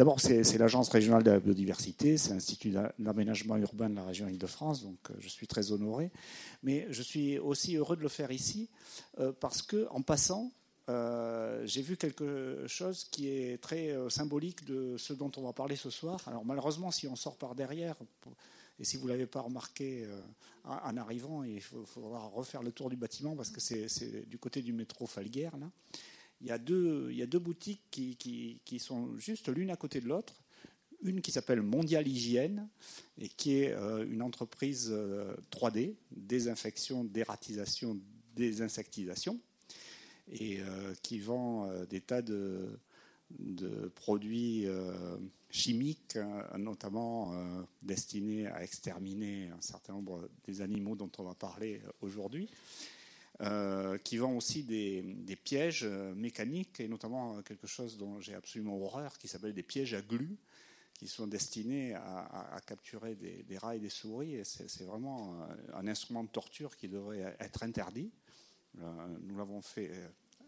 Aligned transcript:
d'abord, 0.00 0.18
c'est 0.18 0.56
l'Agence 0.56 0.88
régionale 0.88 1.22
de 1.22 1.30
la 1.30 1.40
biodiversité, 1.40 2.16
c'est 2.16 2.30
l'Institut 2.30 2.74
d'aménagement 2.98 3.58
urbain 3.58 3.90
de 3.90 3.96
la 3.96 4.02
région 4.02 4.28
Île-de-France, 4.28 4.82
donc 4.82 4.96
je 5.18 5.28
suis 5.28 5.46
très 5.46 5.72
honoré. 5.72 6.10
Mais 6.62 6.86
je 6.88 7.02
suis 7.02 7.38
aussi 7.38 7.76
heureux 7.76 7.96
de 7.96 8.00
le 8.00 8.08
faire 8.08 8.30
ici 8.30 8.70
parce 9.40 9.60
que, 9.60 9.86
en 9.90 10.00
passant, 10.00 10.52
j'ai 10.88 11.82
vu 11.82 11.98
quelque 11.98 12.64
chose 12.66 13.04
qui 13.10 13.28
est 13.28 13.60
très 13.60 13.94
symbolique 14.08 14.64
de 14.64 14.96
ce 14.96 15.12
dont 15.12 15.30
on 15.36 15.42
va 15.42 15.52
parler 15.52 15.76
ce 15.76 15.90
soir. 15.90 16.18
Alors 16.26 16.46
malheureusement, 16.46 16.90
si 16.90 17.06
on 17.06 17.14
sort 17.14 17.36
par 17.36 17.54
derrière, 17.54 17.96
et 18.78 18.84
si 18.84 18.96
vous 18.96 19.04
ne 19.04 19.10
l'avez 19.10 19.26
pas 19.26 19.42
remarqué 19.42 20.06
en 20.64 20.96
arrivant, 20.96 21.44
il 21.44 21.60
faudra 21.60 22.20
refaire 22.28 22.62
le 22.62 22.72
tour 22.72 22.88
du 22.88 22.96
bâtiment 22.96 23.36
parce 23.36 23.50
que 23.50 23.60
c'est 23.60 24.26
du 24.30 24.38
côté 24.38 24.62
du 24.62 24.72
métro 24.72 25.04
Falguière. 25.04 25.58
Là 25.58 25.70
il 26.40 26.46
y 26.46 26.52
a 26.52 26.58
deux, 26.58 27.38
boutiques 27.38 27.82
qui, 27.90 28.78
sont 28.78 29.16
juste 29.18 29.48
l'une 29.48 29.70
à 29.70 29.76
côté 29.76 30.00
de 30.00 30.08
l'autre. 30.08 30.34
Une 31.02 31.22
qui 31.22 31.32
s'appelle 31.32 31.62
Mondial 31.62 32.06
Hygiène 32.06 32.68
et 33.18 33.28
qui 33.28 33.56
est 33.56 33.72
euh, 33.72 34.06
une 34.06 34.20
entreprise 34.20 34.90
3D, 35.50 35.88
euh, 35.88 35.94
désinfection, 36.10 37.04
dératisation, 37.04 37.98
désinsectisation, 38.36 39.40
et 40.30 40.60
euh, 40.60 40.94
qui 41.02 41.18
vend 41.18 41.70
des 41.88 42.02
tas 42.02 42.22
de 42.22 42.78
produits 43.94 44.66
chimiques, 45.50 46.18
notamment 46.58 47.34
destinés 47.82 48.46
à 48.46 48.62
exterminer 48.62 49.50
un 49.56 49.60
certain 49.60 49.94
nombre 49.94 50.28
des 50.46 50.60
animaux 50.60 50.96
dont 50.96 51.10
on 51.18 51.24
va 51.24 51.34
parler 51.34 51.80
aujourd'hui. 52.02 52.48
Euh, 53.42 53.96
qui 53.96 54.18
vend 54.18 54.34
aussi 54.36 54.64
des, 54.64 55.38
pièges 55.42 55.84
euh, 55.84 56.14
mécaniques, 56.14 56.78
et 56.78 56.88
notamment 56.88 57.38
euh, 57.38 57.40
quelque 57.40 57.66
chose 57.66 57.96
dont 57.96 58.20
j'ai 58.20 58.34
absolument 58.34 58.76
horreur, 58.76 59.16
qui 59.16 59.28
s'appelle 59.28 59.54
des 59.54 59.62
pièges 59.62 59.94
à 59.94 60.02
glu, 60.02 60.36
qui 60.92 61.08
sont 61.08 61.26
destinés 61.26 61.94
à, 61.94 62.60
capturer 62.66 63.14
des, 63.14 63.56
rats 63.56 63.74
et 63.76 63.78
des 63.78 63.88
souris. 63.88 64.36
C'est 64.44 64.84
vraiment 64.84 65.48
un 65.72 65.88
instrument 65.88 66.22
de 66.22 66.28
torture 66.28 66.76
qui 66.76 66.88
devrait 66.88 67.34
être 67.40 67.62
interdit. 67.62 68.10
nous 68.74 69.38
l'avons 69.38 69.62
fait 69.62 69.90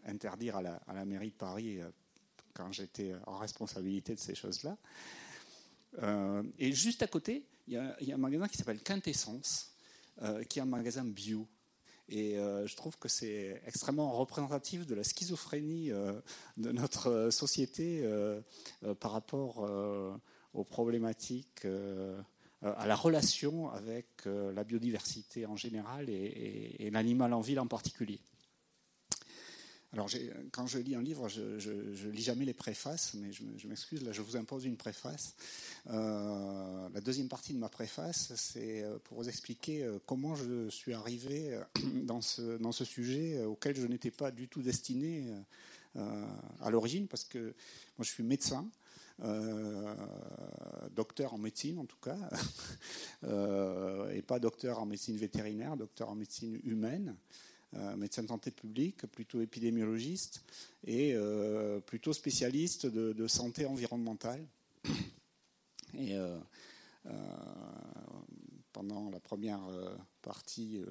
interdire 0.05 0.57
à 0.57 0.61
la, 0.61 1.05
mairie 1.05 1.31
de 1.31 1.35
Paris 1.35 1.79
quand 2.53 2.71
j'étais 2.71 3.15
en 3.25 3.39
responsabilité 3.39 4.13
de 4.13 4.19
ces 4.19 4.35
choses-là. 4.35 4.77
et 6.59 6.71
juste 6.71 7.01
à 7.01 7.07
côté, 7.07 7.47
il 7.67 7.73
y 7.73 8.11
a 8.11 8.13
un 8.13 8.17
magasin 8.17 8.47
qui 8.47 8.57
s'appelle 8.57 8.83
Quintessence, 8.83 9.73
qui 10.47 10.59
est 10.59 10.61
un 10.61 10.65
magasin 10.65 11.03
bio. 11.03 11.47
Et 12.09 12.37
euh, 12.37 12.67
je 12.67 12.75
trouve 12.75 12.97
que 12.97 13.07
c'est 13.07 13.61
extrêmement 13.65 14.11
représentatif 14.11 14.85
de 14.85 14.95
la 14.95 15.03
schizophrénie 15.03 15.91
euh, 15.91 16.13
de 16.57 16.71
notre 16.71 17.09
euh, 17.09 17.31
société 17.31 18.03
par 18.99 19.11
rapport 19.11 19.69
aux 20.53 20.63
problématiques, 20.63 21.65
à 22.61 22.87
la 22.87 22.95
relation 22.95 23.69
avec 23.69 24.25
la 24.25 24.63
biodiversité 24.63 25.45
en 25.45 25.55
général 25.55 26.09
et 26.09 26.89
l'animal 26.91 27.33
en 27.33 27.41
ville 27.41 27.59
en 27.59 27.67
particulier. 27.67 28.19
Alors, 29.93 30.09
quand 30.51 30.65
je 30.65 30.79
lis 30.79 30.95
un 30.95 31.03
livre, 31.03 31.29
je 31.29 31.41
ne 31.69 32.11
lis 32.11 32.23
jamais 32.23 32.45
les 32.45 32.55
préfaces, 32.55 33.13
mais 33.13 33.31
je, 33.31 33.67
m'excuse, 33.67 34.03
là, 34.03 34.11
je 34.11 34.23
vous 34.23 34.35
impose 34.35 34.65
une 34.65 34.75
préface. 34.75 35.35
Euh, 35.87 36.89
la 36.91 36.99
deuxième 36.99 37.27
partie 37.27 37.53
de 37.53 37.59
ma 37.59 37.69
préface, 37.69 38.33
c'est 38.35 38.81
euh, 38.81 38.97
pour 39.03 39.17
vous 39.17 39.29
expliquer 39.29 39.83
euh, 39.83 39.99
comment 40.07 40.33
je 40.33 40.67
suis 40.69 40.93
arrivé 40.93 41.59
dans 42.05 42.21
ce, 42.21 42.57
dans 42.57 42.71
ce 42.71 42.85
sujet 42.85 43.45
auquel 43.45 43.75
je 43.75 43.85
n'étais 43.85 44.09
pas 44.09 44.31
du 44.31 44.47
tout 44.47 44.63
destiné 44.63 45.25
à 46.59 46.71
l'origine, 46.71 47.07
parce 47.07 47.23
que 47.23 47.53
moi, 47.97 48.03
je 48.03 48.09
suis 48.09 48.23
médecin. 48.23 48.67
docteur 50.95 51.35
en 51.35 51.37
médecine 51.37 51.77
en 51.77 51.85
tout 51.85 51.99
cas, 52.01 52.17
et 54.11 54.23
pas 54.23 54.39
docteur 54.39 54.79
en 54.79 54.87
médecine 54.87 55.17
vétérinaire, 55.17 55.77
docteur 55.77 56.09
en 56.09 56.15
médecine 56.15 56.59
humaine. 56.63 57.15
Euh, 57.75 57.95
médecin 57.95 58.21
de 58.21 58.27
santé 58.27 58.51
publique, 58.51 59.07
plutôt 59.07 59.41
épidémiologiste 59.41 60.43
et 60.85 61.13
euh, 61.15 61.79
plutôt 61.79 62.13
spécialiste 62.13 62.85
de, 62.85 63.27
santé 63.27 63.65
environnementale. 63.65 64.45
Et 65.97 66.15
euh, 66.15 66.37
pendant 68.73 69.09
la 69.09 69.19
première 69.19 69.61
partie, 70.21 70.81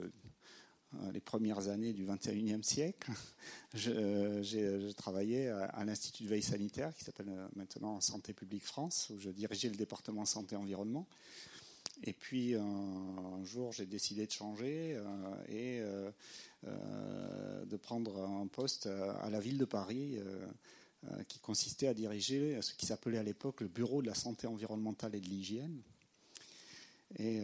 les 1.12 1.20
premières 1.20 1.68
années 1.68 1.92
du 1.92 2.04
21e 2.04 2.62
siècle, 2.62 3.12
j'ai 3.74 4.94
travaillé 4.96 5.48
à, 5.48 5.84
l'Institut 5.84 6.24
de 6.24 6.28
veille 6.28 6.42
sanitaire 6.42 6.94
qui 6.94 7.04
s'appelle 7.04 7.32
maintenant 7.54 8.00
Santé 8.00 8.32
publique 8.32 8.64
France, 8.64 9.10
où 9.10 9.20
je 9.20 9.30
dirigeais 9.30 9.68
le 9.68 9.76
département 9.76 10.24
santé-environnement. 10.24 11.06
Et 12.04 12.12
puis 12.12 12.54
un, 12.54 13.44
jour, 13.44 13.72
j'ai 13.72 13.86
décidé 13.86 14.26
de 14.26 14.32
changer 14.32 15.00
et 15.48 15.82
euh, 16.68 17.64
de 17.64 17.76
prendre 17.76 18.22
un 18.22 18.46
poste 18.46 18.86
à 18.86 19.30
la 19.30 19.40
ville 19.40 19.58
de 19.58 19.64
Paris 19.64 20.16
euh, 20.16 20.46
euh, 21.10 21.24
qui 21.24 21.40
consistait 21.40 21.88
à 21.88 21.94
diriger 21.94 22.62
ce 22.62 22.74
qui 22.74 22.86
s'appelait 22.86 23.18
à 23.18 23.24
l'époque 23.24 23.62
le 23.62 23.68
Bureau 23.68 24.00
de 24.00 24.06
la 24.06 24.14
santé 24.14 24.46
environnementale 24.46 25.16
et 25.16 25.20
de 25.20 25.26
l'hygiène. 25.26 25.80
Et 27.18 27.42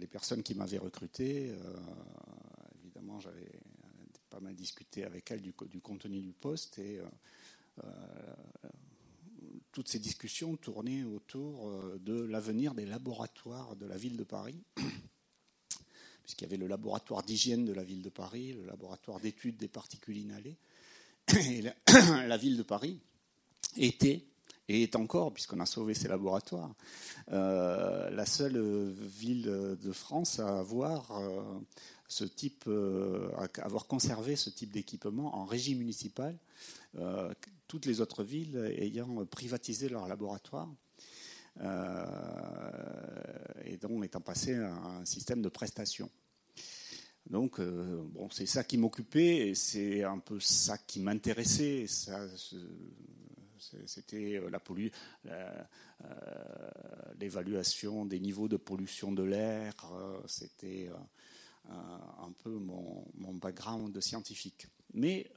les 0.00 0.06
personnes 0.08 0.42
qui 0.42 0.56
m'avaient 0.56 0.78
recruté, 0.78 1.52
évidemment, 2.82 3.20
j'avais 3.20 3.52
pas 4.30 4.40
mal 4.40 4.56
discuté 4.56 5.04
avec 5.04 5.30
elles 5.30 5.42
du, 5.42 5.54
du 5.70 5.80
contenu 5.80 6.20
du 6.20 6.32
poste 6.32 6.80
et 6.80 7.00
toutes 9.76 9.88
ces 9.88 9.98
discussions 9.98 10.56
tournaient 10.56 11.04
autour 11.04 11.70
de 12.00 12.22
l'avenir 12.22 12.72
des 12.72 12.86
laboratoires 12.86 13.76
de 13.76 13.84
la 13.84 13.98
ville 13.98 14.16
de 14.16 14.24
Paris 14.24 14.58
puisqu'il 16.22 16.44
y 16.44 16.46
avait 16.46 16.56
le 16.56 16.66
laboratoire 16.66 17.22
d'hygiène 17.22 17.66
de 17.66 17.74
la 17.74 17.84
ville 17.84 18.00
de 18.00 18.08
Paris, 18.08 18.54
le 18.54 18.64
laboratoire 18.64 19.20
d'études 19.20 19.58
des 19.58 19.68
particules 19.68 20.16
inhalées. 20.16 20.56
Et 21.36 21.60
la, 22.26 22.36
ville 22.38 22.56
de 22.56 22.62
Paris 22.62 22.98
était, 23.76 24.24
et 24.70 24.82
est 24.82 24.96
encore, 24.96 25.34
puisqu'on 25.34 25.60
a 25.60 25.66
sauvé 25.66 25.92
ces 25.92 26.08
laboratoires, 26.08 26.74
euh, 27.32 28.08
la 28.08 28.24
seule 28.24 28.58
ville 28.88 29.76
de 29.78 29.92
France 29.92 30.38
à 30.38 30.58
avoir 30.58 31.18
euh, 31.18 31.42
ce 32.08 32.24
type, 32.24 32.64
euh, 32.66 33.28
à 33.36 33.66
avoir 33.66 33.86
conservé 33.86 34.36
ce 34.36 34.48
type 34.48 34.70
d'équipement 34.70 35.36
en 35.36 35.44
régie 35.44 35.74
municipale, 35.74 36.38
toutes 37.68 37.86
les 37.86 38.00
autres 38.00 38.24
villes 38.24 38.72
ayant 38.78 39.24
privatisé 39.26 39.88
leurs 39.88 40.08
laboratoires. 40.08 40.68
Euh, 41.60 42.04
et 43.64 43.76
donc 43.78 44.04
étant 44.04 44.20
passé 44.20 44.54
à 44.54 44.72
un 44.74 45.04
système 45.04 45.42
de 45.42 45.48
prestation. 45.48 46.10
Donc, 47.28 47.58
euh, 47.58 48.02
bon, 48.04 48.28
c'est 48.30 48.46
ça 48.46 48.62
qui 48.62 48.78
m'occupait 48.78 49.48
et 49.48 49.54
c'est 49.54 50.04
un 50.04 50.18
peu 50.18 50.38
ça 50.38 50.78
qui 50.78 51.00
m'intéressait. 51.00 51.86
C'était 53.86 54.40
l'évaluation 57.18 58.04
des 58.04 58.20
niveaux 58.20 58.48
de 58.48 58.56
pollution 58.56 59.10
de 59.10 59.24
l'air. 59.24 59.74
C'était 60.26 60.88
un 61.68 62.30
peu 62.44 62.50
mon, 62.50 63.04
mon, 63.16 63.34
background 63.34 64.00
scientifique. 64.00 64.68
Mais 64.94 65.30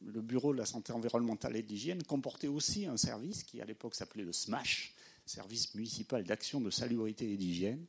le 0.00 0.20
Bureau 0.22 0.52
de 0.52 0.58
la 0.58 0.66
santé 0.66 0.92
environnementale 0.92 1.56
et 1.56 1.62
d'hygiène 1.62 2.02
comportait 2.02 2.48
aussi 2.48 2.86
un 2.86 2.96
service 2.96 3.42
qui, 3.42 3.60
à 3.60 3.64
l'époque, 3.64 3.94
s'appelait 3.94 4.24
le 4.24 4.32
SMASH, 4.32 4.94
service 5.26 5.74
municipal 5.74 6.24
d'action 6.24 6.60
de 6.60 6.70
salubrité 6.70 7.30
et 7.30 7.36
d'hygiène, 7.36 7.84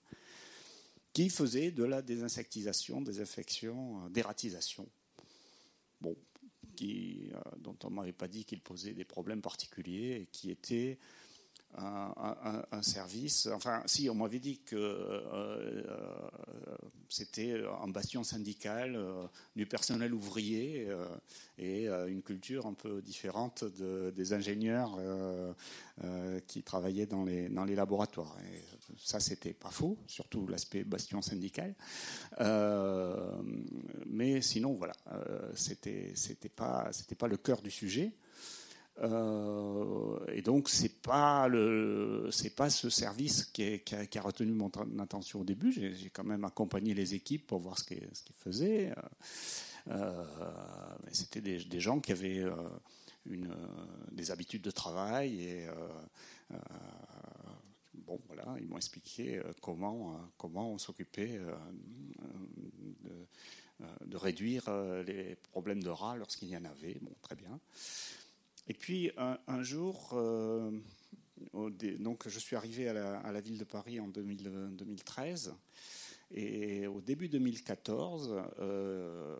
qui 1.13 1.29
faisait 1.29 1.71
de 1.71 1.83
la 1.83 2.01
désinsectisation, 2.01 3.01
désinfection, 3.01 4.05
euh, 4.05 4.09
dératisation. 4.09 4.87
Bon, 6.01 6.15
euh, 6.81 7.41
dont 7.57 7.77
on 7.83 7.89
ne 7.89 7.95
m'avait 7.95 8.13
pas 8.13 8.27
dit 8.27 8.45
qu'il 8.45 8.61
posait 8.61 8.93
des 8.93 9.03
problèmes 9.03 9.41
particuliers 9.41 10.21
et 10.21 10.25
qui 10.31 10.49
était 10.49 10.97
un, 11.77 12.81
service. 12.81 13.47
Enfin, 13.47 13.83
si, 13.85 14.09
on 14.09 14.15
m'avait 14.15 14.39
dit 14.39 14.59
que 14.59 14.75
euh, 14.75 15.21
euh, 15.33 16.77
c'était 17.09 17.61
un 17.81 17.87
bastion 17.87 18.23
syndical 18.23 18.95
euh, 18.95 19.25
du 19.55 19.65
personnel 19.65 20.13
ouvrier 20.13 20.87
et 21.57 21.87
une 21.87 22.21
culture 22.21 22.65
un 22.65 22.73
peu 22.73 23.01
différente 23.01 23.63
de, 23.63 24.11
des 24.15 24.33
ingénieurs 24.33 24.97
qui 26.47 26.63
travaillaient 26.63 27.05
dans 27.05 27.25
les, 27.25 27.75
laboratoires. 27.75 28.35
Ça, 28.97 29.19
c'était 29.19 29.53
pas 29.53 29.71
faux, 29.71 29.97
surtout 30.07 30.47
l'aspect 30.47 30.83
bastion 30.83 31.21
syndical. 31.21 31.75
mais 34.05 34.41
sinon, 34.41 34.73
voilà, 34.73 34.93
c'était 35.55 36.13
pas 36.49 37.27
le 37.27 37.37
cœur 37.37 37.61
du 37.61 37.71
sujet. 37.71 38.13
Euh, 39.01 40.19
et 40.33 40.41
donc 40.41 40.67
c'est 40.67 41.01
pas 41.01 41.47
pas 42.55 42.69
ce 42.69 42.89
service 42.89 43.45
qui, 43.45 43.81
a, 43.91 44.21
retenu 44.21 44.51
mon 44.51 44.69
attention 44.99 45.41
au 45.41 45.43
début. 45.43 45.71
J'ai 45.71 46.09
quand 46.09 46.23
même 46.23 46.43
accompagné 46.43 46.93
les 46.93 47.13
équipes 47.13 47.47
pour 47.47 47.59
voir 47.59 47.79
ce 47.79 47.85
qu'ils 47.85 48.09
faisaient. 48.37 48.93
Euh, 49.87 50.23
c'était 51.11 51.41
des, 51.41 51.79
gens 51.79 51.99
qui 51.99 52.11
avaient 52.11 52.43
euh, 52.43 52.53
des 54.11 54.31
habitudes 54.31 54.61
de 54.61 54.71
travail 54.71 55.41
et 55.41 55.67
bon, 57.93 58.19
voilà, 58.27 58.55
ils 58.59 58.67
m'ont 58.67 58.77
expliqué 58.77 59.41
comment, 59.61 60.19
comment 60.37 60.73
on 60.73 60.77
s'occupait 60.77 61.39
de, 64.05 64.17
réduire 64.17 64.69
les 65.07 65.37
problèmes 65.51 65.81
de 65.81 65.89
rats 65.89 66.17
lorsqu'il 66.17 66.49
y 66.49 66.57
en 66.57 66.65
avait. 66.65 66.97
Bon, 67.01 67.13
très 67.21 67.35
bien. 67.35 67.59
Et 68.69 68.73
puis 68.75 69.11
un, 69.17 69.63
jour, 69.63 70.15
donc 71.53 72.27
je 72.27 72.39
suis 72.39 72.55
arrivé 72.55 72.87
à 72.87 72.93
la, 73.31 73.41
ville 73.41 73.57
de 73.57 73.63
Paris 73.63 73.99
en 73.99 74.07
2013. 74.07 75.55
Et 76.31 76.85
au 76.85 77.01
début 77.01 77.27
2014, 77.29 78.43
euh, 78.59 79.35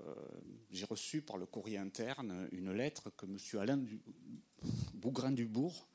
j'ai 0.71 0.85
reçu 0.85 1.21
par 1.21 1.37
le 1.37 1.45
courrier 1.45 1.77
interne 1.77 2.49
une 2.51 2.71
lettre 2.71 3.11
que 3.15 3.27
M. 3.27 3.37
Alain 3.61 3.79
Bougrain-Dubourg, 4.95 5.87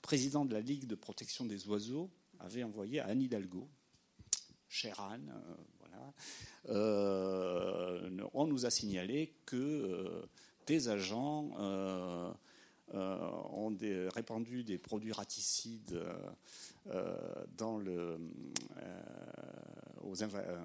président 0.00 0.44
de 0.44 0.54
la 0.54 0.60
Ligue 0.60 0.86
de 0.86 0.94
protection 0.94 1.44
des 1.44 1.66
oiseaux, 1.66 2.08
avait 2.38 2.62
envoyée 2.62 3.00
à 3.00 3.06
Anne 3.06 3.22
Hidalgo. 3.22 3.68
Chère 4.68 5.00
Anne, 5.00 5.34
euh, 5.34 5.54
voilà. 5.80 6.14
Euh, 6.68 8.28
on 8.34 8.46
nous 8.46 8.66
a 8.66 8.70
signalé 8.70 9.34
que 9.46 10.22
des 10.68 10.88
agents 10.88 11.50
ont 12.94 13.76
répandu 14.14 14.64
des 14.64 14.78
produits 14.78 15.12
raticides 15.12 16.00
dans 17.56 17.78
le 17.78 18.18
aux, 20.08 20.22
euh, 20.22 20.58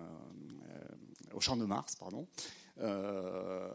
au 1.33 1.39
champ 1.39 1.57
de 1.57 1.65
Mars, 1.65 1.95
pardon. 1.95 2.27
Euh, 2.79 3.69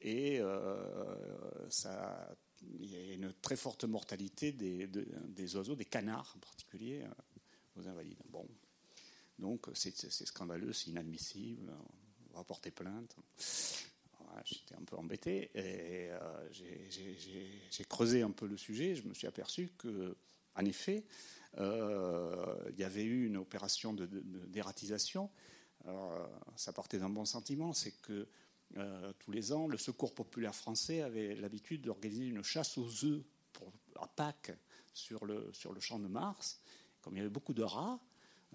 et 0.00 0.40
euh, 0.40 1.70
ça, 1.70 2.34
il 2.62 2.90
y 2.90 2.96
a 2.96 3.14
une 3.14 3.32
très 3.40 3.56
forte 3.56 3.84
mortalité 3.84 4.52
des, 4.52 4.86
des 4.86 5.56
oiseaux, 5.56 5.76
des 5.76 5.84
canards 5.84 6.34
en 6.36 6.40
particulier, 6.40 7.04
aux 7.76 7.88
invalides. 7.88 8.22
Bon, 8.28 8.46
donc 9.38 9.66
c'est 9.74 9.96
scandaleux, 10.26 10.72
c'est 10.72 10.90
inadmissible. 10.90 11.72
On 12.34 12.38
va 12.38 12.44
porter 12.44 12.70
plainte. 12.70 13.16
J'étais 14.44 14.74
un 14.74 14.84
peu 14.84 14.96
embêté 14.96 15.50
et 15.54 16.10
j'ai 16.50 17.84
creusé 17.84 18.22
un 18.22 18.30
peu 18.30 18.46
le 18.46 18.56
sujet. 18.56 18.94
Je 18.94 19.06
me 19.06 19.14
suis 19.14 19.26
aperçu 19.26 19.70
que, 19.78 20.16
en 20.54 20.64
effet, 20.64 21.04
euh, 21.58 22.56
il 22.70 22.78
y 22.78 22.84
avait 22.84 23.04
eu 23.04 23.26
une 23.26 23.36
opération 23.36 23.94
d'ératisation. 23.94 25.30
ça 26.56 26.72
partait 26.72 26.98
d'un 26.98 27.10
bon 27.10 27.24
sentiment, 27.24 27.72
c'est 27.72 27.92
que 28.02 28.26
euh, 28.78 29.12
tous 29.18 29.32
les 29.32 29.52
ans, 29.52 29.66
le 29.66 29.76
Secours 29.76 30.14
populaire 30.14 30.54
français 30.54 31.02
avait 31.02 31.34
l'habitude 31.34 31.82
d'organiser 31.82 32.24
une 32.26 32.42
chasse 32.42 32.78
aux 32.78 33.04
œufs 33.04 33.22
à 33.96 34.08
Pâques 34.08 34.52
sur 34.94 35.26
le, 35.26 35.50
sur 35.52 35.72
le 35.72 35.80
champ 35.80 35.98
de 35.98 36.08
Mars. 36.08 36.60
Comme 37.02 37.14
il 37.14 37.18
y 37.18 37.20
avait 37.20 37.28
beaucoup 37.28 37.52
de 37.52 37.62
rats, 37.62 38.00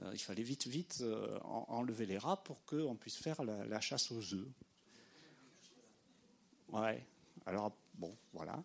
euh, 0.02 0.12
il 0.14 0.20
fallait 0.20 0.44
vite, 0.44 0.68
vite 0.68 1.04
enlever 1.44 2.06
les 2.06 2.18
rats 2.18 2.44
pour 2.44 2.66
qu'on 2.66 2.96
puisse 2.96 3.18
faire 3.18 3.44
la, 3.44 3.80
chasse 3.82 4.12
aux 4.12 4.34
œufs. 4.34 4.48
Ouais. 6.72 7.04
Alors, 7.46 7.72
bon, 7.98 8.16
voilà. 8.34 8.62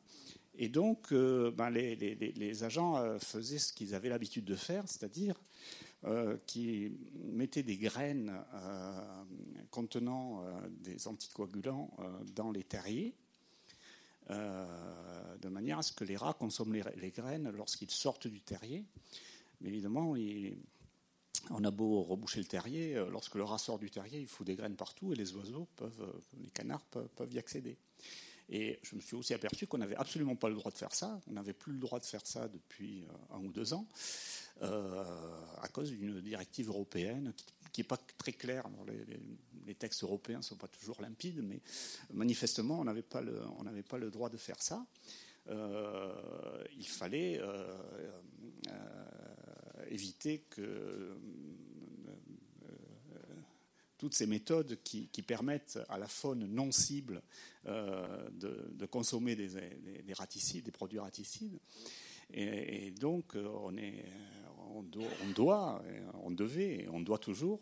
Et 0.54 0.68
donc, 0.68 1.12
euh, 1.12 1.50
ben, 1.50 1.70
les, 1.70 2.64
agents 2.64 2.96
euh, 2.96 3.18
faisaient 3.18 3.58
ce 3.58 3.72
qu'ils 3.72 3.94
avaient 3.94 4.10
l'habitude 4.10 4.44
de 4.44 4.56
faire, 4.56 4.84
c'est-à-dire 4.86 5.34
euh, 6.04 6.36
qu'ils 6.46 6.98
mettaient 7.24 7.62
des 7.62 7.78
graines 7.78 8.32
contenant 9.70 10.44
des 10.80 11.08
anticoagulants 11.08 11.90
dans 12.34 12.50
les 12.50 12.64
terriers, 12.64 13.14
de 14.28 15.48
manière 15.48 15.78
à 15.78 15.82
ce 15.82 15.92
que 15.92 16.04
les 16.04 16.16
rats 16.16 16.34
consomment 16.34 16.74
les, 16.74 17.10
graines 17.10 17.50
lorsqu'ils 17.50 17.90
sortent 17.90 18.26
du 18.26 18.40
terrier. 18.40 18.84
Mais 19.62 19.70
évidemment, 19.70 20.14
on 21.50 21.64
a 21.64 21.70
beau 21.70 22.02
reboucher 22.02 22.40
le 22.40 22.46
terrier, 22.46 22.94
lorsque 23.10 23.36
le 23.36 23.44
rat 23.44 23.58
sort 23.58 23.78
du 23.78 23.90
terrier, 23.90 24.20
il 24.20 24.26
fout 24.26 24.46
des 24.46 24.56
graines 24.56 24.76
partout 24.76 25.12
et 25.14 25.16
les 25.16 25.34
oiseaux 25.34 25.66
peuvent, 25.76 26.22
les 26.42 26.50
canards 26.50 26.84
peuvent 26.84 27.32
y 27.32 27.38
accéder. 27.38 27.78
Et 28.48 28.78
je 28.82 28.94
me 28.96 29.00
suis 29.00 29.16
aussi 29.16 29.32
aperçu 29.32 29.66
qu'on 29.66 29.78
n'avait 29.78 29.96
absolument 29.96 30.36
pas 30.36 30.48
le 30.48 30.54
droit 30.54 30.70
de 30.70 30.76
faire 30.76 30.94
ça. 30.94 31.20
On 31.26 31.32
n'avait 31.32 31.54
plus 31.54 31.72
le 31.72 31.78
droit 31.78 31.98
de 31.98 32.04
faire 32.04 32.26
ça 32.26 32.48
depuis 32.48 33.02
euh, 33.02 33.36
un 33.36 33.44
ou 33.44 33.50
deux 33.50 33.72
ans, 33.72 33.86
euh, 34.62 35.04
à 35.60 35.68
cause 35.68 35.90
d'une 35.90 36.20
directive 36.20 36.68
européenne 36.68 37.32
qui 37.72 37.80
n'est 37.80 37.86
pas 37.86 37.98
très 38.18 38.32
claire. 38.32 38.68
les, 39.66 39.74
textes 39.74 40.02
européens 40.02 40.38
ne 40.38 40.42
sont 40.42 40.56
pas 40.56 40.68
toujours 40.68 41.00
limpides, 41.00 41.42
mais 41.42 41.62
manifestement, 42.12 42.78
on 42.80 42.84
n'avait 42.84 43.00
pas, 43.00 43.22
le, 43.22 44.10
droit 44.10 44.28
de 44.28 44.36
faire 44.36 44.60
ça. 44.62 44.84
Euh, 45.48 46.62
il 46.76 46.86
fallait 46.86 47.40
éviter 49.88 50.40
que 50.50 51.16
toutes 54.02 54.14
ces 54.16 54.26
méthodes 54.26 54.80
qui, 54.82 55.22
permettent 55.24 55.78
à 55.88 55.96
la 55.96 56.08
faune 56.08 56.44
non 56.46 56.72
cible 56.72 57.22
euh, 57.66 58.28
de, 58.32 58.84
consommer 58.86 59.36
des, 59.36 59.50
des, 60.04 60.12
raticides, 60.12 60.64
des 60.64 60.72
produits 60.72 60.98
raticides. 60.98 61.60
Et, 62.34 62.90
donc, 62.90 63.36
euh, 63.36 63.46
on, 63.62 63.76
est, 63.76 64.04
on, 64.74 64.82
doit, 64.82 65.84
on 66.24 66.32
devait, 66.32 66.88
on 66.92 67.00
doit 67.00 67.18
toujours 67.18 67.60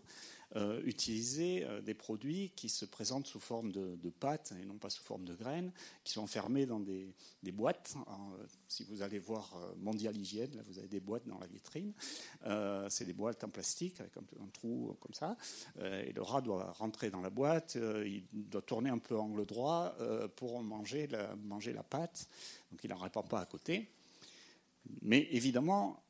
euh, 0.57 0.83
utiliser 0.85 1.65
euh, 1.65 1.81
des 1.81 1.95
produits 1.95 2.51
qui 2.57 2.69
se 2.69 2.85
présentent 2.85 3.29
sous 3.29 3.39
forme 3.39 3.71
de, 3.71 3.97
pâtes 4.19 4.53
et 4.61 4.65
non 4.65 4.79
pas 4.79 4.91
sous 4.91 5.05
forme 5.05 5.25
de 5.25 5.33
graines, 5.33 5.71
qui 6.03 6.13
sont 6.13 6.23
enfermés 6.23 6.67
dans 6.67 6.81
des, 6.81 7.15
boîtes. 7.53 7.95
Euh, 7.97 8.47
si 8.67 8.83
vous 8.83 9.03
allez 9.03 9.21
voir 9.21 9.57
Mondial 9.77 10.17
Hygiène, 10.17 10.57
là, 10.57 10.63
vous 10.67 10.81
avez 10.81 10.89
des 10.89 10.99
boîtes 10.99 11.29
dans 11.29 11.39
la 11.39 11.47
vitrine. 11.47 11.93
c'est 12.89 13.05
des 13.05 13.13
boîtes 13.13 13.45
en 13.45 13.49
plastique 13.49 14.01
avec 14.01 14.17
un, 14.17 14.47
trou 14.53 14.97
comme 15.01 15.15
ça. 15.15 15.37
et 15.81 16.13
le 16.13 16.23
rat 16.23 16.41
doit 16.41 16.73
rentrer 16.73 17.11
dans 17.11 17.21
la 17.21 17.31
boîte, 17.31 17.79
il 18.05 18.25
doit 18.33 18.63
tourner 18.63 18.91
un 18.91 18.99
peu 18.99 19.17
angle 19.17 19.47
droit 19.47 19.97
pour 20.35 20.63
manger 20.63 21.07
la, 21.07 21.37
manger 21.37 21.73
la 21.73 21.85
pâte. 21.85 22.29
Donc 22.73 22.83
il 22.83 22.91
n'en 22.91 22.99
répand 22.99 23.27
pas 23.29 23.41
à 23.41 23.47
côté. 23.47 23.89
Mais 25.03 25.29
évidemment, 25.31 26.03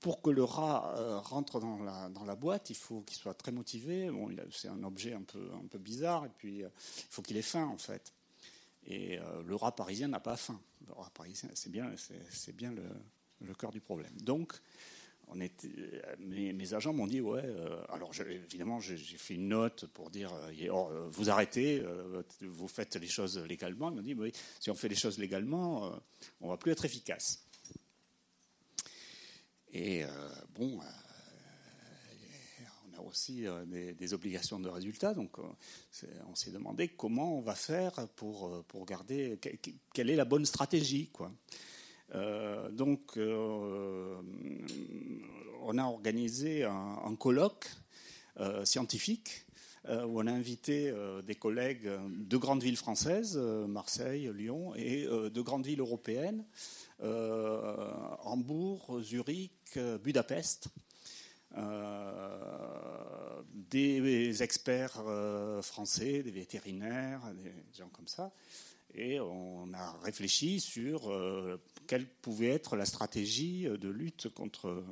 pour 0.00 0.22
que 0.22 0.30
le 0.30 0.44
rat 0.44 0.94
euh, 0.98 1.18
rentre 1.18 1.60
dans 1.60 1.78
la, 2.24 2.36
boîte, 2.36 2.70
il 2.70 2.76
faut 2.76 3.00
qu'il 3.02 3.16
soit 3.16 3.34
très 3.34 3.52
motivé. 3.52 4.10
Bon, 4.10 4.28
c'est 4.52 4.68
un 4.68 4.82
objet 4.82 5.14
un 5.14 5.22
peu, 5.22 5.78
bizarre, 5.78 6.26
et 6.26 6.30
puis 6.36 6.62
euh, 6.62 6.68
il 6.98 7.04
faut 7.10 7.22
qu'il 7.22 7.36
ait 7.36 7.42
faim, 7.42 7.66
en 7.66 7.78
fait. 7.78 8.12
Et 8.86 9.18
euh, 9.18 9.42
le 9.44 9.54
rat 9.56 9.74
parisien 9.74 10.08
n'a 10.08 10.20
pas 10.20 10.36
faim. 10.36 10.60
Le 10.86 10.92
rat 10.92 11.10
parisien, 11.12 11.48
c'est 11.54 11.70
bien, 11.70 11.90
c'est, 12.30 12.54
bien 12.54 12.72
le, 13.40 13.54
cœur 13.54 13.72
du 13.72 13.80
problème. 13.80 14.12
Donc, 14.20 14.52
mes, 15.34 16.72
agents 16.72 16.92
m'ont 16.92 17.08
dit, 17.08 17.20
ouais, 17.20 17.42
alors 17.88 18.12
évidemment, 18.20 18.78
j'ai, 18.78 18.96
fait 18.96 19.34
une 19.34 19.48
note 19.48 19.86
pour 19.86 20.10
dire, 20.10 20.32
vous 21.08 21.30
arrêtez, 21.30 21.84
vous 22.42 22.68
faites 22.68 22.94
les 22.94 23.08
choses 23.08 23.38
légalement. 23.38 23.90
Ils 23.90 23.96
m'ont 23.96 24.02
dit, 24.02 24.14
oui, 24.14 24.30
si 24.60 24.70
on 24.70 24.76
fait 24.76 24.88
les 24.88 24.94
choses 24.94 25.18
légalement, 25.18 25.90
on 26.40 26.48
va 26.48 26.56
plus 26.56 26.70
être 26.70 26.84
efficace. 26.84 27.45
Et 29.72 30.04
euh, 30.04 30.08
bon, 30.54 30.78
euh, 30.80 30.84
on 32.92 32.98
a 32.98 33.02
aussi 33.02 33.46
euh, 33.46 33.64
des, 33.66 34.14
obligations 34.14 34.60
de 34.60 34.68
résultat, 34.68 35.14
donc 35.14 35.38
on 35.38 36.34
s'est 36.34 36.50
demandé 36.50 36.88
comment 36.88 37.36
on 37.36 37.40
va 37.40 37.54
faire 37.54 38.08
pour, 38.16 38.64
pour 38.64 38.86
garder, 38.86 39.38
quelle 39.92 40.10
est 40.10 40.16
la 40.16 40.24
bonne 40.24 40.46
stratégie. 40.46 41.10
Quoi. 41.12 41.32
donc, 42.70 43.18
on 43.18 44.18
a 45.78 45.84
organisé 45.84 46.64
un, 46.64 47.16
colloque 47.18 47.66
scientifique 48.64 49.46
où 49.88 50.20
on 50.20 50.26
a 50.26 50.32
invité 50.32 50.92
des 51.26 51.34
collègues 51.34 51.90
de 52.08 52.36
grandes 52.36 52.62
villes 52.62 52.76
françaises, 52.76 53.36
Marseille, 53.36 54.30
Lyon, 54.32 54.74
et 54.76 55.06
de 55.06 55.40
grandes 55.40 55.66
villes 55.66 55.80
européennes, 55.80 56.44
Hambourg, 57.00 59.00
Zurich, 59.00 59.78
Budapest. 60.02 60.68
Euh, 61.56 63.42
des 63.70 64.42
experts 64.42 65.02
euh, 65.06 65.62
français, 65.62 66.22
des 66.22 66.30
vétérinaires, 66.30 67.20
des 67.34 67.52
gens 67.76 67.88
comme 67.88 68.06
ça. 68.06 68.32
Et 68.94 69.20
on 69.20 69.72
a 69.74 69.92
réfléchi 70.02 70.60
sur 70.60 71.12
quelle 71.86 72.06
pouvait 72.06 72.48
être 72.48 72.76
la 72.76 72.86
stratégie 72.86 73.64
de 73.64 73.88
lutte 73.88 74.30
contre, 74.30 74.82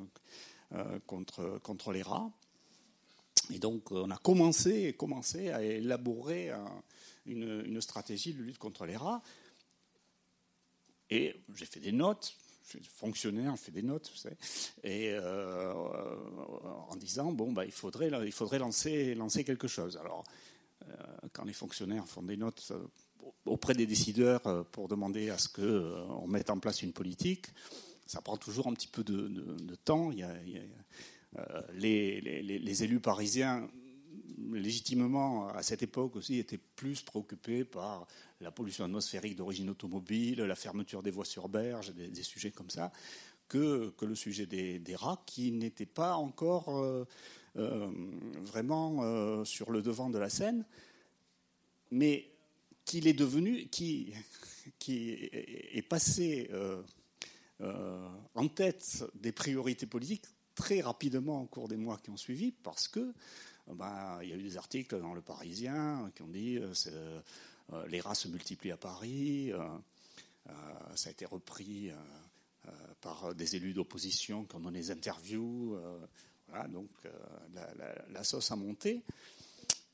contre, 1.07 1.59
contre 1.63 1.91
les 1.91 2.03
rats. 2.03 2.29
Et 3.51 3.57
donc, 3.57 3.91
on 3.91 4.11
a 4.11 4.17
commencé, 4.17 4.93
commencé 4.93 5.49
à 5.49 5.63
élaborer 5.63 6.51
une, 7.25 7.63
une, 7.65 7.81
stratégie 7.81 8.33
de 8.33 8.43
lutte 8.43 8.59
contre 8.59 8.85
les 8.85 8.97
rats. 8.97 9.23
Et 11.09 11.35
j'ai 11.55 11.65
fait 11.65 11.79
des 11.79 11.91
notes, 11.91 12.35
je 12.65 12.77
suis 12.77 12.83
fonctionnaire, 12.83 13.55
je 13.55 13.61
fais 13.61 13.71
des 13.71 13.83
notes, 13.83 14.09
vous 14.11 14.17
savez, 14.17 14.37
et 14.83 15.11
euh, 15.11 15.73
en 16.89 16.95
disant 16.95 17.31
bon 17.31 17.51
bah 17.51 17.65
il 17.65 17.71
faudrait 17.71 18.09
il 18.25 18.31
faudrait 18.31 18.59
lancer 18.59 19.13
lancer 19.15 19.43
quelque 19.43 19.67
chose. 19.67 19.97
Alors 19.97 20.23
euh, 20.83 20.93
quand 21.31 21.43
les 21.43 21.53
fonctionnaires 21.53 22.07
font 22.07 22.23
des 22.23 22.37
notes, 22.37 22.73
auprès 23.45 23.73
des 23.73 23.85
décideurs 23.85 24.65
pour 24.71 24.87
demander 24.87 25.29
à 25.29 25.37
ce 25.37 25.49
qu'on 25.49 26.27
mette 26.27 26.49
en 26.49 26.59
place 26.59 26.81
une 26.81 26.93
politique. 26.93 27.47
Ça 28.07 28.21
prend 28.21 28.37
toujours 28.37 28.67
un 28.67 28.73
petit 28.73 28.87
peu 28.87 29.03
de, 29.03 29.75
temps. 29.83 30.11
Il 30.11 30.19
y 30.19 30.23
a, 30.23 30.31
les, 31.73 32.83
élus 32.83 32.99
parisiens 32.99 33.67
légitimement, 34.53 35.47
à 35.49 35.63
cette 35.63 35.83
époque 35.83 36.15
aussi, 36.15 36.39
étaient 36.39 36.59
plus 36.75 37.01
préoccupés 37.01 37.63
par 37.63 38.07
la 38.41 38.51
pollution 38.51 38.85
atmosphérique 38.85 39.35
d'origine 39.35 39.69
automobile, 39.69 40.41
la 40.41 40.55
fermeture 40.55 41.01
des 41.03 41.11
voies 41.11 41.25
sur 41.25 41.49
berge, 41.49 41.93
des, 41.93 42.23
sujets 42.23 42.51
comme 42.51 42.69
ça, 42.69 42.91
que, 43.47 43.89
que 43.97 44.05
le 44.05 44.15
sujet 44.15 44.45
des, 44.45 44.95
rats, 44.95 45.21
qui 45.25 45.51
n'était 45.51 45.85
pas 45.85 46.15
encore 46.15 46.69
euh, 46.77 47.05
euh, 47.57 47.89
vraiment 48.41 49.03
euh, 49.03 49.43
sur 49.45 49.71
le 49.71 49.81
devant 49.81 50.09
de 50.09 50.17
la 50.17 50.29
scène, 50.29 50.65
mais 51.91 52.29
qu'il 52.83 53.07
est 53.07 53.13
devenu, 53.13 53.67
qui, 53.67 54.13
qui 54.79 55.29
est 55.31 55.87
passé 55.87 56.49
en 57.59 58.47
tête 58.47 59.03
des 59.15 59.31
priorités 59.31 59.87
politiques 59.87 60.25
très 60.55 60.81
rapidement 60.81 61.41
au 61.41 61.45
cours 61.45 61.67
des 61.67 61.77
mois 61.77 61.97
qui 61.97 62.09
ont 62.09 62.17
suivi, 62.17 62.51
parce 62.51 62.87
que 62.87 63.13
ben, 63.73 64.19
il 64.21 64.29
y 64.29 64.33
a 64.33 64.35
eu 64.35 64.43
des 64.43 64.57
articles 64.57 64.99
dans 64.99 65.13
Le 65.13 65.21
Parisien 65.21 66.11
qui 66.15 66.21
ont 66.21 66.27
dit 66.27 66.57
euh, 66.57 66.71
euh, 67.73 67.87
les 67.87 67.99
rats 67.99 68.13
se 68.13 68.27
multiplient 68.27 68.71
à 68.71 68.77
Paris. 68.77 69.51
Euh, 69.51 69.67
ça 70.95 71.09
a 71.09 71.11
été 71.11 71.25
repris 71.25 71.91
par 73.01 73.33
des 73.33 73.55
élus 73.55 73.73
d'opposition 73.73 74.45
qui 74.45 74.55
ont 74.55 74.59
donné 74.59 74.79
des 74.79 74.91
interviews. 74.91 75.75
donc 76.69 76.89
la, 78.11 78.23
sauce 78.23 78.51
a 78.51 78.55
monté. 78.55 79.01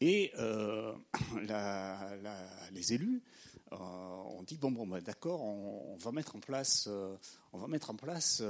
Et 0.01 0.33
les 2.73 2.93
élus 2.93 3.21
ont 3.71 4.43
dit 4.45 4.57
bon 4.57 4.71
bon 4.71 4.85
ben, 4.85 4.99
d'accord 4.99 5.41
on, 5.41 5.95
va 5.95 6.11
mettre 6.11 6.35
en 6.35 6.41
place 6.41 6.89
on 7.53 7.57
va 7.57 7.67
mettre 7.67 7.91
en 7.91 7.95
place 7.95 8.43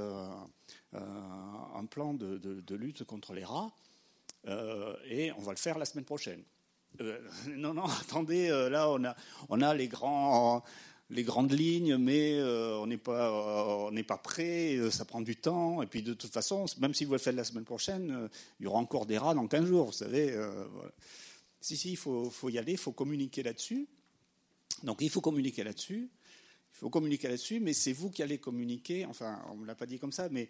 un 0.92 1.86
plan 1.86 2.14
de, 2.14 2.74
lutte 2.74 3.04
contre 3.04 3.34
les 3.34 3.44
rats 3.44 3.72
euh, 4.48 4.96
et 5.08 5.32
on 5.32 5.40
va 5.40 5.52
le 5.52 5.58
faire 5.58 5.78
la 5.78 5.84
semaine 5.84 6.04
prochaine. 6.04 6.42
Euh, 7.00 7.18
non, 7.48 7.74
non, 7.74 7.84
attendez, 8.00 8.48
euh, 8.48 8.68
là 8.68 8.90
on 8.90 9.60
a, 9.62 9.74
les, 9.74 9.88
grandes 11.24 11.52
lignes, 11.52 11.96
mais 11.96 12.42
on 12.42 12.86
n'est 12.86 12.98
pas, 12.98 13.32
on 13.90 14.02
pas 14.02 14.18
prêt, 14.18 14.78
ça 14.90 15.04
prend 15.04 15.20
du 15.20 15.36
temps. 15.36 15.82
Et 15.82 15.86
puis 15.86 16.02
de 16.02 16.14
toute 16.14 16.32
façon, 16.32 16.66
même 16.80 16.94
si 16.94 17.04
vous 17.04 17.12
le 17.12 17.18
faites 17.18 17.36
la 17.36 17.44
semaine 17.44 17.64
prochaine, 17.64 18.28
il 18.60 18.64
y 18.64 18.66
aura 18.66 18.78
encore 18.78 19.06
des 19.06 19.18
rats 19.18 19.34
dans 19.34 19.46
15 19.46 19.66
jours, 19.66 19.86
vous 19.86 19.92
savez. 19.92 20.36
Si, 21.60 21.76
si, 21.76 21.92
il 21.92 21.96
faut 21.96 22.48
y 22.48 22.58
aller, 22.58 22.72
il 22.72 22.78
faut 22.78 22.92
communiquer 22.92 23.42
là-dessus. 23.42 23.86
Donc 24.82 25.00
il 25.00 25.10
faut 25.10 25.20
communiquer 25.20 25.62
là-dessus. 25.64 26.10
Il 26.74 26.78
faut 26.78 26.90
communiquer 26.90 27.28
là-dessus, 27.28 27.60
mais 27.60 27.74
c'est 27.74 27.92
vous 27.92 28.10
qui 28.10 28.22
allez 28.22 28.38
communiquer. 28.38 29.04
Enfin, 29.06 29.40
on 29.50 29.54
ne 29.54 29.60
me 29.60 29.66
l'a 29.66 29.74
pas 29.74 29.86
dit 29.86 29.98
comme 29.98 30.12
ça, 30.12 30.28
mais 30.30 30.48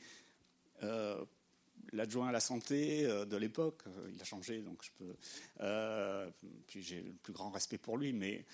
l'adjoint 1.93 2.29
à 2.29 2.33
la 2.33 2.41
santé 2.41 3.05
euh, 3.05 3.25
de 3.25 3.37
l'époque, 3.37 3.83
euh, 3.87 4.11
il 4.13 4.21
a 4.21 4.25
changé, 4.25 4.61
donc 4.63 4.83
je 4.83 4.91
peux. 4.99 5.15
Euh, 5.61 6.31
puis 6.67 6.83
j'ai 6.83 7.03
le 7.03 7.13
plus 7.13 7.33
grand 7.33 7.51
respect 7.51 7.79
pour 7.79 7.97
lui, 7.97 8.13
mais 8.13 8.45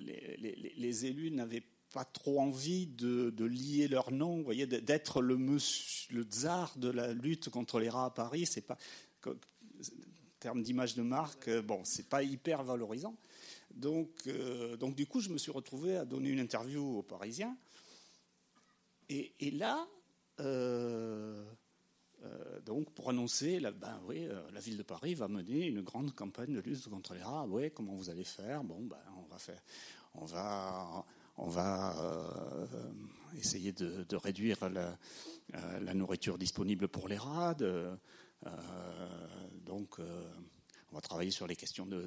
les, 0.00 1.06
élus 1.06 1.30
n'avaient 1.30 1.64
pas 1.92 2.04
trop 2.04 2.40
envie 2.40 2.86
de, 2.86 3.44
lier 3.44 3.88
leur 3.88 4.10
nom, 4.12 4.36
vous 4.36 4.44
voyez, 4.44 4.66
d'être 4.66 5.20
le, 5.20 5.36
tsar 6.22 6.78
de 6.78 6.88
la 6.88 7.12
lutte 7.12 7.50
contre 7.50 7.80
les 7.80 7.88
rats 7.88 8.06
à 8.06 8.10
Paris. 8.10 8.46
C'est 8.46 8.66
pas 8.66 8.78
en 9.26 9.34
termes 10.40 10.62
d'image 10.62 10.96
de 10.96 11.02
marque, 11.02 11.48
bon, 11.60 11.82
c'est 11.84 12.08
pas 12.08 12.22
hyper 12.22 12.64
valorisant. 12.64 13.16
Donc, 13.70 14.28
donc 14.78 14.96
du 14.96 15.06
coup, 15.06 15.20
je 15.20 15.28
me 15.28 15.38
suis 15.38 15.52
retrouvé 15.52 15.96
à 15.96 16.04
donner 16.04 16.30
une 16.30 16.40
interview 16.40 16.98
aux 16.98 17.02
Parisiens. 17.02 17.56
Et 19.08 19.50
là, 19.52 19.86
euh, 22.24 22.60
donc, 22.60 22.90
pour 22.90 23.10
annoncer, 23.10 23.58
la, 23.58 23.72
ben, 23.72 24.00
oui, 24.06 24.26
euh, 24.26 24.40
la 24.52 24.60
ville 24.60 24.76
de 24.76 24.82
Paris 24.82 25.14
va 25.14 25.28
mener 25.28 25.66
une 25.66 25.82
grande 25.82 26.14
campagne 26.14 26.54
de 26.54 26.60
lutte 26.60 26.88
contre 26.88 27.14
les 27.14 27.22
rats. 27.22 27.46
Oui, 27.48 27.70
comment 27.72 27.94
vous 27.94 28.10
allez 28.10 28.24
faire? 28.24 28.62
Bon, 28.62 28.80
ben, 28.80 28.96
on 29.18 29.26
va 29.32 29.38
faire, 29.38 29.60
on 30.14 30.24
va, 30.24 31.04
on 31.36 31.48
va 31.48 31.96
euh, 32.00 32.66
essayer 33.36 33.72
de, 33.72 34.16
réduire 34.16 34.58
la, 34.70 35.94
nourriture 35.94 36.38
disponible 36.38 36.88
pour 36.88 37.08
les 37.08 37.18
rats. 37.18 37.54
donc, 39.64 39.98
on 39.98 40.94
va 40.94 41.00
travailler 41.00 41.30
sur 41.30 41.46
les 41.46 41.56
questions 41.56 41.86
de, 41.86 42.04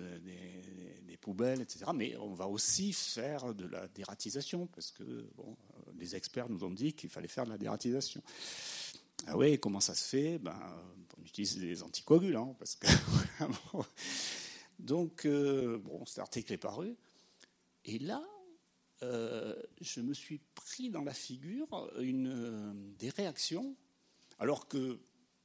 des, 1.08 1.18
poubelles, 1.18 1.62
etc. 1.62 1.86
Mais 1.94 2.16
on 2.18 2.36
va 2.36 2.48
aussi 2.48 2.94
faire 2.94 3.56
de 3.56 3.66
la 3.66 3.88
dératisation, 3.88 4.68
parce 4.68 4.92
que 4.92 5.28
bon, 5.36 5.58
les 5.98 6.16
experts 6.16 6.50
nous 6.50 6.64
ont 6.64 6.72
dit 6.72 6.94
qu'il 6.94 7.10
fallait 7.10 7.28
faire 7.28 7.46
de 7.46 7.50
la 7.50 7.58
dératisation. 7.58 8.22
Ah 9.28 9.38
oui, 9.38 9.60
comment 9.60 9.80
ça 9.80 9.96
se 9.96 10.08
fait? 10.08 10.38
Ben, 10.38 10.56
On 11.18 11.26
utilise 11.26 11.58
des 11.58 11.84
anticoagulants. 11.84 12.56
Parce 12.60 12.76
que, 12.76 12.88
Donc, 14.80 15.26
euh, 15.26 15.78
bon, 15.80 16.06
cet 16.06 16.20
article 16.20 16.54
est 16.54 16.58
paru. 16.58 16.96
Et 17.86 18.00
là, 18.00 18.24
euh, 19.04 19.56
je 19.82 20.02
me 20.02 20.14
suis 20.14 20.40
pris 20.54 20.90
dans 20.90 21.04
la 21.04 21.14
figure 21.14 21.92
une, 22.00 22.28
euh, 22.28 22.74
des 22.98 23.10
réactions, 23.10 23.76
alors 24.40 24.68
que 24.68 25.00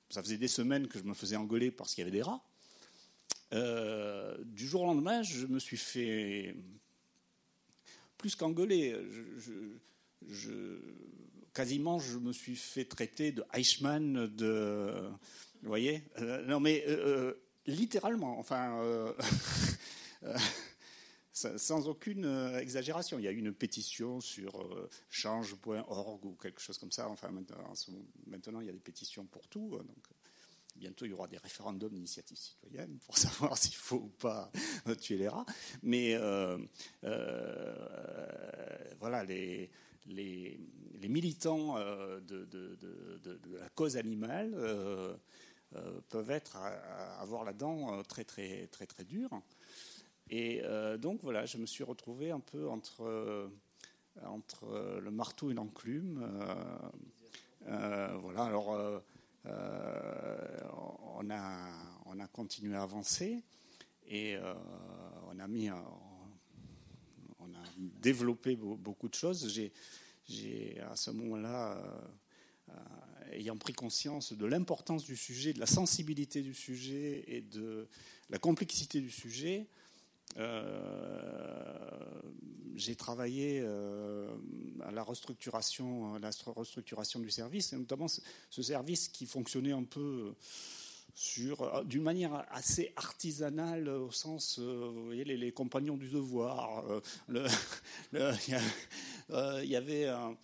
ça 0.09 0.23
faisait 0.23 0.39
des 0.39 0.49
semaines 0.49 0.89
que 0.89 0.99
je 0.99 1.05
me 1.05 1.15
faisais 1.15 1.37
engueuler 1.37 1.71
parce 1.71 1.95
qu'il 1.95 2.03
y 2.03 2.07
avait 2.07 2.17
des 2.17 2.23
rats. 2.23 2.43
du 4.45 4.67
jour 4.67 4.83
au 4.83 4.87
lendemain, 4.87 5.23
je 5.23 5.47
me 5.47 5.59
suis 5.59 5.77
fait 5.77 6.55
plus 8.17 8.35
qu'engueuler. 8.35 8.97
je, 10.29 10.79
quasiment, 11.61 11.99
je 11.99 12.17
me 12.17 12.33
suis 12.33 12.57
fait 12.57 12.87
traiter 12.87 13.33
de 13.33 13.45
Eichmann, 13.53 14.29
de. 14.29 15.11
Vous 15.63 15.69
voyez 15.69 16.03
euh, 16.19 16.43
Non, 16.47 16.59
mais 16.59 16.83
euh, 16.89 17.07
euh, 17.07 17.35
littéralement, 17.67 18.39
enfin. 18.39 18.83
sans 21.33 21.87
aucune 21.87 22.25
exagération. 22.59 23.19
Il 23.19 23.27
y 23.27 23.29
a 23.29 23.31
eu 23.31 23.39
une 23.39 23.53
pétition 23.53 24.21
sur 24.21 24.67
change.org 25.11 26.25
ou 26.25 26.33
quelque 26.33 26.63
chose 26.63 26.79
comme 26.79 26.93
ça. 26.93 27.11
Enfin, 27.11 27.31
maintenant, 28.27 28.61
il 28.61 28.67
y 28.67 28.71
a 28.71 28.73
des 28.73 28.81
pétitions 28.81 29.27
pour 29.27 29.47
tout. 29.49 29.71
Donc, 29.71 30.07
bientôt, 30.77 31.05
il 31.05 31.11
y 31.11 31.15
aura 31.15 31.29
des 31.29 31.39
référendums 31.39 31.93
d'initiative 31.93 32.39
citoyenne 32.39 32.99
pour 33.05 33.19
savoir 33.27 33.59
s'il 33.59 33.75
faut 33.75 33.97
ou 33.97 34.13
pas 34.19 34.51
tuer 34.99 35.19
les 35.19 35.29
rats. 35.29 35.47
Mais 35.83 36.17
voilà, 38.99 39.25
les, 39.25 39.71
les, 40.07 40.59
militants 41.09 41.77
euh, 41.77 42.21
de, 42.21 42.47
la 43.59 43.69
cause 43.71 43.97
animale 43.97 44.53
euh, 44.55 45.17
euh, 45.77 46.01
peuvent 46.09 46.31
être 46.31 46.57
avoir 47.19 47.45
la 47.45 47.53
dent 47.53 48.03
très 48.05 48.25
très 48.25 48.67
très 48.69 48.87
très 48.87 49.05
dure. 49.05 49.31
Et 50.29 50.63
donc 50.99 51.23
voilà, 51.23 51.45
je 51.45 51.59
me 51.59 51.67
suis 51.67 51.83
retrouvé 51.83 52.31
un 52.31 52.39
peu 52.39 52.69
entre 52.69 53.51
le 55.01 55.11
marteau 55.11 55.51
et 55.51 55.55
l'enclume. 55.55 56.25
voilà, 57.67 58.45
alors 58.45 59.03
on 59.45 61.31
a 61.31 61.69
on 62.07 62.21
a 62.21 62.27
continué 62.29 62.77
à 62.77 62.83
avancer 62.83 63.43
et 64.07 64.37
on 65.33 65.39
a 65.41 65.49
mis 65.49 65.69
développé 67.81 68.57
beaucoup 68.57 69.09
de 69.09 69.15
choses. 69.15 69.49
J'ai 69.49 70.81
à 70.91 70.97
ce 70.97 71.11
moment-là, 71.11 71.73
euh, 71.73 71.99
euh, 72.71 73.33
ayant 73.33 73.57
pris 73.57 73.73
conscience 73.73 74.33
de 74.33 74.47
l'importance 74.47 75.05
du 75.05 75.17
sujet, 75.17 75.53
de 75.53 75.61
la 75.61 75.67
sensibilité 75.67 76.43
du 76.43 76.55
sujet 76.55 77.25
et 77.27 77.41
de 77.41 77.89
la 78.29 78.39
complexité 78.39 79.01
du 79.01 79.11
sujet, 79.11 79.67
euh, 80.37 82.23
j'ai 82.77 82.95
travaillé 82.95 83.61
à 83.61 84.91
la 84.93 85.03
restructuration, 85.03 86.19
la 86.19 86.31
restructuration 86.47 87.21
du 87.21 87.31
service, 87.31 87.73
et 87.73 87.77
notamment 87.77 88.07
ce 88.09 88.63
service 88.63 89.09
qui 89.09 89.27
fonctionnait 89.27 89.73
un 89.73 89.83
peu 89.83 90.35
sur 91.15 91.85
d'une 91.85 92.03
manière 92.03 92.47
assez 92.51 92.93
artisanale 92.97 93.89
au 93.89 94.11
sens, 94.11 94.59
vous 94.59 95.05
voyez, 95.07 95.25
les, 95.25 95.53
compagnons 95.53 95.97
du 95.97 96.09
devoir. 96.09 96.85
euh, 97.35 97.49
il 99.63 99.69
y 99.69 99.77
avait 99.77 100.07
un, 100.07 100.37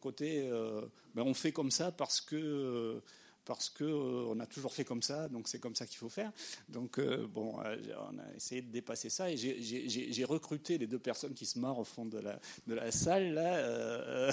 côté, 0.00 0.48
euh, 0.48 0.82
ben 1.14 1.22
on 1.22 1.34
fait 1.34 1.52
comme 1.52 1.70
ça 1.70 1.92
parce 1.92 2.20
que 2.20 3.02
parce 3.44 3.70
que 3.70 3.84
euh, 3.84 4.26
on 4.28 4.38
a 4.40 4.46
toujours 4.46 4.72
fait 4.72 4.84
comme 4.84 5.02
ça, 5.02 5.28
donc 5.28 5.48
c'est 5.48 5.58
comme 5.58 5.74
ça 5.74 5.86
qu'il 5.86 5.98
faut 5.98 6.08
faire. 6.08 6.30
Donc 6.68 6.98
euh, 6.98 7.26
bon, 7.26 7.58
euh, 7.64 7.76
on 8.10 8.18
a 8.18 8.36
essayé 8.36 8.62
de 8.62 8.70
dépasser 8.70 9.10
ça 9.10 9.30
et 9.30 9.36
j'ai 9.36 10.24
recruté 10.24 10.78
les 10.78 10.86
deux 10.86 10.98
personnes 10.98 11.34
qui 11.34 11.46
se 11.46 11.58
marrent 11.58 11.78
au 11.78 11.84
fond 11.84 12.06
de 12.06 12.18
la, 12.18 12.38
de 12.66 12.90
salle 12.90 13.34
là 13.34 14.30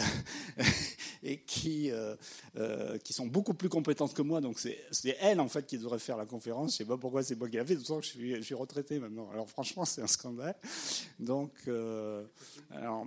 et 1.23 1.39
qui 1.39 1.91
sont 3.09 3.27
beaucoup 3.27 3.53
plus 3.53 3.69
compétentes 3.69 4.13
que 4.13 4.21
moi. 4.21 4.41
Donc 4.41 4.59
c'est 4.59 5.17
elles 5.19 5.39
en 5.39 5.47
fait 5.47 5.65
qui 5.65 5.77
devraient 5.77 5.99
faire 5.99 6.17
la 6.17 6.25
conférence. 6.25 6.73
Je 6.73 6.77
sais 6.77 6.85
pas 6.85 6.97
pourquoi 6.97 7.23
c'est 7.23 7.35
moi 7.35 7.49
qui 7.49 7.57
l'a 7.57 7.65
fait, 7.65 7.75
que 7.75 7.81
je 7.81 8.07
suis, 8.07 8.35
je 8.35 8.41
suis 8.41 8.55
retraité 8.55 8.99
maintenant. 8.99 9.29
Alors 9.31 9.49
franchement, 9.49 9.85
c'est 9.85 10.01
un 10.01 10.07
scandale. 10.07 10.55
Donc 11.19 11.51
alors 12.71 13.05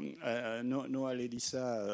Noah 0.64 1.14
Elissa 1.14 1.87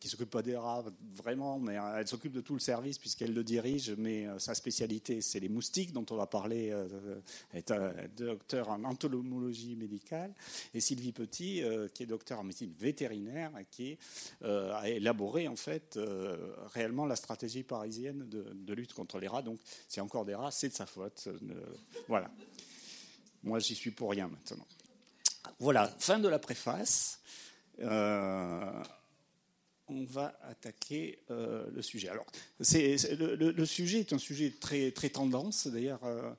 qui 0.00 0.08
s'occupe 0.08 0.30
pas 0.30 0.42
des 0.42 0.56
rats 0.56 0.84
vraiment, 1.14 1.58
mais 1.58 1.78
elle 1.96 2.08
s'occupe 2.08 2.32
de 2.32 2.40
tout 2.40 2.54
le 2.54 2.60
service 2.60 2.79
puisqu'elle 2.80 3.34
le 3.34 3.44
dirige, 3.44 3.94
mais 3.96 4.26
euh, 4.26 4.38
sa 4.38 4.54
spécialité, 4.54 5.20
c'est 5.20 5.40
les 5.40 5.48
moustiques, 5.48 5.92
dont 5.92 6.06
on 6.10 6.16
va 6.16 6.26
parler, 6.26 6.70
euh, 6.70 7.20
est 7.52 7.70
un 7.70 7.92
docteur 8.16 8.68
en 8.68 8.84
entomologie 8.84 9.76
médicale, 9.76 10.32
et 10.74 10.80
Sylvie 10.80 11.12
Petit, 11.12 11.62
euh, 11.62 11.88
qui 11.88 12.02
est 12.02 12.06
docteur 12.06 12.40
en 12.40 12.44
médecine 12.44 12.72
vétérinaire, 12.78 13.52
qui 13.70 13.98
a 14.42 14.88
élaboré 14.88 15.48
en 15.48 15.56
fait 15.56 15.98
réellement 16.72 17.06
la 17.06 17.16
stratégie 17.16 17.62
parisienne 17.62 18.28
de, 18.28 18.74
lutte 18.74 18.94
contre 18.94 19.18
les 19.18 19.28
rats. 19.28 19.42
Donc, 19.42 19.58
c'est 19.88 20.00
encore 20.00 20.24
des 20.24 20.34
rats, 20.34 20.50
c'est 20.50 20.68
de 20.68 20.74
sa 20.74 20.86
faute. 20.86 21.28
voilà. 22.08 22.30
Moi, 23.42 23.58
j'y 23.58 23.74
suis 23.74 23.90
pour 23.90 24.10
rien 24.10 24.28
maintenant. 24.28 24.66
Voilà, 25.58 25.88
fin 25.98 26.18
de 26.18 26.28
la 26.28 26.38
préface 26.38 27.20
on 29.90 30.04
va 30.04 30.38
attaquer 30.42 31.18
euh, 31.30 31.66
le 31.72 31.82
sujet. 31.82 32.08
Alors, 32.08 32.26
le, 32.58 33.64
sujet 33.64 34.00
est 34.00 34.12
un 34.12 34.18
sujet 34.18 34.54
très, 34.60 34.90
très 34.92 35.10
tendance. 35.10 35.66
D'ailleurs, 35.66 36.04
euh, 36.04 36.30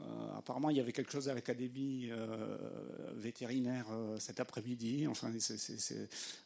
euh, 0.00 0.04
apparemment, 0.36 0.70
il 0.70 0.76
y 0.76 0.80
avait 0.80 0.92
quelque 0.92 1.12
chose 1.12 1.28
à 1.28 1.34
l'Académie 1.34 2.10
vétérinaire 3.14 3.86
cet 4.18 4.40
après-midi. 4.40 5.06
Enfin, 5.06 5.30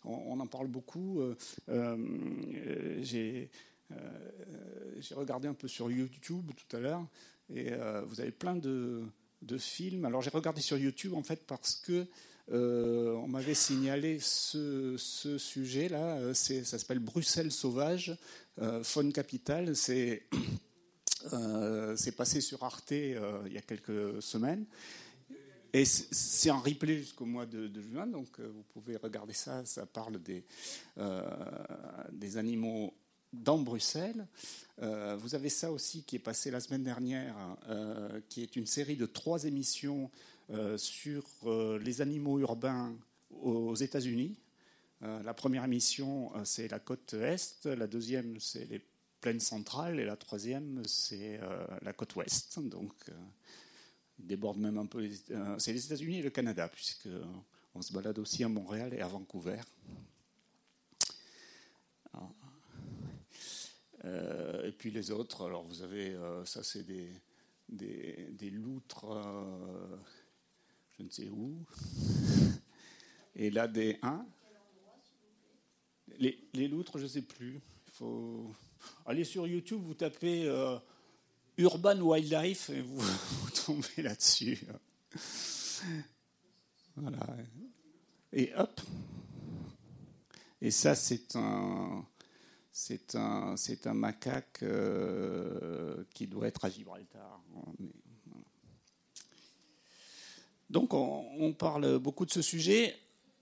on, 0.05 0.39
en 0.41 0.47
parle 0.47 0.69
beaucoup. 0.69 1.23
J'ai 3.03 3.51
regardé 5.13 5.49
un 5.49 5.55
peu 5.55 5.69
sur 5.69 5.91
YouTube 5.91 6.51
tout 6.57 6.77
à 6.77 6.81
l'heure, 6.81 7.07
et 7.53 7.73
vous 8.07 8.21
avez 8.21 8.33
plein 8.33 8.57
de, 8.57 9.05
de 9.43 9.59
films. 9.59 10.05
Alors, 10.05 10.23
j'ai 10.23 10.31
regardé 10.31 10.61
sur 10.61 10.79
YouTube, 10.79 11.15
en 11.15 11.23
fait, 11.23 11.45
parce 11.47 11.75
que 11.75 12.07
euh, 12.53 13.15
on 13.15 13.29
m'avait 13.29 13.55
signalé 13.55 14.19
ce, 14.19 14.97
sujet-là. 14.97 16.19
Euh, 16.19 16.35
ça 16.35 16.79
s'appelle 16.79 16.99
Bruxelles 16.99 17.53
sauvage, 17.53 18.17
euh, 18.61 18.83
faune 18.83 19.13
capitale. 19.13 19.77
C'est 19.77 20.25
passé 22.17 22.41
sur 22.41 22.65
Arte 22.65 22.93
il 22.93 23.53
y 23.53 23.59
a 23.59 23.63
quelques 23.63 24.23
semaines. 24.23 24.65
Et 25.73 25.85
c'est 25.85 26.51
en 26.51 26.59
replay 26.59 26.99
jusqu'au 26.99 27.27
mois 27.27 27.47
de, 27.47 27.71
juin, 27.81 28.09
donc 28.09 28.41
vous 28.41 28.65
pouvez 28.73 28.97
regarder 28.97 29.35
ça. 29.35 29.65
Ça 29.65 29.87
parle 29.87 30.21
des, 30.21 30.45
animaux 32.37 32.93
dans 33.33 33.59
Bruxelles. 33.59 34.27
vous 34.79 35.35
avez 35.37 35.49
ça 35.49 35.71
aussi 35.71 36.03
qui 36.03 36.17
est 36.17 36.21
passé 36.21 36.51
la 36.51 36.59
semaine 36.59 36.83
dernière, 36.83 37.37
qui 38.29 38.43
est 38.43 38.57
une 38.57 38.67
série 38.67 38.97
de 38.97 39.07
trois 39.07 39.45
émissions 39.45 40.07
euh, 40.07 40.30
sur 40.77 41.25
euh, 41.45 41.79
les 41.79 42.01
animaux 42.01 42.39
urbains 42.41 42.97
aux 43.31 43.75
États-Unis. 43.75 44.37
Euh, 45.03 45.23
la 45.23 45.33
première 45.33 45.65
émission, 45.65 46.33
c'est 46.45 46.69
la 46.69 46.81
côte 46.81 47.15
est, 47.15 47.67
la 47.67 47.87
deuxième, 47.87 48.41
c'est 48.41 48.65
les 48.65 48.83
plaines 49.21 49.41
centrales, 49.41 50.01
et 50.01 50.05
la 50.05 50.17
troisième, 50.17 50.83
c'est 50.87 51.39
la 51.83 51.93
côte 51.93 52.17
ouest. 52.17 52.59
Donc, 52.59 52.93
déborde 54.19 54.59
même 54.59 54.79
un 54.79 54.87
peu. 54.87 55.09
c'est 55.59 55.73
les 55.73 55.85
États-Unis 55.85 56.19
et 56.19 56.23
le 56.23 56.31
Canada, 56.31 56.69
puisqu'on 56.69 57.83
se 57.83 57.93
balade 57.93 58.19
aussi 58.19 58.43
à 58.45 58.49
Montréal 58.49 58.93
et 58.95 59.01
à 59.01 59.09
Vancouver. 59.09 59.61
et 64.05 64.73
puis 64.73 64.91
les 64.91 65.11
autres, 65.11 65.45
alors 65.45 65.65
vous 65.65 65.83
avez, 65.83 66.17
ça 66.47 66.63
c'est 66.63 66.85
des 67.69 68.51
loutres 68.51 69.05
je 71.01 71.05
ne 71.05 71.11
sais 71.11 71.29
où. 71.31 71.57
Et 73.35 73.51
là, 73.51 73.67
des 73.67 73.99
1. 74.03 74.27
Les, 76.19 76.69
loutres, 76.69 76.99
je 76.99 77.05
ne 77.05 77.09
sais 77.09 77.23
plus. 77.23 77.63
Il 77.87 77.93
faut 77.93 78.55
aller 79.07 79.25
sur 79.25 79.47
YouTube, 79.47 79.81
vous 79.83 79.95
tapez 79.95 80.47
euh, 80.47 80.79
Urban 81.57 81.99
Wildlife 81.99 82.69
et 82.69 82.83
vous, 82.83 83.03
tombez 83.65 84.03
là-dessus. 84.03 84.67
Voilà. 86.97 87.27
Et 88.35 88.53
hop. 88.55 88.81
Et 90.61 90.71
ça, 90.71 90.95
c'est 90.95 91.35
un, 91.37 92.05
c'est 92.71 93.15
un, 93.15 93.55
un 93.87 93.95
macaque 93.95 94.63
euh, 94.63 96.05
qui 96.13 96.27
doit 96.27 96.47
être 96.47 96.67
à 96.67 96.69
Gibraltar. 96.69 97.43
Donc 100.71 100.95
on, 100.95 101.53
parle 101.53 101.99
beaucoup 101.99 102.25
de 102.25 102.31
ce 102.31 102.43
sujet, 102.43 102.97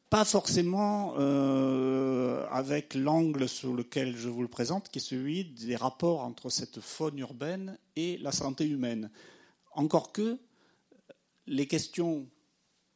pas 0.09 0.25
forcément 0.25 1.14
euh, 1.19 2.47
avec 2.51 2.95
l'angle 2.95 3.47
sur 3.47 3.75
lequel 3.75 4.17
je 4.17 4.31
vous 4.31 4.41
le 4.41 4.49
présente, 4.49 4.88
qui 4.88 4.99
est 4.99 5.03
celui 5.03 5.45
des 5.45 5.77
rapports 5.77 6.23
entre 6.23 6.49
cette 6.49 6.81
faune 6.81 7.19
urbaine 7.19 7.77
et 7.97 8.17
la 8.17 8.33
santé 8.33 8.67
humaine. 8.67 9.11
Encore 9.75 10.12
que 10.12 10.38
les 11.47 11.67
questions 11.67 12.27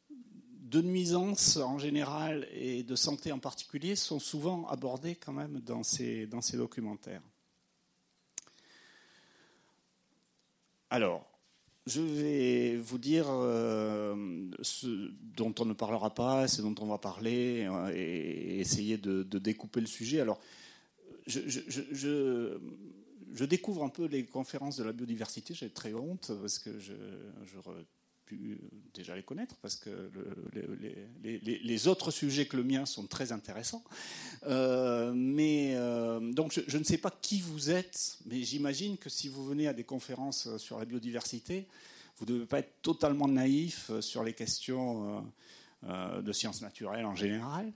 de 0.09 0.81
nuisance 0.81 1.59
en 1.59 1.79
général 1.79 2.49
et 2.53 2.83
de 2.83 2.97
santé 2.97 3.33
en 3.33 3.39
particulier 3.39 3.97
sont 3.97 4.19
souvent 4.19 4.67
abordées 4.69 5.17
quand 5.17 5.35
même 5.35 5.61
dans 5.61 5.83
ces, 5.83 6.27
dans 6.27 6.41
ces 6.41 6.57
documentaires. 6.57 7.23
Alors, 10.89 11.32
je 11.87 12.01
vais 12.01 12.77
vous 12.77 12.99
dire 12.99 13.27
euh, 13.29 14.15
ce 14.61 15.11
dont 15.37 15.55
on 15.59 15.65
ne 15.65 15.73
parlera 15.73 16.15
pas, 16.15 16.47
ce 16.47 16.63
dont 16.63 16.75
on 16.81 16.87
va 16.87 16.99
parler, 16.99 17.67
euh, 17.69 17.93
et 17.95 18.61
essayer 18.61 18.99
de, 18.99 19.23
découper 19.39 19.81
le 19.81 19.87
sujet. 19.87 20.21
Alors, 20.21 20.41
je, 21.27 21.41
je, 21.49 23.45
découvre 23.45 23.83
un 23.83 23.89
peu 23.89 24.07
les 24.07 24.25
conférences 24.25 24.77
de 24.77 24.85
la 24.85 24.93
biodiversité. 24.93 25.55
J'ai 25.55 25.71
très 25.71 25.93
honte 25.95 26.31
parce 26.41 26.59
que 26.59 26.79
je, 26.79 26.93
déjà 28.95 29.17
les 29.17 29.23
connaître 29.23 29.57
parce 29.57 29.77
que 29.77 30.11
les, 31.23 31.89
autres 31.89 32.11
sujets 32.11 32.47
que 32.47 32.57
le 32.57 32.65
mien 32.65 32.87
sont 32.87 33.07
très 33.07 33.33
intéressants. 33.33 33.85
Euh, 34.47 35.13
mais 35.15 35.75
euh, 35.75 36.21
donc 36.33 36.53
je, 36.67 36.79
ne 36.79 36.85
sais 36.85 36.99
pas 36.99 37.11
qui 37.11 37.41
vous 37.41 37.71
êtes, 37.71 38.19
mais 38.27 38.43
j'imagine 38.43 38.97
que 38.97 39.11
si 39.11 39.29
vous 39.29 39.45
venez 39.45 39.69
à 39.69 39.73
des 39.73 39.85
conférences 39.85 40.57
sur 40.59 40.79
la 40.79 40.85
biodiversité, 40.85 41.67
vous 42.19 42.27
ne 42.27 42.33
devez 42.35 42.47
pas 42.47 42.59
être 42.59 42.83
totalement 42.83 43.29
naïf 43.29 43.91
sur 44.01 44.23
les 44.23 44.35
questions 44.35 45.25
euh, 45.85 46.23
de 46.23 46.33
sciences 46.33 46.63
naturelles 46.63 47.07
en 47.07 47.17
général. 47.17 47.73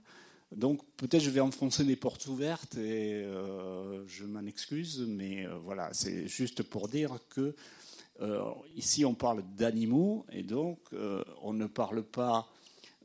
Donc 0.55 0.81
peut-être 0.95 1.23
je 1.23 1.29
vais 1.29 1.41
enfoncer 1.41 1.83
des 1.83 1.97
portes 1.97 2.27
ouvertes 2.27 2.77
et 2.77 3.25
je 4.07 4.23
m'en 4.23 4.45
excuse, 4.45 5.05
mais 5.05 5.45
voilà, 5.65 5.89
c'est 5.91 6.25
juste 6.27 6.63
pour 6.63 6.87
dire 6.87 7.19
que 7.29 7.53
euh, 8.21 8.51
ici, 8.75 9.05
on 9.05 9.13
parle 9.13 9.43
d'animaux 9.55 10.25
et 10.31 10.43
donc 10.43 10.79
euh, 10.93 11.23
on 11.41 11.53
ne 11.53 11.67
parle 11.67 12.03
pas 12.03 12.47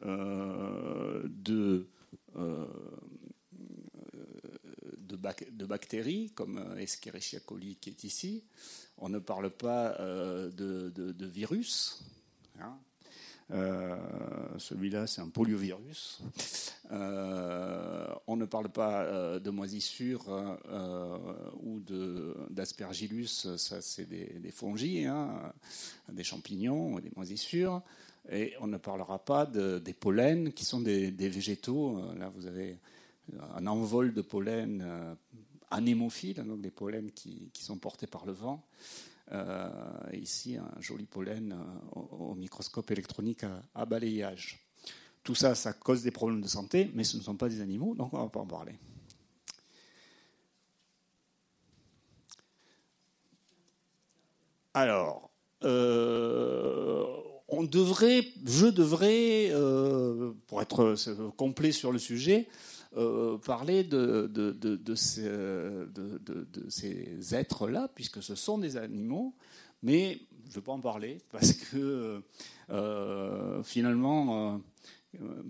euh, 0.04 1.22
de, 1.24 1.86
de, 4.96 5.66
bactéries 5.66 6.30
comme 6.34 6.76
Escherichia 6.78 7.40
coli 7.40 7.76
qui 7.76 7.90
est 7.90 8.04
ici. 8.04 8.44
On 8.98 9.08
ne 9.08 9.18
parle 9.18 9.50
pas 9.50 9.96
de, 9.98 11.26
virus. 11.26 12.02
Hein. 12.58 12.78
Euh, 13.50 13.96
celui-là, 14.58 15.06
c'est 15.06 15.20
un 15.20 15.28
poliovirus. 15.28 16.22
Euh, 16.90 18.06
on 18.26 18.36
ne 18.36 18.44
parle 18.44 18.68
pas 18.68 19.02
euh, 19.02 19.38
de 19.38 19.50
moisissure 19.50 20.24
ou 21.62 21.80
d'aspergillus, 22.50 23.56
ça 23.56 23.80
c'est 23.80 24.06
des, 24.06 24.50
fongies, 24.50 25.06
hein, 25.06 25.52
des 26.10 26.24
champignons, 26.24 26.98
des 26.98 27.12
moisissures. 27.16 27.82
Et 28.30 28.54
on 28.60 28.68
ne 28.68 28.76
parlera 28.76 29.18
pas 29.18 29.46
des 29.46 29.94
pollens 29.94 30.52
qui 30.52 30.64
sont 30.64 30.80
des, 30.80 31.10
végétaux. 31.10 32.00
Là, 32.18 32.30
vous 32.34 32.46
avez 32.46 32.78
un 33.54 33.66
envol 33.66 34.14
de 34.14 34.22
pollen 34.22 35.16
anémophiles, 35.70 36.42
donc 36.44 36.60
des 36.60 36.70
pollens 36.70 37.10
qui, 37.14 37.50
sont 37.54 37.78
portés 37.78 38.06
par 38.06 38.26
le 38.26 38.32
vent. 38.32 38.62
Euh, 39.32 39.68
ici 40.12 40.58
un 40.58 40.80
joli 40.80 41.06
pollen 41.06 41.52
euh, 41.52 42.00
au, 42.00 42.34
microscope 42.34 42.90
électronique 42.90 43.44
à, 43.74 43.86
balayage. 43.86 44.58
Tout 45.22 45.34
ça, 45.34 45.54
ça 45.54 45.72
cause 45.72 46.02
des 46.02 46.10
problèmes 46.10 46.42
de 46.42 46.48
santé, 46.48 46.90
mais 46.94 47.04
ce 47.04 47.16
ne 47.16 47.22
sont 47.22 47.36
pas 47.36 47.48
des 47.48 47.62
animaux, 47.62 47.94
donc 47.94 48.12
on 48.12 48.18
ne 48.18 48.22
va 48.24 48.28
pas 48.28 48.40
en 48.40 48.46
parler. 48.46 48.74
Alors, 54.74 55.30
euh, 55.64 57.04
on 57.48 57.62
devrait, 57.62 58.26
je 58.44 58.66
devrais, 58.66 59.50
pour 60.46 60.60
être 60.60 60.94
complet 61.36 61.72
sur 61.72 61.92
le 61.92 61.98
sujet, 61.98 62.48
parler 63.44 63.84
de, 63.84 64.26
de, 64.26 64.94
ces, 64.94 65.24
êtres-là, 67.34 67.88
puisque 67.94 68.22
ce 68.22 68.34
sont 68.34 68.58
des 68.58 68.76
animaux, 68.76 69.34
mais 69.82 70.20
je 70.44 70.50
ne 70.50 70.54
veux 70.56 70.60
pas 70.62 70.72
en 70.72 70.80
parler 70.80 71.18
parce 71.30 71.52
que 71.52 72.22
euh, 72.70 73.62
finalement, 73.62 74.54
euh, 74.54 74.58
euh, 75.20 75.42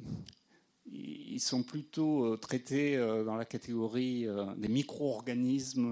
ils 0.95 1.41
sont 1.41 1.63
plutôt 1.63 2.37
traités 2.37 2.99
dans 3.25 3.37
la 3.37 3.47
catégorie 3.47 4.27
des 4.59 4.69
micro-organismes 4.69 5.89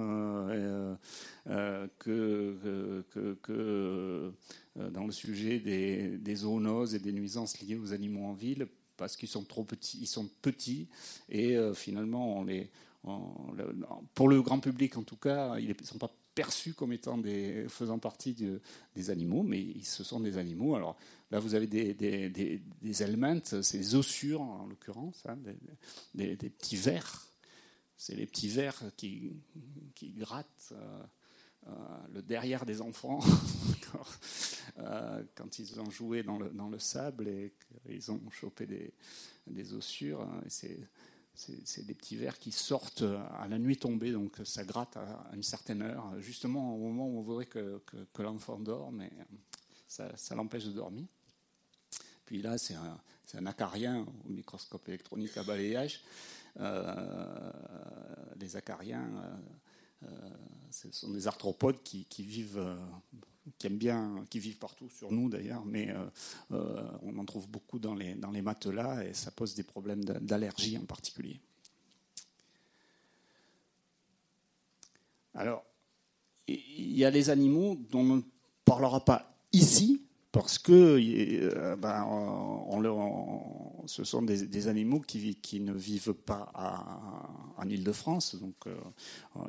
que, 1.98 3.02
que, 3.40 4.32
dans 4.76 5.06
le 5.06 5.12
sujet 5.12 5.58
des, 5.58 6.34
zoonoses 6.34 6.94
et 6.94 6.98
des 6.98 7.12
nuisances 7.12 7.60
liées 7.60 7.76
aux 7.76 7.94
animaux 7.94 8.26
en 8.26 8.34
ville 8.34 8.68
parce 9.00 9.16
qu'ils 9.16 9.28
sont 9.28 9.42
trop 9.42 9.64
petits, 9.64 9.98
ils 10.02 10.06
sont 10.06 10.28
petits 10.42 10.86
et 11.28 11.56
finalement 11.74 12.38
on 12.38 12.44
les, 12.44 12.70
pour 14.14 14.28
le 14.28 14.42
grand 14.42 14.60
public 14.60 14.96
en 14.96 15.02
tout 15.02 15.16
cas, 15.16 15.58
ils 15.58 15.68
ne 15.68 15.84
sont 15.84 15.98
pas 15.98 16.12
perçus 16.34 16.74
comme 16.74 16.92
étant 16.92 17.20
faisant 17.68 17.98
partie 17.98 18.36
des 18.94 19.10
animaux, 19.10 19.42
mais 19.42 19.82
ce 19.82 20.04
sont 20.04 20.20
des 20.20 20.38
animaux. 20.38 20.76
Alors 20.76 20.96
là, 21.30 21.38
vous 21.38 21.54
avez 21.54 21.66
des, 21.66 21.94
des, 21.94 22.62
c'est 23.62 23.78
des 23.78 23.94
ossures 23.94 24.42
en 24.42 24.66
l'occurrence, 24.66 25.22
hein, 25.26 25.36
des, 26.14 26.36
petits 26.36 26.76
vers. 26.76 27.26
C'est 27.96 28.14
les 28.14 28.26
petits 28.26 28.48
vers 28.48 28.82
qui, 28.96 29.32
grattent 30.16 30.72
euh, 30.72 30.76
euh, 30.76 31.04
le 32.12 32.22
derrière 32.22 32.64
des 32.66 32.80
enfants 32.80 33.20
euh, 34.78 35.22
quand 35.34 35.58
ils 35.58 35.80
ont 35.80 35.90
joué 35.90 36.22
dans 36.22 36.38
le, 36.38 36.50
dans 36.50 36.68
le 36.68 36.78
sable 36.78 37.28
et 37.28 37.52
qu'ils 37.84 38.10
ont 38.10 38.20
chopé 38.30 38.66
des, 38.66 38.92
des 39.46 39.74
ossures. 39.74 40.22
Hein, 40.22 40.42
c'est 40.48 41.86
des 41.86 41.94
petits 41.94 42.16
vers 42.16 42.38
qui 42.38 42.52
sortent 42.52 43.04
à 43.38 43.46
la 43.48 43.58
nuit 43.58 43.76
tombée, 43.76 44.12
donc 44.12 44.36
ça 44.44 44.64
gratte 44.64 44.96
à 44.96 45.30
une 45.34 45.42
certaine 45.42 45.82
heure, 45.82 46.12
justement 46.20 46.74
au 46.74 46.78
moment 46.78 47.06
où 47.06 47.18
on 47.18 47.22
voudrait 47.22 47.46
que, 47.46 47.80
l'enfant 48.18 48.58
dort, 48.58 48.92
mais 48.92 49.10
ça, 49.88 50.34
l'empêche 50.34 50.64
de 50.64 50.72
dormir. 50.72 51.06
Puis 52.26 52.42
là, 52.42 52.58
c'est 52.58 52.74
un, 52.74 53.46
acarien 53.46 54.06
au 54.24 54.28
microscope 54.28 54.88
électronique 54.88 55.36
à 55.36 55.42
balayage. 55.42 56.02
Euh, 56.58 57.52
les 58.38 58.56
acariens, 58.56 59.02
euh, 59.02 59.24
euh, 59.24 59.36
ce 60.70 60.90
sont 60.92 61.10
des 61.10 61.26
arthropodes 61.26 61.82
qui, 61.82 62.06
vivent 62.22 62.78
qui 63.58 63.66
aiment 63.66 63.78
bien, 63.78 64.24
qui 64.30 64.38
vivent 64.38 64.58
partout 64.58 64.88
sur 64.88 65.10
nous 65.12 65.28
d'ailleurs, 65.28 65.64
mais 65.64 65.90
euh, 65.90 66.06
euh, 66.52 66.90
on 67.02 67.18
en 67.18 67.24
trouve 67.24 67.48
beaucoup 67.48 67.78
dans 67.78 67.94
les, 67.94 68.14
matelas 68.42 69.04
et 69.04 69.14
ça 69.14 69.30
pose 69.30 69.54
des 69.54 69.62
problèmes 69.62 70.04
d'allergie 70.04 70.78
en 70.78 70.84
particulier. 70.84 71.40
Alors, 75.34 75.64
il 76.48 76.96
y 76.96 77.04
a 77.04 77.10
les 77.10 77.30
animaux 77.30 77.76
dont 77.90 78.00
on 78.00 78.16
ne 78.16 78.22
parlera 78.64 79.04
pas 79.04 79.32
ici, 79.52 80.02
parce 80.32 80.58
que 80.58 80.98
euh, 81.00 81.76
ben, 81.76 82.04
on, 82.04 82.80
ce 83.90 84.04
sont 84.04 84.22
des, 84.22 84.68
animaux 84.68 85.00
qui, 85.00 85.60
ne 85.60 85.72
vivent 85.72 86.14
pas 86.14 86.52
en 87.56 87.68
Ile-de-France. 87.68 88.36
Donc, 88.36 88.54
euh, 88.66 88.76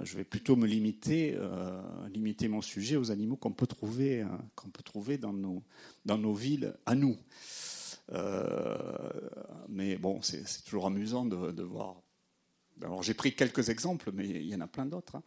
je 0.03 0.17
vais 0.17 0.23
plutôt 0.23 0.55
me 0.55 0.65
limiter, 0.65 1.35
euh, 1.35 1.81
limiter 2.09 2.47
mon 2.47 2.61
sujet 2.61 2.95
aux 2.95 3.11
animaux 3.11 3.35
qu'on 3.35 3.53
peut 3.53 3.67
trouver, 3.67 4.25
qu'on 4.55 4.69
peut 4.69 4.83
trouver 4.83 5.17
dans, 5.19 5.33
nos, 5.33 6.33
villes 6.33 6.73
à 6.85 6.95
nous. 6.95 7.17
mais 9.69 9.97
bon, 9.97 10.21
c'est 10.21 10.63
toujours 10.63 10.87
amusant 10.87 11.25
de, 11.25 11.63
voir 11.63 12.01
alors 12.83 13.03
j'ai 13.03 13.13
pris 13.13 13.35
quelques 13.35 13.69
exemples, 13.69 14.11
mais 14.11 14.27
il 14.27 14.47
y 14.47 14.55
en 14.55 14.61
a 14.61 14.65
plein 14.65 14.87
d'autres. 14.87 15.15
Hein. 15.15 15.23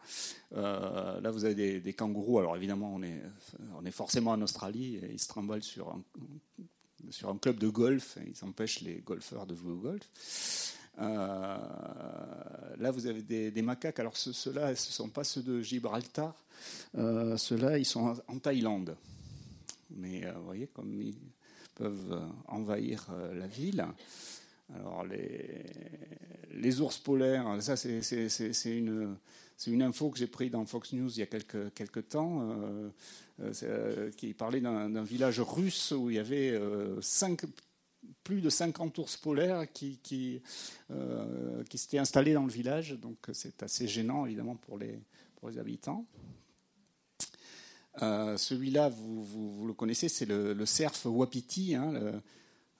Euh, 0.57 1.21
là, 1.21 1.31
vous 1.31 1.45
avez 1.45 1.79
des, 1.79 1.93
kangourous. 1.93 2.39
Alors 2.39 2.57
évidemment, 2.57 2.93
on 2.93 3.01
est, 3.01 3.21
on 3.77 3.85
est 3.85 3.91
forcément 3.91 4.31
en 4.31 4.41
Australie. 4.41 4.97
Et 4.97 5.13
ils 5.13 5.19
se 5.19 5.29
trimballent 5.29 5.63
sur 5.63 5.87
un, 5.87 6.03
sur 7.11 7.29
un 7.29 7.37
club 7.37 7.57
de 7.57 7.67
golf. 7.67 8.17
Et 8.17 8.31
ils 8.35 8.45
empêchent 8.45 8.81
les 8.81 8.95
golfeurs 8.95 9.45
de 9.45 9.55
jouer 9.55 9.71
au 9.71 9.77
golf. 9.77 10.75
Euh, 10.99 11.57
là, 12.77 12.91
vous 12.91 13.07
avez 13.07 13.21
des, 13.21 13.61
macaques. 13.61 13.99
Alors 13.99 14.15
ceux-là, 14.15 14.75
ce 14.75 14.89
ne 14.89 14.93
sont 14.93 15.09
pas 15.09 15.23
ceux 15.23 15.41
de 15.41 15.61
Gibraltar. 15.61 16.35
Euh, 16.97 17.37
ceux-là, 17.37 17.77
ils 17.77 17.85
sont 17.85 18.15
en 18.27 18.39
Thaïlande. 18.39 18.95
Mais 19.91 20.29
vous 20.31 20.45
voyez, 20.45 20.67
comme 20.67 21.01
ils 21.01 21.17
peuvent 21.75 22.21
envahir 22.47 23.07
la 23.33 23.47
ville. 23.47 23.85
Alors 24.73 25.05
les, 25.05 26.81
ours 26.81 26.97
polaires, 26.97 27.61
ça 27.61 27.75
c'est 27.75 28.77
une, 28.77 29.81
info 29.81 30.09
que 30.09 30.17
j'ai 30.17 30.27
prise 30.27 30.51
dans 30.51 30.65
Fox 30.65 30.93
News 30.93 31.11
il 31.11 31.19
y 31.19 31.21
a 31.21 31.27
quelques, 31.27 32.07
temps, 32.09 32.41
euh, 32.41 32.89
euh, 33.63 34.11
qui 34.11 34.33
parlait 34.33 34.61
d'un 34.61 35.03
village 35.03 35.39
russe 35.39 35.91
où 35.91 36.09
il 36.09 36.15
y 36.15 36.19
avait 36.19 36.49
euh, 36.51 36.99
plus 38.23 38.41
de 38.41 38.49
50 38.49 38.97
ours 38.97 39.17
polaires 39.17 39.71
qui, 39.71 39.99
s'étaient 41.73 41.99
installés 41.99 42.33
dans 42.33 42.45
le 42.45 42.51
village. 42.51 42.93
Donc 42.93 43.17
c'est 43.33 43.61
assez 43.61 43.87
gênant 43.87 44.25
évidemment 44.25 44.55
pour 44.55 44.79
les, 44.79 44.99
habitants. 45.59 46.07
Celui-là, 47.99 48.89
vous, 48.89 49.67
le 49.67 49.73
connaissez, 49.73 50.09
c'est 50.09 50.25
le, 50.25 50.65
cerf 50.65 51.05
wapiti. 51.05 51.75
Hein, 51.75 51.93
euh, 51.93 52.19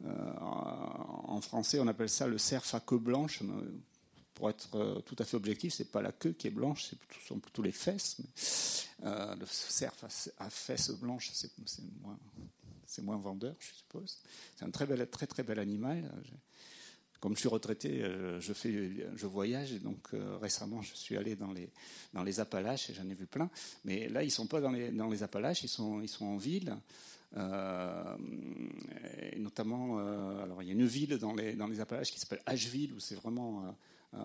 en 0.04 1.42
français, 1.42 1.80
on 1.80 1.88
appelle 1.88 2.10
ça 2.10 2.28
le 2.28 2.38
cerf 2.38 2.64
à 2.74 2.80
queue 2.80 2.98
blanche. 2.98 3.42
Pour 4.36 4.50
être 4.50 4.76
euh, 4.76 5.00
tout 5.00 5.16
à 5.20 5.24
fait 5.24 5.38
objectif, 5.38 5.74
c'est 5.74 5.90
pas 5.92 6.02
la 6.02 6.12
queue 6.12 6.34
qui 6.34 6.48
est 6.48 6.52
blanche, 6.52 6.88
ce 6.90 6.96
sont 7.26 7.40
plutôt 7.40 7.62
les 7.62 7.72
fesses. 7.72 8.18
Euh, 9.04 9.34
le 9.36 9.46
cerf 9.46 9.94
à, 10.38 10.50
fesses 10.50 10.92
blanches, 10.92 11.32
c'est 11.34 13.02
moins, 13.02 13.18
vendeur, 13.18 13.56
je 13.60 13.74
suppose. 13.74 14.20
C'est 14.58 14.66
un 14.66 14.72
très, 14.72 14.86
bel, 14.86 15.10
très 15.10 15.26
très 15.26 15.44
bel 15.44 15.58
animal. 15.58 16.12
Comme 17.22 17.34
je 17.36 17.40
suis 17.40 17.50
retraité, 17.50 18.02
je, 18.40 19.26
voyage 19.26 19.72
donc 19.82 20.10
récemment 20.42 20.82
je 20.82 20.94
suis 20.94 21.16
allé 21.16 21.36
dans 21.36 21.54
les, 21.54 22.40
Appalaches 22.40 22.90
et 22.90 22.94
j'en 22.94 23.10
ai 23.10 23.16
vu 23.16 23.26
plein. 23.26 23.50
Mais 23.86 24.10
là, 24.10 24.22
ils 24.22 24.32
sont 24.32 24.48
pas 24.48 24.60
dans 24.60 24.72
les, 24.72 25.24
Appalaches, 25.24 25.64
ils 25.64 25.70
sont 25.70 26.26
en 26.26 26.38
ville. 26.38 26.78
Euh, 27.38 28.16
notamment, 29.38 30.00
euh, 30.00 30.44
alors 30.44 30.62
il 30.62 30.68
y 30.68 30.72
a 30.72 30.74
une 30.74 30.86
ville 30.86 31.18
dans 31.18 31.34
les, 31.34 31.54
dans 31.54 31.68
les 31.68 31.80
Appalaches 31.80 32.12
qui 32.12 32.20
s'appelle 32.20 32.42
Asheville 32.46 32.94
où 32.94 33.00
c'est 33.00 33.16
vraiment 33.16 33.76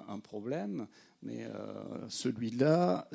un, 0.08 0.20
problème, 0.20 0.86
mais 1.22 1.44
euh, 1.44 2.08
celui-là, 2.08 3.08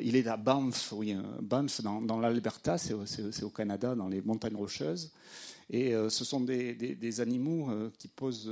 il 0.00 0.16
est 0.16 0.26
à 0.26 0.38
Banff, 0.38 0.92
oui, 0.96 1.14
Banff 1.42 1.82
dans, 1.82 2.00
dans 2.00 2.18
l'Alberta, 2.18 2.78
c'est 2.78 2.94
au, 3.42 3.50
Canada, 3.50 3.94
dans 3.94 4.08
les 4.08 4.22
montagnes 4.22 4.56
rocheuses. 4.56 5.12
Et 5.68 5.92
ce 6.08 6.24
sont 6.24 6.40
des, 6.40 6.74
des, 6.74 7.20
animaux 7.20 7.68
qui 7.98 8.08
posent 8.08 8.50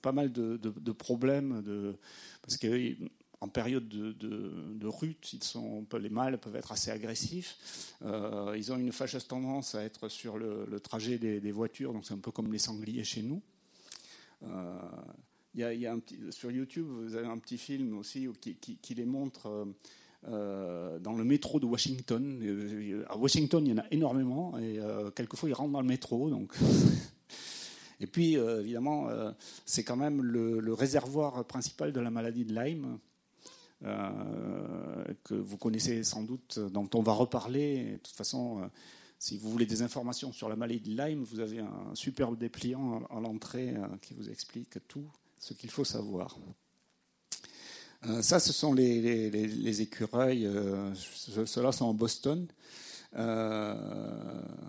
pas 0.00 0.12
mal 0.12 0.32
de, 0.32 0.56
de, 0.56 0.70
de 0.70 0.92
problèmes, 0.92 1.60
de, 1.62 1.94
parce 2.40 2.56
que 2.56 2.96
en 3.40 3.48
période 3.48 3.88
de, 3.88 4.86
rut, 4.86 5.32
ils 5.32 5.42
sont, 5.42 5.86
les 5.98 6.10
mâles 6.10 6.38
peuvent 6.38 6.56
être 6.56 6.72
assez 6.72 6.90
agressifs. 6.90 7.96
Euh, 8.02 8.54
ils 8.56 8.70
ont 8.70 8.76
une 8.76 8.92
fâcheuse 8.92 9.26
tendance 9.26 9.74
à 9.74 9.82
être 9.82 10.08
sur 10.08 10.36
le, 10.36 10.78
trajet 10.80 11.18
des, 11.18 11.52
voitures, 11.52 11.92
donc 11.94 12.04
c'est 12.04 12.14
un 12.14 12.18
peu 12.18 12.30
comme 12.30 12.52
les 12.52 12.58
sangliers 12.58 13.04
chez 13.04 13.22
nous. 13.22 13.40
Euh, 14.42 14.78
y 15.54 15.86
a, 15.86 15.96
sur 16.30 16.50
YouTube, 16.50 16.86
vous 16.86 17.16
avez 17.16 17.26
un 17.26 17.38
petit 17.38 17.56
film 17.56 17.96
aussi 17.96 18.28
qui, 18.40 18.94
les 18.94 19.06
montre 19.06 19.66
euh, 20.28 20.98
dans 20.98 21.14
le 21.14 21.24
métro 21.24 21.60
de 21.60 21.66
Washington. 21.66 22.42
À 23.08 23.16
Washington, 23.16 23.66
il 23.66 23.70
y 23.70 23.72
en 23.72 23.82
a 23.82 23.86
énormément, 23.90 24.58
et 24.58 24.78
quelquefois 25.16 25.48
ils 25.48 25.54
rentrent 25.54 25.72
dans 25.72 25.80
le 25.80 25.88
métro. 25.88 26.28
Donc 26.28 26.54
et 28.00 28.06
puis, 28.06 28.34
évidemment, 28.34 29.08
c'est 29.64 29.82
quand 29.82 29.96
même 29.96 30.22
le, 30.22 30.74
réservoir 30.74 31.42
principal 31.46 31.94
de 31.94 32.00
la 32.00 32.10
maladie 32.10 32.44
de 32.44 32.54
Lyme. 32.54 32.98
Euh, 33.84 35.04
que 35.24 35.32
vous 35.32 35.56
connaissez 35.56 36.04
sans 36.04 36.22
doute, 36.22 36.58
dont 36.58 36.88
on 36.94 37.02
va 37.02 37.12
reparler. 37.12 37.92
De 37.92 37.96
toute 37.96 38.14
façon, 38.14 38.60
euh, 38.60 38.66
si 39.18 39.38
vous 39.38 39.50
voulez 39.50 39.64
des 39.64 39.80
informations 39.80 40.32
sur 40.32 40.50
la 40.50 40.56
maladie 40.56 40.80
de 40.80 41.02
Lyme, 41.02 41.24
vous 41.24 41.40
avez 41.40 41.60
un 41.60 41.94
superbe 41.94 42.36
dépliant 42.36 43.02
à 43.08 43.20
l'entrée 43.20 43.74
euh, 43.74 43.86
qui 44.02 44.12
vous 44.12 44.28
explique 44.28 44.86
tout 44.86 45.06
ce 45.38 45.54
qu'il 45.54 45.70
faut 45.70 45.84
savoir. 45.84 46.36
ça, 48.20 48.38
ce 48.38 48.52
sont 48.52 48.74
les, 48.74 49.80
écureuils. 49.80 50.46
Ceux-là 51.46 51.72
sont 51.72 51.86
en 51.86 51.94
Boston. 51.94 52.46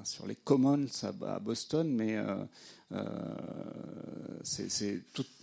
sur 0.06 0.26
les 0.26 0.36
commons 0.36 0.88
à 1.04 1.40
Boston, 1.40 1.94
mais 1.94 2.18
euh, 2.94 4.40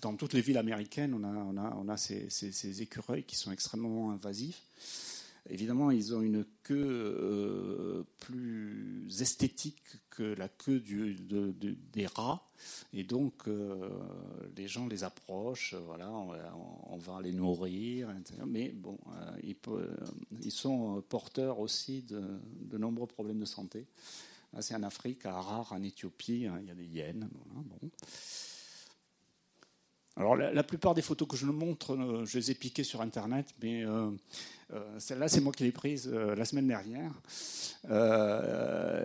dans 0.01 0.17
toutes 0.17 0.33
les 0.33 0.41
villes 0.41 0.59
américaines, 0.59 1.15
on 1.15 1.89
a, 1.89 1.97
ces, 1.97 2.83
écureuils 2.83 3.25
qui 3.25 3.37
sont 3.37 3.53
extrêmement 3.53 4.11
invasifs. 4.11 4.63
évidemment, 5.49 5.91
ils 5.91 6.15
ont 6.15 6.21
une 6.21 6.45
queue 6.65 8.05
plus 8.19 9.07
esthétique 9.21 9.83
que 10.11 10.23
la 10.23 10.49
queue 10.49 10.81
des 10.81 12.07
rats. 12.07 12.43
Et 12.93 13.05
donc, 13.05 13.45
les 14.57 14.67
gens 14.67 14.89
les 14.89 15.05
approchent, 15.05 15.75
voilà, 15.87 16.11
on, 16.11 16.99
va 16.99 17.23
les 17.23 17.33
nourrir, 17.33 18.13
mais 18.47 18.71
bon, 18.71 18.99
ils, 19.45 20.51
sont 20.51 21.03
porteurs 21.09 21.61
aussi 21.61 22.03
de 22.03 22.79
nombreux 22.79 23.07
problèmes 23.07 23.39
de 23.39 23.45
santé. 23.45 23.87
C'est 24.61 24.75
en 24.75 24.83
Afrique, 24.83 25.25
à 25.27 25.37
Harar, 25.37 25.73
en 25.73 25.83
Éthiopie, 25.83 26.47
hein, 26.47 26.59
il 26.61 26.69
y 26.69 26.71
a 26.71 26.75
des 26.75 26.87
hyènes. 26.87 27.29
bon. 27.55 27.91
Alors 30.19 30.35
la, 30.35 30.65
plupart 30.65 30.95
des 30.95 31.03
photos 31.03 31.29
que 31.29 31.37
je 31.37 31.47
montre, 31.47 31.95
euh, 31.95 32.25
je 32.27 32.39
les 32.39 32.51
ai 32.51 32.55
piquées 32.55 32.83
sur 32.83 33.01
Internet, 33.03 33.55
mais 33.63 33.85
euh, 33.85 34.11
euh, 34.73 34.99
celle-là, 34.99 35.29
c'est 35.29 35.41
moi 35.41 35.53
qui 35.53 35.63
l'ai 35.63 35.71
prise 35.71 36.09
la 36.09 36.45
semaine 36.45 36.67
dernière. 36.67 37.13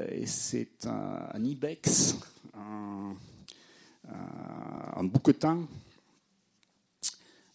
et 0.09 0.25
c'est 0.25 0.87
un, 0.87 1.43
ibex, 1.43 2.15
un, 2.55 3.15
un 4.95 5.03
bouquetin. 5.03 5.67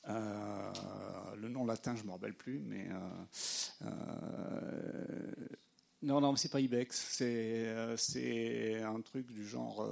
le 0.07 1.49
nom 1.49 1.67
latin, 1.67 1.97
je 1.97 2.03
ne 2.03 2.07
me 2.07 2.13
rappelle 2.13 2.35
plus, 2.35 2.61
mais 2.61 2.87
non, 6.03 6.21
non, 6.21 6.37
c'est 6.37 6.51
pas 6.51 6.61
ibex, 6.61 6.97
c'est 7.11 8.83
un 8.83 9.01
truc 9.01 9.31
du 9.33 9.47
genre 9.47 9.87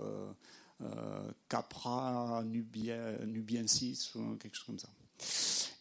euh, 0.83 1.31
Capra 1.49 2.45
nubiensis 2.45 4.15
ou 4.15 4.37
quelque 4.37 4.55
chose 4.57 4.67
comme 4.67 4.79
ça. 4.79 4.89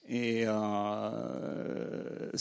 Et 0.07 0.43
euh, 0.45 2.31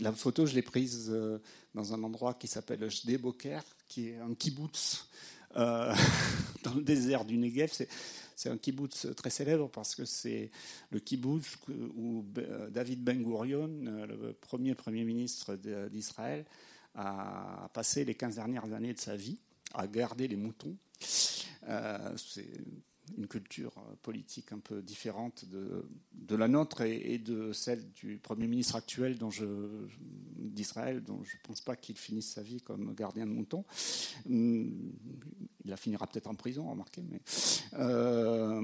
la 0.00 0.12
photo, 0.12 0.44
je 0.44 0.54
l'ai 0.54 0.60
prise 0.62 1.08
euh, 1.10 1.38
dans 1.74 1.94
un 1.94 2.02
endroit 2.02 2.34
qui 2.34 2.46
s'appelle 2.46 2.90
Jdeboker, 2.90 3.60
qui 3.86 4.08
est 4.08 4.18
un 4.18 4.34
kibbutz 4.34 5.08
dans 5.54 6.74
le 6.74 6.82
désert 6.82 7.24
du 7.24 7.38
Negev. 7.38 7.72
C'est 8.36 8.50
un 8.50 8.58
kibbutz 8.58 9.06
très 9.16 9.30
célèbre 9.30 9.70
parce 9.70 9.94
que 9.94 10.04
c'est 10.04 10.50
le 10.90 11.00
kibbutz 11.00 11.56
où 11.96 12.22
David 12.70 13.02
Ben 13.02 13.22
Gurion, 13.22 13.66
le 13.66 14.34
premier 14.34 14.74
premier 14.74 15.04
ministre 15.04 15.56
d'Israël, 15.90 16.44
a 16.98 17.70
passé 17.72 18.04
les 18.04 18.14
15 18.14 18.36
dernières 18.36 18.72
années 18.72 18.92
de 18.92 18.98
sa 18.98 19.16
vie 19.16 19.38
à 19.74 19.86
garder 19.86 20.28
les 20.28 20.36
moutons 20.36 20.76
euh, 21.68 22.12
c'est 22.16 22.46
une 23.16 23.26
culture 23.26 23.72
politique 24.02 24.52
un 24.52 24.58
peu 24.58 24.82
différente 24.82 25.46
de, 25.46 26.36
la 26.36 26.46
nôtre 26.46 26.82
et, 26.82 27.16
de 27.18 27.52
celle 27.54 27.90
du 27.92 28.18
Premier 28.18 28.46
ministre 28.46 28.76
actuel 28.76 29.16
d'Israël, 30.36 31.02
dont 31.02 31.22
je 31.24 31.36
ne 31.36 31.42
pense 31.42 31.62
pas 31.62 31.74
qu'il 31.74 31.96
finisse 31.96 32.34
sa 32.34 32.42
vie 32.42 32.60
comme 32.60 32.94
gardien 32.94 33.26
de 33.26 33.30
moutons. 33.30 33.64
Il 34.28 34.92
la 35.64 35.78
finira 35.78 36.06
peut-être 36.06 36.26
en 36.26 36.34
prison, 36.34 36.68
remarquez. 36.68 37.02
Euh, 37.74 38.60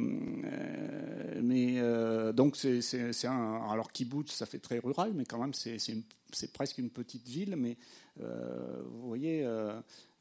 mais 1.42 1.78
euh, 1.78 2.32
donc, 2.32 2.56
c'est 2.56 3.26
un. 3.26 3.62
Alors, 3.70 3.92
kibbutz, 3.92 4.30
ça 4.30 4.44
fait 4.44 4.58
très 4.58 4.78
rural, 4.78 5.12
mais 5.14 5.24
quand 5.24 5.38
même, 5.38 5.54
c'est 5.54 6.52
presque 6.52 6.76
une 6.76 6.90
petite 6.90 7.26
ville. 7.26 7.56
Mais 7.56 7.78
vous 8.16 9.08
voyez, 9.08 9.44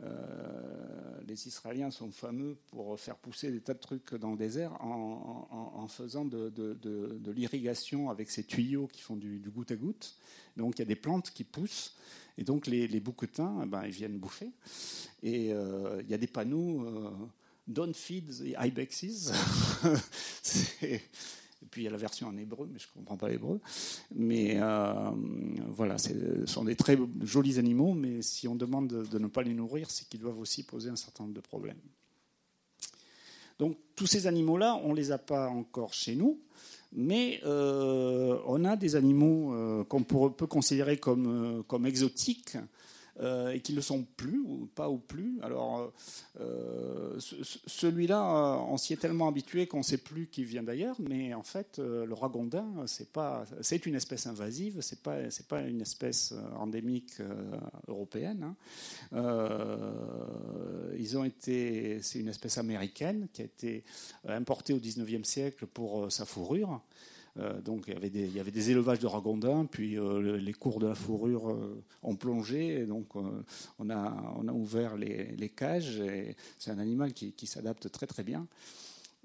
euh, 0.03 1.21
les 1.27 1.47
Israéliens 1.47 1.91
sont 1.91 2.11
fameux 2.11 2.57
pour 2.67 2.99
faire 2.99 3.15
pousser 3.15 3.51
des 3.51 3.61
tas 3.61 3.73
de 3.73 3.79
trucs 3.79 4.13
dans 4.15 4.31
le 4.31 4.37
désert 4.37 4.73
en, 4.81 5.87
faisant 5.87 6.25
de, 6.25 7.31
l'irrigation 7.31 8.09
avec 8.09 8.29
ces 8.29 8.43
tuyaux 8.43 8.87
qui 8.91 9.01
font 9.01 9.15
du, 9.15 9.39
goutte 9.53 9.71
à 9.71 9.75
goutte. 9.75 10.15
Donc 10.57 10.77
il 10.77 10.79
y 10.79 10.81
a 10.81 10.85
des 10.85 10.95
plantes 10.95 11.31
qui 11.31 11.43
poussent. 11.43 11.95
Et 12.37 12.43
donc 12.43 12.67
les, 12.67 12.99
bouquetins, 12.99 13.61
eh 13.63 13.65
ben, 13.65 13.83
ils 13.85 13.91
viennent 13.91 14.17
bouffer. 14.17 14.51
Et 15.21 15.53
euh, 15.53 16.01
il 16.03 16.09
y 16.09 16.13
a 16.13 16.17
des 16.17 16.27
panneaux 16.27 16.85
euh, 16.85 17.11
Don't 17.67 17.93
feed 17.93 18.29
the 18.29 18.55
ibexes. 18.59 19.31
Puis 21.73 21.81
il 21.81 21.85
y 21.85 21.87
a 21.87 21.91
la 21.91 21.97
version 21.97 22.27
en 22.27 22.37
hébreu, 22.37 22.69
mais 22.71 22.77
je 22.77 22.85
ne 22.85 22.99
comprends 22.99 23.17
pas 23.17 23.29
l'hébreu. 23.29 23.59
Mais 24.13 24.57
euh, 24.61 25.09
voilà, 25.69 25.97
ce 25.97 26.45
sont 26.45 26.65
des 26.65 26.75
très 26.75 26.95
jolis 27.23 27.57
animaux, 27.57 27.95
mais 27.95 28.21
si 28.21 28.47
on 28.47 28.53
demande 28.53 28.89
de, 28.89 29.17
ne 29.17 29.25
pas 29.25 29.41
les 29.41 29.55
nourrir, 29.55 29.89
c'est 29.89 30.07
qu'ils 30.07 30.19
doivent 30.19 30.37
aussi 30.37 30.61
poser 30.61 30.91
un 30.91 30.95
certain 30.95 31.23
nombre 31.23 31.33
de 31.33 31.41
problèmes. 31.41 31.79
Donc 33.57 33.75
tous 33.95 34.05
ces 34.05 34.27
animaux-là, 34.27 34.79
on 34.83 34.91
ne 34.91 34.95
les 34.95 35.11
a 35.11 35.17
pas 35.17 35.49
encore 35.49 35.95
chez 35.95 36.15
nous, 36.15 36.39
mais 36.91 37.41
euh, 37.43 38.37
on 38.45 38.65
a 38.65 38.75
des 38.75 38.95
animaux 38.95 39.55
euh, 39.55 39.83
qu'on 39.83 40.03
peut 40.03 40.45
considérer 40.45 40.97
comme, 40.97 41.63
comme 41.67 41.87
exotiques 41.87 42.55
euh, 43.19 43.51
et 43.51 43.59
qui 43.59 43.73
ne 43.73 43.75
le 43.75 43.83
sont 43.83 44.03
plus, 44.17 44.39
ou 44.39 44.67
pas 44.73 44.89
ou 44.89 44.97
plus. 44.97 45.39
Alors, 45.43 45.93
euh, 46.39 47.19
celui-là, 47.19 48.23
on 48.67 48.77
s'y 48.77 48.93
est 48.93 48.97
tellement 48.97 49.27
habitué 49.27 49.67
qu'on 49.67 49.79
ne 49.79 49.83
sait 49.83 49.99
plus 49.99 50.25
qu'il 50.25 50.45
vient 50.45 50.63
d'ailleurs, 50.63 50.95
mais 50.99 51.33
en 51.35 51.43
fait, 51.43 51.77
euh, 51.77 52.05
le 52.07 52.13
ragondin, 52.15 52.65
c'est 52.87 53.11
pas, 53.11 53.45
c'est 53.61 53.85
une 53.85 53.93
espèce 53.93 54.25
invasive, 54.25 54.81
c'est 54.81 55.03
pas, 55.03 55.29
c'est 55.29 55.47
pas 55.47 55.61
une 55.61 55.81
espèce 55.81 56.33
endémique 56.57 57.19
européenne. 57.87 58.55
Hein. 59.11 59.25
ils 60.97 61.13
c'est 62.01 62.19
une 62.19 62.29
espèce 62.29 62.57
américaine 62.57 63.27
qui 63.31 63.43
a 63.43 63.45
été 63.45 63.83
importée 64.27 64.73
au 64.73 64.79
19e 64.79 65.23
siècle 65.23 65.67
pour 65.67 66.11
sa 66.11 66.25
fourrure. 66.25 66.81
Euh, 67.39 67.61
donc 67.61 67.85
il 67.87 67.93
y, 67.93 68.39
avait 68.39 68.51
des, 68.51 68.71
élevages 68.71 68.99
de 68.99 69.07
ragondins, 69.07 69.65
puis 69.65 69.97
euh, 69.97 70.37
les 70.37 70.53
cours 70.53 70.79
de 70.79 70.87
la 70.87 70.93
fourrure 70.93 71.49
euh, 71.49 71.83
ont 72.03 72.15
plongé, 72.15 72.85
donc 72.85 73.15
on 73.15 73.89
a, 73.89 74.53
ouvert 74.53 74.95
les, 74.95 75.49
cages. 75.49 76.01
C'est 76.59 76.71
un 76.71 76.79
animal 76.79 77.13
qui, 77.13 77.47
s'adapte 77.47 77.91
très 77.91 78.07
très 78.07 78.23
bien 78.23 78.47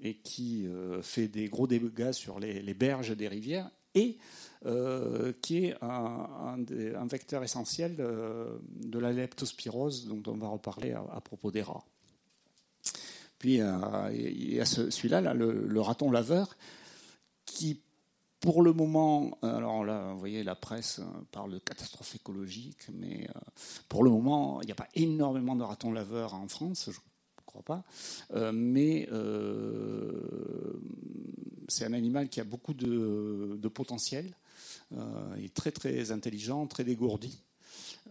et 0.01 0.15
qui 0.15 0.67
fait 1.01 1.27
des 1.27 1.49
gros 1.49 1.67
dégâts 1.67 2.11
sur 2.11 2.39
les, 2.39 2.73
berges 2.73 3.15
des 3.15 3.27
rivières 3.27 3.69
et 3.93 4.17
qui 5.41 5.65
est 5.65 5.75
un, 5.81 6.57
vecteur 7.05 7.43
essentiel 7.43 7.95
de 7.95 8.99
la 8.99 9.11
leptospirose 9.11 10.07
dont 10.07 10.23
on 10.31 10.37
va 10.37 10.47
reparler 10.47 10.93
à, 10.93 11.21
propos 11.21 11.51
des 11.51 11.61
rats. 11.61 11.85
Puis 13.37 13.59
il 13.59 14.53
y 14.53 14.59
a 14.59 14.65
celui-là, 14.65 15.21
là, 15.21 15.33
le, 15.33 15.67
le, 15.67 15.81
raton 15.81 16.11
laveur, 16.11 16.55
qui 17.45 17.81
pour 18.39 18.63
le 18.63 18.71
moment, 18.71 19.37
alors 19.41 19.83
là, 19.83 20.13
vous 20.13 20.19
voyez, 20.19 20.43
la 20.43 20.55
presse 20.55 21.01
parle 21.31 21.51
de 21.51 21.59
catastrophe 21.59 22.15
écologique, 22.15 22.87
mais 22.93 23.27
euh, 23.29 23.39
pour 23.89 24.03
le 24.03 24.09
moment, 24.09 24.61
il 24.61 24.65
n'y 24.65 24.71
a 24.71 24.75
pas 24.75 24.87
énormément 24.95 25.55
de 25.55 25.63
ratons 25.63 25.91
laveurs 25.91 26.33
en 26.33 26.47
France, 26.47 26.85
je 26.85 26.97
ne 26.97 27.45
crois 27.45 27.63
pas. 27.63 27.83
Euh, 28.33 28.51
mais 28.53 29.09
euh, 29.11 30.79
c'est 31.67 31.85
un 31.85 31.93
animal 31.93 32.29
qui 32.29 32.39
a 32.39 32.45
beaucoup 32.45 32.73
de 32.73 33.67
potentiel. 33.67 34.33
il 34.91 35.45
est 35.45 35.53
très 35.53 35.71
très 35.71 36.11
intelligent, 36.11 36.65
très 36.65 36.85
dégourdi. 36.85 37.43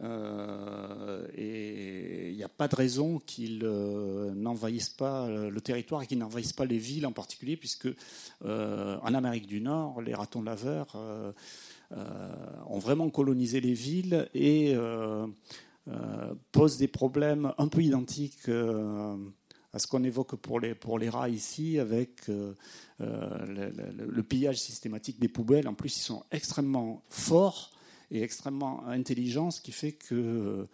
Euh, 0.01 1.27
et 1.35 2.31
il 2.31 2.37
n'y 2.37 2.45
a 2.45 2.49
pas 2.49 2.69
de 2.69 2.77
raison 2.77 3.19
qu'ils 3.19 3.63
euh, 3.65 4.33
n'envahissent 4.35 4.91
pas 4.91 5.29
le 5.29 5.61
territoire 5.61 6.03
et 6.03 6.07
qu'ils 6.07 6.19
n'envahissent 6.19 6.53
pas 6.53 6.65
les 6.65 6.79
villes 6.79 7.07
en 7.07 7.13
particulier, 7.13 7.57
puisque 7.57 7.89
euh, 8.45 8.99
en 9.03 9.15
Amérique 9.15 9.47
du 9.47 9.61
Nord, 9.61 10.01
les 10.03 10.15
ratons 10.15 10.43
laveurs 10.43 10.97
ont 12.67 12.79
vraiment 12.79 13.09
colonisé 13.11 13.61
les 13.61 13.73
villes 13.73 14.29
et 14.35 14.77
posent 16.53 16.77
des 16.77 16.89
problèmes 16.89 17.53
un 17.57 17.69
peu 17.69 17.83
identiques 17.83 18.49
à 19.73 19.79
ce 19.79 19.87
qu'on 19.87 20.05
évoque 20.05 20.37
pour 20.37 20.61
les, 20.61 20.75
pour 20.75 20.99
les 20.99 21.09
rats 21.09 21.31
ici, 21.31 21.79
avec 21.79 22.29
le, 22.99 24.23
pillage 24.23 24.59
systématique 24.59 25.19
des 25.19 25.29
poubelles. 25.29 25.67
En 25.67 25.75
plus, 25.75 25.97
ils 25.97 26.03
sont 26.03 26.25
extrêmement 26.31 27.03
forts 27.09 27.73
et 28.11 28.23
extrêmement 28.23 28.87
intelligent, 28.87 29.51
ce 29.51 29.61
qui 29.61 29.73
fait 29.73 29.93
qu'ils 29.93 30.17
euh, 30.17 30.67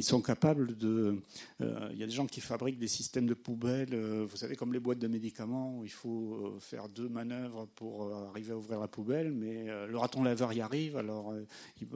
sont 0.00 0.20
capables 0.20 0.76
de. 0.76 1.18
Euh, 1.60 1.88
il 1.92 1.98
y 1.98 2.02
a 2.02 2.06
des 2.06 2.12
gens 2.12 2.26
qui 2.26 2.40
fabriquent 2.40 2.78
des 2.78 2.88
systèmes 2.88 3.26
de 3.26 3.34
poubelles, 3.34 3.94
euh, 3.94 4.26
vous 4.28 4.36
savez, 4.36 4.56
comme 4.56 4.72
les 4.72 4.80
boîtes 4.80 4.98
de 4.98 5.06
médicaments, 5.06 5.78
où 5.78 5.84
il 5.84 5.90
faut 5.90 6.56
faire 6.60 6.88
deux 6.88 7.08
manœuvres 7.08 7.68
pour 7.76 8.12
arriver 8.12 8.52
à 8.52 8.56
ouvrir 8.56 8.80
la 8.80 8.88
poubelle, 8.88 9.30
mais 9.32 9.66
le 9.86 9.96
raton 9.96 10.22
laveur 10.22 10.52
y 10.52 10.60
arrive, 10.60 10.96
alors 10.96 11.32
ils, 11.80 11.88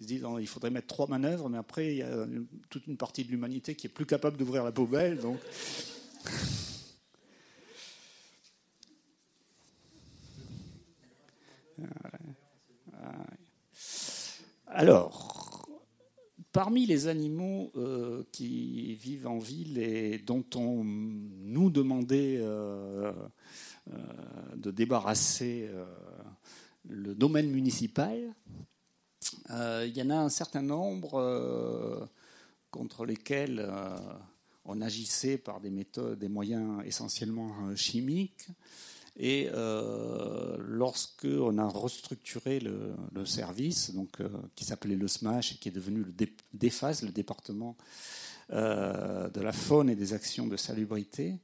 se 0.00 0.06
disent 0.06 0.26
il 0.40 0.48
faudrait 0.48 0.70
mettre 0.70 0.88
trois 0.88 1.06
manœuvres, 1.06 1.48
mais 1.48 1.58
après, 1.58 1.92
il 1.92 1.98
y 1.98 2.02
a 2.02 2.26
toute 2.70 2.86
une 2.86 2.96
partie 2.96 3.24
de 3.24 3.30
l'humanité 3.30 3.74
qui 3.74 3.86
est 3.86 3.90
plus 3.90 4.06
capable 4.06 4.36
d'ouvrir 4.36 4.64
la 4.64 4.72
poubelle, 4.72 5.18
donc. 5.18 5.38
Alors, 14.76 15.68
parmi 16.50 16.84
les 16.84 17.06
animaux 17.06 17.70
euh, 17.76 18.24
qui 18.32 18.96
vivent 18.96 19.28
en 19.28 19.38
ville 19.38 19.78
et 19.78 20.18
dont 20.18 20.44
on 20.56 20.82
nous 20.82 21.70
demandait 21.70 22.38
euh, 22.40 23.12
euh, 23.92 23.96
de 24.56 24.72
débarrasser 24.72 25.70
le 26.88 27.14
domaine 27.14 27.50
municipal, 27.50 28.34
il 29.48 29.92
y 29.94 30.02
en 30.02 30.10
a 30.10 30.16
un 30.16 30.28
certain 30.28 30.62
nombre 30.62 32.08
contre 32.72 33.06
lesquels 33.06 33.64
on 34.64 34.80
agissait 34.80 35.38
par 35.38 35.60
des 35.60 35.70
méthodes, 35.70 36.18
des 36.18 36.28
moyens 36.28 36.82
essentiellement 36.84 37.76
chimiques. 37.76 38.48
Et 39.16 39.48
euh, 39.52 40.56
lorsque 40.58 41.26
on 41.26 41.58
a 41.58 41.66
restructuré 41.66 42.60
le, 42.60 43.24
service, 43.24 43.94
donc 43.94 44.18
qui 44.54 44.64
s'appelait 44.64 44.96
le 44.96 45.08
SMASH 45.08 45.52
et 45.52 45.54
qui 45.56 45.68
est 45.68 45.72
devenu 45.72 46.02
le 46.02 46.12
DEFAS, 46.52 47.02
le 47.02 47.12
département 47.12 47.76
de 48.50 49.40
la 49.40 49.52
faune 49.52 49.88
et 49.88 49.94
des 49.94 50.12
actions 50.12 50.46
de 50.46 50.56
salubrité, 50.56 51.38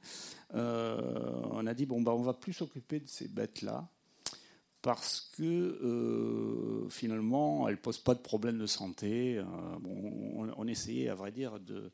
on 0.53 1.65
a 1.65 1.73
dit 1.73 1.85
bon 1.85 2.01
bah 2.01 2.13
on 2.13 2.21
va 2.21 2.33
plus 2.33 2.53
s'occuper 2.53 2.99
de 2.99 3.07
ces 3.07 3.27
bêtes 3.27 3.61
là 3.61 3.89
parce 4.81 5.31
que 5.37 5.43
euh, 5.43 6.89
finalement, 6.89 7.67
elles 7.67 7.75
ne 7.75 7.79
posent 7.79 7.99
pas 7.99 8.15
de 8.15 8.19
problème 8.19 8.57
de 8.57 8.65
santé. 8.65 9.37
Euh, 9.37 9.45
on, 10.57 10.67
essayait, 10.67 11.09
à 11.09 11.15
vrai 11.15 11.31
dire, 11.31 11.59
euh, 11.69 11.89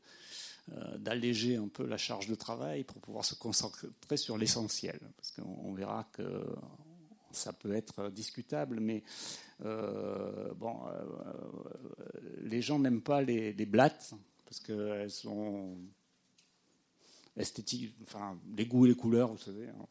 d'alléger 0.98 1.56
un 1.56 1.68
peu 1.68 1.86
la 1.86 1.96
charge 1.96 2.26
de 2.28 2.34
travail 2.34 2.84
pour 2.84 3.00
pouvoir 3.00 3.24
se 3.24 3.34
concentrer 3.34 4.16
sur 4.16 4.36
l'essentiel. 4.36 4.98
Parce 5.16 5.32
qu'on 5.32 5.72
verra 5.72 6.08
que 6.12 6.44
ça 7.30 7.52
peut 7.52 7.74
être 7.74 8.10
discutable, 8.10 8.80
mais 8.80 9.02
bon, 9.60 10.76
les 12.42 12.62
gens 12.62 12.78
n'aiment 12.78 13.02
pas 13.02 13.22
les, 13.22 13.52
blattes 13.66 14.14
parce 14.44 14.60
qu'elles 14.60 15.10
sont 15.10 15.76
esthétiques, 17.36 17.94
enfin, 18.02 18.38
les 18.56 18.66
goûts 18.66 18.86
et 18.86 18.88
les 18.88 18.94
couleurs, 18.94 19.32
vous 19.32 19.38
savez. 19.38 19.68
Hein. 19.68 19.86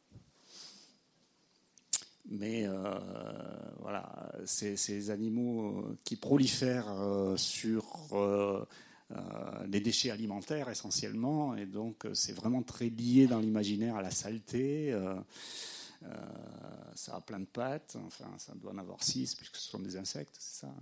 Mais 2.29 2.67
euh, 2.67 2.99
voilà, 3.79 4.31
ces, 4.45 5.09
animaux 5.11 5.79
euh, 5.79 5.97
qui 6.03 6.17
prolifèrent 6.17 6.91
euh, 6.91 7.37
sur 7.37 8.09
les 9.67 9.79
déchets 9.79 10.11
alimentaires 10.11 10.69
essentiellement, 10.69 11.55
et 11.55 11.65
donc 11.65 12.05
c'est 12.13 12.33
vraiment 12.33 12.61
très 12.61 12.89
lié 12.89 13.27
dans 13.27 13.39
l'imaginaire 13.39 13.95
à 13.95 14.01
la 14.01 14.11
saleté. 14.11 14.93
ça 16.93 17.15
a 17.15 17.21
plein 17.21 17.39
de 17.39 17.45
pattes, 17.45 17.97
enfin 18.05 18.29
ça 18.37 18.53
doit 18.55 18.73
en 18.73 18.77
avoir 18.77 19.01
six 19.01 19.33
puisque 19.35 19.55
ce 19.55 19.69
sont 19.69 19.79
des 19.79 19.95
insectes, 19.97 20.35
c'est 20.39 20.65
ça. 20.65 20.73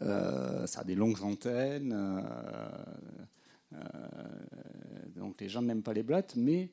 ça 0.66 0.80
a 0.80 0.84
des 0.84 0.94
longues 0.94 1.22
antennes. 1.22 1.94
donc 5.16 5.40
les 5.40 5.48
gens 5.48 5.60
n'aiment 5.60 5.82
pas 5.82 5.92
les 5.92 6.02
blattes, 6.02 6.34
mais 6.36 6.70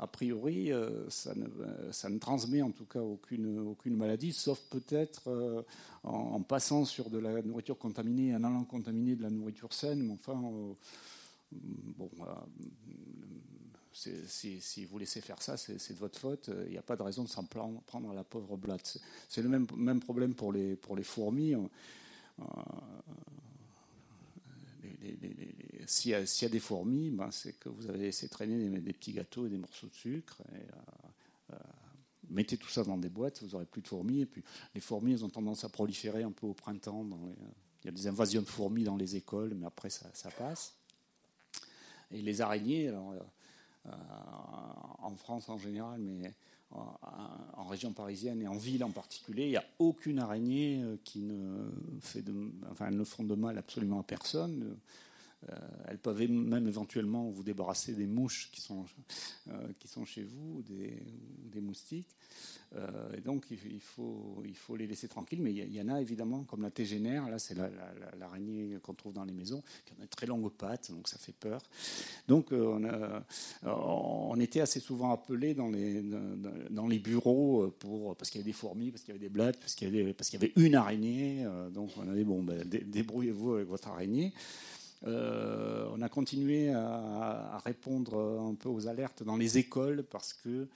a 0.00 0.06
priori, 0.06 0.72
euh, 0.72 1.08
ça 1.10 1.34
ne, 1.34 1.44
euh, 1.44 1.92
ça, 1.92 2.08
ne, 2.08 2.18
transmet 2.18 2.62
en 2.62 2.70
tout 2.70 2.86
cas 2.86 3.00
aucune, 3.00 3.76
maladie, 3.86 4.32
sauf 4.32 4.58
peut-être 4.70 5.28
euh, 5.28 5.62
en, 6.04 6.40
passant 6.40 6.86
sur 6.86 7.10
de 7.10 7.18
la 7.18 7.42
nourriture 7.42 7.76
contaminée, 7.76 8.34
en 8.34 8.42
allant 8.42 8.64
contaminer 8.64 9.14
de 9.14 9.22
la 9.22 9.28
nourriture 9.28 9.74
saine. 9.74 10.02
Mais 10.02 10.14
enfin, 10.14 10.40
si, 13.92 14.84
vous 14.86 14.98
laissez 14.98 15.20
faire 15.20 15.42
ça, 15.42 15.58
c'est 15.58 15.92
de 15.92 15.98
votre 15.98 16.18
faute. 16.18 16.50
Il 16.64 16.70
n'y 16.70 16.78
a 16.78 16.82
pas 16.82 16.96
de 16.96 17.02
raison 17.02 17.24
de 17.24 17.28
s'en 17.28 17.44
prendre 17.44 18.10
à 18.10 18.14
la 18.14 18.24
pauvre 18.24 18.56
blatte. 18.56 18.96
C'est 19.28 19.42
le 19.42 19.50
même, 19.50 20.00
problème 20.00 20.32
pour 20.34 20.52
les 20.52 20.78
fourmis 21.02 21.54
s'il 25.86 26.10
y, 26.10 26.14
a 26.14 26.48
des 26.48 26.60
fourmis, 26.60 27.10
ben, 27.10 27.30
c'est 27.30 27.52
que 27.52 27.68
vous 27.68 27.88
avez 27.88 27.98
laissé 27.98 28.28
traîner 28.28 28.68
des, 28.80 28.92
petits 28.92 29.12
gâteaux 29.12 29.46
et 29.46 29.48
des 29.48 29.58
morceaux 29.58 29.86
de 29.86 29.94
sucre. 29.94 30.42
Et, 30.52 30.56
euh, 30.56 31.54
euh, 31.54 31.56
mettez 32.28 32.56
tout 32.56 32.68
ça 32.68 32.84
dans 32.84 32.98
des 32.98 33.08
boîtes, 33.08 33.42
vous 33.42 33.50
n'aurez 33.50 33.66
plus 33.66 33.82
de 33.82 33.88
fourmis. 33.88 34.20
Et 34.20 34.26
puis 34.26 34.42
les 34.74 34.80
fourmis, 34.80 35.12
elles 35.12 35.24
ont 35.24 35.30
tendance 35.30 35.64
à 35.64 35.68
proliférer 35.68 36.22
un 36.22 36.32
peu 36.32 36.46
au 36.46 36.54
printemps. 36.54 37.06
il 37.82 37.86
y 37.86 37.88
a 37.88 37.92
des 37.92 38.06
invasions 38.06 38.42
de 38.42 38.46
fourmis 38.46 38.84
dans 38.84 38.96
les 38.96 39.16
écoles, 39.16 39.54
mais 39.54 39.66
après 39.66 39.90
ça, 39.90 40.10
passe. 40.36 40.74
Et 42.10 42.22
les 42.22 42.40
araignées, 42.40 42.88
euh, 42.88 43.90
en 44.98 45.14
France 45.16 45.48
en 45.48 45.58
général, 45.58 46.00
mais 46.00 46.32
en, 46.72 47.64
région 47.68 47.92
parisienne 47.92 48.42
et 48.42 48.48
en 48.48 48.56
ville 48.56 48.82
en 48.82 48.90
particulier, 48.90 49.44
il 49.44 49.50
n'y 49.50 49.56
a 49.56 49.64
aucune 49.78 50.18
araignée 50.18 50.82
qui 51.04 51.20
ne 51.20 51.70
fait 52.00 52.24
enfin, 52.70 52.90
ne 52.90 53.04
font 53.04 53.22
de 53.22 53.34
mal 53.34 53.58
absolument 53.58 54.00
à 54.00 54.02
personne. 54.02 54.76
Euh, 55.48 55.54
elles 55.88 55.98
peuvent 55.98 56.28
même 56.28 56.68
éventuellement 56.68 57.30
vous 57.30 57.42
débarrasser 57.42 57.94
des 57.94 58.06
mouches 58.06 58.50
qui 58.52 58.60
sont, 58.60 58.84
euh, 59.48 59.68
qui 59.78 59.88
sont 59.88 60.04
chez 60.04 60.22
vous, 60.22 60.58
ou 60.58 60.62
des, 60.62 61.60
moustiques. 61.60 62.16
Euh, 62.74 63.12
et 63.16 63.20
donc, 63.20 63.46
il 63.50 63.80
faut, 63.80 64.42
il 64.46 64.56
faut 64.56 64.76
les 64.76 64.86
laisser 64.86 65.08
tranquilles. 65.08 65.42
Mais 65.42 65.52
il 65.52 65.74
y, 65.74 65.80
en 65.80 65.88
a 65.88 66.00
évidemment, 66.00 66.44
comme 66.44 66.62
la 66.62 66.70
tégénère, 66.70 67.28
là, 67.28 67.38
c'est 67.38 67.56
l'araignée 68.18 68.78
qu'on 68.82 68.94
trouve 68.94 69.12
dans 69.12 69.24
les 69.24 69.32
maisons, 69.32 69.62
qui 69.84 69.92
a 69.92 70.02
de 70.02 70.08
très 70.08 70.26
longues 70.26 70.50
pattes, 70.50 70.90
donc 70.90 71.08
ça 71.08 71.18
fait 71.18 71.34
peur. 71.34 71.60
Donc, 72.28 72.52
on, 72.52 74.40
était 74.40 74.60
assez 74.60 74.80
souvent 74.80 75.12
appelés 75.12 75.54
dans 75.54 75.68
les, 75.68 76.02
dans 76.70 76.86
les 76.86 76.98
bureaux 76.98 77.70
pour, 77.78 78.16
parce 78.16 78.30
qu'il 78.30 78.40
y 78.40 78.42
avait 78.42 78.50
des 78.50 78.56
fourmis, 78.56 78.90
parce 78.90 79.02
qu'il 79.02 79.14
y 79.14 79.16
avait 79.18 79.26
des 79.26 79.32
blattes, 79.32 79.58
parce 79.58 79.74
qu'il 79.74 79.94
y, 79.94 80.00
avait, 80.00 80.14
y 80.32 80.36
avait 80.36 80.52
une 80.56 80.74
araignée. 80.74 81.46
Donc, 81.72 81.90
on 81.98 82.08
avait, 82.08 82.24
bon, 82.24 82.42
ben, 82.42 82.64
débrouillez-vous 82.64 83.54
avec 83.54 83.68
votre 83.68 83.88
araignée. 83.88 84.32
Euh, 85.06 85.88
on 85.92 86.02
a 86.02 86.08
continué 86.10 86.70
à, 86.70 87.58
répondre 87.64 88.18
un 88.18 88.54
peu 88.54 88.68
aux 88.68 88.86
alertes 88.86 89.22
dans 89.22 89.36
les 89.36 89.56
écoles 89.56 90.04
parce 90.04 90.34
que, 90.34 90.68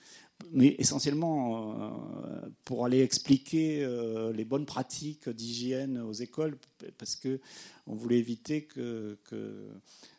mais 0.51 0.75
essentiellement 0.79 1.73
euh, 1.83 2.49
pour 2.63 2.85
aller 2.85 3.01
expliquer 3.01 3.83
euh, 3.83 4.33
les 4.33 4.45
bonnes 4.45 4.65
pratiques 4.65 5.29
d'hygiène 5.29 5.99
aux 5.99 6.13
écoles 6.13 6.57
parce 6.97 7.15
que 7.15 7.39
on 7.85 7.93
voulait 7.95 8.17
éviter 8.17 8.63
que, 8.63 9.17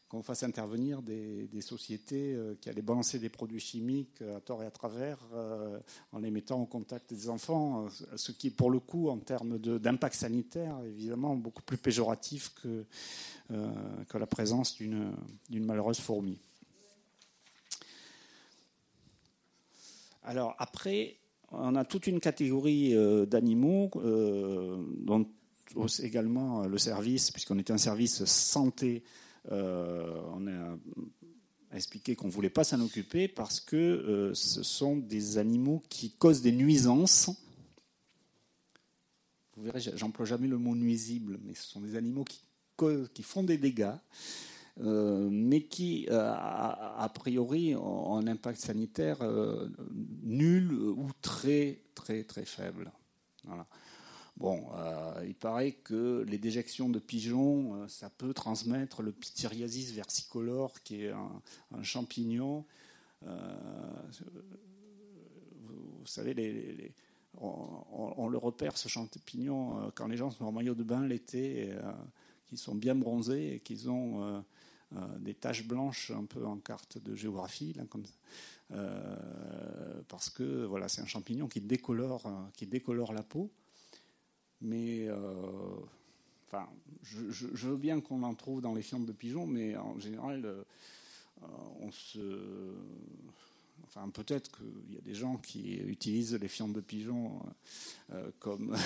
qu'on 0.09 0.23
fasse 0.23 0.43
intervenir 0.43 1.03
des, 1.03 1.49
sociétés 1.61 2.39
qui 2.61 2.69
allaient 2.69 2.83
balancer 2.83 3.19
des 3.19 3.29
produits 3.29 3.61
chimiques 3.61 4.23
à 4.23 4.41
tort 4.41 4.63
et 4.63 4.67
à 4.67 4.71
travers 4.71 5.19
en 6.13 6.19
les 6.21 6.31
mettant 6.31 6.61
en 6.61 6.67
contact 6.67 7.13
des 7.13 7.29
enfants, 7.29 7.89
ce 8.15 8.31
qui 8.31 8.51
pour 8.51 8.71
le 8.71 8.79
coup 8.79 9.09
en 9.09 9.19
termes 9.19 9.59
d'impact 9.59 10.15
sanitaire 10.15 10.79
évidemment 10.87 11.35
beaucoup 11.35 11.63
plus 11.63 11.79
péjoratif 11.79 12.55
que 12.63 12.85
euh, 13.53 13.69
que 14.09 14.19
la 14.19 14.27
présence 14.27 14.77
d'une 14.77 15.15
malheureuse 15.51 16.01
fourmi. 16.01 16.37
Alors 20.25 20.57
après, 20.59 21.19
on 21.53 21.77
a 21.77 21.85
toute 21.85 22.09
une 22.09 22.19
catégorie 22.19 22.97
euh, 22.97 23.25
d'animaux 23.25 23.93
euh, 23.97 24.83
dont 24.99 25.29
également 26.03 26.67
le 26.67 26.77
service, 26.77 27.31
puisqu'on 27.31 27.61
était 27.61 27.73
un 27.73 27.79
service 27.79 28.25
santé, 28.25 29.05
on 29.51 30.47
a 30.47 31.77
expliqué 31.77 32.17
qu'on 32.17 32.29
ne 32.29 32.33
voulait 32.33 32.51
pas 32.51 32.65
s'en 32.65 32.81
occuper 32.81 33.29
parce 33.29 33.61
que 33.61 34.33
ce 34.35 34.63
sont 34.63 34.97
des 34.97 35.39
animaux 35.39 35.83
qui 35.89 36.11
causent 36.11 36.43
des 36.43 36.53
nuisances. 36.53 37.31
Vous 39.57 39.63
verrez, 39.63 39.81
j'emploie 39.81 40.27
jamais 40.27 40.49
le 40.49 40.59
mot 40.59 40.75
nuisible, 40.75 41.39
mais 41.45 41.55
ce 41.55 41.63
sont 41.63 41.81
des 41.81 41.97
animaux 41.97 42.25
qui 42.25 43.23
font 43.23 43.43
des 43.43 43.59
dégâts, 43.59 43.95
euh, 44.81 45.29
mais 45.31 45.63
qui, 45.63 46.07
euh, 46.11 46.33
a, 46.35 47.11
priori, 47.15 47.75
ont 47.75 48.17
un 48.17 48.27
impact 48.27 48.61
sanitaire 48.61 49.23
euh, 49.23 49.69
nul 50.23 50.73
ou 50.73 51.09
très, 51.23 51.81
très, 51.95 52.25
très 52.25 52.45
faible. 52.45 52.93
Bon, 54.37 54.67
il 55.27 55.35
paraît 55.35 55.73
que 55.73 56.23
les 56.29 56.37
déjections 56.37 56.91
de 56.91 56.99
pigeons, 56.99 57.89
ça 57.89 58.11
peut 58.11 58.35
transmettre 58.35 59.01
le 59.01 59.11
pityriasis 59.11 59.93
versicolore, 59.93 60.75
qui 60.83 61.05
est 61.05 61.11
un, 61.11 61.83
champignon. 61.83 62.67
vous, 63.23 63.31
savez, 66.05 66.93
on, 67.39 68.29
le 68.29 68.37
repère, 68.37 68.77
ce 68.77 68.89
champignon, 68.89 69.91
quand 69.95 70.07
les 70.07 70.19
gens 70.19 70.31
sont 70.31 70.45
en 70.45 70.53
maillot 70.53 70.75
de 70.75 70.85
bain 70.85 71.07
l'été 71.07 71.75
qui 72.47 72.57
sont 72.57 72.75
bien 72.75 72.95
bronzés 72.95 73.55
et 73.55 73.61
qui 73.61 73.87
ont 73.89 74.23
euh, 74.23 74.41
euh, 74.97 75.19
des 75.19 75.35
taches 75.35 75.67
blanches 75.67 76.11
un 76.11 76.25
peu 76.25 76.47
en 76.47 76.57
carte 76.57 76.99
de 76.99 77.15
géographie, 77.15 77.73
là, 77.75 77.85
comme 77.89 78.07
ça. 78.07 78.15
Euh, 78.73 80.03
parce 80.09 80.31
que 80.31 80.65
voilà, 80.65 80.89
c'est 80.89 81.03
un 81.03 81.07
champignon 81.07 81.47
qui 81.49 81.61
décolore, 81.61 82.23
qui 82.57 82.67
décolore 82.67 83.13
la 83.13 83.23
peau. 83.23 83.51
Mais 84.61 85.09
enfin, 86.47 86.67
je, 87.03 87.67
veux 87.67 87.77
bien 87.77 88.01
qu'on 88.01 88.23
en 88.23 88.35
trouve 88.35 88.61
dans 88.61 88.75
les 88.75 88.83
fientes 88.83 89.07
de 89.07 89.13
pigeons, 89.13 89.47
mais 89.47 89.77
en 89.77 89.99
général, 89.99 90.47
on 91.81 91.91
se. 91.91 92.73
Enfin, 93.85 94.09
peut-être 94.09 94.51
qu'il 94.57 94.95
y 94.95 94.99
a 94.99 95.03
des 95.03 95.15
gens 95.15 95.37
qui 95.37 95.77
utilisent 95.77 96.35
les 96.35 96.49
fientes 96.49 96.73
de 96.73 96.81
pigeons 96.81 97.41
comme, 98.39 98.77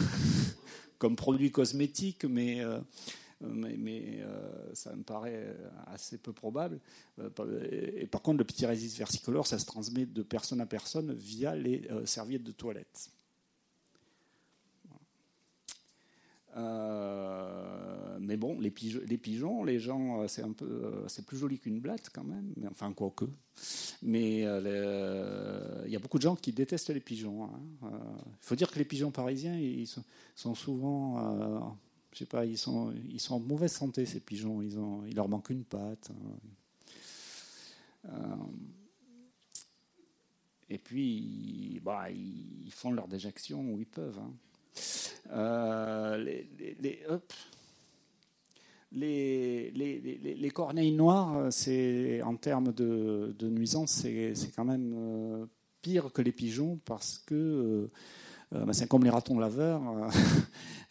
comme 0.99 1.17
produit 1.17 1.51
cosmétique, 1.51 2.25
mais 2.25 2.65
mais, 3.41 4.21
euh, 4.21 4.75
ça 4.75 4.95
me 4.95 5.03
paraît 5.03 5.57
assez 5.87 6.19
peu 6.19 6.33
probable. 6.33 6.79
Euh, 7.19 7.97
et 7.97 8.07
par 8.07 8.23
contre, 8.23 8.39
le 8.39 8.45
petit 8.45 8.67
résiste 8.67 8.99
versicolore, 8.99 9.47
ça 9.47 9.59
se 9.59 9.67
transmet 9.67 10.07
de 10.07 10.23
personne 10.23 10.61
à 10.61 10.67
personne 10.67 11.15
via 11.15 11.55
les 11.55 11.87
euh, 11.91 12.05
serviettes 12.05 12.45
de 12.45 12.53
toilette. 12.53 13.11
Euh, 16.57 18.19
mais 18.21 18.37
bon, 18.37 18.59
les 18.61 18.71
pigeons, 18.71 19.65
les, 19.65 19.79
gens, 19.79 20.27
c'est 20.29 20.43
un 20.43 20.53
peu, 20.53 21.05
c'est 21.07 21.25
plus 21.25 21.39
joli 21.39 21.59
qu'une 21.59 21.81
blatte 21.81 22.11
quand 22.13 22.25
même. 22.25 22.53
Mais 22.57 22.67
enfin, 22.69 22.93
quoi 22.93 23.13
que. 23.15 23.27
Mais 24.03 24.41
il 24.41 25.91
y 25.91 25.97
a 25.97 25.99
beaucoup 25.99 26.19
de 26.19 26.23
gens 26.23 26.37
qui 26.37 26.53
détestent 26.53 26.91
les 26.91 27.01
pigeons. 27.01 27.45
Hein. 27.45 27.61
Il 27.83 27.89
faut 28.41 28.57
dire 28.57 28.71
que 28.71 28.79
les 28.79 28.85
pigeons 28.85 29.11
parisiens, 29.11 29.57
ils 29.57 29.87
sont, 29.87 30.55
souvent, 30.55 31.79
je 32.13 32.19
sais 32.19 32.27
pas, 32.27 32.45
ils 32.45 32.59
sont, 32.59 32.93
ils 33.09 33.21
sont 33.21 33.37
en 33.37 33.41
mauvaise 33.41 33.73
santé 33.73 34.07
ces 34.07 34.21
pigeons. 34.21 34.63
Ils 34.63 34.79
ont, 34.79 35.05
il 35.07 35.15
leur 35.15 35.29
manque 35.29 35.51
une 35.51 35.65
patte. 35.65 36.11
Hein. 38.09 38.39
Et 40.71 40.79
puis, 40.79 41.81
bah, 41.85 42.11
ils 42.11 42.73
font 42.73 42.93
leur 42.93 43.09
déjection 43.09 43.73
où 43.73 43.81
ils 43.81 43.87
peuvent. 43.87 44.21
Hein. 44.21 44.33
Euh, 45.33 46.17
les, 46.19 46.49
les, 48.93 49.71
les, 49.73 50.35
les, 50.35 50.51
corneilles 50.51 50.93
noires, 50.93 51.53
c'est 51.53 52.23
en 52.23 52.37
termes 52.37 52.73
de, 52.73 53.35
nuisance, 53.43 53.93
c'est 53.93 54.53
quand 54.57 54.65
même 54.65 54.93
euh, 54.97 55.47
pire 55.83 56.13
que 56.13 56.23
les 56.23 56.33
pigeons 56.33 56.81
parce 56.85 57.19
que 57.19 57.89
euh, 58.53 58.65
bah, 58.65 58.73
c'est 58.73 58.89
comme 58.89 59.05
les 59.05 59.11
ratons 59.11 59.39
laveurs. 59.39 59.83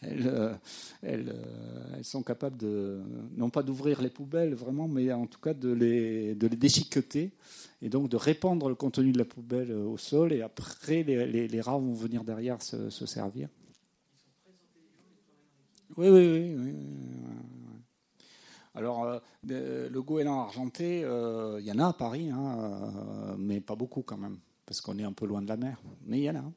elles, 1.02 1.34
sont 2.02 2.22
capables 2.22 2.56
de, 2.56 3.00
non 3.36 3.50
pas 3.50 3.62
d'ouvrir 3.62 4.00
les 4.00 4.08
poubelles 4.08 4.54
vraiment, 4.54 4.88
mais 4.88 5.12
en 5.12 5.26
tout 5.26 5.40
cas 5.40 5.52
de 5.52 5.70
les, 5.70 6.34
déchiqueter 6.34 7.32
et 7.82 7.90
donc 7.90 8.08
de 8.08 8.16
répandre 8.16 8.68
le 8.70 8.74
contenu 8.74 9.12
de 9.12 9.18
la 9.18 9.26
poubelle 9.26 9.72
au 9.72 9.98
sol, 9.98 10.32
et 10.32 10.40
après 10.40 11.02
les, 11.02 11.60
rats 11.60 11.76
vont 11.76 11.92
venir 11.92 12.24
derrière 12.24 12.62
se, 12.62 12.88
servir. 13.06 13.48
Oui, 16.00 16.08
oui, 16.08 16.54
oui. 16.56 16.74
Alors, 18.74 19.04
euh, 19.04 19.90
le 19.90 20.00
goéland 20.00 20.40
argenté, 20.40 21.04
euh, 21.04 21.60
il 21.60 21.66
y 21.66 21.72
en 21.72 21.78
a 21.78 21.88
à 21.88 21.92
Paris, 21.92 22.30
hein, 22.30 22.56
euh, 22.58 23.34
mais 23.36 23.60
pas 23.60 23.74
beaucoup 23.76 24.00
quand 24.00 24.16
même, 24.16 24.38
parce 24.64 24.80
qu'on 24.80 24.98
est 24.98 25.04
un 25.04 25.12
peu 25.12 25.26
loin 25.26 25.42
de 25.42 25.48
la 25.48 25.58
mer. 25.58 25.78
Mais 26.06 26.20
il 26.20 26.24
y 26.24 26.30
en 26.30 26.36
a. 26.36 26.52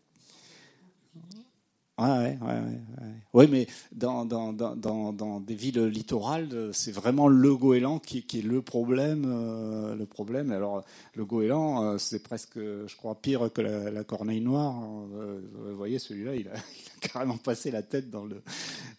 Ouais, 1.99 2.07
ouais, 2.09 2.37
ouais, 2.41 3.13
Oui, 3.33 3.47
mais 3.51 3.67
dans, 3.91 4.25
dans, 4.25 4.51
dans, 4.51 5.13
dans, 5.13 5.39
des 5.39 5.53
villes 5.53 5.85
littorales, 5.85 6.71
c'est 6.73 6.91
vraiment 6.91 7.27
le 7.27 7.55
goéland 7.55 7.99
qui, 7.99 8.23
qui 8.23 8.39
est 8.39 8.41
le 8.41 8.63
problème. 8.63 9.25
Euh, 9.27 9.95
le 9.95 10.05
problème. 10.07 10.51
Alors, 10.51 10.83
le 11.13 11.23
goéland, 11.23 11.83
euh, 11.83 11.97
c'est 11.99 12.23
presque, 12.23 12.57
je 12.57 12.95
crois, 12.95 13.21
pire 13.21 13.53
que 13.53 13.61
la, 13.61 14.03
corneille 14.03 14.41
noire. 14.41 14.83
Euh, 15.13 15.39
vous 15.53 15.77
voyez, 15.77 15.99
celui-là, 15.99 16.35
il 16.35 16.47
a, 16.47 16.53
carrément 16.99 17.37
passé 17.37 17.69
la 17.69 17.83
tête 17.83 18.09
dans 18.09 18.25
le, 18.25 18.41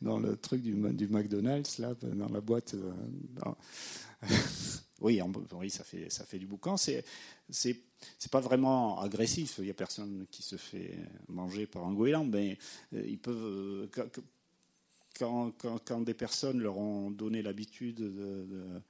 dans 0.00 0.20
le 0.20 0.36
truc 0.36 0.62
du, 0.62 0.74
du 0.92 1.08
McDonald's, 1.08 1.78
là, 1.78 1.94
dans 2.00 2.32
la 2.32 2.40
boîte. 2.40 2.76
oui, 5.00 5.20
oui, 5.52 5.70
ça 5.70 5.84
fait, 5.84 6.10
ça 6.10 6.24
fait 6.24 6.38
du 6.38 6.46
boucan. 6.46 6.76
C'est 6.76 7.04
c'est 7.48 8.30
pas 8.30 8.40
vraiment 8.40 9.00
agressif. 9.00 9.56
Il 9.58 9.64
n'y 9.64 9.70
a 9.70 9.74
personne 9.74 10.26
qui 10.30 10.42
se 10.42 10.56
fait 10.56 10.98
manger 11.28 11.66
par 11.66 11.86
un 11.86 11.92
goéland, 11.92 12.24
mais 12.24 12.58
euh, 12.94 13.04
ils 13.06 13.18
peuvent. 13.18 13.86
Euh, 13.96 14.10
quand, 15.16 15.52
quand, 15.84 16.00
des 16.00 16.14
personnes 16.14 16.60
leur 16.60 16.76
ont 16.76 17.08
donné 17.08 17.40
l'habitude 17.40 17.94
de, 17.94 18.82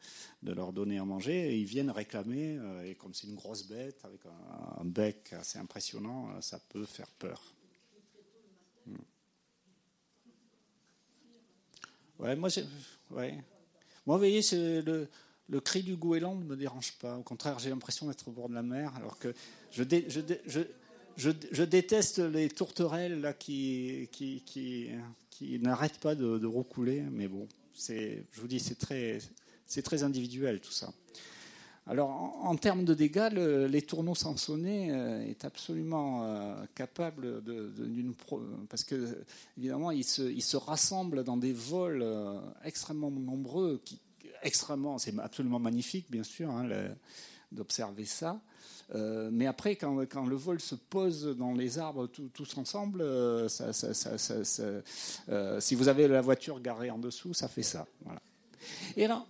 de, 0.43 0.53
leur 0.53 0.73
donner 0.73 0.99
à 0.99 1.05
manger, 1.05 1.59
ils 1.59 1.67
viennent 1.67 1.91
réclamer, 1.91 2.57
euh, 2.59 2.91
et 2.91 2.95
comme 2.95 3.13
c'est 3.13 3.27
une 3.27 3.35
grosse 3.35 3.69
bête 3.69 4.03
avec 4.05 4.21
un, 4.25 4.85
bec 4.87 5.35
assez 5.35 5.59
impressionnant, 5.59 6.41
ça 6.41 6.59
peut 6.71 6.87
faire 6.87 7.11
peur. 7.19 7.43
Hmm. 8.87 8.97
Ouais, 12.21 12.37
moi. 12.37 12.49
Moi, 14.07 14.17
vous 14.17 14.19
voyez, 14.19 14.41
c'est 14.41 14.81
le, 14.83 15.09
le 15.49 15.61
cri 15.61 15.83
du 15.83 15.97
goéland 15.97 16.35
ne 16.37 16.45
me 16.45 16.57
dérange 16.57 16.93
pas. 16.99 17.17
Au 17.19 17.23
contraire, 17.23 17.59
j'ai 17.59 17.71
l'impression 17.71 18.07
d'être 18.07 18.29
au 18.29 18.33
bord 18.33 18.49
de 18.49 18.55
la 18.55 18.63
mer, 18.63 18.93
alors 18.97 19.19
que 19.19 19.35
je, 19.71 19.83
déteste 21.65 22.19
les 22.19 22.49
tourterelles 22.49 23.21
là, 23.21 23.33
qui, 23.33 24.09
n'arrêtent 25.61 26.01
pas 26.01 26.15
de, 26.15 26.47
recouler. 26.47 27.03
Mais 27.11 27.29
bon, 27.29 27.47
je 27.77 28.41
vous 28.41 28.49
dis, 28.49 28.61
c'est 28.61 28.79
très, 28.79 29.21
individuel 30.03 30.61
tout 30.61 30.73
ça. 30.73 30.93
Alors, 31.87 32.09
en, 32.43 32.57
termes 32.57 32.87
de 32.87 32.95
dégâts, 32.95 33.29
les 33.31 33.83
tourneaux 33.83 34.15
sansonnés 34.15 34.91
euh, 34.91 35.21
est 35.21 35.45
absolument 35.45 36.25
euh, 36.25 36.55
capable 36.75 37.45
d'une. 37.45 38.15
parce 38.71 38.85
que, 38.85 39.23
évidemment, 39.59 39.91
ils 39.91 40.05
se, 40.05 40.23
ils 40.23 40.43
se, 40.43 40.57
rassemblent 40.57 41.25
dans 41.25 41.37
des 41.37 41.53
vols 41.53 42.01
euh, 42.03 42.41
extrêmement 42.65 43.11
nombreux 43.11 43.83
qui, 43.85 44.01
extrêmement, 44.45 44.99
c'est 44.99 45.19
absolument 45.19 45.59
magnifique, 45.59 46.07
bien 46.11 46.23
sûr, 46.23 46.51
hein, 46.51 46.69
d'observer 47.51 48.05
ça. 48.05 48.41
Euh, 48.95 49.31
mais 49.33 49.47
après, 49.47 49.77
quand, 49.77 50.27
le 50.27 50.37
vol 50.37 50.61
se 50.61 50.75
pose 50.75 51.37
dans 51.37 51.53
les 51.53 51.79
arbres 51.79 52.07
tous 52.07 52.59
ensemble, 52.59 53.01
euh, 53.03 53.49
euh, 55.29 55.61
si 55.61 55.75
vous 55.75 55.89
avez 55.89 56.09
la 56.09 56.21
voiture 56.21 56.61
garée 56.61 56.91
en 56.91 56.99
dessous, 56.99 57.35
ça 57.35 57.49
fait 57.49 57.63
ça. 57.63 57.87
Voilà. 58.05 58.21
Et 58.97 59.05
alors, 59.05 59.27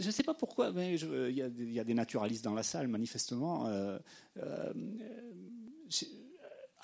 je 0.00 0.06
ne 0.06 0.10
sais 0.10 0.22
pas 0.22 0.34
pourquoi, 0.34 0.72
mais 0.72 0.94
il 0.98 1.34
y, 1.34 1.80
a 1.80 1.84
des 1.84 1.94
naturalistes 1.94 2.44
dans 2.44 2.54
la 2.54 2.62
salle, 2.62 2.88
manifestement 2.88 3.68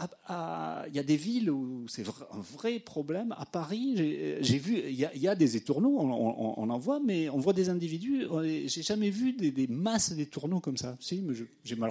il 0.01 0.95
y 0.95 0.99
a 0.99 1.03
des 1.03 1.17
villes 1.17 1.51
où 1.51 1.87
c'est 1.89 2.07
un 2.07 2.41
vrai 2.41 2.79
problème. 2.79 3.35
À 3.39 3.45
Paris, 3.45 4.39
j'ai 4.41 4.59
vu, 4.59 4.79
il 4.79 4.95
y, 4.95 5.29
a, 5.29 5.35
des 5.35 5.57
étourneaux, 5.57 5.99
on, 5.99 6.71
en 6.71 6.79
voit, 6.79 7.01
mais 7.01 7.29
on 7.29 7.39
voit 7.39 7.53
des 7.53 7.69
individus. 7.69 8.27
J'ai 8.67 8.83
jamais 8.83 9.11
vu 9.11 9.33
des, 9.33 9.67
masses 9.67 10.13
d'étourneaux 10.13 10.61
comme 10.61 10.77
ça. 10.77 10.97
Si, 11.01 11.21
mais 11.21 11.35
j'ai 11.65 11.77
mal. 11.77 11.91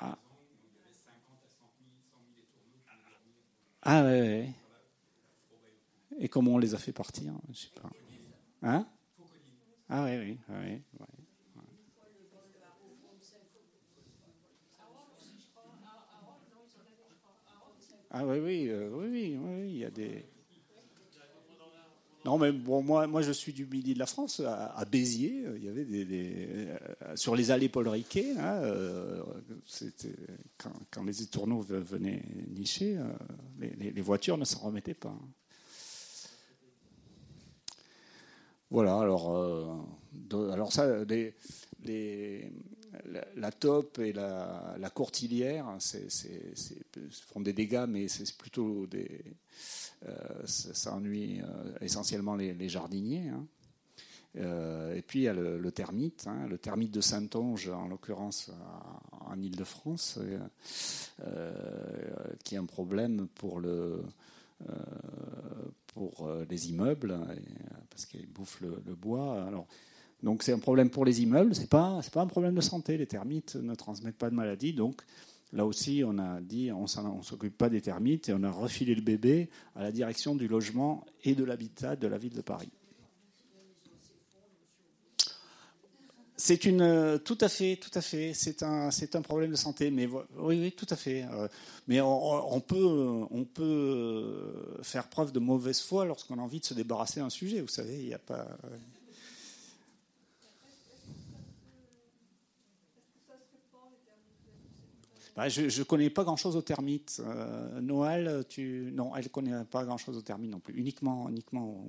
Ah. 0.00 0.18
Ah 3.82 4.04
ouais, 4.04 4.48
Et 6.18 6.28
comment 6.28 6.54
on 6.54 6.58
les 6.58 6.74
a 6.74 6.78
fait 6.78 6.92
partir 6.92 7.32
Je 7.52 7.60
sais 7.60 7.70
pas. 7.80 7.90
Hein? 8.62 8.86
Ah 9.88 10.04
oui, 10.04 10.16
oui, 10.18 10.38
oui. 10.48 11.06
Ah 18.18 18.24
oui, 18.24 18.38
oui, 18.38 18.68
euh, 18.70 18.88
oui, 18.94 19.08
oui, 19.12 19.38
oui, 19.38 19.70
il 19.72 19.76
y 19.76 19.84
a 19.84 19.90
des. 19.90 20.24
Non, 22.24 22.38
mais 22.38 22.50
bon, 22.50 22.82
moi, 22.82 23.20
je 23.20 23.30
suis 23.30 23.52
du 23.52 23.66
midi 23.66 23.92
de 23.92 23.98
la 23.98 24.06
France, 24.06 24.40
à, 24.40 24.84
Béziers. 24.90 25.44
Il 25.56 25.64
y 25.64 25.68
avait 25.68 25.84
des, 25.84 26.06
euh, 26.48 27.14
sur 27.14 27.36
les 27.36 27.50
allées 27.50 27.68
Paul 27.68 27.86
Riquet. 27.88 28.34
Euh, 28.38 29.22
quand, 30.90 31.04
les 31.04 31.22
étourneaux 31.22 31.60
venaient 31.60 32.22
nicher, 32.48 32.98
les, 33.60 34.00
voitures 34.00 34.38
ne 34.38 34.46
s'en 34.46 34.60
remettaient 34.60 34.94
pas. 34.94 35.14
Voilà. 38.70 38.98
Alors, 38.98 40.72
ça, 40.72 41.04
les 41.04 42.50
la, 43.36 43.52
taupe 43.52 43.98
et 43.98 44.12
la, 44.12 44.90
courtilière 44.94 45.66
c'est, 45.78 46.08
font 47.28 47.40
des 47.40 47.52
dégâts, 47.52 47.86
mais 47.88 48.08
c'est 48.08 48.36
plutôt. 48.36 48.86
Euh, 50.06 50.12
ça, 50.44 50.94
ennuie 50.94 51.40
euh, 51.40 51.72
essentiellement 51.80 52.36
les, 52.36 52.68
jardiniers. 52.68 53.28
Hein. 53.28 53.46
Euh, 54.36 54.94
et 54.94 55.00
puis 55.00 55.20
il 55.20 55.22
y 55.22 55.28
a 55.28 55.32
le, 55.32 55.70
termite, 55.72 56.26
hein, 56.26 56.46
le 56.46 56.58
termite 56.58 56.92
de 56.92 57.00
Saint-Onge, 57.00 57.68
en 57.70 57.88
l'occurrence 57.88 58.50
en 59.20 59.40
Ile-de-France, 59.40 60.20
qui 62.44 62.54
est 62.54 62.58
un 62.58 62.66
problème 62.66 63.28
pour 63.34 63.60
le. 63.60 64.02
pour 65.86 66.28
les 66.48 66.68
immeubles, 66.68 67.18
parce 67.88 68.04
qu'il 68.04 68.26
bouffe 68.26 68.60
le, 68.60 68.82
le, 68.84 68.94
bois. 68.94 69.42
Alors, 69.44 69.66
donc 70.22 70.42
c'est 70.42 70.52
un 70.52 70.58
problème 70.58 70.90
pour 70.90 71.04
les 71.04 71.22
immeubles, 71.22 71.54
ce 71.54 71.60
n'est 71.60 71.66
pas, 71.66 72.00
pas 72.12 72.22
un 72.22 72.26
problème 72.26 72.54
de 72.54 72.60
santé. 72.60 72.96
Les 72.96 73.06
termites 73.06 73.56
ne 73.56 73.74
transmettent 73.74 74.16
pas 74.16 74.30
de 74.30 74.34
maladie. 74.34 74.72
Donc 74.72 75.02
là 75.52 75.66
aussi, 75.66 76.02
on 76.06 76.18
a 76.18 76.40
dit 76.40 76.72
on 76.72 76.82
ne 76.82 77.22
s'occupe 77.22 77.56
pas 77.56 77.68
des 77.68 77.80
termites 77.80 78.28
et 78.28 78.32
on 78.34 78.42
a 78.42 78.50
refilé 78.50 78.94
le 78.94 79.02
bébé 79.02 79.50
à 79.74 79.82
la 79.82 79.92
direction 79.92 80.34
du 80.34 80.48
logement 80.48 81.04
et 81.24 81.34
de 81.34 81.44
l'habitat 81.44 81.96
de 81.96 82.06
la 82.06 82.18
ville 82.18 82.34
de 82.34 82.40
Paris. 82.40 82.70
C'est 86.38 86.66
une, 86.66 87.18
tout 87.24 87.38
à 87.40 87.48
fait, 87.48 87.76
tout 87.76 87.90
à 87.94 88.02
fait. 88.02 88.32
C'est 88.34 88.62
un, 88.62 88.90
c'est 88.90 89.16
un 89.16 89.22
problème 89.22 89.50
de 89.50 89.56
santé, 89.56 89.90
mais 89.90 90.06
oui, 90.06 90.60
oui, 90.60 90.72
tout 90.72 90.86
à 90.90 90.96
fait. 90.96 91.24
Euh, 91.32 91.48
mais 91.88 92.00
on, 92.02 92.60
peut, 92.60 92.84
on 93.30 93.44
peut 93.44 94.76
faire 94.82 95.08
preuve 95.08 95.32
de 95.32 95.38
mauvaise 95.38 95.80
foi 95.80 96.04
lorsqu'on 96.04 96.38
a 96.38 96.42
envie 96.42 96.60
de 96.60 96.66
se 96.66 96.74
débarrasser 96.74 97.20
d'un 97.20 97.30
sujet. 97.30 97.62
Vous 97.62 97.68
savez, 97.68 98.00
il 98.00 98.06
n'y 98.06 98.14
a 98.14 98.18
pas. 98.18 98.46
Bah, 105.36 105.48
Je 105.48 105.62
ne 105.62 105.84
connais 105.84 106.10
pas 106.10 106.24
grand-chose 106.24 106.56
aux 106.56 106.62
termites. 106.62 107.20
Euh, 107.24 107.80
Noël, 107.80 108.44
tu... 108.48 108.90
non, 108.94 109.14
elle 109.14 109.24
ne 109.24 109.28
connaît 109.28 109.64
pas 109.64 109.84
grand-chose 109.84 110.16
aux 110.16 110.22
termites 110.22 110.50
non 110.50 110.60
plus. 110.60 110.74
Uniquement, 110.74 111.28
uniquement. 111.28 111.86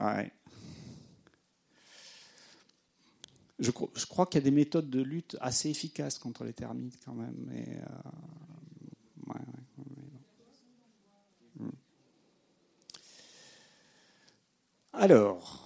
Ouais. 0.00 0.32
Je, 3.60 3.70
crois 3.70 4.26
qu'il 4.26 4.40
y 4.40 4.42
a 4.42 4.44
des 4.44 4.50
méthodes 4.50 4.90
de 4.90 5.00
lutte 5.00 5.36
assez 5.40 5.70
efficaces 5.70 6.18
contre 6.18 6.42
les 6.44 6.52
termites 6.52 6.98
quand 7.04 7.14
même. 7.14 7.50
Euh, 7.52 7.84
hmm. 11.60 11.70
Alors, 14.92 15.63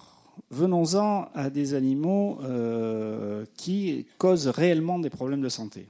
venons-en 0.51 1.29
à 1.33 1.49
des 1.49 1.73
animaux 1.73 2.39
euh, 2.41 3.45
qui 3.55 4.07
causent 4.17 4.47
réellement 4.47 4.99
des 4.99 5.09
problèmes 5.09 5.41
de 5.41 5.49
santé. 5.49 5.87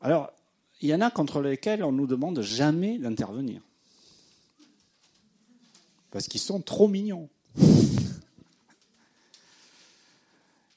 Alors, 0.00 0.30
il 0.80 0.88
y 0.88 0.94
en 0.94 1.00
a 1.00 1.10
contre 1.10 1.40
lesquels 1.40 1.82
on 1.82 1.92
nous 1.92 2.06
demande 2.06 2.40
jamais 2.40 2.98
d'intervenir. 2.98 3.62
Parce 6.10 6.28
qu'ils 6.28 6.40
sont 6.40 6.60
trop 6.60 6.88
mignons. 6.88 7.28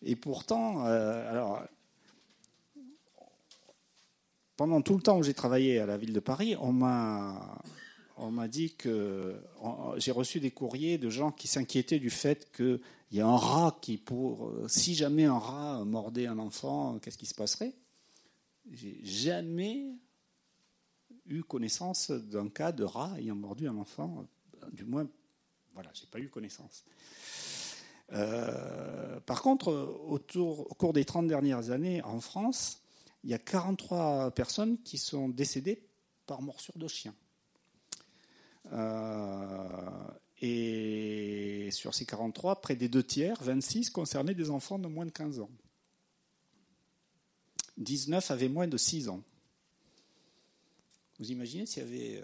Et 0.03 0.15
pourtant, 0.15 0.85
euh, 0.85 1.29
alors, 1.29 1.61
pendant 4.55 4.81
tout 4.81 4.95
le 4.95 5.01
temps 5.01 5.17
où 5.17 5.23
j'ai 5.23 5.33
travaillé 5.33 5.79
à 5.79 5.85
la 5.85 5.97
ville 5.97 6.13
de 6.13 6.19
Paris, 6.19 6.55
on 6.59 6.71
m'a 6.71 7.59
on 8.18 8.32
m'a 8.32 8.47
dit 8.47 8.74
que 8.74 9.41
j'ai 9.97 10.11
reçu 10.11 10.39
des 10.39 10.51
courriers 10.51 10.97
de 10.97 11.09
gens 11.09 11.32
qui 11.32 11.47
s'inquiétaient 11.47 11.99
du 11.99 12.09
fait 12.09 12.51
qu'il 12.51 12.80
y 13.11 13.22
a 13.22 13.28
un 13.28 13.38
rat 13.38 13.78
qui, 13.82 13.97
pour 13.97 14.51
si 14.68 14.95
jamais 14.95 15.26
un 15.26 15.38
rat 15.38 15.84
mordait 15.86 16.28
un 16.28 16.39
enfant, 16.39 16.99
qu'est-ce 16.99 17.18
qui 17.18 17.26
se 17.26 17.36
passerait? 17.36 17.74
J'ai 18.72 18.99
jamais 19.03 19.86
eu 21.28 21.43
connaissance 21.43 22.11
d'un 22.11 22.49
cas 22.49 22.72
de 22.72 22.84
rat 22.84 23.13
ayant 23.18 23.36
mordu 23.36 23.68
un 23.68 23.78
enfant. 23.78 24.26
Du 24.72 24.84
moins, 24.84 25.07
voilà, 25.74 25.89
j'ai 25.93 26.07
pas 26.07 26.20
eu 26.20 26.30
connaissance. 26.30 26.84
Euh, 28.13 29.20
par 29.22 29.41
contre, 29.41 29.72
au 29.72 30.20
cours 30.76 30.93
des 30.93 31.05
30 31.05 31.28
dernières 31.28 31.72
années, 31.72 32.01
en 32.03 32.20
France, 32.20 32.82
il 33.24 33.30
y 33.30 33.34
a 33.34 33.39
43 33.39 34.32
personnes 34.32 34.78
qui 34.84 34.97
sont 34.97 35.30
décédées 35.30 35.82
par 36.26 36.41
morsure 36.41 36.78
de 36.78 36.88
chien. 36.88 37.13
Euh, 38.74 40.07
et 40.41 41.70
sur 41.72 41.93
ces 41.93 42.05
43, 42.05 42.61
près 42.61 42.76
des 42.76 42.89
deux 42.89 43.03
tiers, 43.03 43.41
26 43.41 43.89
concernaient 43.89 44.36
des 44.36 44.49
enfants 44.49 44.80
de 44.80 44.88
moins 44.88 45.05
de 45.05 45.11
15 45.11 45.39
ans. 45.39 45.49
19 47.78 48.32
avaient 48.32 48.49
moins 48.49 48.68
de 48.68 48.78
6 48.78 49.09
ans. 49.09 49.24
Vous 51.20 51.32
imaginez 51.32 51.65
s'il 51.65 51.84
y 51.84 51.86
avait 51.86 52.24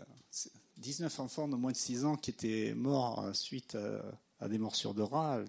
19 0.77 1.19
euh, 1.19 1.23
enfants 1.23 1.47
de 1.47 1.55
moins 1.55 1.71
de 1.71 1.77
6 1.77 2.05
ans 2.05 2.15
qui 2.15 2.29
étaient 2.31 2.73
morts 2.75 3.35
suite 3.35 3.77
à, 4.39 4.47
des 4.47 4.57
morsures 4.57 4.93
de 4.93 5.01
rats 5.01 5.41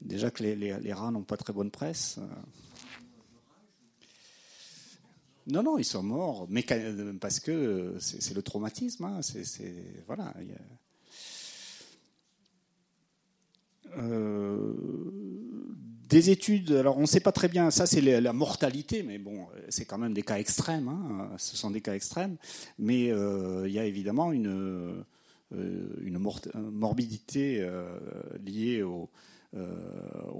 Déjà 0.00 0.30
que 0.30 0.42
les 0.42 0.92
rats 0.92 1.10
n'ont 1.10 1.22
pas 1.22 1.36
très 1.36 1.52
bonne 1.52 1.70
presse. 1.70 2.18
Euh, 5.46 5.52
non, 5.52 5.62
non, 5.62 5.78
ils 5.78 5.84
sont 5.84 6.02
morts, 6.02 6.48
parce 7.20 7.40
que 7.40 7.96
c'est 7.98 8.34
le 8.34 8.42
traumatisme. 8.42 9.04
Hein, 9.04 9.20
voilà. 10.06 10.34
Euh, 13.96 14.72
des 16.08 16.30
études, 16.30 16.72
alors 16.72 16.98
on 16.98 17.02
ne 17.02 17.06
sait 17.06 17.20
pas 17.20 17.32
très 17.32 17.48
bien, 17.48 17.70
ça 17.70 17.86
c'est 17.86 18.00
la 18.00 18.32
mortalité, 18.32 19.02
mais 19.02 19.18
bon, 19.18 19.46
c'est 19.68 19.84
quand 19.84 19.98
même 19.98 20.12
des 20.12 20.22
cas 20.22 20.38
extrêmes, 20.38 20.88
hein, 20.88 21.30
ce 21.38 21.56
sont 21.56 21.70
des 21.70 21.80
cas 21.80 21.94
extrêmes, 21.94 22.36
mais 22.78 23.10
euh, 23.10 23.66
il 23.66 23.72
y 23.72 23.78
a 23.78 23.84
évidemment 23.84 24.30
une, 24.30 25.04
euh, 25.52 25.96
une 26.02 26.18
morbidité 26.18 27.66
liée 28.44 28.82
aux 28.82 29.08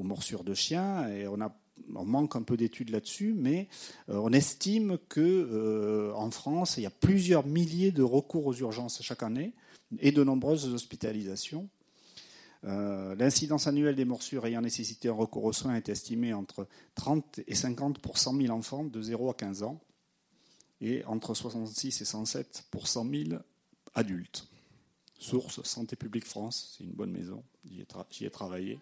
morsures 0.03 0.45
de 0.45 0.55
chiens, 0.55 1.09
et 1.09 1.27
on 1.27 1.41
a 1.41 1.57
on 1.95 2.05
manque 2.05 2.37
un 2.37 2.43
peu 2.43 2.57
d'études 2.57 2.91
là-dessus, 2.91 3.35
mais 3.35 3.69
euh, 4.09 4.19
on 4.23 4.33
estime 4.33 4.99
que 5.09 5.21
euh, 5.21 6.13
en 6.15 6.31
France, 6.31 6.77
il 6.77 6.83
y 6.83 6.87
a 6.87 6.91
plusieurs 6.91 7.47
milliers 7.47 7.93
de 7.93 8.03
recours 8.03 8.47
aux 8.47 8.55
urgences 8.55 9.03
chaque 9.03 9.23
année 9.23 9.53
et 10.01 10.13
de 10.13 10.25
nombreuses 10.25 10.73
hospitalisations. 10.73 11.69
Euh, 12.65 13.15
l'incidence 13.17 13.67
annuelle 13.67 13.95
des 13.95 14.07
morsures 14.07 14.47
ayant 14.47 14.63
nécessité 14.63 15.09
un 15.09 15.13
recours 15.13 15.45
aux 15.45 15.53
soins 15.53 15.75
est 15.75 15.89
estimée 15.91 16.33
entre 16.33 16.67
30 16.95 17.41
et 17.47 17.55
50 17.55 17.99
pour 17.99 18.17
100 18.17 18.41
000 18.41 18.57
enfants 18.57 18.85
de 18.85 19.03
0 19.03 19.31
à 19.31 19.35
15 19.35 19.65
ans 19.65 19.81
et 20.81 21.05
entre 21.05 21.35
66 21.35 22.01
et 22.01 22.05
107 22.05 22.65
pour 22.71 22.89
100 22.89 23.11
000 23.11 23.41
adultes. 23.95 24.49
Source 25.19 25.63
Santé 25.63 25.97
publique 25.97 26.27
France, 26.27 26.75
c'est 26.77 26.85
une 26.85 26.93
bonne 26.93 27.13
maison, 27.13 27.45
j'y 27.65 28.25
ai 28.25 28.31
travaillé. 28.31 28.79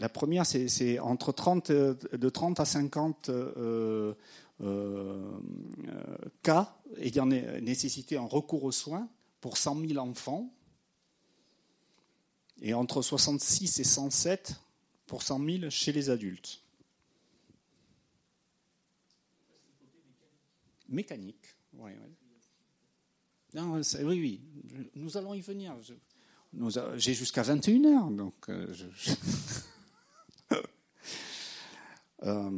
La 0.00 0.08
première, 0.08 0.46
c'est 0.46 0.98
entre 0.98 1.30
30, 1.30 1.70
de 1.70 2.28
30 2.28 2.58
à 2.58 2.64
50 2.64 3.28
euh, 3.28 4.14
euh, 4.62 5.40
cas 6.42 6.74
ayant 6.96 7.26
nécessité 7.26 8.16
un 8.16 8.26
recours 8.26 8.64
aux 8.64 8.72
soins 8.72 9.08
pour 9.42 9.58
100 9.58 9.86
000 9.86 9.98
enfants, 9.98 10.50
et 12.62 12.74
entre 12.74 13.02
66 13.02 13.80
et 13.80 13.84
107 13.84 14.60
pour 15.06 15.22
100 15.22 15.44
000 15.44 15.70
chez 15.70 15.92
les 15.92 16.10
adultes. 16.10 16.62
Mécanique, 20.88 21.56
oui, 21.74 21.92
oui. 23.54 23.60
oui, 24.02 24.04
oui, 24.04 24.40
nous 24.94 25.16
allons 25.16 25.34
y 25.34 25.40
venir. 25.40 25.74
J'ai 26.96 27.14
jusqu'à 27.14 27.42
21 27.42 27.84
heures, 27.84 28.10
donc 28.10 28.34
euh, 28.48 28.72
je... 28.72 29.12
Euh, 32.22 32.50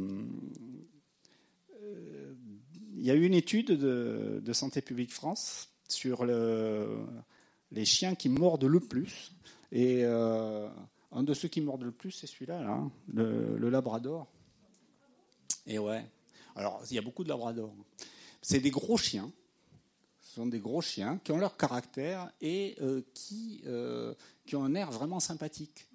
il 2.95 3.01
y 3.01 3.11
a 3.11 3.15
eu 3.15 3.25
une 3.25 3.33
étude 3.33 3.71
de, 3.71 4.53
Santé 4.53 4.81
publique 4.81 5.11
France 5.11 5.69
sur 5.87 6.25
les 6.25 7.85
chiens 7.85 8.15
qui 8.15 8.29
mordent 8.29 8.65
le 8.65 8.79
plus. 8.79 9.33
Et 9.71 10.01
euh, 10.03 10.69
un 11.11 11.23
de 11.23 11.33
ceux 11.33 11.47
qui 11.47 11.61
mordent 11.61 11.83
le 11.83 11.91
plus, 11.91 12.11
c'est 12.11 12.27
celui-là, 12.27 12.59
hein, 12.59 12.91
le, 13.07 13.69
labrador. 13.69 14.27
Et 15.65 15.79
ouais. 15.79 16.05
Alors, 16.55 16.81
il 16.89 16.95
y 16.95 16.99
a 16.99 17.01
beaucoup 17.01 17.23
de 17.23 17.29
labradors. 17.29 17.73
C'est 18.41 18.59
des 18.59 18.69
gros 18.69 18.97
chiens. 18.97 19.31
Ce 20.19 20.35
sont 20.35 20.47
des 20.47 20.59
gros 20.59 20.81
chiens 20.81 21.19
qui 21.23 21.31
ont 21.31 21.37
leur 21.37 21.57
caractère 21.57 22.31
et 22.41 22.75
euh, 22.81 23.01
qui 23.13 23.63
ont 24.55 24.63
un 24.63 24.75
air 24.75 24.91
vraiment 24.91 25.19
sympathique. 25.19 25.87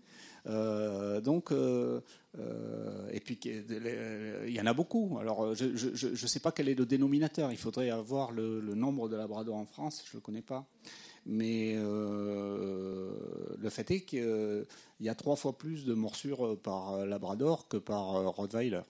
Euh, 0.48 1.20
donc, 1.20 1.52
euh, 1.52 2.00
euh, 2.38 3.08
et 3.12 3.20
puis 3.20 3.38
il 3.42 4.50
y 4.50 4.60
en 4.60 4.66
a 4.66 4.72
beaucoup. 4.72 5.18
Alors, 5.20 5.54
je 5.54 6.08
ne 6.08 6.16
sais 6.16 6.40
pas 6.40 6.52
quel 6.52 6.68
est 6.68 6.74
le 6.74 6.86
dénominateur. 6.86 7.52
Il 7.52 7.58
faudrait 7.58 7.90
avoir 7.90 8.32
le, 8.32 8.60
nombre 8.74 9.08
de 9.08 9.16
labradors 9.16 9.56
en 9.56 9.66
France. 9.66 10.02
Je 10.04 10.10
ne 10.10 10.16
le 10.16 10.20
connais 10.20 10.42
pas. 10.42 10.66
Mais 11.26 11.74
le 11.76 13.68
fait 13.70 13.90
est 13.90 14.00
qu'il 14.02 14.66
y 15.00 15.08
a 15.08 15.14
trois 15.14 15.36
fois 15.36 15.58
plus 15.58 15.84
de 15.84 15.94
morsures 15.94 16.58
par 16.60 17.04
labrador 17.04 17.68
que 17.68 17.76
par 17.76 18.34
rottweiler. 18.34 18.82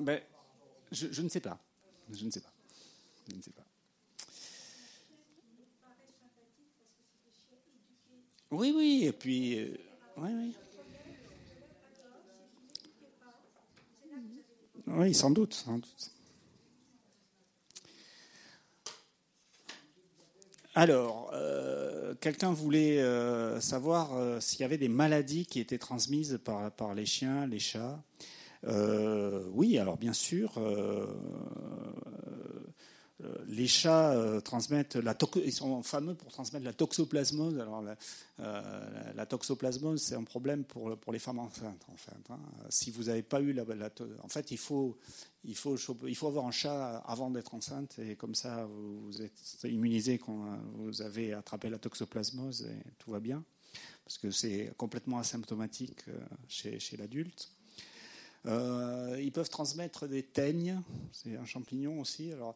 Ben, 0.00 0.20
je, 0.90 1.22
ne 1.22 1.28
sais 1.28 1.38
pas. 1.38 1.60
Je 2.12 2.24
ne 2.24 2.30
sais 2.30 2.40
pas. 2.40 2.52
Je 3.30 3.36
ne 3.36 3.40
sais 3.40 3.52
pas. 3.52 3.62
Oui, 8.52 8.70
oui, 8.76 9.04
et 9.06 9.12
puis. 9.12 9.58
Euh, 9.58 9.78
oui, 10.18 10.30
oui. 10.34 10.54
Oui, 14.88 15.14
sans 15.14 15.30
doute, 15.30 15.54
sans 15.54 15.76
doute. 15.76 16.10
Alors, 20.74 21.30
euh, 21.32 22.14
quelqu'un 22.20 22.52
voulait 22.52 23.00
euh, 23.00 23.58
savoir 23.58 24.10
s'il 24.42 24.60
y 24.60 24.64
avait 24.64 24.76
des 24.76 24.88
maladies 24.88 25.46
qui 25.46 25.58
étaient 25.58 25.78
transmises 25.78 26.38
par, 26.44 26.70
par 26.72 26.94
les 26.94 27.06
chiens, 27.06 27.46
les 27.46 27.58
chats. 27.58 28.02
oui, 28.66 29.78
alors 29.78 29.96
bien 29.96 30.12
sûr, 30.12 30.60
les 33.46 33.66
chats 33.66 34.40
transmettent 34.44 34.96
la 34.96 35.16
ils 35.44 35.52
sont 35.52 35.82
fameux 35.82 36.14
pour 36.14 36.30
transmettre 36.32 36.64
la 36.64 36.72
toxoplasmose. 36.72 37.58
Alors 37.58 37.82
la, 38.38 39.26
toxoplasmose, 39.26 40.02
c'est 40.02 40.14
un 40.14 40.24
problème 40.24 40.64
pour, 40.64 40.96
pour 40.98 41.12
les 41.12 41.18
femmes 41.18 41.38
enceintes. 41.38 41.84
En 41.92 41.96
fait, 41.96 42.30
hein. 42.30 42.40
Si 42.70 42.90
vous 42.90 43.04
n'avez 43.04 43.22
pas 43.22 43.40
eu 43.40 43.52
la, 43.52 43.64
en 44.22 44.28
fait, 44.28 44.50
il 44.50 44.58
faut 44.58 44.98
il 45.44 45.56
faut 45.56 45.76
il 46.06 46.16
faut 46.16 46.28
avoir 46.28 46.46
un 46.46 46.52
chat 46.52 46.98
avant 47.06 47.30
d'être 47.30 47.54
enceinte 47.54 47.98
et 47.98 48.16
comme 48.16 48.34
ça 48.34 48.66
vous, 48.66 49.22
êtes 49.22 49.64
immunisé 49.64 50.18
quand 50.18 50.58
vous 50.74 51.02
avez 51.02 51.32
attrapé 51.32 51.68
la 51.68 51.78
toxoplasmose 51.78 52.62
et 52.62 52.90
tout 52.98 53.10
va 53.10 53.20
bien 53.20 53.44
parce 54.04 54.18
que 54.18 54.30
c'est 54.30 54.72
complètement 54.76 55.18
asymptomatique 55.18 56.04
chez, 56.48 56.78
chez 56.78 56.96
l'adulte. 56.96 57.50
Euh, 58.46 59.18
ils 59.22 59.32
peuvent 59.32 59.48
transmettre 59.48 60.08
des 60.08 60.22
teignes, 60.22 60.80
c'est 61.12 61.36
un 61.36 61.44
champignon 61.44 62.00
aussi. 62.00 62.32
Alors, 62.32 62.54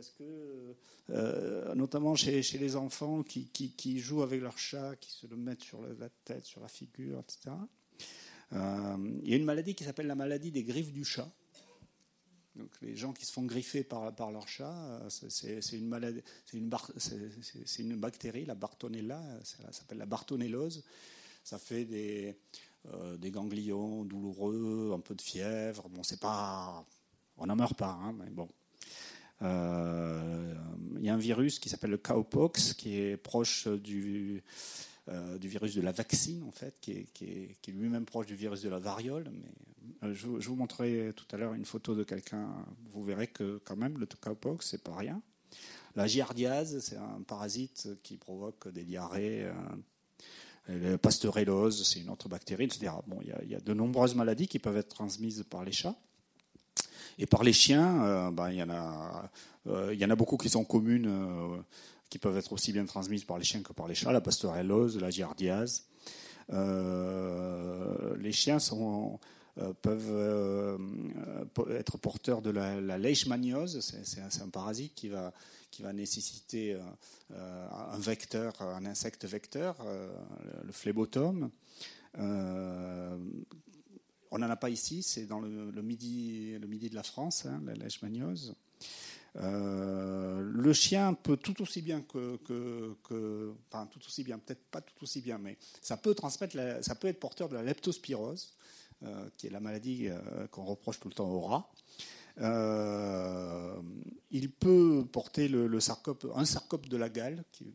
parce 0.00 0.12
que, 0.12 0.74
euh, 1.10 1.74
notamment 1.74 2.14
chez, 2.14 2.40
les 2.40 2.76
enfants 2.76 3.22
qui, 3.22 3.98
jouent 3.98 4.22
avec 4.22 4.40
leur 4.40 4.56
chat, 4.56 4.96
qui 4.96 5.10
se 5.10 5.26
le 5.26 5.36
mettent 5.36 5.62
sur 5.62 5.82
la 5.82 6.08
tête, 6.24 6.46
sur 6.46 6.62
la 6.62 6.68
figure, 6.68 7.20
etc. 7.20 7.54
Euh, 8.54 8.96
il 9.22 9.28
y 9.28 9.34
a 9.34 9.36
une 9.36 9.44
maladie 9.44 9.74
qui 9.74 9.84
s'appelle 9.84 10.06
la 10.06 10.14
maladie 10.14 10.50
des 10.50 10.64
griffes 10.64 10.92
du 10.92 11.04
chat. 11.04 11.30
Donc 12.56 12.70
les 12.80 12.96
gens 12.96 13.12
qui 13.12 13.26
se 13.26 13.32
font 13.32 13.42
griffer 13.42 13.84
par, 13.84 14.30
leur 14.30 14.48
chat, 14.48 14.74
c'est 15.10 15.60
une 15.72 15.88
maladie, 15.88 16.22
c'est 16.46 16.56
une, 16.56 17.96
bactérie, 17.96 18.46
la 18.46 18.54
Bartonella, 18.54 19.22
ça 19.44 19.70
s'appelle 19.70 19.98
la 19.98 20.06
bartonellose. 20.06 20.82
Ça 21.44 21.58
fait 21.58 21.84
des, 21.84 22.38
euh, 22.86 23.18
des 23.18 23.30
ganglions 23.30 24.04
douloureux, 24.04 24.92
un 24.94 25.00
peu 25.00 25.14
de 25.14 25.22
fièvre. 25.22 25.90
Bon, 25.90 26.02
c'est 26.02 26.20
pas, 26.20 26.84
on 27.36 27.46
n'en 27.46 27.56
meurt 27.56 27.76
pas, 27.76 27.98
hein, 28.02 28.14
mais 28.18 28.30
bon. 28.30 28.48
Euh, 29.42 30.54
il 30.98 31.04
y 31.04 31.08
a 31.08 31.14
un 31.14 31.18
virus 31.18 31.58
qui 31.58 31.68
s'appelle 31.68 31.90
le 31.90 31.98
cowpox, 31.98 32.74
qui 32.74 32.98
est 32.98 33.16
proche 33.16 33.68
du, 33.68 34.42
euh, 35.08 35.38
virus 35.40 35.74
de 35.74 35.80
la 35.80 35.92
vaccine, 35.92 36.42
en 36.44 36.50
fait, 36.50 36.74
qui 36.80 36.92
est, 36.92 37.68
lui-même 37.68 38.04
proche 38.04 38.26
du 38.26 38.34
virus 38.34 38.62
de 38.62 38.68
la 38.68 38.78
variole. 38.78 39.30
Mais 39.32 40.14
je, 40.14 40.26
vous 40.26 40.56
montrerai 40.56 41.12
tout 41.16 41.24
à 41.32 41.38
l'heure 41.38 41.54
une 41.54 41.64
photo 41.64 41.94
de 41.94 42.04
quelqu'un. 42.04 42.48
Vous 42.90 43.02
verrez 43.02 43.28
que 43.28 43.60
quand 43.64 43.76
même 43.76 43.98
le 43.98 44.06
cowpox, 44.06 44.66
c'est 44.70 44.82
pas 44.82 44.96
rien. 44.96 45.22
La 45.96 46.06
giardiase, 46.06 46.78
c'est 46.80 46.96
un 46.96 47.22
parasite 47.26 47.88
qui 48.02 48.16
provoque 48.16 48.68
des 48.68 48.84
diarrhées, 48.84 49.50
le 50.68 50.96
pasteurellose, 50.96 51.86
c'est 51.86 52.00
une 52.00 52.10
autre 52.10 52.28
bactérie, 52.28 52.64
etc. 52.64 52.92
Bon, 53.06 53.18
il 53.22 53.50
y, 53.50 53.54
a, 53.54 53.60
de 53.60 53.74
nombreuses 53.74 54.14
maladies 54.14 54.46
qui 54.46 54.58
peuvent 54.58 54.76
être 54.76 54.88
transmises 54.88 55.44
par 55.48 55.64
les 55.64 55.72
chats. 55.72 55.96
Et 57.18 57.26
par 57.26 57.42
les 57.42 57.52
chiens, 57.52 58.04
euh, 58.04 58.30
ben, 58.30 58.50
il, 58.50 58.56
y 58.56 58.62
en 58.62 58.70
a, 58.70 59.30
euh, 59.66 59.94
y 59.94 60.04
en 60.04 60.10
a 60.10 60.16
beaucoup 60.16 60.36
qui 60.36 60.48
sont 60.48 60.64
communes, 60.64 61.06
euh, 61.08 61.60
qui 62.08 62.18
peuvent 62.18 62.36
être 62.36 62.52
aussi 62.52 62.72
bien 62.72 62.84
transmises 62.86 63.24
par 63.24 63.38
les 63.38 63.44
chiens 63.44 63.62
que 63.62 63.72
par 63.72 63.88
les 63.88 63.94
chats, 63.94 64.12
la 64.12 64.20
pasteurellose, 64.20 64.98
la 64.98 65.10
giardiase. 65.10 65.86
les 66.48 68.32
chiens 68.32 68.58
peuvent 69.82 70.78
être 71.70 71.98
porteurs 71.98 72.42
de 72.42 72.50
la, 72.50 72.80
la 72.80 72.98
leishmaniose, 72.98 73.80
c'est 73.80 74.42
un 74.42 74.48
parasite 74.48 74.94
qui 74.94 75.08
va 75.08 75.32
qui 75.70 75.82
va 75.82 75.92
nécessiter 75.92 76.76
un 77.32 77.98
vecteur, 77.98 78.60
un 78.60 78.84
insecte 78.86 79.24
vecteur, 79.24 79.76
le 80.64 80.72
phlébotome. 80.72 81.50
On 84.30 84.38
n'en 84.38 84.50
a 84.50 84.56
pas 84.56 84.70
ici, 84.70 85.02
c'est 85.02 85.26
dans 85.26 85.40
le, 85.40 85.82
midi, 85.82 86.56
le 86.58 86.66
midi 86.66 86.90
de 86.90 86.94
la 86.94 87.02
France, 87.02 87.46
hein, 87.46 87.60
la 87.66 87.74
leishmaniose. 87.74 88.54
le 89.34 90.72
chien 90.72 91.14
peut 91.14 91.36
tout 91.36 91.60
aussi 91.62 91.82
bien 91.82 92.02
que, 92.02 92.96
enfin 93.68 93.86
tout 93.86 94.00
aussi 94.06 94.24
bien, 94.24 94.38
peut-être 94.38 94.64
pas 94.70 94.80
tout 94.80 95.02
aussi 95.02 95.20
bien, 95.20 95.38
mais 95.38 95.56
ça 95.80 95.96
peut 95.96 96.14
transmettre, 96.14 96.56
ça 96.82 96.94
peut 96.94 97.08
être 97.08 97.20
porteur 97.20 97.48
de 97.48 97.56
la 97.56 97.62
leptospirose, 97.62 98.54
qui 99.36 99.46
est 99.46 99.50
la 99.50 99.60
maladie 99.60 100.08
qu'on 100.50 100.64
reproche 100.64 101.00
tout 101.00 101.08
le 101.08 101.14
temps 101.14 101.28
aux 101.28 101.40
rats. 101.40 101.70
Euh, 102.40 103.76
il 104.30 104.50
peut 104.50 105.04
porter 105.10 105.48
le, 105.48 105.70
un 106.34 106.44
sarcope 106.44 106.88
de 106.88 106.96
la 106.96 107.08
gale, 107.08 107.44
qui 107.52 107.64
n'est 107.64 107.74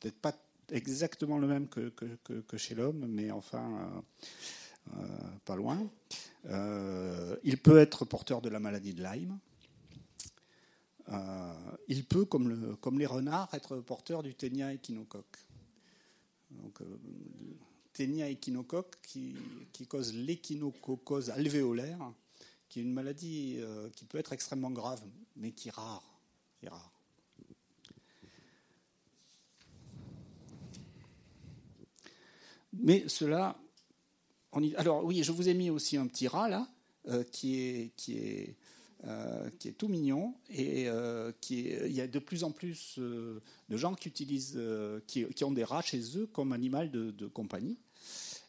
peut-être 0.00 0.20
pas 0.20 0.34
exactement 0.70 1.38
le 1.38 1.46
même 1.46 1.68
que, 1.68 1.92
chez 2.56 2.74
l'homme, 2.74 3.06
mais 3.08 3.30
enfin 3.30 3.62
euh, 3.80 3.86
euh, 3.86 4.00
pas 5.44 5.56
loin. 5.56 5.88
il 7.44 7.58
peut 7.58 7.78
être 7.78 8.04
porteur 8.04 8.40
de 8.40 8.48
la 8.48 8.60
maladie 8.60 8.94
de 8.94 9.02
Lyme. 9.02 9.38
il 11.88 12.04
peut, 12.04 12.24
comme, 12.24 12.48
le, 12.48 12.76
comme, 12.76 12.98
les 12.98 13.06
renards, 13.06 13.52
être 13.54 13.76
porteur 13.78 14.22
du 14.22 14.34
ténia 14.34 14.72
échinocoque. 14.72 15.38
Donc, 16.50 16.80
ténia 17.98 18.28
échinocoque 18.28 18.96
qui, 19.02 19.34
cause 19.88 20.14
l'échinococose 20.14 21.30
alvéolaire, 21.30 22.12
qui 22.68 22.78
est 22.78 22.82
une 22.82 22.92
maladie 22.92 23.56
euh, 23.58 23.90
qui 23.90 24.04
peut 24.04 24.18
être 24.18 24.32
extrêmement 24.32 24.70
grave, 24.70 25.02
mais 25.34 25.50
qui 25.50 25.68
est 25.68 25.72
rare. 25.72 26.04
Mais 32.72 33.08
cela, 33.08 33.58
alors 34.76 35.04
oui, 35.04 35.22
je 35.22 35.32
vous 35.32 35.48
ai 35.48 35.54
mis 35.54 35.70
aussi 35.70 35.96
un 35.96 36.06
petit 36.06 36.28
rat 36.28 36.48
là, 36.48 36.68
euh, 37.08 37.24
qui 37.24 37.60
est 37.60 37.92
qui 37.96 38.18
est 38.18 38.56
euh, 39.06 39.48
qui 39.58 39.68
est 39.68 39.72
tout 39.72 39.88
mignon 39.88 40.34
et 40.50 40.88
qui 41.40 41.68
il 41.68 41.92
y 41.92 42.00
a 42.00 42.06
de 42.06 42.18
plus 42.18 42.44
en 42.44 42.50
plus 42.50 42.98
de 42.98 43.76
gens 43.76 43.94
qui 43.94 44.08
utilisent, 44.08 44.60
qui, 45.06 45.44
ont 45.44 45.52
des 45.52 45.64
rats 45.64 45.82
chez 45.82 46.00
eux 46.16 46.26
comme 46.26 46.52
animal 46.52 46.90
de, 46.90 47.26
compagnie. 47.26 47.78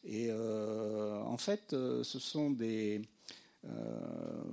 Et 0.06 0.32
en 0.32 1.38
fait, 1.38 1.72
ce 1.72 2.20
sont 2.20 2.50
des 2.50 3.02
euh, 3.66 4.44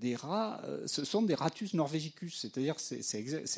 des 0.00 0.14
rats, 0.14 0.60
euh, 0.64 0.86
ce 0.86 1.04
sont 1.04 1.22
des 1.22 1.34
ratus 1.34 1.74
norvegicus, 1.74 2.38
c'est-à-dire 2.38 2.76
c'est, 2.78 3.02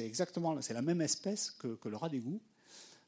exactement 0.01 0.61
c'est 0.63 0.73
la 0.73 0.83
même 0.83 1.03
espèce 1.03 1.51
que, 1.51 1.77
le 1.85 1.97
rat 1.97 2.09
d'égout, 2.09 2.41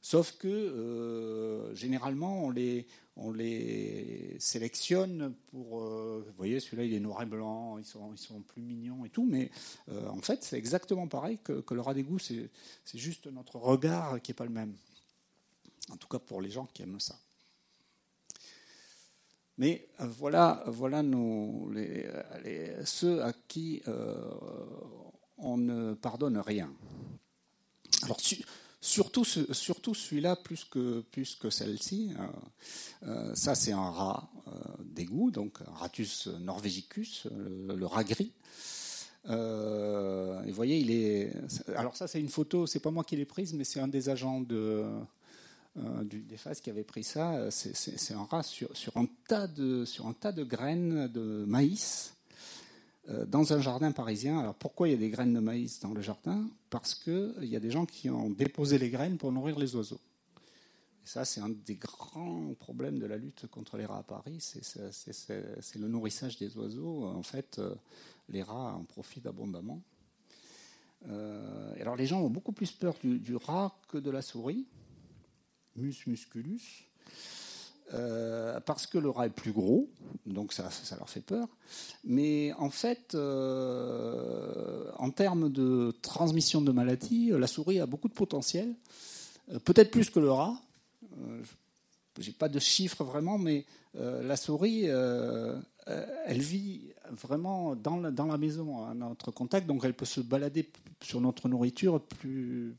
sauf 0.03 0.33
que 0.33 0.49
euh, 0.49 1.75
généralement 1.75 2.45
on 2.45 2.51
les, 2.51 2.87
on 3.17 3.33
les 3.33 4.37
sélectionne 4.39 5.35
pour, 5.51 5.81
vous 5.81 6.33
voyez 6.37 6.61
celui-là 6.61 6.85
il 6.85 6.93
est 6.93 7.01
noir 7.01 7.23
et 7.23 7.27
blanc, 7.27 7.79
ils 7.79 7.85
sont, 7.87 8.13
ils 8.13 8.19
sont 8.19 8.41
plus 8.41 8.61
mignons 8.61 9.07
et 9.07 9.09
tout, 9.09 9.25
mais 9.25 9.51
en 9.91 10.21
fait 10.21 10.43
c'est 10.45 10.59
exactement 10.59 11.09
pareil 11.09 11.39
que, 11.43 11.65
le 11.73 11.81
rat 11.81 11.95
d'égout, 11.95 12.19
c'est, 12.19 12.51
c'est 12.85 12.99
juste 12.99 13.27
notre 13.29 13.57
regard 13.57 14.21
qui 14.21 14.33
n'est 14.33 14.37
pas 14.37 14.45
le 14.45 14.51
même, 14.51 14.75
en 15.91 15.97
tout 15.97 16.09
cas 16.09 16.19
pour 16.19 16.43
les 16.43 16.51
gens 16.51 16.67
qui 16.67 16.83
aiment 16.83 17.01
ça. 17.01 17.17
Mais 19.59 19.87
euh, 20.01 20.07
voilà, 20.19 20.65
voilà 20.67 21.03
ceux 22.85 23.23
à 23.23 23.33
qui 23.33 23.83
euh, 23.87 24.15
on 25.39 25.57
ne 25.57 25.95
pardonne 25.95 26.39
rien. 26.39 26.73
Alors, 28.03 28.19
surtout, 28.83 29.25
surtout 29.25 29.95
celui-là 29.95 30.37
plus 30.37 30.67
que, 30.67 31.01
plus 31.11 31.35
que 31.37 31.49
celle-ci. 31.49 32.11
Euh, 33.05 33.35
ça, 33.35 33.55
c'est 33.55 33.73
un 33.73 33.91
rat 33.91 34.29
d'égout, 34.85 35.31
donc 35.31 35.59
Ratus 35.67 36.27
norvegicus, 36.27 37.27
le, 37.33 37.87
rat 37.87 38.05
gris. 38.05 38.33
et 39.27 39.31
vous 39.31 40.55
voyez, 40.55 40.79
il 40.79 40.91
est. 40.91 41.33
Alors 41.75 41.97
ça, 41.97 42.07
c'est 42.07 42.21
une 42.21 42.29
photo. 42.29 42.67
C'est 42.67 42.81
pas 42.81 42.91
moi 42.91 43.05
qui 43.05 43.17
l'ai 43.17 43.25
prise, 43.25 43.55
mais 43.55 43.65
c'est 43.65 43.81
un 43.81 43.89
des 43.89 44.11
agents 44.11 44.43
de 44.43 44.85
euh, 45.79 46.05
des 46.05 46.37
phases 46.37 46.61
qui 46.61 46.69
avait 46.69 46.85
pris 46.85 47.03
ça, 47.03 47.33
euh, 47.33 47.51
c'est 47.51 48.13
un 48.13 48.25
rat 48.25 48.43
sur, 48.43 48.69
un 48.95 49.07
tas 49.27 49.47
de, 49.47 49.87
sur 49.87 50.07
un 50.07 50.13
tas 50.13 50.31
de 50.31 50.45
graines 50.45 51.09
de 51.09 51.47
maïs 51.47 52.13
euh, 52.22 52.22
dans 53.09 53.53
un 53.53 53.61
jardin 53.61 53.93
parisien. 53.93 54.39
Alors 54.39 54.55
pourquoi 54.55 54.89
il 54.89 54.93
y 54.93 54.95
a 54.95 54.99
des 54.99 55.11
graines 55.11 55.35
de 55.35 55.41
maïs 55.41 55.81
dans 55.81 55.93
le 55.93 56.01
jardin? 56.01 56.49
Parce 56.71 56.95
qu'il 56.95 57.45
y 57.45 57.57
a 57.57 57.61
des 57.61 57.71
gens 57.71 57.87
qui 57.87 58.09
ont 58.11 58.31
déposé 58.31 58.79
les 58.79 58.91
graines 58.91 59.19
pour 59.19 59.33
nourrir 59.33 59.59
les 59.59 59.75
oiseaux. 59.75 60.01
Et 61.05 61.09
ça, 61.09 61.25
c'est 61.25 61.41
un 61.41 61.49
des 61.49 61.75
grands 61.75 62.55
problèmes 62.61 63.01
de 63.01 63.07
la 63.07 63.17
lutte 63.17 63.49
contre 63.49 63.77
les 63.77 63.87
rats 63.87 63.99
à 63.99 64.03
Paris, 64.05 64.39
c'est 64.41 65.79
le 65.79 65.89
nourrissage 65.89 66.39
des 66.39 66.57
oiseaux. 66.57 67.05
En 67.07 67.25
fait, 67.25 67.61
les 68.29 68.43
rats 68.43 68.75
en 68.75 68.85
profitent 68.85 69.27
abondamment. 69.27 69.83
alors 71.81 71.97
les 71.97 72.07
gens 72.07 72.21
ont 72.21 72.31
beaucoup 72.31 72.53
plus 72.53 72.71
peur 72.71 72.95
du 73.03 73.35
rat 73.35 73.77
que 73.89 73.99
de 73.99 74.11
la 74.11 74.23
souris 74.23 74.67
mus 75.77 76.07
musculus, 76.07 76.89
euh, 77.95 78.59
parce 78.61 78.87
que 78.87 78.97
le 78.97 79.11
rat 79.11 79.27
est 79.27 79.31
plus 79.31 79.53
gros, 79.53 79.91
donc 80.25 80.53
ça, 80.53 80.71
leur 80.97 81.11
fait 81.11 81.21
peur. 81.21 81.47
Mais 82.05 82.53
en 82.55 82.71
fait, 82.71 83.15
euh, 83.15 84.91
en 84.99 85.11
termes 85.11 85.51
de 85.51 85.95
transmission 86.01 86.63
de 86.63 86.73
maladies, 86.73 87.31
la 87.31 87.47
souris 87.47 87.81
a 87.81 87.87
beaucoup 87.87 88.09
de 88.09 88.15
potentiel, 88.15 88.75
euh, 89.53 89.59
peut-être 89.59 89.91
plus 89.91 90.09
que 90.09 90.21
le 90.21 90.31
rat. 90.31 90.57
J'ai 92.19 92.33
pas 92.33 92.49
de 92.49 92.59
chiffres 92.59 93.05
vraiment, 93.05 93.39
mais 93.39 93.65
la 93.95 94.37
souris 94.37 94.85
elle 94.85 96.41
vit 96.41 96.93
vraiment 97.11 97.75
dans 97.75 97.97
la, 97.99 98.39
maison 98.39 98.87
à 98.87 98.95
notre 98.95 99.31
contact, 99.31 99.67
donc 99.67 99.83
elle 99.85 99.95
peut 99.95 100.07
se 100.07 100.21
balader 100.21 100.71
sur 101.03 101.21
notre 101.21 101.49
nourriture 101.49 102.01
plus, 102.01 102.77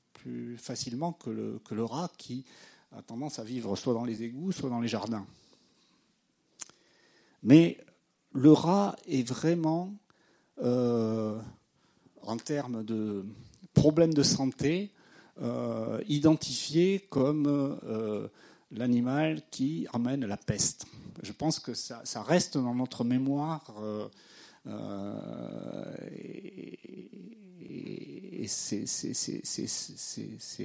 facilement 0.58 1.14
que 1.14 1.30
le, 1.30 1.60
que 1.66 1.76
le 1.76 1.84
rat 1.84 2.12
qui 2.18 2.46
a 2.98 3.02
tendance 3.02 3.40
à 3.40 3.44
vivre 3.44 3.76
soit 3.76 3.94
dans 3.94 4.06
les 4.06 4.24
égouts, 4.24 4.52
soit 4.52 4.70
dans 4.70 4.80
les 4.80 4.88
jardins. 4.88 5.26
Mais 7.42 7.78
le 8.34 8.52
rat 8.52 8.96
est 9.08 9.28
vraiment, 9.28 9.94
euh, 10.62 11.40
en 12.22 12.38
termes 12.38 12.84
de 12.84 13.26
problèmes 13.74 14.14
de 14.14 14.24
santé, 14.24 14.92
euh, 15.42 16.02
identifié 16.08 17.00
comme 17.10 17.48
euh, 17.48 18.28
l'animal 18.72 19.42
qui 19.50 19.88
amène 19.94 20.26
la 20.26 20.38
peste. 20.38 20.86
Je 21.22 21.32
pense 21.32 21.60
que 21.60 21.74
ça, 21.74 22.04
reste 22.22 22.58
dans 22.58 22.76
notre 22.76 23.04
mémoire. 23.04 23.74
C'est 28.48 28.86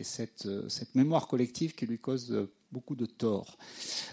cette, 0.03 0.95
mémoire 0.95 1.29
collective 1.29 1.75
qui 1.75 1.87
lui 1.87 1.99
cause 1.99 2.49
beaucoup 2.71 2.97
de 2.97 3.07
tort. 3.07 3.57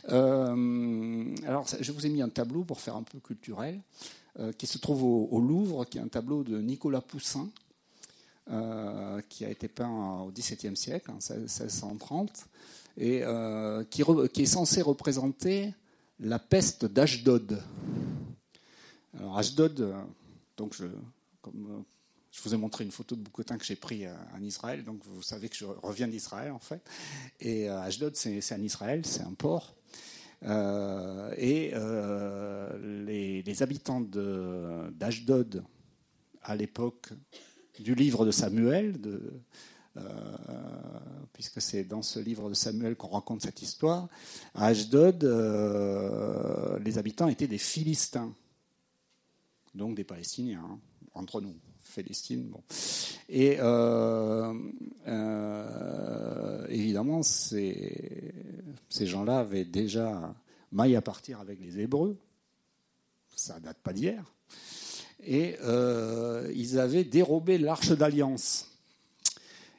Euh, 0.09 1.35
alors, 1.45 1.67
je 1.79 1.91
vous 1.91 2.05
ai 2.05 2.09
mis 2.09 2.21
un 2.21 2.29
tableau 2.29 2.63
pour 2.63 2.79
faire 2.79 2.95
un 2.95 3.03
peu 3.03 3.19
culturel, 3.19 3.81
euh, 4.39 4.51
qui 4.53 4.67
se 4.67 4.77
trouve 4.77 5.03
au, 5.03 5.39
Louvre, 5.39 5.85
qui 5.85 5.97
est 5.97 6.01
un 6.01 6.07
tableau 6.07 6.43
de 6.43 6.59
Nicolas 6.59 7.01
Poussin, 7.01 7.49
euh, 8.51 9.21
qui 9.29 9.45
a 9.45 9.49
été 9.49 9.67
peint 9.67 10.21
au 10.21 10.31
XVIIe 10.31 10.77
siècle, 10.77 11.11
en 11.11 11.15
1630, 11.15 12.45
et 12.97 13.23
qui, 13.89 14.03
qui, 14.33 14.41
est 14.41 14.45
censé 14.45 14.81
représenter 14.81 15.73
la 16.19 16.39
peste 16.39 16.85
d'Ashdod. 16.85 17.61
Alors, 19.17 19.37
Ashdod, 19.37 19.93
donc 20.57 20.73
je, 20.75 20.85
comme 21.41 21.83
je 22.35 22.41
vous 22.43 22.53
ai 22.53 22.57
montré 22.57 22.83
une 22.83 22.91
photo 22.91 23.15
de 23.15 23.21
Boucotin 23.21 23.57
que 23.57 23.63
j'ai 23.63 23.77
pris 23.77 24.05
euh, 24.05 24.13
en 24.35 24.41
Israël, 24.41 24.83
donc 24.83 25.01
vous 25.05 25.21
savez 25.21 25.47
que 25.47 25.55
je 25.55 25.65
reviens 25.65 26.07
d'Israël 26.07 26.51
en 26.51 26.59
fait. 26.59 26.81
Et 27.39 27.69
euh, 27.69 27.79
Ashdod, 27.81 28.15
c'est 28.15 28.53
en 28.53 28.61
Israël, 28.61 29.05
c'est 29.05 29.21
un 29.21 29.33
port. 29.33 29.73
Euh, 30.43 31.33
et 31.37 31.71
les, 33.43 33.63
habitants 33.63 34.01
d'Ashdod, 34.01 35.63
à 36.43 36.55
l'époque 36.55 37.13
du 37.79 37.95
livre 37.95 38.25
de 38.25 38.31
Samuel, 38.31 38.99
puisque 41.31 41.61
c'est 41.61 41.85
dans 41.85 42.01
ce 42.01 42.19
livre 42.19 42.49
de 42.49 42.53
Samuel 42.53 42.97
qu'on 42.97 43.07
raconte 43.07 43.43
cette 43.43 43.61
histoire, 43.61 44.09
à 44.53 44.67
Ashdod, 44.67 45.23
les 46.83 46.97
habitants 46.97 47.29
étaient 47.29 47.47
des 47.47 47.57
Philistins, 47.57 48.33
donc 49.73 49.95
des 49.95 50.03
Palestiniens, 50.03 50.63
hein, 50.69 50.79
entre 51.13 51.39
nous. 51.39 51.55
Et 53.29 53.57
euh, 53.59 54.53
euh, 55.07 56.67
évidemment, 56.69 57.23
ces, 57.23 58.33
gens-là 58.89 59.39
avaient 59.39 59.65
déjà 59.65 60.33
maille 60.71 60.95
à 60.95 61.01
partir 61.01 61.39
avec 61.39 61.59
les 61.61 61.79
Hébreux. 61.79 62.17
Ça 63.35 63.59
date 63.59 63.77
pas 63.77 63.93
d'hier. 63.93 64.23
Et 65.23 65.55
euh, 65.63 66.51
ils 66.55 66.79
avaient 66.79 67.03
dérobé 67.03 67.57
l'arche 67.57 67.91
d'alliance. 67.91 68.71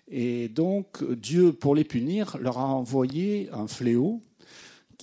Et 0.08 0.48
donc, 0.48 1.02
Dieu, 1.12 1.52
pour 1.52 1.74
les 1.74 1.84
punir, 1.84 2.36
leur 2.38 2.58
a 2.58 2.66
envoyé 2.66 3.48
un 3.52 3.66
fléau 3.66 4.20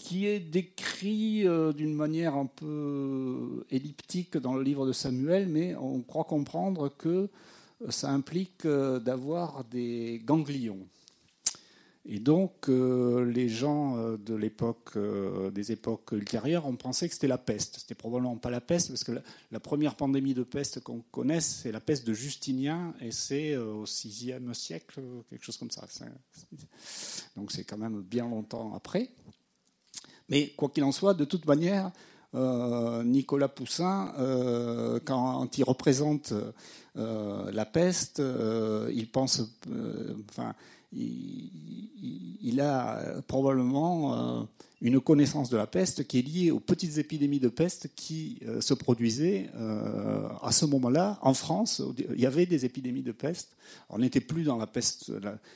qui 0.04 0.28
est 0.28 0.41
décrit 0.41 1.47
euh, 1.47 1.72
d'une 1.72 1.93
manière 1.93 2.36
un 2.36 2.45
peu 2.45 3.66
elliptique 3.72 4.36
dans 4.36 4.54
le 4.54 4.62
livre 4.62 4.86
de 4.86 4.91
Samuel, 4.91 5.47
mais 5.47 5.76
on 5.78 6.01
croit 6.01 6.26
comprendre 6.26 6.89
que 6.89 7.30
ça 7.88 8.10
implique 8.10 8.66
euh, 8.66 8.99
d'avoir 8.99 9.64
des 9.64 10.22
ganglions. 10.26 10.86
Et 12.06 12.20
donc, 12.20 12.68
euh, 12.68 13.24
les 13.24 13.47
gens 13.47 14.18
de 14.18 14.36
l'époque, 14.36 14.97
des 15.54 15.72
époques 15.72 16.12
ultérieures, 16.12 16.66
ont 16.66 16.76
pensé 16.76 17.08
que 17.08 17.14
c'était 17.14 17.28
la 17.28 17.38
peste. 17.38 17.80
C'était 17.80 17.95
probablement 17.95 18.36
pas 18.36 18.49
la 18.49 18.60
peste, 18.60 18.89
parce 18.89 19.06
que 19.06 19.14
la, 19.51 19.60
première 19.62 19.95
pandémie 19.95 20.34
de 20.34 20.43
peste 20.43 20.82
qu'on 20.82 20.99
connaisse, 21.14 21.62
c'est 21.64 21.72
la 21.72 21.80
peste 21.80 22.06
de 22.06 22.14
Justinien, 22.14 22.93
et 22.99 23.12
c'est 23.12 23.56
au 23.56 23.86
VIe 23.86 24.34
siècle, 24.51 25.01
quelque 25.30 25.45
chose 25.45 25.56
comme 25.56 25.72
ça. 25.72 25.88
Donc, 27.38 27.54
c'est 27.54 27.64
quand 27.64 27.78
même 27.78 28.01
bien 28.01 28.28
longtemps 28.28 28.74
après. 28.76 29.10
Mais 30.30 30.53
quoi 30.55 30.69
qu'il 30.69 30.84
en 30.84 30.91
soit, 30.91 31.13
de 31.13 31.26
toute 31.26 31.45
manière, 31.45 31.91
euh, 32.36 33.03
Nicolas 33.03 33.47
Poussin, 33.47 34.11
euh, 34.17 34.99
quand 35.05 35.57
il 35.57 35.63
représente 35.63 36.34
euh, 36.97 37.51
la 37.51 37.65
peste, 37.65 38.21
il 38.91 39.09
pense, 39.11 39.41
enfin, 40.30 40.55
il, 40.95 42.59
a 42.59 43.21
probablement 43.27 44.47
une 44.81 44.99
connaissance 44.99 45.49
de 45.49 45.57
la 45.57 45.65
peste 45.65 46.05
qui 46.05 46.19
est 46.19 46.21
liée 46.21 46.51
aux 46.51 46.59
petites 46.59 46.97
épidémies 46.97 47.39
de 47.39 47.47
peste 47.47 47.89
qui 47.95 48.39
se 48.59 48.73
produisaient 48.73 49.49
à 50.41 50.51
ce 50.51 50.65
moment-là 50.65 51.17
en 51.21 51.33
France. 51.33 51.81
Il 51.97 52.19
y 52.19 52.25
avait 52.25 52.45
des 52.45 52.65
épidémies 52.65 53.01
de 53.01 53.11
peste. 53.11 53.55
On 53.89 53.99
n'était 53.99 54.19
plus 54.19 54.43
dans 54.43 54.57
la 54.57 54.67
peste, 54.67 55.11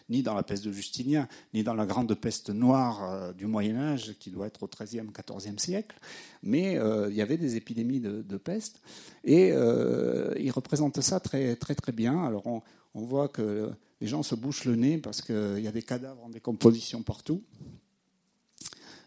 ni 0.09 0.23
dans 0.23 0.33
la 0.33 0.43
peste 0.43 0.63
de 0.65 0.71
Justinien, 0.71 1.27
ni 1.53 1.63
dans 1.63 1.73
la 1.75 1.85
grande 1.85 2.13
peste 2.15 2.49
noire 2.49 3.33
du 3.35 3.45
Moyen 3.45 3.77
Âge 3.77 4.15
qui 4.19 4.31
doit 4.31 4.47
être 4.47 4.63
au 4.63 4.67
XIIIe, 4.67 5.07
XIVe 5.13 5.59
siècle, 5.59 5.97
mais 6.41 6.79
il 7.09 7.15
y 7.15 7.21
avait 7.21 7.37
des 7.37 7.57
épidémies 7.57 7.99
de, 7.99 8.37
peste 8.37 8.81
et 9.23 9.49
il 9.49 10.51
représente 10.51 11.01
ça 11.01 11.19
très 11.19 11.55
très 11.57 11.75
très 11.75 11.91
bien. 11.91 12.23
Alors 12.23 12.47
on 12.47 13.01
voit 13.01 13.27
que 13.27 13.71
les 14.01 14.07
gens 14.07 14.23
se 14.23 14.35
bouchent 14.35 14.65
le 14.65 14.75
nez 14.75 14.97
parce 14.97 15.21
qu'il 15.21 15.59
y 15.59 15.67
a 15.67 15.71
des 15.71 15.81
cadavres 15.81 16.23
en 16.23 16.29
décomposition 16.29 17.01
partout. 17.01 17.43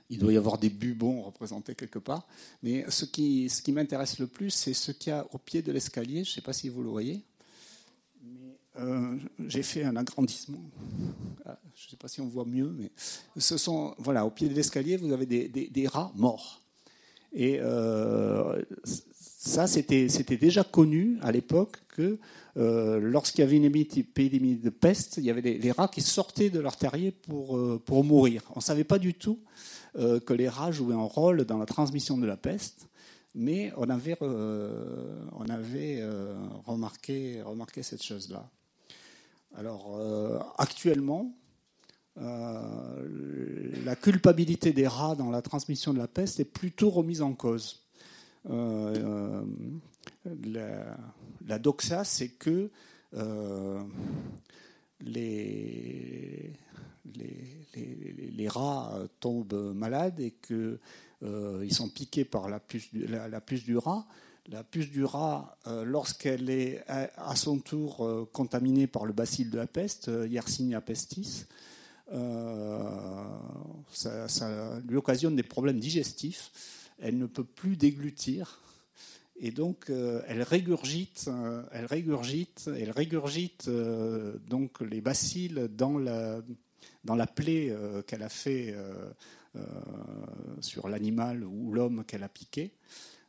Il 0.09 0.19
doit 0.19 0.33
y 0.33 0.37
avoir 0.37 0.59
des 0.59 0.71
bubons 0.71 1.23
représentés 1.23 1.77
quelque 1.77 2.01
part. 2.01 2.27
Mais 2.65 2.85
ce 2.91 3.05
qui, 3.05 3.49
m'intéresse 3.69 4.19
le 4.19 4.27
plus, 4.27 4.51
c'est 4.51 4.75
ce 4.75 4.91
qu'il 4.91 5.11
y 5.11 5.15
a 5.15 5.25
au 5.33 5.39
pied 5.39 5.63
de 5.63 5.71
l'escalier. 5.71 6.25
Je 6.25 6.31
ne 6.31 6.35
sais 6.35 6.41
pas 6.41 6.53
si 6.53 6.69
vous 6.69 6.83
le 6.83 6.89
voyez. 6.89 7.23
Euh, 8.79 9.17
j'ai 9.47 9.63
fait 9.63 9.85
un 9.85 9.95
agrandissement. 9.95 10.63
Ah, 11.45 11.59
je 11.77 11.87
ne 11.87 11.91
sais 11.91 11.97
pas 11.97 12.09
si 12.09 12.21
on 12.21 12.27
voit 12.27 12.45
mieux, 12.45 12.75
mais 12.77 12.91
ce 13.37 13.57
sont 13.57 13.95
voilà, 13.99 14.27
au 14.27 14.31
pied 14.31 14.49
de 14.49 14.55
l'escalier, 14.55 14.97
vous 14.97 15.13
avez 15.13 15.27
des, 15.27 15.49
des, 15.49 15.87
rats 15.87 16.13
morts. 16.17 16.61
Et 17.33 17.59
euh, 17.61 18.63
ça, 18.85 19.67
c'était 19.67 20.37
déjà 20.37 20.65
connu 20.65 21.19
à 21.23 21.31
l'époque 21.31 21.79
que 21.89 22.19
euh, 22.57 22.99
lorsqu'il 23.01 23.43
y 23.43 23.47
avait 23.47 23.57
une 23.57 23.65
épidémie 23.65 24.57
de 24.57 24.71
peste, 24.71 25.19
il 25.19 25.25
y 25.25 25.31
avait 25.31 25.41
les, 25.41 25.73
rats 25.73 25.89
qui 25.89 26.01
sortaient 26.01 26.51
de 26.51 26.61
leur 26.61 26.77
terrier 26.77 27.13
pour, 27.13 27.57
euh, 27.57 27.83
mourir. 27.89 28.43
On 28.51 28.59
ne 28.59 28.63
savait 28.63 28.85
pas 28.85 28.99
du 28.99 29.15
tout 29.15 29.39
euh, 29.97 30.21
que 30.21 30.33
les 30.33 30.49
rats 30.49 30.73
jouaient 30.73 30.95
un 30.95 30.99
rôle 30.99 31.45
dans 31.45 31.59
la 31.59 31.67
transmission 31.67 32.19
de 32.19 32.27
la 32.27 32.37
peste, 32.37 32.89
mais 33.35 33.73
on 33.77 33.89
avait, 33.89 34.17
remarqué, 36.67 37.43
remarqué 37.43 37.83
cette 37.83 38.03
chose-là. 38.03 38.51
Alors, 39.57 40.01
actuellement, 40.59 41.33
la 42.17 42.97
culpabilité 44.01 44.73
des 44.73 44.89
rats 44.89 45.15
dans 45.15 45.31
la 45.31 45.43
transmission 45.43 45.95
de 45.95 45.99
la 45.99 46.09
peste 46.09 46.41
est 46.41 46.45
plutôt 46.45 46.91
remise 46.91 47.23
en 47.23 47.35
cause. 47.35 47.85
La, 50.25 51.59
doxa, 51.59 52.05
c'est 52.05 52.29
que 52.29 52.71
euh, 53.15 53.83
les, 55.01 56.53
les, 57.15 58.49
rats 58.49 58.99
tombent 59.21 59.73
malades 59.75 60.21
et 60.21 60.33
qu'ils 60.33 60.79
euh, 61.23 61.69
sont 61.71 61.89
piqués 61.89 62.25
par 62.25 62.49
la 62.49 62.61
puce, 62.61 62.93
du, 62.93 63.07
rat. 63.77 64.07
La 64.49 64.65
puce 64.65 64.91
du 64.91 65.05
rat, 65.05 65.57
lorsqu'elle 65.67 66.51
est 66.51 66.83
à, 66.89 67.37
son 67.37 67.59
tour 67.59 68.29
contaminée 68.33 68.87
par 68.87 69.07
le 69.07 69.13
bacille 69.13 69.47
de 69.47 69.57
la 69.57 69.67
peste, 69.67 70.11
Yersinia 70.29 70.81
pestis, 70.81 71.47
ça, 73.93 74.29
ça, 74.29 74.81
lui 74.87 74.97
occasionne 74.97 75.37
des 75.37 75.43
problèmes 75.43 75.79
digestifs. 75.79 76.51
Elle 76.99 77.19
ne 77.19 77.27
peut 77.27 77.45
plus 77.45 77.77
déglutir 77.77 78.61
et 79.43 79.53
donc, 79.53 79.89
euh, 79.89 80.21
elle 80.29 80.43
régurgite, 80.43 81.25
euh, 81.29 81.63
elle 81.73 81.87
régurgite, 81.87 82.69
elle 82.77 82.91
régurgite 82.91 83.69
euh, 83.69 84.37
donc 84.47 84.83
les 84.83 85.01
bacilles 85.01 85.67
dans 85.71 85.99
la, 85.99 86.43
dans 87.05 87.15
la 87.15 87.27
plaie 87.27 87.75
qu'elle 88.07 88.23
a 88.23 88.29
fait 88.29 88.75
sur 90.61 90.89
l'animal 90.89 91.45
ou 91.45 91.73
l'homme 91.73 92.05
qu'elle 92.05 92.23
a 92.23 92.29
piqué. 92.29 92.75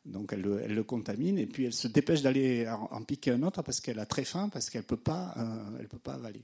Donc, 0.04 0.34
elle, 0.34 0.46
elle, 0.62 0.74
le 0.74 0.84
contamine 0.84 1.38
et 1.38 1.46
puis 1.46 1.64
elle 1.64 1.72
se 1.72 1.88
dépêche 1.88 2.20
d'aller 2.20 2.68
en, 2.68 3.02
piquer 3.02 3.30
un 3.30 3.42
autre 3.42 3.62
parce 3.62 3.80
qu'elle 3.80 3.98
a 3.98 4.06
très 4.06 4.24
faim, 4.24 4.50
parce 4.50 4.68
qu'elle 4.68 4.84
peut, 4.84 4.96
pas, 4.98 5.34
elle 5.80 5.88
peut 5.88 5.98
pas 5.98 6.14
avaler. 6.14 6.42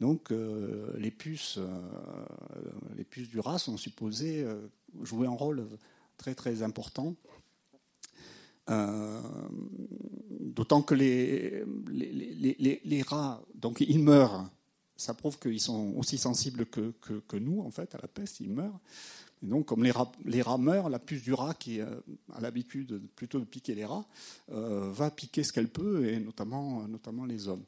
Donc, 0.00 0.32
les, 0.96 1.10
puces, 1.10 1.58
les 2.96 3.04
puces 3.04 3.28
du 3.28 3.40
rat 3.40 3.58
sont 3.58 3.76
supposées 3.76 4.46
jouer 5.02 5.26
un 5.26 5.36
rôle 5.36 5.66
très 6.16 6.34
très 6.34 6.62
important 6.62 7.16
D'autant 10.40 10.82
que 10.82 10.94
les, 10.94 11.64
rats, 13.06 13.42
donc 13.54 13.80
ils 13.80 13.98
meurent. 13.98 14.48
Ça 14.96 15.12
prouve 15.12 15.38
qu'ils 15.38 15.60
sont 15.60 15.94
aussi 15.96 16.18
sensibles 16.18 16.66
que, 16.66 17.36
nous, 17.36 17.60
en 17.60 17.70
fait, 17.70 17.94
à 17.94 17.98
la 18.00 18.08
peste, 18.08 18.40
ils 18.40 18.50
meurent. 18.50 18.78
Et 19.42 19.46
donc, 19.46 19.66
comme 19.66 19.82
les 19.82 19.90
rats, 19.90 20.10
les 20.24 20.40
rats 20.40 20.56
meurent, 20.56 20.88
la 20.88 20.98
puce 20.98 21.22
du 21.22 21.34
rat, 21.34 21.54
qui 21.54 21.80
a 21.80 21.90
l'habitude 22.40 23.02
plutôt 23.16 23.40
de 23.40 23.44
piquer 23.44 23.74
les 23.74 23.84
rats, 23.84 24.06
va 24.48 25.10
piquer 25.10 25.42
ce 25.42 25.52
qu'elle 25.52 25.68
peut, 25.68 26.06
et 26.06 26.18
notamment, 26.20 26.86
notamment 26.88 27.24
les 27.24 27.48
hommes. 27.48 27.64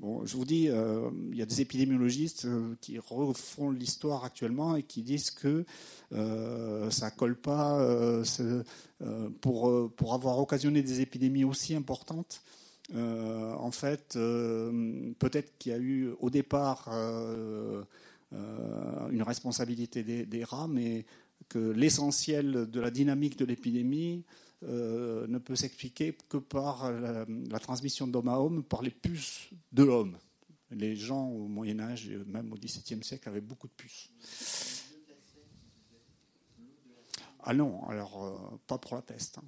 Bon, 0.00 0.24
je 0.24 0.34
vous 0.34 0.46
dis, 0.46 0.70
euh, 0.70 1.10
il 1.30 1.36
y 1.36 1.42
a 1.42 1.46
des 1.46 1.60
épidémiologistes 1.60 2.46
euh, 2.46 2.74
qui 2.80 2.98
refont 2.98 3.70
l'histoire 3.70 4.24
actuellement 4.24 4.74
et 4.74 4.82
qui 4.82 5.02
disent 5.02 5.30
que 5.30 5.66
euh, 6.14 6.90
ça 6.90 7.10
colle 7.10 7.36
pas 7.36 7.78
pour, 9.42 9.92
pour 9.94 10.14
avoir 10.14 10.38
occasionné 10.38 10.82
des 10.82 11.02
épidémies 11.02 11.44
aussi 11.44 11.74
importantes. 11.74 12.42
en 12.94 13.70
fait, 13.72 14.14
peut-être 15.18 15.58
qu'il 15.58 15.72
y 15.72 15.74
a 15.74 15.78
eu 15.78 16.08
au 16.18 16.30
départ 16.30 16.88
une 18.32 19.22
responsabilité 19.22 20.02
des, 20.02 20.44
rats, 20.44 20.68
mais 20.68 21.04
que 21.50 21.58
l'essentiel 21.58 22.70
de 22.70 22.80
la 22.80 22.90
dynamique 22.90 23.36
de 23.36 23.44
l'épidémie 23.44 24.24
euh, 24.62 25.26
ne 25.26 25.38
peut 25.38 25.56
s'expliquer 25.56 26.16
que 26.28 26.36
par 26.36 26.92
la, 26.92 27.58
transmission 27.58 28.06
d'homme 28.06 28.28
à 28.28 28.38
homme, 28.38 28.62
par 28.62 28.82
les 28.82 28.90
puces 28.90 29.48
de 29.72 29.82
l'homme. 29.82 30.18
Les 30.70 30.94
gens 30.94 31.28
au 31.28 31.48
Moyen 31.48 31.80
Âge, 31.80 32.08
même 32.26 32.52
au 32.52 32.56
XVIIe 32.56 33.02
siècle, 33.02 33.28
avaient 33.28 33.40
beaucoup 33.40 33.66
de 33.66 33.72
puces. 33.72 34.10
Ah 37.42 37.54
non, 37.54 37.82
alors 37.88 38.24
euh, 38.24 38.58
pas 38.66 38.78
pour 38.78 38.94
la 38.94 39.02
peste. 39.02 39.38
Hein. 39.38 39.44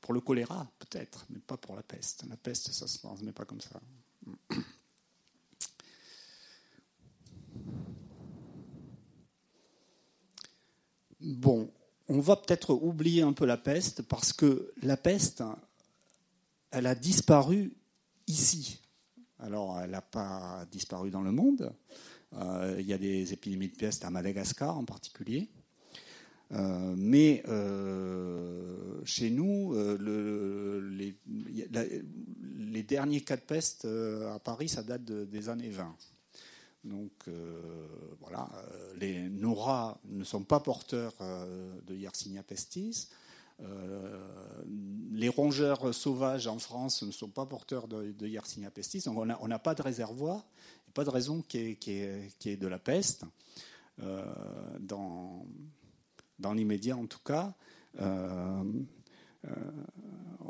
Pour 0.00 0.14
le 0.14 0.20
choléra, 0.20 0.66
peut-être, 0.78 1.26
mais 1.30 1.40
pas 1.40 1.56
pour 1.56 1.76
la 1.76 1.82
peste. 1.82 2.24
La 2.28 2.36
peste, 2.36 2.72
ça 2.72 2.86
se 2.86 2.98
transmet 2.98 3.32
pas 3.32 3.44
comme 3.44 3.60
ça. 3.60 3.80
Bon, 11.20 11.72
on 12.08 12.20
va 12.20 12.36
peut-être 12.36 12.74
oublier 12.74 13.22
un 13.22 13.32
peu 13.32 13.46
la 13.46 13.56
peste 13.56 14.02
parce 14.02 14.32
que 14.32 14.72
la 14.82 14.96
peste, 14.96 15.42
elle 16.70 16.86
a 16.86 16.94
disparu 16.94 17.72
ici. 18.26 18.80
Alors, 19.38 19.80
elle 19.80 19.90
n'a 19.90 20.02
pas 20.02 20.66
disparu 20.70 21.10
dans 21.10 21.22
le 21.22 21.32
monde. 21.32 21.72
Euh, 22.34 22.76
il 22.78 22.86
y 22.86 22.92
a 22.92 22.98
des 22.98 23.32
épidémies 23.32 23.68
de 23.68 23.76
peste 23.76 24.04
à 24.04 24.10
Madagascar 24.10 24.76
en 24.76 24.84
particulier. 24.84 25.48
Euh, 26.52 26.94
mais 26.96 27.42
euh, 27.48 29.00
chez 29.04 29.30
nous, 29.30 29.74
les, 29.98 31.16
les, 31.26 32.82
derniers 32.82 33.22
cas 33.22 33.36
de 33.36 33.42
peste 33.42 33.86
à 33.86 34.38
Paris, 34.38 34.68
ça 34.68 34.82
date 34.82 35.04
des 35.04 35.48
années 35.48 35.70
20. 35.70 35.96
Donc 36.84 37.12
euh, 37.28 37.88
voilà, 38.20 38.50
euh, 38.56 38.94
les, 38.98 39.30
nos 39.30 39.54
rats 39.54 39.98
ne 40.04 40.22
sont 40.22 40.44
pas 40.44 40.60
porteurs 40.60 41.14
euh, 41.20 41.80
de 41.86 41.94
Yersinia 41.94 42.42
pestis. 42.42 43.08
les 45.12 45.28
rongeurs 45.28 45.94
sauvages 45.94 46.46
en 46.46 46.58
France 46.58 47.02
ne 47.02 47.10
sont 47.10 47.30
pas 47.30 47.46
porteurs 47.46 47.88
de, 47.88 48.26
Yersinia 48.26 48.70
pestis. 48.70 49.02
Donc 49.04 49.18
on 49.18 49.48
n'a 49.48 49.58
pas 49.58 49.74
de 49.74 49.82
réservoir, 49.82 50.46
pas 50.92 51.04
de 51.04 51.10
raison 51.10 51.40
qu'il 51.40 51.78
y, 51.86 52.50
ait 52.50 52.56
de 52.56 52.66
la 52.66 52.78
peste. 52.78 53.24
dans, 54.80 55.46
dans 56.38 56.52
l'immédiat 56.52 56.96
en 56.96 57.06
tout 57.06 57.22
cas, 57.24 57.54
on 58.00 58.86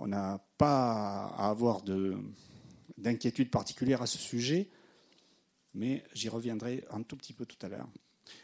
n'a 0.07 0.41
pas 0.57 1.26
à 1.37 1.51
avoir 1.51 1.82
d'inquiétude 2.99 3.51
particulière 3.51 4.03
à 4.03 4.07
ce 4.07 4.18
sujet 4.18 4.68
mais 5.74 6.04
j'y 6.14 6.28
reviendrai 6.28 6.84
un 6.90 7.02
tout 7.02 7.16
petit 7.16 7.32
peu 7.32 7.46
tout 7.46 7.58
à 7.64 7.68
l'heure. 7.68 7.88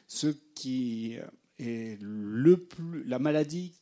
Ce 0.07 0.29
qui 0.55 1.19
est 1.59 1.99
le 2.01 2.57
plus, 2.57 3.05
la 3.05 3.19
maladie 3.19 3.75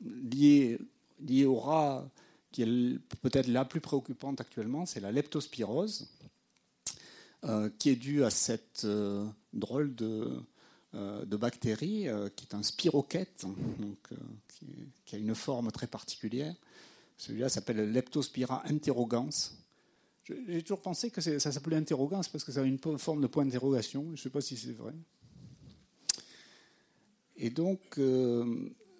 liée, 0.00 0.78
liée 1.20 1.44
au 1.44 1.56
rat, 1.56 2.08
qui 2.50 2.62
est 2.62 2.98
peut-être 3.22 3.48
la 3.48 3.64
plus 3.64 3.80
préoccupante 3.80 4.40
actuellement, 4.40 4.86
c'est 4.86 5.00
la 5.00 5.10
leptospirose, 5.10 6.08
euh, 7.44 7.70
qui 7.78 7.88
est 7.88 7.96
due 7.96 8.22
à 8.24 8.30
cette 8.30 8.84
euh, 8.84 9.26
drôle 9.52 9.94
de, 9.94 10.30
euh, 10.94 11.24
de 11.24 11.36
bactérie 11.36 12.06
qui 12.36 12.46
est 12.46 12.54
un 12.54 12.62
spirochète, 12.62 13.42
donc, 13.42 14.08
qui, 14.48 14.66
qui, 15.04 15.16
a 15.16 15.18
une 15.18 15.34
forme 15.34 15.72
très 15.72 15.86
particulière. 15.86 16.54
Celui-là 17.16 17.48
s'appelle 17.48 17.90
Leptospira 17.90 18.62
interrogans. 18.66 19.30
J'ai 20.24 20.62
toujours 20.62 20.80
pensé 20.80 21.10
que 21.10 21.20
ça 21.20 21.52
s'appelait 21.52 21.76
interrogance 21.76 22.28
parce 22.28 22.44
que 22.44 22.52
ça 22.52 22.60
a 22.60 22.64
une 22.64 22.78
forme 22.78 23.20
de 23.20 23.26
point 23.26 23.44
d'interrogation. 23.44 24.04
Je 24.06 24.10
ne 24.12 24.16
sais 24.16 24.30
pas 24.30 24.40
si 24.40 24.56
c'est 24.56 24.72
vrai. 24.72 24.92
Et 27.36 27.50
donc, 27.50 27.80
euh, 27.98 28.44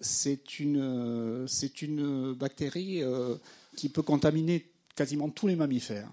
c'est 0.00 0.58
une, 0.58 1.46
une, 1.82 2.32
bactérie 2.32 3.02
euh, 3.02 3.36
qui 3.76 3.88
peut 3.88 4.02
contaminer 4.02 4.68
quasiment 4.96 5.28
tous 5.28 5.46
les 5.46 5.54
mammifères 5.54 6.10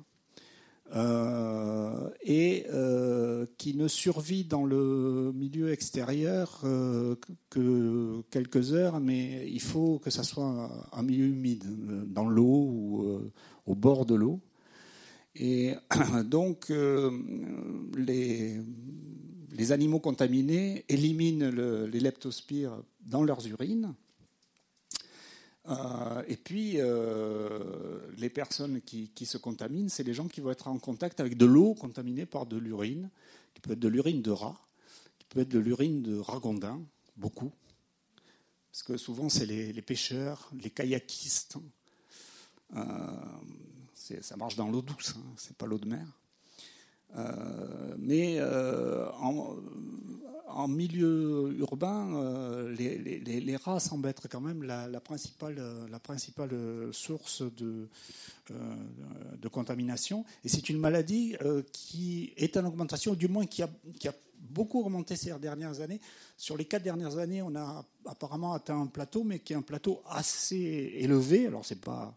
euh, 0.95 2.09
et 2.21 2.67
qui 3.57 3.75
ne 3.75 3.87
survit 3.87 4.43
dans 4.43 4.63
le 4.63 5.31
milieu 5.33 5.71
extérieur 5.71 6.61
que 7.49 8.21
quelques 8.29 8.73
heures, 8.73 8.99
mais 8.99 9.49
il 9.49 9.61
faut 9.61 9.97
que 9.97 10.11
ça 10.11 10.23
soit 10.23 10.87
un 10.91 11.01
milieu 11.01 11.25
humide, 11.25 11.65
dans 12.13 12.29
l'eau 12.29 12.43
ou 12.45 13.31
au 13.65 13.75
bord 13.75 14.05
de 14.05 14.13
l'eau. 14.13 14.39
Et 15.35 15.75
donc, 16.25 16.69
euh, 16.71 17.11
les, 17.97 18.61
animaux 19.71 19.99
contaminés 19.99 20.85
éliminent 20.89 21.49
les 21.51 21.99
leptospires 21.99 22.81
dans 23.01 23.23
leurs 23.23 23.45
urines. 23.47 23.93
Euh, 25.67 26.23
et 26.27 26.37
puis, 26.37 26.75
euh, 26.77 27.99
les 28.17 28.29
personnes 28.29 28.81
qui, 28.81 29.25
se 29.25 29.37
contaminent, 29.37 29.89
c'est 29.89 30.03
les 30.03 30.13
gens 30.13 30.27
qui 30.27 30.41
vont 30.41 30.51
être 30.51 30.67
en 30.67 30.79
contact 30.79 31.19
avec 31.19 31.37
de 31.37 31.45
l'eau 31.45 31.75
contaminée 31.75 32.25
par 32.25 32.45
de 32.45 32.57
l'urine, 32.57 33.09
qui 33.53 33.61
peut 33.61 33.73
être 33.73 33.79
de 33.79 33.87
l'urine 33.87 34.21
de 34.21 34.31
rat, 34.31 34.59
qui 35.19 35.27
peut 35.27 35.41
être 35.41 35.49
de 35.49 35.59
l'urine 35.59 36.01
de 36.01 36.17
ragondin, 36.17 36.81
beaucoup. 37.17 37.51
Parce 38.71 38.83
que 38.83 38.97
souvent, 38.97 39.29
c'est 39.29 39.45
les, 39.45 39.81
pêcheurs, 39.81 40.49
les 40.59 40.69
kayakistes, 40.69 41.57
ça 44.21 44.35
marche 44.37 44.55
dans 44.55 44.69
l'eau 44.69 44.81
douce, 44.81 45.15
hein, 45.17 45.33
c'est 45.37 45.55
pas 45.55 45.65
l'eau 45.65 45.77
de 45.77 45.87
mer. 45.87 46.05
Euh, 47.17 47.95
mais 47.97 48.37
euh, 48.39 49.09
en, 49.19 50.67
milieu 50.67 51.55
urbain, 51.57 52.13
euh, 52.15 52.75
les, 52.75 53.55
rats 53.55 53.79
semblent 53.79 54.07
être 54.07 54.27
quand 54.27 54.41
même 54.41 54.63
la, 54.63 54.87
principale, 54.99 55.61
la 55.89 55.99
principale 55.99 56.51
source 56.91 57.41
de, 57.41 57.87
de 58.49 59.47
contamination. 59.47 60.25
Et 60.43 60.49
c'est 60.49 60.69
une 60.69 60.79
maladie 60.79 61.35
qui 61.71 62.33
est 62.37 62.57
en 62.57 62.65
augmentation, 62.65 63.13
du 63.13 63.27
moins 63.27 63.45
qui 63.45 63.63
a, 63.63 63.69
qui 63.99 64.07
a 64.07 64.13
beaucoup 64.39 64.81
augmenté 64.81 65.15
ces 65.15 65.31
dernières 65.39 65.81
années. 65.81 66.01
Sur 66.37 66.57
les 66.57 66.65
quatre 66.65 66.83
dernières 66.83 67.17
années, 67.17 67.41
on 67.41 67.55
a 67.55 67.85
apparemment 68.05 68.53
atteint 68.53 68.79
un 68.79 68.87
plateau, 68.87 69.23
mais 69.23 69.39
qui 69.39 69.53
est 69.53 69.57
un 69.57 69.61
plateau 69.61 70.01
assez 70.09 70.93
élevé. 70.97 71.47
Alors, 71.47 71.65
c'est 71.65 71.81
pas 71.81 72.15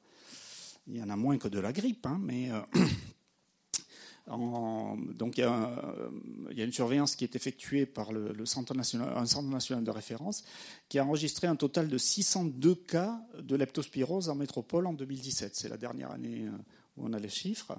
il 0.87 0.97
y 0.97 1.03
en 1.03 1.11
a 1.11 1.16
moins 1.16 1.39
que 1.39 1.49
de 1.49 1.59
la 1.59 1.72
grippe, 1.72 2.07
hein, 2.07 2.18
mais 2.20 2.51
euh, 2.51 2.61
donc 4.26 5.37
il 5.37 5.41
y, 5.41 5.45
a, 5.45 6.64
une 6.64 6.72
surveillance 6.72 7.16
qui 7.16 7.24
est 7.24 7.35
effectuée 7.35 7.87
par 7.87 8.12
le, 8.12 8.47
centre 8.47 8.74
national, 8.74 9.12
un 9.16 9.26
centre 9.26 9.49
national 9.49 9.85
de 9.85 9.91
référence 9.91 10.45
qui 10.89 10.99
a 10.99 11.05
enregistré 11.05 11.47
un 11.49 11.57
total 11.57 11.89
de 11.89 11.99
602 11.99 12.74
cas 12.74 13.20
de 13.39 13.57
leptospirose 13.57 14.28
en 14.28 14.35
métropole 14.35 14.87
en 14.87 14.93
2017. 14.93 15.57
C'est 15.57 15.68
la 15.68 15.76
dernière 15.76 16.12
année 16.12 16.47
euh, 16.47 16.51
où 16.97 17.07
on 17.07 17.12
a 17.12 17.18
les 17.18 17.28
chiffres. 17.28 17.76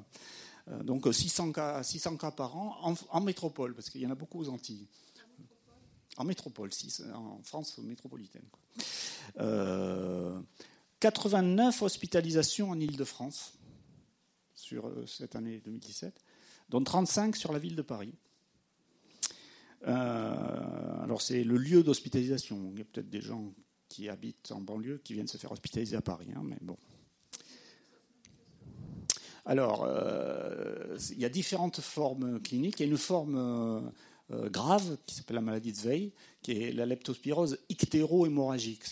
Euh, 0.70 0.84
donc 0.84 1.12
600 1.12 1.54
cas, 1.54 1.82
600 1.82 2.18
cas 2.18 2.32
par 2.32 2.56
an 2.58 2.96
en, 3.10 3.22
métropole, 3.22 3.74
parce 3.74 3.90
qu'il 3.90 4.02
y 4.02 4.08
en 4.08 4.12
a 4.12 4.16
beaucoup 4.16 4.40
aux 4.40 4.50
Antilles. 4.50 4.88
En 6.18 6.26
métropole, 6.26 6.70
en 7.14 7.42
France 7.44 7.78
métropolitaine. 7.80 8.46
Euh, 9.40 10.40
89 11.04 11.82
hospitalisations 11.82 12.70
en 12.70 12.80
Ile-de-France 12.80 13.58
sur 14.54 14.88
euh, 14.88 15.06
cette 15.06 15.36
année 15.36 15.60
2017, 15.66 16.18
dont 16.70 16.82
35 16.82 17.36
sur 17.36 17.52
la 17.52 17.60
ville 17.60 17.76
de 17.76 17.82
Paris. 17.82 18.14
Euh, 19.86 21.04
alors 21.04 21.22
c'est 21.22 21.44
le 21.44 21.58
lieu 21.58 21.84
d'hospitalisation. 21.84 22.70
Il 22.72 22.80
y 22.80 22.82
a 22.82 22.86
peut-être 22.86 23.10
des 23.10 23.20
gens 23.20 23.54
qui 23.90 24.08
habitent 24.08 24.54
en 24.54 24.62
banlieue 24.62 25.02
qui 25.04 25.14
viennent 25.14 25.28
se 25.28 25.36
faire 25.36 25.52
hospitaliser 25.52 25.98
à 25.98 26.02
Paris, 26.02 26.30
hein, 26.34 26.42
mais 26.42 26.58
bon. 26.62 26.78
Alors, 29.46 29.84
euh, 29.86 30.98
il 31.12 31.20
y 31.20 31.26
a 31.26 31.30
différentes 31.30 31.82
formes 31.82 32.40
cliniques. 32.42 32.80
Il 32.80 32.84
y 32.84 32.86
a 32.88 32.90
une 32.90 32.98
forme 32.98 33.92
grave 34.30 34.98
qui 35.06 35.16
s'appelle 35.16 35.36
la 35.36 35.42
maladie 35.42 35.74
de 35.74 35.78
Veil, 35.78 36.14
qui 36.42 36.54
est 36.54 36.72
la 36.72 36.86
leptospirose 36.86 37.60
ictéro-hémorragique. 37.68 38.86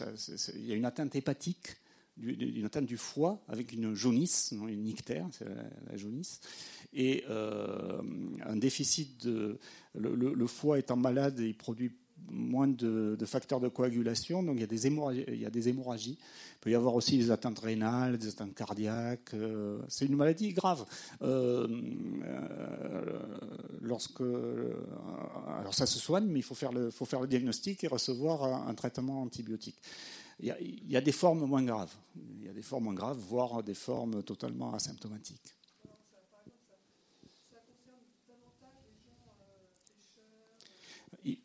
Il 0.56 0.66
y 0.66 0.74
a 0.74 0.76
une 0.76 0.84
atteinte 0.84 1.16
hépatique 1.16 1.78
d'une 2.18 2.66
atteinte 2.66 2.86
du 2.86 2.98
foie 2.98 3.44
avec 3.48 3.72
une 3.72 3.94
jaunisse, 3.94 4.52
une 4.52 4.84
nictère, 4.84 5.28
c'est 5.32 5.46
la, 5.46 5.98
jaunisse, 5.98 6.40
et 6.94 7.24
un 7.28 8.56
déficit 8.56 9.26
de 9.26 9.58
le, 9.96 10.48
foie 10.48 10.80
étant 10.80 10.98
malade, 10.98 11.40
il 11.40 11.56
produit 11.56 11.92
moins 12.30 12.68
de, 12.68 13.18
facteurs 13.26 13.60
de 13.60 13.68
coagulation, 13.68 14.44
donc 14.44 14.56
il 14.58 14.62
y, 14.62 14.64
a 14.64 14.68
des 14.68 14.88
hémorragies, 14.88 15.26
il 15.28 15.40
y 15.40 15.46
a 15.46 15.50
des 15.50 15.70
hémorragies. 15.70 16.18
Peut 16.60 16.70
y 16.70 16.76
avoir 16.76 16.96
aussi 16.96 17.18
des 17.18 17.32
atteintes 17.32 17.60
rénales, 17.60 18.18
des 18.18 18.28
atteintes 18.28 18.54
cardiaques. 18.54 19.34
Euh, 19.34 19.80
c'est 19.88 20.06
une 20.06 20.16
maladie 20.16 20.54
grave. 20.54 20.86
Euh, 21.22 21.68
euh, 22.24 23.20
lorsque, 23.82 24.22
alors 24.22 25.74
ça 25.74 25.86
se 25.86 26.00
soigne, 26.00 26.26
mais 26.28 26.40
il 26.40 26.44
faut 26.44 26.56
faire 26.56 26.72
le, 26.72 26.92
faut 26.92 27.06
faire 27.06 27.22
le 27.22 27.28
diagnostic 27.28 27.84
et 27.84 27.88
recevoir 27.88 28.68
un, 28.68 28.74
traitement 28.76 29.22
antibiotique. 29.22 29.78
Il 30.42 30.48
y, 30.48 30.52
a, 30.52 30.60
il 30.60 31.02
des 31.04 31.12
formes 31.12 31.46
moins 31.46 31.64
graves. 31.64 31.94
Il 32.16 32.46
y 32.46 32.50
a 32.50 32.54
des 32.54 32.64
formes 32.64 32.86
moins 32.86 32.94
graves, 32.94 33.18
voire 33.18 33.62
des 33.62 33.76
formes 33.76 34.24
totalement 34.24 34.74
asymptomatiques. 34.74 35.56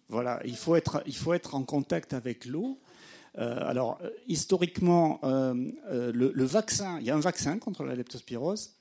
voilà, 0.09 0.41
il 0.45 0.57
faut 0.57 0.77
être, 0.77 1.03
il 1.07 1.15
faut 1.15 1.35
être 1.35 1.55
en 1.55 1.63
contact 1.63 2.13
avec 2.13 2.45
l'eau. 2.45 2.79
Euh, 3.39 3.59
alors, 3.67 3.99
euh, 4.03 4.11
historiquement, 4.27 5.21
euh, 5.25 5.53
le, 6.13 6.45
vaccin, 6.45 6.99
il 7.01 7.07
y 7.07 7.11
a 7.11 7.17
un 7.17 7.21
vaccin 7.21 7.59
contre 7.59 7.85
la 7.85 7.95
leptospirose 7.95 8.75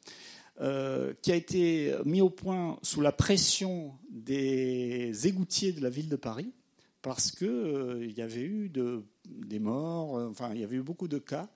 qui 1.21 1.33
a 1.33 1.35
été 1.35 1.93
mis 2.05 2.21
au 2.21 2.29
point 2.29 2.79
sous 2.81 3.01
la 3.01 3.11
pression 3.11 3.93
des 4.09 5.27
égoutiers 5.27 5.73
de 5.73 5.81
la 5.81 5.89
ville 5.89 6.07
de 6.07 6.15
Paris, 6.15 6.53
parce 7.01 7.29
qu'il 7.29 8.13
y 8.15 8.21
avait 8.21 8.43
eu 8.43 8.69
de, 8.69 9.03
des 9.29 9.59
morts, 9.59 10.13
enfin, 10.29 10.51
il 10.53 10.61
y 10.61 10.63
avait 10.63 10.77
eu 10.77 10.81
beaucoup 10.81 11.07
de 11.07 11.19
cas. 11.19 11.47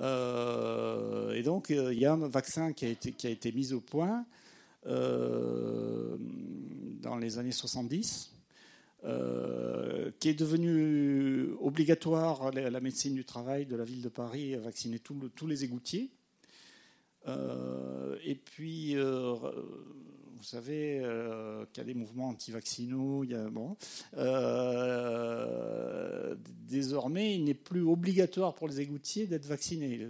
et 0.00 1.42
donc, 1.42 1.70
il 1.70 1.98
y 1.98 2.06
a 2.06 2.12
un 2.12 2.28
vaccin 2.28 2.72
qui 2.72 2.86
a 2.86 2.88
été, 2.88 3.12
qui 3.12 3.26
a 3.26 3.30
été 3.30 3.52
mis 3.52 3.72
au 3.72 3.80
point 3.80 4.24
dans 4.84 6.18
les 7.18 7.38
années 7.38 7.52
70 7.52 8.34
euh, 9.06 10.10
qui 10.18 10.30
est 10.30 10.34
devenu 10.34 11.52
obligatoire 11.60 12.50
la, 12.52 12.80
médecine 12.80 13.14
du 13.14 13.26
travail 13.26 13.66
de 13.66 13.76
la 13.76 13.84
ville 13.84 14.00
de 14.00 14.08
Paris 14.08 14.54
à 14.54 14.60
vacciner 14.60 14.98
tous 14.98 15.46
les 15.46 15.62
égoutiers. 15.62 16.08
Euh, 17.28 18.16
et 18.24 18.34
puis, 18.34 18.96
euh, 18.96 19.34
vous 20.36 20.44
savez 20.44 21.00
qu'il 21.72 21.80
y 21.80 21.84
a 21.84 21.84
des 21.84 21.94
mouvements 21.94 22.28
anti-vaccinaux. 22.28 23.24
Bon, 23.50 23.76
désormais, 26.66 27.34
il 27.34 27.44
n'est 27.44 27.54
plus 27.54 27.82
obligatoire 27.82 28.54
pour 28.54 28.68
les 28.68 28.80
égoutiers 28.80 29.26
d'être 29.26 29.46
vaccinés. 29.46 30.08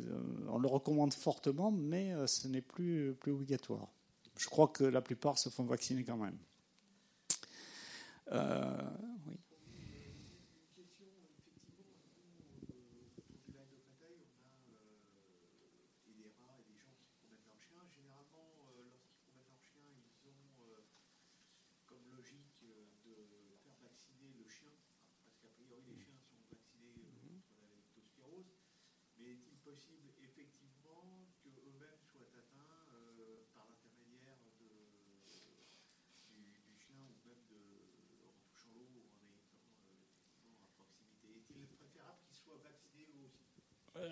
On 0.48 0.58
le 0.58 0.68
recommande 0.68 1.14
fortement, 1.14 1.70
mais 1.70 2.14
ce 2.26 2.48
n'est 2.48 2.60
plus, 2.62 3.14
plus 3.20 3.32
obligatoire. 3.32 3.88
Je 4.36 4.48
crois 4.48 4.68
que 4.68 4.84
la 4.84 5.00
plupart 5.00 5.38
se 5.38 5.48
font 5.48 5.64
vacciner 5.64 6.04
quand 6.04 6.16
même. 6.16 6.36
Euh, 8.32 8.90
oui. 9.26 9.38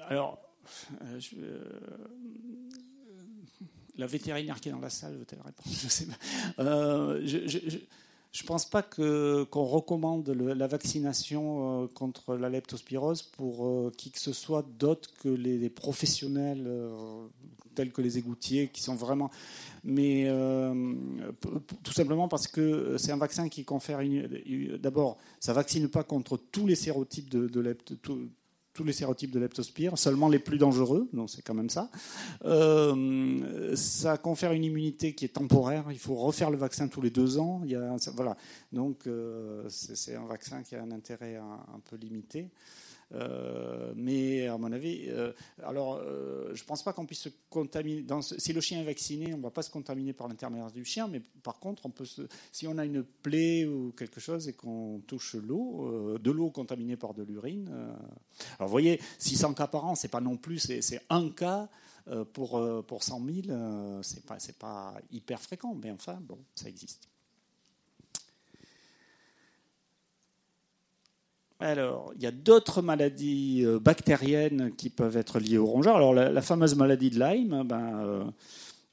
Alors, 0.08 0.38
euh, 1.02 1.20
euh, 1.38 1.64
la 3.96 4.06
vétérinaire 4.06 4.60
qui 4.60 4.68
est 4.68 4.72
dans 4.72 4.80
la 4.80 4.90
salle 4.90 5.16
veut-elle 5.16 5.40
répondre? 5.40 5.68
Je 5.68 5.88
sais 5.88 6.06
pas. 6.06 6.62
Euh, 6.62 7.20
je, 7.24 7.38
ne 7.38 8.46
pense 8.46 8.68
pas 8.68 8.82
qu'on 8.82 9.64
recommande 9.64 10.30
la 10.30 10.66
vaccination 10.66 11.86
contre 11.88 12.34
la 12.34 12.48
leptospirose 12.48 13.22
pour 13.22 13.92
qui 13.92 14.10
que 14.10 14.20
ce 14.20 14.32
soit 14.32 14.64
d'autre 14.78 15.10
que 15.20 15.28
les, 15.28 15.68
professionnels 15.68 16.66
tels 17.74 17.92
que 17.92 18.00
les 18.00 18.16
égoutiers 18.16 18.68
qui 18.68 18.82
sont 18.82 18.94
vraiment. 18.94 19.30
Mais 19.84 20.28
tout 21.82 21.92
simplement 21.92 22.26
parce 22.26 22.46
que 22.48 22.96
c'est 22.96 23.12
un 23.12 23.18
vaccin 23.18 23.50
qui 23.50 23.66
confère. 23.66 24.00
D'abord, 24.78 25.18
ça 25.38 25.52
vaccine 25.52 25.88
pas 25.88 26.02
contre 26.02 26.38
tous 26.38 26.66
les 26.66 26.74
sérotypes 26.74 27.28
de, 27.28 27.48
de 27.48 27.60
tous 28.74 28.84
les 28.84 28.92
sérotypes 28.92 29.30
de 29.30 29.38
leptospire, 29.38 29.98
seulement 29.98 30.28
les 30.28 30.38
plus 30.38 30.58
dangereux, 30.58 31.08
donc 31.12 31.30
c'est 31.30 31.42
quand 31.42 31.54
même 31.54 31.70
ça. 31.70 31.90
Euh, 32.44 33.76
ça 33.76 34.16
confère 34.16 34.52
une 34.52 34.64
immunité 34.64 35.14
qui 35.14 35.24
est 35.24 35.34
temporaire, 35.34 35.84
il 35.90 35.98
faut 35.98 36.14
refaire 36.14 36.50
le 36.50 36.56
vaccin 36.56 36.88
tous 36.88 37.00
les 37.00 37.10
deux 37.10 37.38
ans. 37.38 37.60
Il 37.64 37.70
y 37.72 37.76
a, 37.76 37.96
voilà. 38.14 38.36
Donc 38.72 39.06
euh, 39.06 39.68
c'est 39.68 40.16
un 40.16 40.26
vaccin 40.26 40.62
qui 40.62 40.74
a 40.74 40.82
un 40.82 40.90
intérêt 40.90 41.36
un 41.36 41.80
peu 41.88 41.96
limité. 41.96 42.48
Euh, 43.14 43.92
mais 43.94 44.46
à 44.46 44.56
mon 44.56 44.72
avis, 44.72 45.04
euh, 45.08 45.32
alors 45.62 45.96
euh, 45.96 46.50
je 46.54 46.62
ne 46.62 46.66
pense 46.66 46.82
pas 46.82 46.92
qu'on 46.92 47.06
puisse 47.06 47.20
se 47.20 47.28
contaminer. 47.50 48.04
si 48.22 48.52
le 48.52 48.60
chien 48.60 48.80
est 48.80 48.84
vacciné, 48.84 49.34
on 49.34 49.38
ne 49.38 49.42
va 49.42 49.50
pas 49.50 49.62
se 49.62 49.70
contaminer 49.70 50.12
par 50.12 50.28
l'intermédiaire 50.28 50.70
du 50.70 50.84
chien, 50.84 51.08
mais 51.08 51.20
par 51.42 51.58
contre, 51.58 51.86
on 51.86 51.90
peut 51.90 52.06
si 52.52 52.66
on 52.66 52.78
a 52.78 52.84
une 52.84 53.02
plaie 53.02 53.66
ou 53.66 53.92
quelque 53.92 54.20
chose 54.20 54.48
et 54.48 54.54
qu'on 54.54 55.02
touche 55.06 55.34
l'eau, 55.34 56.18
de 56.18 56.30
l'eau 56.30 56.50
contaminée 56.50 56.96
par 56.96 57.14
de 57.14 57.22
l'urine. 57.22 57.68
alors 58.58 58.68
vous 58.68 58.68
voyez, 58.68 59.00
600 59.18 59.54
cas 59.54 59.66
par 59.66 59.84
an, 59.84 59.94
c'est 59.94 60.08
pas 60.08 60.20
non 60.20 60.36
plus, 60.36 60.58
c'est 60.58 61.00
un 61.10 61.30
cas 61.30 61.68
pour, 62.32 62.84
pour 62.86 63.02
100 63.02 63.22
000, 63.44 64.02
c'est 64.02 64.24
pas, 64.24 64.38
pas 64.58 64.94
hyper 65.10 65.40
fréquent, 65.40 65.74
mais 65.74 65.90
enfin, 65.90 66.18
bon, 66.20 66.38
ça 66.54 66.68
existe. 66.68 67.11
Alors, 71.62 72.12
il 72.16 72.22
y 72.22 72.26
a 72.26 72.32
d'autres 72.32 72.82
maladies 72.82 73.62
euh, 73.64 73.78
bactériennes 73.78 74.72
qui 74.76 74.90
peuvent 74.90 75.16
être 75.16 75.38
liées 75.38 75.58
au 75.58 75.66
rongeur. 75.66 75.96
Alors, 75.96 76.12
la, 76.12 76.42
fameuse 76.42 76.74
maladie 76.74 77.08
de 77.08 77.20
Lyme, 77.20 77.62
ben, 77.64 78.00
euh, 78.04 78.24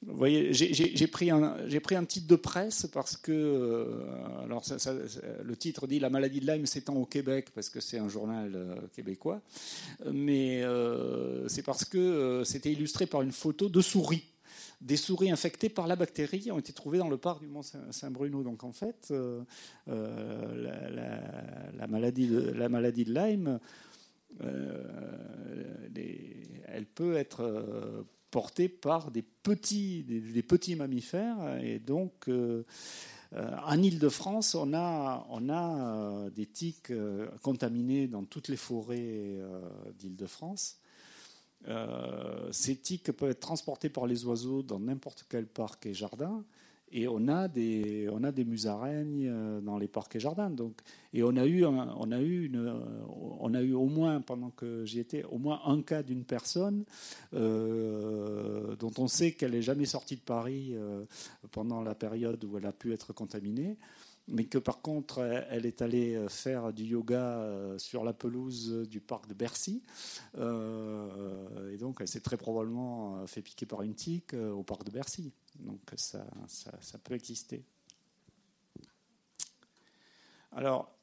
vous 0.05 0.15
voyez, 0.15 0.53
j'ai 0.53 1.07
pris, 1.07 1.31
un, 1.31 1.55
pris 1.81 1.95
un 1.95 2.05
titre 2.05 2.27
de 2.27 2.35
presse 2.35 2.87
parce 2.93 3.17
que, 3.17 3.31
euh, 3.31 4.43
alors 4.43 4.63
le 5.43 5.55
titre 5.55 5.87
dit 5.87 5.99
La 5.99 6.11
maladie 6.11 6.41
de 6.41 6.45
Lyme 6.45 6.67
s'étend 6.67 6.95
au 6.95 7.05
Québec 7.05 7.47
parce 7.55 7.69
que 7.69 7.79
c'est 7.79 7.97
un 7.97 8.07
journal 8.07 8.55
québécois, 8.95 9.41
mais 10.13 10.63
c'est 11.47 11.63
parce 11.63 11.83
que 11.83 12.43
c'était 12.45 12.71
illustré 12.71 13.07
par 13.07 13.23
une 13.23 13.31
photo 13.31 13.67
de 13.67 13.81
souris 13.81 14.28
des 14.81 14.97
souris 14.97 15.29
infectées 15.29 15.69
par 15.69 15.87
la 15.87 15.95
bactérie 15.95 16.51
ont 16.51 16.59
été 16.59 16.71
trouvées 16.73 16.99
dans 16.99 17.09
le 17.09 17.17
parc 17.17 17.41
du 17.41 17.47
Mont 17.47 17.61
Saint-Bruno. 17.63 18.43
Donc 18.43 18.63
en 18.63 18.71
fait, 18.71 19.09
euh, 19.11 19.43
euh, 19.89 21.71
la, 21.73 21.87
maladie 21.87 22.27
de, 22.27 23.13
Lyme, 23.13 23.59
euh, 24.41 25.87
elle 26.67 26.85
peut 26.85 27.15
être 27.17 28.05
portée 28.31 28.69
par 28.69 29.11
des 29.11 29.23
petits, 29.23 30.05
petits 30.47 30.75
mammifères. 30.75 31.59
Et 31.61 31.79
donc, 31.79 32.29
en 33.35 33.81
Ile-de-France, 33.81 34.55
on 34.55 34.73
a, 34.73 35.27
on 35.29 35.49
a 35.49 36.29
des 36.29 36.45
tiques 36.45 36.93
contaminées 37.41 38.07
dans 38.07 38.23
toutes 38.23 38.47
les 38.47 38.57
forêts 38.57 39.39
d'Île-de-France. 39.97 40.78
Euh, 41.67 42.51
ces 42.51 42.75
tiques 42.75 43.11
peuvent 43.11 43.31
être 43.31 43.39
transportées 43.39 43.89
par 43.89 44.07
les 44.07 44.25
oiseaux 44.25 44.63
dans 44.63 44.79
n'importe 44.79 45.25
quel 45.29 45.45
parc 45.45 45.85
et 45.85 45.93
jardin. 45.93 46.43
Et 46.91 47.07
on 47.07 47.27
a 47.27 47.47
des, 47.47 48.09
on 48.11 48.23
a 48.23 48.31
des 48.31 48.43
musaraignes 48.45 49.27
euh, 49.29 49.61
dans 49.61 49.77
les 49.77 49.87
parcs 49.87 50.15
et 50.15 50.19
jardins. 50.19 50.49
Donc, 50.49 50.79
et 51.13 51.21
on 51.21 51.35
a 51.35 51.45
eu, 51.45 51.63
on 51.63 52.11
a 52.11 52.19
eu, 52.19 52.45
une, 52.45 52.73
on 53.39 53.53
a 53.53 53.61
eu 53.61 53.73
au 53.73 53.85
moins, 53.85 54.21
pendant 54.21 54.49
que 54.49 54.85
j'y 54.85 54.99
étais, 54.99 55.23
au 55.25 55.37
moins 55.37 55.61
un 55.65 55.83
cas 55.83 56.01
d'une 56.01 56.23
personne 56.23 56.85
euh, 57.35 58.75
dont 58.77 58.91
on 58.97 59.07
sait 59.07 59.33
qu'elle 59.33 59.51
n'est 59.51 59.61
jamais 59.61 59.85
sortie 59.85 60.15
de 60.15 60.21
Paris 60.21 60.73
pendant 61.51 61.81
la 61.83 61.93
période 61.93 62.43
où 62.43 62.57
elle 62.57 62.65
a 62.65 62.71
pu 62.71 62.91
être 62.91 63.13
contaminée 63.13 63.77
mais 64.29 64.45
que 64.45 64.57
par 64.57 64.81
contre, 64.81 65.19
elle 65.49 65.65
est 65.65 65.81
allée 65.81 66.15
euh, 66.15 66.29
faire 66.29 66.71
du 66.71 66.83
yoga 66.83 67.39
euh, 67.39 67.77
sur 67.77 68.03
la 68.03 68.13
pelouse 68.13 68.87
du 68.87 69.01
parc 69.01 69.27
de 69.27 69.33
Bercy. 69.33 69.81
Euh, 70.37 71.73
et 71.73 71.77
donc, 71.77 71.97
elle 71.99 72.07
s'est 72.07 72.21
très 72.21 72.37
probablement 72.37 73.25
fait 73.27 73.41
piquer 73.41 73.65
par 73.65 73.81
une 73.81 73.95
tique 73.95 74.33
au 74.33 74.63
parc 74.63 74.83
de 74.83 74.91
Bercy. 74.91 75.31
Donc, 75.59 75.81
ça, 75.95 76.25
ça, 76.47 76.97
peut 76.99 77.15
exister. 77.15 77.63
Alors, 80.51 80.95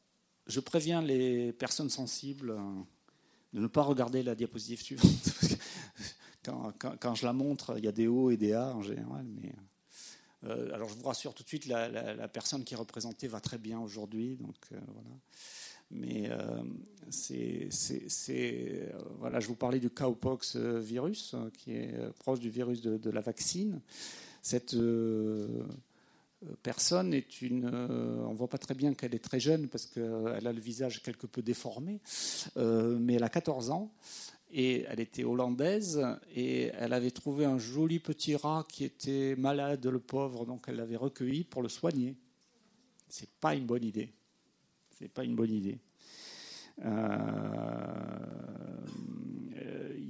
je 0.46 0.60
préviens 0.60 1.02
les 1.02 1.52
personnes 1.52 1.90
sensibles 1.90 2.56
de 3.52 3.60
ne 3.60 3.66
pas 3.66 3.82
regarder 3.82 4.22
la 4.22 4.34
diapositive 4.34 4.80
suivante. 4.80 5.08
quand, 7.00 7.14
je 7.14 7.26
la 7.26 7.32
montre, 7.32 7.74
il 7.78 7.84
y 7.84 7.88
a 7.88 7.92
des 7.92 8.06
hauts 8.06 8.30
et 8.30 8.36
des 8.36 8.52
A 8.52 8.74
en 8.74 8.82
général. 8.82 9.26
Mais, 9.26 9.52
euh, 10.44 10.74
alors 10.74 10.88
je 10.88 10.94
vous 10.94 11.06
rassure 11.06 11.34
tout 11.34 11.42
de 11.42 11.48
suite, 11.48 11.66
la, 11.66 12.28
personne 12.28 12.64
qui 12.64 12.74
est 12.74 12.76
représentée 12.76 13.28
va 13.28 13.40
très 13.40 13.58
bien 13.58 13.80
aujourd'hui. 13.80 14.36
Donc 14.36 14.56
euh, 14.72 14.78
voilà. 14.92 15.16
Mais 15.92 16.28
euh, 16.30 16.62
c'est, 17.10 17.68
voilà, 19.18 19.38
je 19.38 19.46
vous 19.46 19.54
parlais 19.54 19.78
du 19.78 19.88
cowpox 19.88 20.56
virus, 20.56 21.36
qui 21.56 21.72
est 21.72 21.94
proche 22.18 22.40
du 22.40 22.50
virus 22.50 22.80
de, 22.80 23.10
la 23.10 23.20
vaccine. 23.20 23.80
Cette 24.42 24.76
personne 26.64 27.14
est 27.14 27.40
une. 27.40 27.66
on 27.66 28.32
ne 28.32 28.36
voit 28.36 28.48
pas 28.48 28.58
très 28.58 28.74
bien 28.74 28.94
qu'elle 28.94 29.14
est 29.14 29.22
très 29.22 29.38
jeune 29.38 29.68
parce 29.68 29.86
qu'elle 29.86 30.46
a 30.46 30.52
le 30.52 30.60
visage 30.60 31.04
quelque 31.04 31.28
peu 31.28 31.40
déformé, 31.40 32.00
mais 32.56 33.14
elle 33.14 33.24
a 33.24 33.28
14 33.28 33.70
ans 33.70 33.92
et 34.52 34.84
elle 34.88 35.00
était 35.00 35.24
hollandaise 35.24 36.04
et 36.34 36.70
elle 36.78 36.92
avait 36.92 37.10
trouvé 37.10 37.44
un 37.44 37.58
joli 37.58 37.98
petit 37.98 38.36
rat 38.36 38.64
qui 38.68 38.84
était 38.84 39.34
malade, 39.36 39.84
le 39.86 39.98
pauvre, 39.98 40.46
donc 40.46 40.64
elle 40.68 40.76
l'avait 40.76 40.96
recueilli 40.96 41.44
pour 41.44 41.62
le 41.62 41.68
soigner. 41.68 42.16
C'est 43.08 43.30
pas 43.40 43.54
une 43.54 43.66
bonne 43.66 43.84
idée. 43.84 44.12
C'est 44.98 45.08
pas 45.08 45.24
une 45.24 45.34
bonne 45.34 45.52
idée. 45.52 45.78
Euh, 46.84 46.90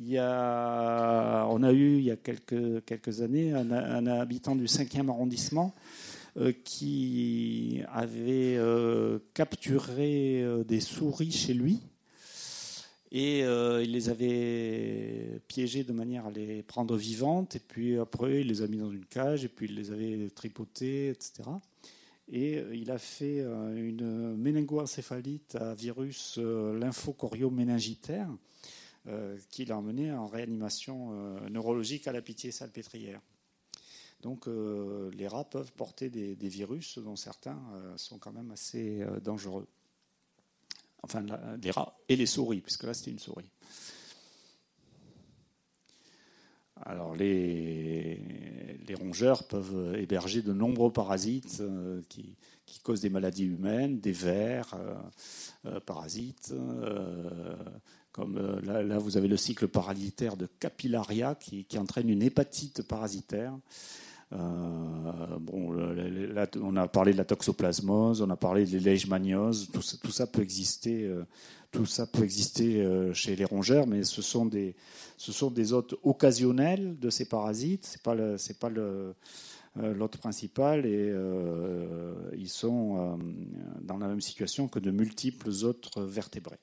y 0.03 0.19
a, 0.19 1.47
on 1.51 1.63
a 1.63 1.73
eu 1.73 1.99
il 1.99 2.05
y 2.05 2.11
a 2.11 2.17
quelques, 2.17 2.85
quelques 2.85 3.21
années 3.21 3.53
un, 3.53 4.07
habitant 4.07 4.55
du 4.55 4.67
5e 4.67 5.09
arrondissement 5.09 5.75
euh, 6.37 6.53
qui 6.65 7.83
avait 7.93 8.57
euh, 8.57 9.19
capturé 9.35 10.45
des 10.67 10.81
souris 10.81 11.33
chez 11.33 11.55
lui 11.55 11.83
et 13.13 13.45
euh, 13.45 13.83
il 13.83 13.93
les 13.93 14.09
avait 14.09 15.41
piégés 15.47 15.85
de 15.85 15.93
manière 15.93 16.27
à 16.27 16.31
les 16.31 16.63
prendre 16.63 16.97
vivantes. 16.97 17.55
Et 17.57 17.61
puis 17.61 17.99
après, 17.99 18.41
il 18.41 18.49
les 18.49 18.63
a 18.63 18.67
mis 18.67 18.79
dans 18.79 18.91
une 18.91 19.05
cage. 19.05 19.45
Et 19.45 19.49
puis 19.49 19.67
il 19.67 19.75
les 19.77 19.93
avait 19.93 20.29
tripotées, 20.31 21.09
etc. 21.09 21.45
Et 22.29 22.59
euh, 22.59 22.75
il 22.75 22.91
a 22.91 22.99
fait 22.99 23.41
euh, 23.41 23.77
une 23.77 24.37
méningoencéphalite 24.37 25.55
à 25.57 25.75
virus 25.75 26.39
lymphocorio-méningitaire 26.39 28.29
qui 29.51 29.65
l'a 29.65 29.79
emmené 29.79 30.11
en 30.11 30.27
réanimation 30.27 31.13
neurologique 31.49 32.09
à 32.09 32.13
la 32.13 32.21
pitié 32.21 32.51
salpêtrière. 32.51 33.21
Donc 34.23 34.49
les 34.49 35.29
rats 35.29 35.45
peuvent 35.45 35.71
porter 35.71 36.11
des 36.11 36.49
virus 36.49 36.99
dont 36.99 37.15
certains 37.15 37.57
sont 37.95 38.19
quand 38.19 38.33
même 38.33 38.51
assez 38.51 39.07
dangereux 39.23 39.69
enfin 41.03 41.25
des 41.59 41.71
rats 41.71 41.97
et 42.09 42.17
les 42.17 42.27
souris, 42.27 42.61
puisque 42.61 42.85
là 42.85 42.95
c'était 42.95 43.11
une 43.11 43.19
souris. 43.19 43.51
Alors 46.85 47.17
les, 47.17 48.21
les, 48.87 48.95
rongeurs 48.95 49.45
peuvent 49.45 49.97
héberger 49.97 50.43
de 50.43 50.53
nombreux 50.53 50.93
parasites 50.93 51.59
euh, 51.61 52.03
qui, 52.09 52.37
causent 52.83 53.01
des 53.01 53.11
maladies 53.11 53.45
humaines, 53.45 53.99
des 53.99 54.13
vers 54.13 54.75
euh, 54.75 54.95
euh, 55.65 55.81
parasites. 55.81 56.53
comme 58.13 58.61
là, 58.61 58.99
vous 58.99 59.17
avez 59.17 59.29
le 59.29 59.37
cycle 59.37 59.69
parasitaire 59.69 60.37
de 60.37 60.47
capillaria 60.47 61.35
qui 61.35 61.67
entraîne 61.79 62.09
une 62.11 62.23
hépatite 62.23 62.83
parasitaire. 62.83 63.57
Euh, 64.33 65.39
bon, 65.39 65.77
on 66.61 66.77
a 66.77 66.89
parlé 66.89 67.13
de 67.13 67.17
la 67.17 67.25
toxoplasmose, 67.25 68.23
on 68.23 68.31
a 68.31 68.37
parlé 68.37 68.67
de 68.67 68.79
leishmaniose, 68.79 69.69
tout 69.73 69.83
ça, 69.83 69.97
tout 70.03 70.11
ça 70.11 70.27
peut 70.27 70.43
exister. 70.43 71.05
Euh, 71.05 71.25
tout 71.73 71.85
ça 71.85 72.07
peut 72.07 72.23
exister 72.23 72.81
euh, 72.81 73.13
chez 73.13 73.37
les 73.37 73.45
rongeurs, 73.45 73.87
mais 73.87 74.03
ce 74.03 74.23
sont 74.23 74.47
des, 74.47 74.77
ce 75.19 75.31
sont 75.31 75.51
des 75.51 75.73
hôtes 75.73 75.95
occasionnels 76.05 76.99
de 76.99 77.11
ces 77.11 77.27
parasites. 77.29 77.85
C'est 77.85 78.03
pas 78.03 78.17
c'est 78.39 78.59
pas 78.59 78.71
le, 78.71 79.15
l'hôte 79.77 80.17
principal 80.17 80.87
et 80.87 81.13
ils 82.35 82.49
sont 82.49 83.19
dans 83.83 83.99
la 83.99 84.09
même 84.09 84.23
situation 84.23 84.69
que 84.69 84.79
de 84.79 84.91
multiples 84.91 85.51
autres 85.65 86.03
vertébrés. 86.03 86.61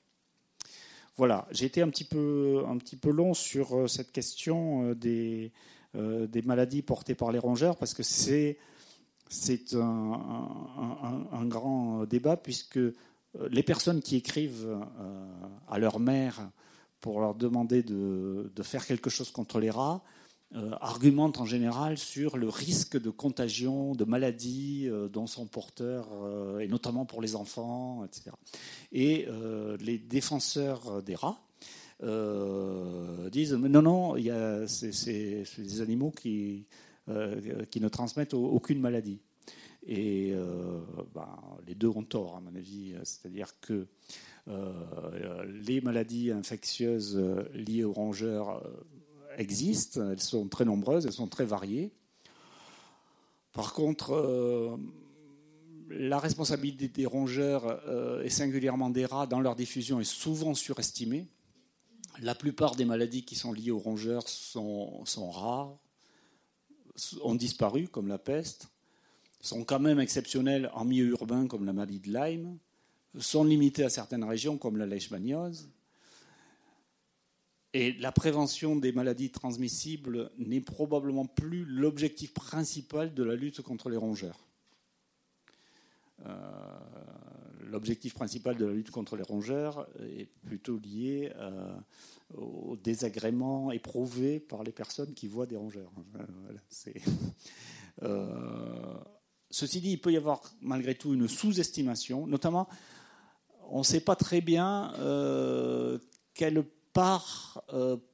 Voilà, 1.16 1.46
j'ai 1.52 1.66
été 1.66 1.80
un 1.80 1.90
petit 1.90 2.04
peu, 2.04 2.64
un 2.66 2.76
petit 2.78 2.96
peu 2.96 3.10
long 3.10 3.34
sur 3.34 3.88
cette 3.88 4.10
question 4.10 4.94
des, 4.94 5.52
euh, 5.96 6.26
des 6.26 6.42
maladies 6.42 6.82
portées 6.82 7.14
par 7.14 7.30
les 7.30 7.38
rongeurs, 7.38 7.76
parce 7.76 7.94
que 7.94 8.02
c'est 8.02 8.58
c'est 9.28 9.74
un, 9.74 11.44
grand 11.46 12.04
débat, 12.04 12.36
puisque 12.36 12.76
euh, 12.76 12.92
les 13.50 13.62
personnes 13.62 14.00
qui 14.00 14.16
écrivent 14.16 14.66
euh, 14.66 15.26
à 15.68 15.78
leur 15.78 15.98
mère 15.98 16.50
pour 17.00 17.20
leur 17.20 17.34
demander 17.34 17.82
de, 17.82 18.50
faire 18.62 18.86
quelque 18.86 19.10
chose 19.10 19.30
contre 19.30 19.60
les 19.60 19.70
rats 19.70 20.02
argumentent 20.80 21.40
en 21.40 21.46
général 21.46 21.98
sur 21.98 22.36
le 22.36 22.48
risque 22.48 23.00
de 23.00 23.10
contagion, 23.10 23.96
de 23.96 24.04
maladies 24.04 24.88
dont 25.12 25.26
sont 25.26 25.46
porteurs, 25.46 26.08
et 26.60 26.68
notamment 26.68 27.04
pour 27.06 27.20
les 27.20 27.34
enfants, 27.34 28.04
etc. 28.04 28.30
Et 28.92 29.26
les 29.80 29.98
défenseurs 29.98 31.02
des 31.02 31.16
rats, 31.16 31.40
euh, 32.02 33.30
disent 33.30 33.54
non, 33.54 33.82
non, 33.82 34.66
c'est 34.66 35.44
des 35.58 35.80
animaux 35.80 36.10
qui, 36.10 36.66
euh, 37.08 37.64
qui 37.66 37.80
ne 37.80 37.88
transmettent 37.88 38.34
aucune 38.34 38.80
maladie. 38.80 39.20
Et 39.86 40.32
euh, 40.32 40.80
ben, 41.14 41.38
les 41.66 41.74
deux 41.74 41.88
ont 41.88 42.02
tort, 42.02 42.36
à 42.36 42.40
mon 42.40 42.54
avis. 42.56 42.94
C'est-à-dire 43.04 43.48
que 43.60 43.86
les 45.46 45.80
maladies 45.80 46.30
infectieuses 46.30 47.16
liées 47.54 47.84
aux 47.84 47.92
rongeurs 47.92 48.62
existent, 49.38 50.10
elles 50.10 50.20
sont 50.20 50.48
très 50.48 50.66
nombreuses, 50.66 51.06
elles 51.06 51.12
sont 51.12 51.28
très 51.28 51.46
variées. 51.46 51.92
Par 53.54 53.72
contre, 53.72 54.78
la 55.88 56.18
responsabilité 56.18 56.88
des 56.88 57.06
rongeurs, 57.06 57.80
et 58.22 58.28
singulièrement 58.28 58.90
des 58.90 59.06
rats, 59.06 59.26
dans 59.26 59.40
leur 59.40 59.56
diffusion 59.56 59.98
est 59.98 60.04
souvent 60.04 60.52
surestimée. 60.52 61.26
La 62.20 62.34
plupart 62.34 62.76
des 62.76 62.84
maladies 62.84 63.24
qui 63.24 63.34
sont 63.34 63.52
liées 63.52 63.70
aux 63.70 63.78
rongeurs 63.78 64.28
sont, 64.28 65.04
rares, 65.30 65.76
ont 67.22 67.34
disparu, 67.34 67.88
comme 67.88 68.06
la 68.08 68.18
peste, 68.18 68.68
sont 69.40 69.64
quand 69.64 69.80
même 69.80 70.00
exceptionnelles 70.00 70.70
en 70.74 70.84
milieu 70.84 71.06
urbain, 71.08 71.46
comme 71.46 71.64
la 71.64 71.72
maladie 71.72 72.00
de 72.00 72.12
Lyme, 72.12 72.58
sont 73.18 73.44
limitées 73.44 73.84
à 73.84 73.90
certaines 73.90 74.24
régions, 74.24 74.58
comme 74.58 74.76
la 74.76 74.86
leishmaniose. 74.86 75.68
Et 77.72 77.92
la 77.94 78.12
prévention 78.12 78.76
des 78.76 78.92
maladies 78.92 79.30
transmissibles 79.30 80.30
n'est 80.38 80.60
probablement 80.60 81.26
plus 81.26 81.64
l'objectif 81.64 82.32
principal 82.32 83.12
de 83.12 83.24
la 83.24 83.34
lutte 83.34 83.62
contre 83.62 83.90
les 83.90 83.96
rongeurs. 83.96 84.38
Euh, 86.24 86.78
l'objectif 87.74 88.14
principal 88.14 88.56
de 88.56 88.64
la 88.64 88.72
lutte 88.72 88.92
contre 88.92 89.16
les 89.16 89.24
rongeurs 89.24 89.88
est 90.16 90.28
plutôt 90.46 90.78
lié 90.78 91.32
euh, 91.34 91.74
au 92.36 92.76
désagrément 92.76 93.72
éprouvé 93.72 94.38
par 94.38 94.62
les 94.62 94.70
personnes 94.70 95.12
qui 95.12 95.26
voient 95.26 95.46
des 95.46 95.56
rongeurs. 95.56 95.90
Euh, 98.02 98.98
ceci 99.50 99.80
dit, 99.80 99.92
il 99.92 100.00
peut 100.00 100.10
y 100.10 100.16
avoir 100.16 100.42
malgré 100.60 100.96
tout 100.96 101.14
une 101.14 101.28
sous-estimation, 101.28 102.26
notamment 102.26 102.68
on 103.70 103.78
ne 103.78 103.84
sait 103.84 104.00
pas 104.00 104.16
très 104.16 104.40
bien 104.40 104.92
quelle 106.34 106.64
part 106.92 107.62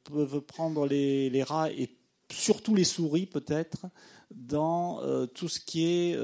peuvent 0.04 0.42
prendre 0.42 0.86
les, 0.86 1.42
rats 1.42 1.72
et 1.72 1.96
surtout 2.30 2.74
les 2.74 2.84
souris 2.84 3.24
peut-être 3.24 3.86
dans 4.30 5.00
tout 5.28 5.48
ce 5.48 5.61
qui 5.61 5.86
est 5.86 6.14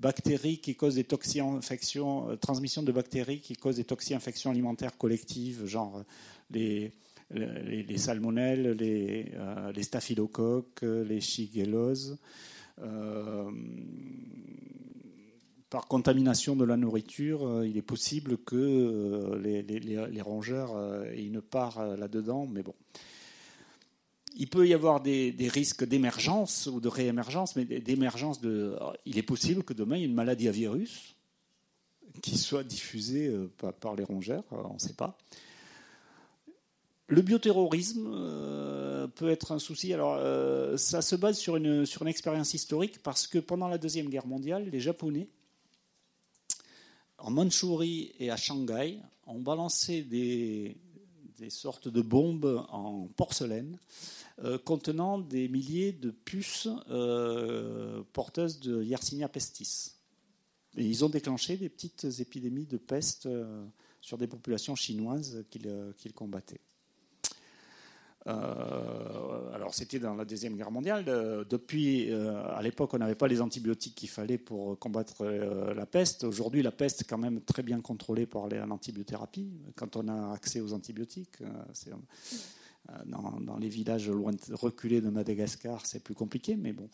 bactéries 0.00 0.58
qui 0.58 0.76
causent 0.76 0.96
des 0.96 1.04
toxi-infections, 1.04 2.30
euh, 2.30 2.36
transmission 2.36 2.82
de 2.82 2.92
bactéries 2.92 3.40
qui 3.40 3.54
causent 3.54 3.76
des 3.76 3.84
toxi-infections 3.84 4.50
alimentaires 4.50 4.96
collectives, 4.96 5.66
genre 5.66 6.02
les, 6.50 6.92
les, 7.30 7.98
salmonelles, 7.98 8.72
les, 8.72 9.32
euh, 9.34 9.82
staphylocoques, 9.82 10.82
les 10.82 11.20
shigelloses. 11.20 12.18
Euh, 12.82 13.50
par 15.70 15.88
contamination 15.88 16.54
de 16.54 16.64
la 16.64 16.76
nourriture, 16.76 17.64
il 17.64 17.76
est 17.76 17.82
possible 17.82 18.38
que 18.38 19.36
les 19.42 20.22
rongeurs 20.22 21.04
aient 21.06 21.24
une 21.24 21.42
part 21.42 21.84
là-dedans, 21.96 22.46
mais 22.46 22.62
bon 22.62 22.74
il 24.36 24.48
peut 24.48 24.68
y 24.68 24.74
avoir 24.74 25.00
des, 25.00 25.34
risques 25.48 25.84
d'émergence 25.84 26.66
ou 26.66 26.80
de 26.80 26.88
réémergence, 26.88 27.56
mais 27.56 27.64
d'émergence 27.64 28.40
de. 28.40 28.76
Il 29.06 29.18
est 29.18 29.22
possible 29.22 29.62
que 29.62 29.72
demain 29.72 29.96
il 29.96 30.00
y 30.00 30.02
ait 30.02 30.08
une 30.08 30.14
maladie 30.14 30.48
à 30.48 30.52
virus 30.52 31.14
qui 32.22 32.38
soit 32.38 32.64
diffusée 32.64 33.28
euh, 33.28 33.50
par 33.80 33.94
les 33.94 34.04
rongeurs, 34.04 34.44
euh, 34.52 34.62
on 34.70 34.74
ne 34.74 34.78
sait 34.78 34.94
pas. 34.94 35.18
Le 37.08 37.22
bioterrorisme 37.22 38.10
euh, 38.10 39.06
peut 39.06 39.30
être 39.30 39.52
un 39.52 39.58
souci. 39.58 39.92
Alors, 39.92 40.18
ça 40.78 41.02
se 41.02 41.14
base 41.14 41.38
sur 41.38 41.56
une, 41.56 41.86
expérience 42.06 42.54
historique 42.54 43.02
parce 43.02 43.26
que 43.26 43.38
pendant 43.38 43.68
la 43.68 43.78
Deuxième 43.78 44.08
Guerre 44.08 44.26
mondiale, 44.26 44.68
les 44.70 44.80
Japonais 44.80 45.28
en 47.18 47.30
Mandchourie 47.30 48.12
et 48.18 48.30
à 48.30 48.36
Shanghai, 48.36 48.98
on 49.26 49.40
balançait 49.40 50.02
des, 50.02 50.76
des 51.38 51.50
sortes 51.50 51.88
de 51.88 52.02
bombes 52.02 52.66
en 52.70 53.08
porcelaine 53.16 53.78
euh, 54.44 54.58
contenant 54.58 55.18
des 55.18 55.48
milliers 55.48 55.92
de 55.92 56.10
puces 56.10 56.68
euh, 56.90 58.02
porteuses 58.12 58.60
de 58.60 58.82
Yersinia 58.82 59.30
pestis. 59.30 59.94
Ils 60.76 61.06
ont 61.06 61.08
déclenché 61.08 61.56
des 61.56 61.70
petites 61.70 62.06
épidémies 62.20 62.66
de 62.66 62.76
peste 62.76 63.24
euh, 63.24 63.64
sur 64.02 64.18
des 64.18 64.26
populations 64.26 64.74
chinoises 64.74 65.42
qu'ils 65.48 66.12
combattaient. 66.14 66.60
alors 68.26 69.72
c'était 69.72 69.98
dans 69.98 70.14
la 70.14 70.26
deuxième 70.26 70.54
guerre 70.54 70.70
mondiale. 70.70 71.06
depuis, 71.48 72.12
à 72.12 72.60
l'époque, 72.60 72.92
on 72.92 72.98
n'avait 72.98 73.14
pas 73.14 73.28
les 73.28 73.40
antibiotiques 73.40 73.94
qu'il 73.94 74.10
fallait 74.10 74.36
pour 74.36 74.78
combattre 74.78 75.24
la 75.24 75.86
peste. 75.86 76.24
Aujourd'hui, 76.24 76.62
la 76.62 76.72
peste 76.72 77.00
est 77.00 77.04
quand 77.04 77.18
même 77.18 77.40
très 77.40 77.62
bien 77.62 77.80
contrôlée 77.80 78.26
par 78.26 78.48
l'antibiothérapie 78.48 79.50
quand 79.76 79.96
on 79.96 80.08
a 80.08 80.34
accès 80.34 80.60
aux 80.60 80.74
antibiotiques. 80.74 81.38
Euh, 82.90 82.94
dans, 83.06 83.56
les 83.58 83.68
villages 83.68 84.10
reculés 84.52 85.00
de 85.00 85.10
Madagascar, 85.10 85.84
c'est 85.86 86.00
plus 86.00 86.14
compliqué, 86.14 86.56
mais 86.56 86.72
bon. 86.72 86.88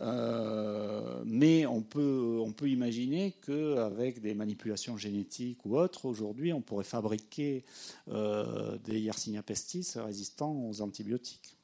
Euh, 0.00 1.22
mais 1.24 1.66
on 1.66 1.82
peut, 1.82 2.38
on 2.40 2.52
peut 2.52 2.68
imaginer 2.68 3.34
qu'avec 3.44 4.20
des 4.20 4.34
manipulations 4.34 4.96
génétiques 4.96 5.64
ou 5.64 5.76
autres, 5.76 6.06
aujourd'hui, 6.06 6.52
on 6.52 6.60
pourrait 6.60 6.84
fabriquer 6.84 7.64
euh, 8.08 8.78
des 8.84 9.00
Yersinia 9.00 9.42
pestis 9.42 9.86
résistants 9.96 10.54
aux 10.68 10.80
antibiotiques. 10.80 11.56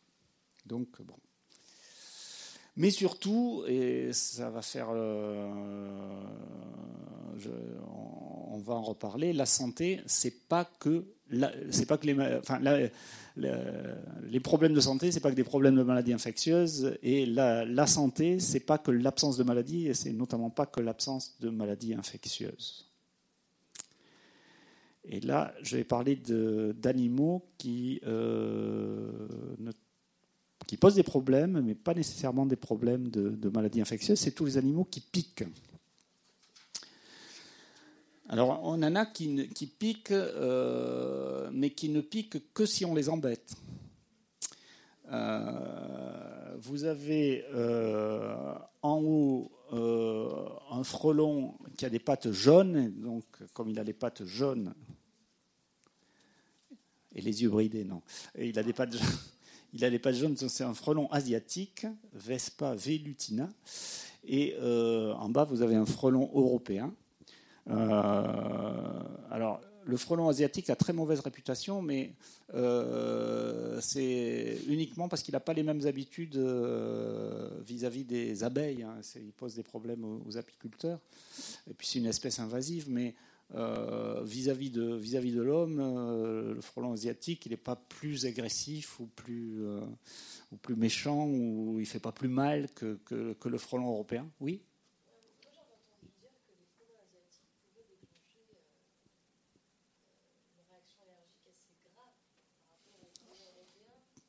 Donc, 0.67 0.89
bon. 1.03 1.17
Mais 2.77 2.91
surtout, 2.91 3.65
et 3.67 4.13
ça 4.13 4.51
va 4.51 4.63
faire. 4.63 4.89
on 8.51 8.59
va 8.59 8.75
en 8.75 8.83
reparler, 8.83 9.33
la 9.33 9.47
santé, 9.47 10.01
c'est 10.07 10.49
pas 10.49 10.65
que. 10.65 11.05
Pas 11.87 11.99
que 11.99 12.07
les. 12.07 12.39
Enfin, 12.39 12.61
les 13.37 14.41
problèmes 14.41 14.75
de 14.75 14.81
santé, 14.81 15.11
c'est 15.11 15.21
pas 15.21 15.31
que 15.31 15.37
des 15.37 15.45
problèmes 15.45 15.77
de 15.77 15.83
maladies 15.83 16.13
infectieuses, 16.13 16.97
et 17.03 17.27
la, 17.27 17.87
santé, 17.87 18.41
c'est 18.41 18.61
pas 18.61 18.79
que 18.79 18.91
l'absence 18.91 19.37
de 19.37 19.45
maladie, 19.45 19.89
et 19.89 19.95
c'est 19.95 20.13
notamment 20.13 20.51
pas 20.51 20.67
que 20.67 20.81
l'absence 20.81 21.37
de 21.41 21.51
maladies 21.51 21.95
infectieuses. 21.95 22.89
Et 25.05 25.21
là, 25.21 25.53
je 25.63 25.77
vais 25.77 25.85
parler 25.85 26.17
d'animaux 26.17 27.45
qui, 27.59 28.01
euh, 28.07 29.11
qui 30.67 30.77
posent 30.77 30.95
des 30.95 31.03
problèmes, 31.03 31.61
mais 31.61 31.75
pas 31.75 31.95
nécessairement 31.95 32.47
des 32.47 32.57
problèmes 32.57 33.09
de, 33.09 33.49
maladies 33.49 33.81
infectieuses. 33.81 34.19
C'est 34.19 34.33
tous 34.33 34.45
les 34.45 34.59
animaux 34.59 34.85
qui 34.85 35.01
piquent. 35.01 35.45
Alors, 38.29 38.61
on 38.63 38.83
en 38.83 38.97
a 38.97 39.05
qui, 39.07 39.47
piquent, 39.79 40.13
euh, 40.13 41.51
mais 41.53 41.71
qui 41.71 41.89
ne 41.89 42.01
piquent 42.01 42.53
que 42.55 42.65
si 42.65 42.85
on 42.85 42.95
les 42.95 43.09
embête. 43.09 43.55
Euh, 45.11 46.57
vous 46.59 46.85
avez 46.85 47.45
euh, 47.53 48.55
en 48.81 49.03
haut 49.03 49.51
un 50.71 50.85
frelon 50.85 51.55
qui 51.79 51.87
a 51.87 51.91
des 51.91 51.99
pattes 51.99 52.31
jaunes, 52.31 52.93
donc 53.01 53.25
comme 53.55 53.71
il 53.71 53.79
a 53.79 53.83
les 53.83 53.95
pattes 53.95 54.25
jaunes, 54.25 54.75
et 57.15 57.23
les 57.23 57.43
yeux 57.43 57.49
bridés, 57.49 57.85
non, 57.85 58.03
il 58.39 58.59
a 58.59 58.63
des 58.63 58.75
pattes 58.75 58.93
jaunes. 58.93 59.32
Il 59.73 59.85
a 59.85 59.91
les 59.91 59.99
pattes 59.99 60.17
jaunes, 60.17 60.37
c'est 60.37 60.65
un 60.65 60.75
frelon 60.75 61.11
asiatique, 61.11 61.87
Vespa 62.13 62.75
velutina. 62.75 63.49
Et 64.25 64.55
en 64.61 65.29
bas, 65.29 65.45
vous 65.45 65.63
avez 65.63 65.75
un 65.75 65.87
frelon 65.87 66.31
européen, 66.35 66.95
euh, 67.71 69.03
alors, 69.31 69.61
le 69.85 69.97
frelon 69.97 70.29
asiatique 70.29 70.71
a 70.71 70.77
très 70.77 70.93
mauvaise 70.93 71.21
réputation, 71.21 71.83
mais 71.83 72.15
euh, 72.55 73.81
c'est 73.81 74.59
uniquement 74.69 75.09
parce 75.09 75.23
qu'il 75.23 75.33
n'a 75.33 75.41
pas 75.41 75.55
les 75.55 75.63
mêmes 75.63 75.87
habitudes 75.87 76.37
euh, 76.37 77.49
vis-à-vis 77.61 78.05
des 78.05 78.45
abeilles. 78.45 78.85
Hein. 78.85 79.01
Il 79.17 79.33
pose 79.33 79.55
des 79.57 79.63
problèmes 79.63 80.05
aux, 80.05 80.37
apiculteurs. 80.37 81.01
Et 81.69 81.75
puis 81.75 81.87
c'est 81.87 81.99
une 81.99 82.07
espèce 82.07 82.39
invasive, 82.39 82.87
mais 82.89 83.15
vis-à-vis 83.53 84.71
de, 84.71 84.95
vis 84.95 85.17
-vis 85.17 85.35
de 85.35 85.43
l'homme, 85.43 85.79
le 86.55 86.61
frelon 86.61 86.93
asiatique, 86.93 87.47
il 87.47 87.51
n'est 87.51 87.57
pas 87.57 87.77
plus 87.77 88.25
agressif 88.27 88.99
ou 89.01 89.07
plus, 89.07 89.63
ou 90.51 90.57
plus 90.57 90.77
méchant, 90.77 91.27
ou 91.27 91.79
il 91.79 91.83
ne 91.83 91.87
fait 91.87 92.01
pas 92.01 92.13
plus 92.13 92.29
mal 92.29 92.69
que, 92.75 92.99
que, 93.05 93.35
que 93.35 93.49
le 93.49 93.59
frelon 93.59 93.89
européen. 93.89 94.27
Oui? 94.41 94.63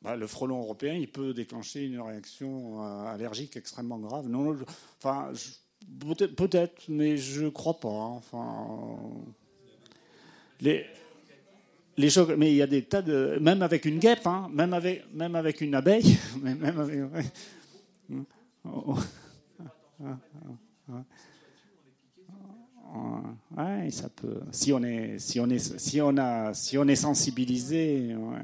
Bah, 0.04 0.18
le 0.18 0.28
frelon 0.28 0.60
européen, 0.60 0.96
il 0.96 1.10
peut 1.10 1.34
déclencher 1.34 1.86
une 1.86 2.02
réaction 2.02 2.84
euh, 2.84 3.06
allergique 3.06 3.56
extrêmement 3.56 4.00
grave. 4.00 4.28
Non, 4.28 4.54
enfin, 4.98 5.32
peut-être, 6.36 6.84
mais 6.90 7.18
je 7.18 7.48
crois 7.48 7.80
pas. 7.80 7.90
Hein. 7.90 8.12
Enfin, 8.18 8.68
les, 10.62 10.86
les 11.98 12.10
mais 12.38 12.52
il 12.52 12.56
y 12.56 12.62
a 12.62 12.68
des 12.68 12.84
tas 12.84 13.02
de, 13.02 13.38
même 13.42 13.62
avec 13.62 13.86
une 13.86 14.00
guêpe, 14.00 14.26
hein, 14.26 14.50
même 14.52 14.74
avec, 14.74 15.06
même 15.14 15.36
avec 15.36 15.62
une 15.62 15.76
abeille, 15.76 16.18
même 16.42 16.64
avec, 16.64 17.00
ouais. 17.14 17.26
ça 23.90 24.10
peut. 24.10 24.42
Si 24.52 24.74
on 24.74 24.84
est, 24.84 25.20
si 25.20 25.40
on 25.40 25.50
est, 25.50 25.80
si 25.80 26.02
on 26.02 26.18
a, 26.18 26.54
si 26.54 26.78
on 26.78 26.88
est 26.88 26.96
sensibilisé, 26.96 28.16
ouais, 28.16 28.40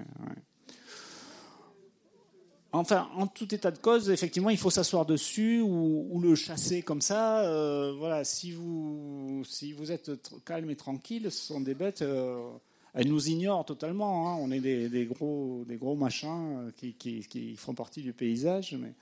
Enfin, 2.71 3.09
en 3.15 3.25
tout 3.25 3.53
état 3.53 3.71
de 3.71 3.79
cause, 3.79 4.11
effectivement, 4.11 4.51
il 4.51 4.57
faut 4.57 4.69
s'asseoir 4.69 5.05
dessus 5.05 5.61
ou, 5.61 6.19
le 6.21 6.35
chasser 6.35 6.83
comme 6.83 7.01
ça. 7.01 7.41
Euh, 7.41 7.93
voilà, 7.97 8.23
si 8.23 8.51
vous, 8.51 9.43
si 9.43 9.73
vous 9.73 9.91
êtes 9.91 10.11
calme 10.45 10.69
et 10.69 10.75
tranquille, 10.75 11.31
ce 11.31 11.47
sont 11.47 11.61
des 11.61 11.73
bêtes. 11.73 12.03
Euh, 12.03 12.47
elles 12.93 13.07
nous 13.07 13.27
ignorent 13.27 13.65
totalement. 13.65 14.29
Hein. 14.29 14.37
On 14.39 14.51
est 14.51 14.59
des, 14.59 15.05
gros, 15.05 15.63
des 15.67 15.77
gros 15.77 15.95
machins 15.95 16.71
qui, 16.77 16.93
qui, 16.93 17.55
font 17.55 17.73
partie 17.73 18.03
du 18.03 18.13
paysage. 18.13 18.77
Mais, 18.79 18.93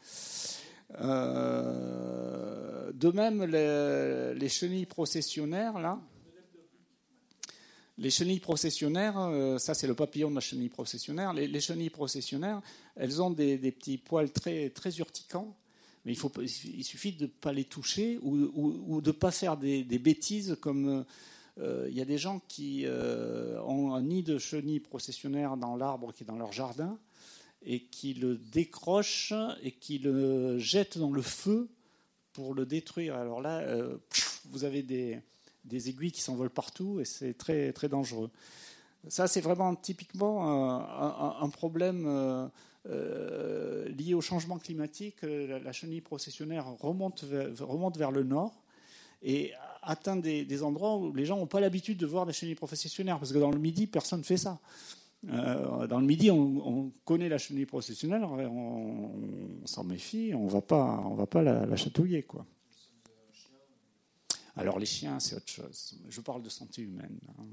euh, 1.02 2.91
de 2.94 3.11
même, 3.11 3.44
les 3.44 4.49
chenilles 4.49 4.85
processionnaires, 4.85 5.77
là, 5.77 5.99
les 7.98 8.10
chenilles 8.11 8.40
processionnaires, 8.40 9.18
euh, 9.18 9.57
ça 9.57 9.74
c'est 9.74 9.88
le 9.88 9.95
papillon 9.95 10.30
de 10.30 10.36
la 10.36 10.41
chenille 10.41 10.69
processionnaire. 10.69 11.34
Les, 11.34 11.60
chenilles 11.60 11.90
processionnaires, 11.90 12.61
elles 12.95 13.22
ont 13.22 13.32
des, 13.32 13.57
petits 13.72 13.98
poils 13.98 14.32
très, 14.32 14.69
très 14.69 14.95
urticants, 14.98 15.56
mais 16.06 16.14
il, 16.14 16.18
faut, 16.18 16.32
il 16.40 16.84
suffit 16.84 17.14
de 17.14 17.24
ne 17.24 17.28
pas 17.28 17.53
les 17.53 17.65
toucher 17.65 18.19
ou, 18.22 19.02
de 19.02 19.07
ne 19.07 19.11
pas 19.11 19.32
faire 19.32 19.57
des, 19.57 19.84
bêtises 19.84 20.57
comme 20.61 21.06
euh, 21.60 21.88
il 21.90 21.98
y 21.98 22.02
a 22.02 22.06
des 22.06 22.19
gens 22.19 22.40
qui 22.48 22.84
euh, 22.86 23.60
ont 23.64 23.94
un 23.94 24.02
nid 24.03 24.22
de 24.22 24.38
chenilles 24.38 24.80
processionnaires 24.80 25.57
dans 25.57 25.76
l'arbre 25.76 26.14
qui 26.14 26.24
est 26.24 26.28
dans 26.28 26.38
leur 26.38 26.53
jardin 26.53 26.99
et 27.64 27.80
qui 27.86 28.14
le 28.14 28.38
décrochent 28.38 29.34
et 29.64 29.72
qui 29.72 29.98
le 29.98 30.60
jettent 30.60 30.99
dans 30.99 31.11
le 31.11 31.24
feu 31.24 31.68
pour 32.32 32.53
le 32.53 32.68
détruire. 32.68 33.15
Alors 33.15 33.41
là, 33.41 33.65
vous 34.45 34.64
avez 34.64 34.84
des 34.84 35.19
des 35.68 35.89
aiguilles 35.89 36.11
qui 36.11 36.22
s'envolent 36.22 36.49
partout 36.49 36.99
et 36.99 37.06
c'est 37.06 37.34
très, 37.34 37.72
très 37.73 37.89
dangereux. 37.89 38.30
Ça, 39.10 39.27
c'est 39.27 39.41
vraiment 39.41 39.76
typiquement 39.76 41.41
un, 41.41 41.49
problème 41.49 42.06
euh, 42.07 42.48
euh, 42.89 43.89
lié 43.89 44.14
au 44.14 44.22
changement 44.22 44.57
climatique. 44.57 45.18
La, 45.22 45.72
chenille 45.72 46.02
processionnaire 46.02 46.65
remonte 46.80 47.23
vers, 47.23 48.11
le 48.11 48.23
nord 48.23 48.53
et 49.23 49.53
atteint 49.81 50.18
des, 50.18 50.64
endroits 50.64 50.98
où 50.98 51.14
les 51.14 51.26
gens 51.26 51.38
n'ont 51.38 51.48
pas 51.48 51.60
l'habitude 51.60 51.98
de 51.98 52.06
voir 52.06 52.26
des 52.26 52.34
chenilles 52.34 52.56
processionnaires, 52.56 53.19
parce 53.19 53.31
que 53.31 53.39
dans 53.39 53.52
le 53.52 53.60
Midi, 53.60 53.88
personne 53.88 54.19
ne 54.19 54.26
fait 54.26 54.38
ça. 54.38 54.60
Euh, 55.30 55.88
dans 55.88 55.99
le 55.99 56.06
Midi, 56.06 56.30
on, 56.30 56.91
connaît 57.06 57.30
la 57.30 57.38
chenille 57.38 57.65
processionnaire, 57.65 58.30
on, 58.30 59.11
s'en 59.65 59.84
méfie, 59.84 60.34
on 60.35 60.45
ne 60.45 60.49
va 60.49 60.61
pas, 60.61 61.03
on 61.06 61.15
va 61.15 61.27
pas 61.27 61.41
la, 61.41 61.65
la 61.65 61.76
chatouiller. 61.76 62.23
Quoi. 62.23 62.45
Alors 64.57 64.79
les 64.79 64.88
chiens, 64.88 65.19
c'est 65.19 65.35
autre 65.35 65.49
chose. 65.49 65.99
Je 66.09 66.21
parle 66.21 66.41
de 66.41 66.49
santé 66.49 66.81
humaine. 66.81 67.19
Hein. 67.38 67.45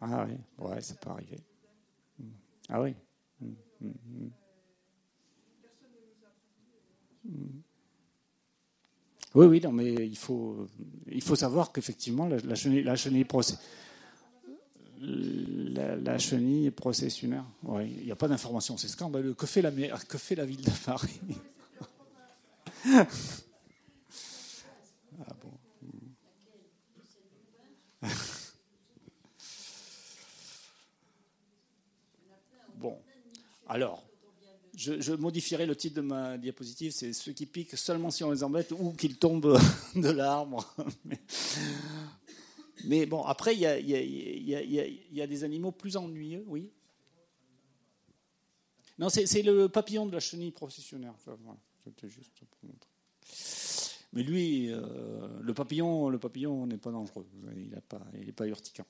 Ah 0.00 0.26
oui, 0.26 0.36
ouais, 0.58 0.80
ça 0.80 0.94
peut 0.96 1.10
arriver. 1.10 1.40
Ah 2.68 2.82
oui. 2.82 2.94
Oui, 9.34 9.46
oui, 9.46 9.60
non, 9.62 9.72
mais 9.72 9.94
il 9.94 10.18
faut, 10.18 10.66
il 11.06 11.22
faut 11.22 11.36
savoir 11.36 11.72
qu'effectivement, 11.72 12.26
la, 12.26 12.36
la 12.38 12.54
chenille, 12.54 12.82
la 12.82 12.96
chenille 12.96 13.24
la 15.02 16.18
chenille 16.18 16.70
processionnaire. 16.70 17.44
Ouais, 17.62 17.88
il 17.88 18.04
n'y 18.04 18.12
a 18.12 18.16
pas 18.16 18.28
d'information, 18.28 18.76
c'est 18.76 18.88
scandaleux. 18.88 19.34
Que 19.34 19.46
fait 19.46 19.62
la, 19.62 19.70
que 19.70 20.18
fait 20.18 20.34
la 20.34 20.44
ville 20.44 20.62
de 20.62 20.70
Paris 20.84 21.20
ah 22.84 23.06
bon. 25.40 25.52
bon. 32.76 32.98
Alors, 33.68 34.02
je, 34.76 35.12
modifierai 35.12 35.66
le 35.66 35.76
titre 35.76 35.96
de 35.96 36.00
ma 36.00 36.36
diapositive, 36.38 36.92
c'est 36.92 37.12
ceux 37.12 37.32
qui 37.32 37.46
piquent 37.46 37.76
seulement 37.76 38.10
si 38.10 38.24
on 38.24 38.32
les 38.32 38.42
embête 38.42 38.72
ou 38.72 38.92
qu'ils 38.92 39.16
tombent 39.16 39.58
de 39.94 40.10
l'arbre. 40.10 40.74
Bon, 43.06 43.22
après, 43.24 43.54
il 43.54 43.60
y 43.60 45.20
a, 45.20 45.26
des 45.26 45.44
animaux 45.44 45.72
plus 45.72 45.96
ennuyeux, 45.96 46.44
oui. 46.46 46.70
Non, 48.98 49.08
c'est 49.08 49.42
le 49.42 49.68
papillon 49.68 50.06
de 50.06 50.12
la 50.12 50.20
chenille 50.20 50.50
processionnaire. 50.50 51.14
juste 52.04 52.42
Mais 54.12 54.22
lui, 54.22 54.70
euh, 54.70 55.40
le 55.40 55.54
papillon, 55.54 56.10
le 56.10 56.18
papillon 56.18 56.66
n'est 56.66 56.78
pas 56.78 56.90
dangereux. 56.90 57.26
Il 57.56 57.70
n'est 57.70 57.80
pas, 57.80 58.02
il 58.14 58.32
pas 58.34 58.46
urticant. 58.46 58.86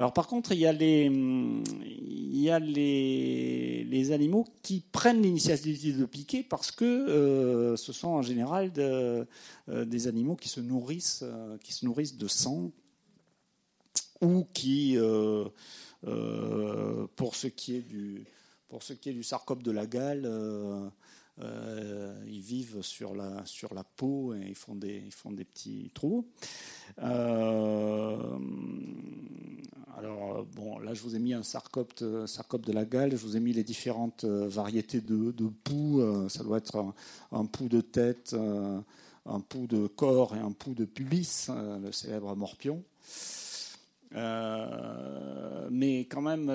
Alors 0.00 0.14
par 0.14 0.28
contre, 0.28 0.52
il 0.52 0.58
y 0.60 0.66
a 0.66 0.72
les, 0.72 1.04
il 1.04 2.40
y 2.40 2.48
a 2.48 2.58
les, 2.58 3.84
les 3.84 4.12
animaux 4.12 4.46
qui 4.62 4.80
prennent 4.80 5.20
l'initiative 5.20 6.00
de 6.00 6.06
piquer 6.06 6.42
parce 6.42 6.70
que 6.70 6.86
euh, 6.86 7.76
ce 7.76 7.92
sont 7.92 8.08
en 8.08 8.22
général 8.22 8.72
euh, 8.78 9.26
des 9.68 10.08
animaux 10.08 10.36
qui 10.36 10.48
se 10.48 10.60
nourrissent, 10.60 11.22
euh, 11.22 11.58
qui 11.58 11.74
se 11.74 11.84
nourrissent 11.84 12.16
de 12.16 12.28
sang 12.28 12.72
ou 14.22 14.46
qui, 14.54 14.96
pour 17.16 17.36
ce 17.36 17.46
qui 17.48 17.76
est 17.76 17.86
du, 17.86 18.24
pour 18.68 18.82
ce 18.82 18.94
qui 18.94 19.10
est 19.10 19.14
du 19.14 19.22
sarcope 19.22 19.62
de 19.62 19.70
la 19.70 19.84
gale, 19.84 20.26
ils 22.26 22.40
vivent 22.40 22.80
sur 22.80 23.14
la, 23.14 23.44
sur 23.44 23.74
la 23.74 23.84
peau 23.84 24.32
et 24.32 24.46
ils 24.48 24.54
font 24.54 24.74
des, 24.74 25.02
ils 25.04 25.12
font 25.12 25.30
des 25.30 25.44
petits 25.44 25.90
trous. 25.92 26.26
Alors, 29.96 30.44
bon, 30.44 30.78
là, 30.78 30.94
je 30.94 31.02
vous 31.02 31.16
ai 31.16 31.18
mis 31.18 31.34
un 31.34 31.42
sarcope, 31.42 31.92
sarcope 32.26 32.66
de 32.66 32.72
la 32.72 32.84
gale, 32.84 33.12
je 33.12 33.16
vous 33.16 33.36
ai 33.36 33.40
mis 33.40 33.52
les 33.52 33.64
différentes 33.64 34.24
euh, 34.24 34.48
variétés 34.48 35.00
de, 35.00 35.32
poux. 35.64 36.02
Ça 36.28 36.42
doit 36.42 36.58
être 36.58 36.76
un, 36.76 36.94
un 37.32 37.46
pouls 37.46 37.68
de 37.68 37.80
tête, 37.80 38.34
un 38.34 39.40
pouls 39.40 39.66
de 39.66 39.86
corps 39.86 40.36
et 40.36 40.40
un 40.40 40.52
pouls 40.52 40.74
de 40.74 40.84
pubis, 40.84 41.50
le 41.82 41.92
célèbre 41.92 42.34
morpion. 42.36 42.82
Euh, 44.16 45.68
mais 45.70 46.00
quand 46.00 46.22
même, 46.22 46.50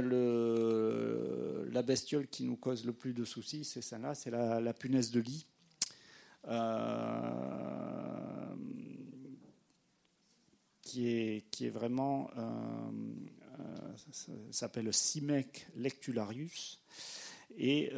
la 1.72 1.82
bestiole 1.82 2.28
qui 2.28 2.44
nous 2.44 2.57
cause 2.57 2.86
le 2.86 2.94
plus 2.94 3.14
de 3.14 3.24
soucis, 3.26 3.64
c'est 3.64 3.82
celle-là, 3.82 4.16
c'est 4.16 4.32
la, 4.32 4.74
punaise 4.74 5.12
de 5.12 5.22
lit. 5.22 5.45
Euh, 6.48 7.95
qui, 11.52 11.66
est, 11.66 11.70
vraiment. 11.70 12.30
Euh, 12.38 12.90
ça 14.12 14.32
s'appelle 14.52 14.94
Simec 14.94 15.68
lectularius. 15.76 16.82
Et 17.58 17.92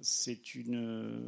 c'est 0.00 0.54
une. 0.54 1.22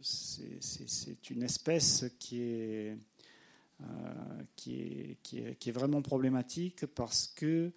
C'est 0.00 1.30
une 1.30 1.42
espèce 1.42 2.04
qui 2.18 2.40
est 2.40 2.96
euh, 3.80 3.84
qui, 4.56 4.80
est, 4.80 5.18
qui, 5.22 5.68
est, 5.68 5.72
vraiment 5.72 6.02
problématique 6.02 6.84
parce 6.86 7.28
que 7.28 7.70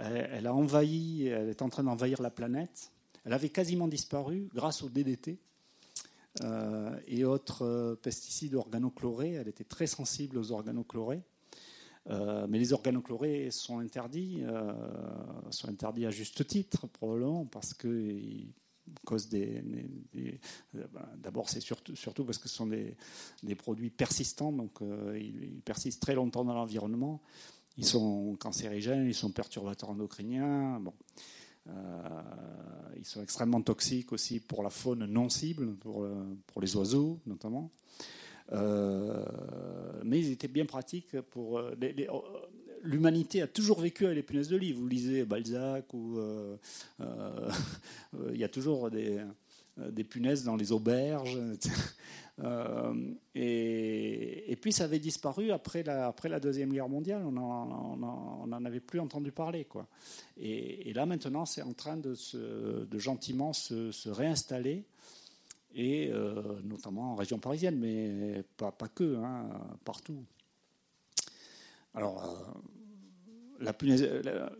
euh, 0.00 0.26
elle, 0.30 0.46
a 0.46 0.54
envahi, 0.54 1.26
elle 1.26 1.48
est 1.48 1.62
en 1.62 1.68
train 1.68 1.82
d'envahir 1.82 2.22
la 2.22 2.30
planète. 2.30 2.92
Elle 3.24 3.32
avait 3.32 3.48
quasiment 3.48 3.88
disparu 3.88 4.48
grâce 4.54 4.84
au 4.84 4.88
DDT 4.88 5.32
euh, 5.32 5.47
et 7.06 7.24
autres 7.24 7.98
pesticides 8.02 8.54
organochlorés. 8.54 9.32
Elle 9.32 9.48
était 9.48 9.64
très 9.64 9.86
sensible 9.86 10.38
aux 10.38 10.52
organochlorés. 10.52 11.22
mais 12.08 12.58
les 12.58 12.72
organochlorés 12.72 13.50
sont 13.50 13.80
interdits, 13.80 14.42
sont 15.50 15.68
interdits 15.68 16.06
à 16.06 16.10
juste 16.10 16.46
titre, 16.46 16.86
probablement, 16.86 17.44
parce 17.46 17.74
qu'ils 17.74 18.52
cause 19.04 19.28
des. 19.28 19.62
Euh, 20.16 20.86
bah, 20.92 21.08
d'abord, 21.16 21.48
c'est 21.48 21.60
surtout, 21.60 22.24
parce 22.24 22.38
que 22.38 22.48
ce 22.48 22.56
sont 22.56 22.66
des, 22.66 22.96
produits 23.56 23.90
persistants, 23.90 24.52
donc 24.52 24.82
euh, 24.82 25.18
ils, 25.18 25.60
persistent 25.62 26.02
très 26.02 26.14
longtemps 26.14 26.44
dans 26.44 26.54
l'environnement. 26.54 27.20
Ils 27.76 27.86
sont 27.86 28.36
cancérigènes, 28.40 29.06
ils 29.06 29.14
sont 29.14 29.30
perturbateurs 29.30 29.90
endocriniens. 29.90 30.80
Bon. 30.80 30.94
Euh, 31.68 31.72
ils 32.96 33.04
sont 33.04 33.22
extrêmement 33.22 33.60
toxiques 33.60 34.12
aussi 34.12 34.40
pour 34.40 34.62
la 34.62 34.70
faune 34.70 35.06
non 35.06 35.28
cible, 35.28 35.74
pour, 35.76 36.06
pour 36.46 36.60
les 36.60 36.76
oiseaux 36.76 37.20
notamment. 37.26 37.70
mais 38.52 40.18
ils 40.18 40.32
étaient 40.32 40.48
bien 40.48 40.66
pratiques 40.66 41.20
pour 41.20 41.60
les, 41.80 42.08
l'humanité 42.82 43.42
a 43.42 43.46
toujours 43.46 43.80
vécu 43.80 44.04
avec 44.06 44.16
les 44.16 44.22
punaises 44.22 44.48
de 44.48 44.56
lit. 44.56 44.72
Vous 44.72 44.86
lisez 44.86 45.24
Balzac 45.24 45.92
ou 45.92 46.18
euh, 46.18 46.56
euh, 47.00 47.50
il 48.32 48.38
y 48.38 48.44
a 48.44 48.48
toujours 48.48 48.90
des, 48.90 49.24
punaises 50.04 50.44
dans 50.44 50.56
les 50.56 50.72
auberges. 50.72 51.38
Euh, 52.40 52.94
et, 53.34 54.56
puis 54.60 54.72
ça 54.72 54.84
avait 54.84 54.98
disparu 54.98 55.50
après 55.50 55.82
la, 55.82 56.40
Deuxième 56.40 56.72
Guerre 56.72 56.88
mondiale. 56.88 57.22
On 57.24 57.32
n'en 57.32 58.64
avait 58.64 58.80
plus 58.80 59.00
entendu 59.00 59.32
parler. 59.32 59.64
Quoi. 59.64 59.86
Et, 60.36 60.92
là 60.92 61.06
maintenant, 61.06 61.44
c'est 61.44 61.62
en 61.62 61.72
train 61.72 61.96
de, 61.96 62.14
gentiment 62.98 63.52
se, 63.52 64.08
réinstaller. 64.08 64.84
Et 65.74 66.10
notamment 66.64 67.12
en 67.12 67.14
région 67.14 67.38
parisienne, 67.38 67.78
mais 67.78 68.42
pas, 68.56 68.72
pas 68.72 68.88
que, 68.88 69.16
hein, 69.16 69.48
partout. 69.84 70.24
Alors, 71.94 72.22
euh, 72.22 72.77
la 73.60 73.72
punaise, 73.72 74.08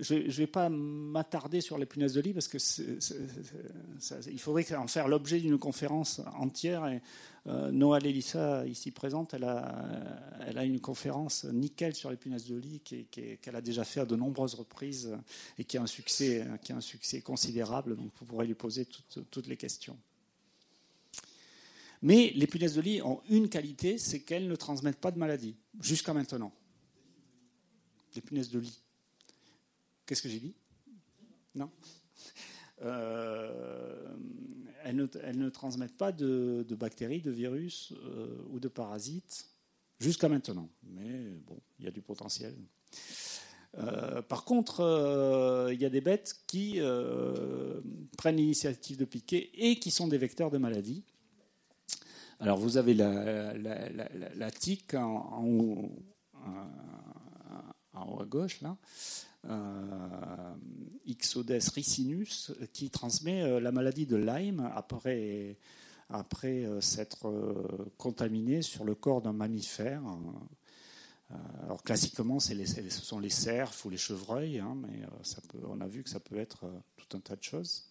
je 0.01 0.15
ne 0.15 0.31
vais 0.31 0.47
pas 0.47 0.69
m'attarder 0.69 1.61
sur 1.61 1.79
les 1.79 1.87
punaises 1.87 2.15
de 2.15 2.20
lit 2.20 2.33
parce 2.33 2.49
que 2.49 2.59
il 4.31 4.41
faudrait 4.41 4.75
en 4.75 4.87
faire 4.89 5.09
l'objet 5.09 5.39
d'une 5.39 5.59
conférence 5.59 6.20
entière. 6.35 6.87
Et 6.87 7.01
euh, 7.47 7.70
Noah 7.70 8.01
Lélissa, 8.01 8.66
ici 8.66 8.91
présente, 8.91 9.35
elle 9.35 9.45
a, 9.45 9.75
elle 10.47 10.59
a 10.59 10.65
une 10.65 10.81
conférence 10.81 11.45
nickel 11.45 11.95
sur 11.95 12.11
les 12.11 12.16
punaises 12.16 12.47
de 12.47 12.57
lit 12.57 12.81
qu'elle 12.81 13.57
a 13.57 13.61
déjà 13.61 13.85
fait 13.85 14.01
à 14.01 14.07
de 14.07 14.16
nombreuses 14.16 14.55
reprises 14.55 15.16
et 15.59 15.65
qui 15.65 15.79
a 15.79 15.83
un 15.83 15.87
succès, 15.87 16.45
qui 16.62 16.73
a 16.73 16.77
un 16.77 16.81
succès 16.81 17.20
considérable. 17.20 17.97
Donc 17.97 18.11
vous 18.19 18.27
pourrez 18.27 18.47
lui 18.47 18.55
poser 18.55 18.87
toutes, 19.31 19.47
les 19.47 19.57
questions. 19.57 19.97
Mais 22.03 22.33
les 22.35 22.47
punaises 22.47 22.75
de 22.75 22.81
lit 22.81 23.03
ont 23.03 23.20
une 23.29 23.49
qualité, 23.49 23.99
c'est 23.99 24.20
qu'elles 24.20 24.49
ne 24.49 24.57
transmettent 24.57 25.01
pas 25.01 25.11
de 25.11 25.19
maladie, 25.19 25.57
jusqu'à 25.81 26.12
maintenant 26.12 26.53
des 28.15 28.20
punaises 28.20 28.51
de 28.51 28.59
lit. 28.59 28.81
Qu'est-ce 30.09 30.22
que 30.22 30.30
j'ai 30.30 30.40
dit? 30.40 30.55
Non 31.55 31.70
euh, 32.82 34.16
elles, 34.85 34.97
ne, 34.97 35.48
transmettent 35.51 35.98
pas 35.98 36.12
de, 36.12 36.64
bactéries, 36.70 37.20
de 37.20 37.30
virus 37.30 37.93
euh, 37.93 38.43
ou 38.48 38.59
de 38.59 38.68
parasites 38.68 39.51
jusqu'à 39.98 40.30
maintenant. 40.30 40.70
Mais 40.85 41.36
bon, 41.47 41.59
il 41.78 41.85
y 41.85 41.89
a 41.89 41.90
du 41.90 42.01
potentiel. 42.01 42.55
Euh, 43.76 44.22
par 44.22 44.44
contre, 44.44 45.68
il 45.70 45.78
y 45.78 45.85
a 45.85 45.90
des 45.90 46.01
bêtes 46.01 46.36
qui 46.47 46.80
prennent 48.16 48.36
l'initiative 48.36 48.97
de 48.97 49.05
piquer 49.05 49.51
et 49.55 49.78
qui 49.78 49.90
sont 49.90 50.09
des 50.09 50.16
vecteurs 50.16 50.51
de 50.51 50.56
maladies. 50.56 51.05
Alors 52.40 52.56
vous 52.56 52.78
avez 52.78 52.94
la, 52.94 54.51
tique 54.52 54.94
en, 54.94 55.44
haut, 55.44 55.90
à 56.44 58.24
gauche, 58.24 58.62
là, 58.62 58.78
Ixodes 61.07 61.62
ricinus, 61.75 62.53
qui 62.73 62.91
transmet 62.91 63.43
euh, 63.43 63.61
la 63.61 63.73
maladie 63.73 64.07
de 64.07 64.16
Lyme 64.16 64.70
après, 64.75 65.57
après 66.11 66.65
euh, 66.65 66.81
s'être 66.81 67.33
contaminé 67.97 68.62
sur 68.62 68.85
le 68.85 68.95
corps 68.95 69.23
d'un 69.23 69.33
mammifère. 69.33 70.03
Alors 71.62 71.83
classiquement, 71.83 72.41
ce 72.41 72.55
sont 72.91 73.19
les 73.19 73.29
cerfs 73.31 73.75
ou 73.85 73.91
les 73.91 73.99
chevreuils, 73.99 74.61
hein, 74.61 74.75
mais 74.81 75.03
on 75.66 75.81
a 75.81 75.87
vu 75.87 76.03
que 76.03 76.09
ça 76.09 76.20
peut 76.20 76.39
être 76.39 76.65
tout 76.97 77.16
un 77.16 77.20
tas 77.20 77.37
de 77.37 77.43
choses. 77.43 77.85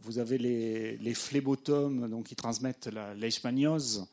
vous 0.00 0.18
avez 0.18 0.38
les, 0.38 0.96
les 0.96 1.14
phlébotomes 1.14 2.08
donc, 2.08 2.26
qui 2.26 2.34
transmettent 2.34 2.86
la 2.86 3.12
leishmaniose, 3.14 4.06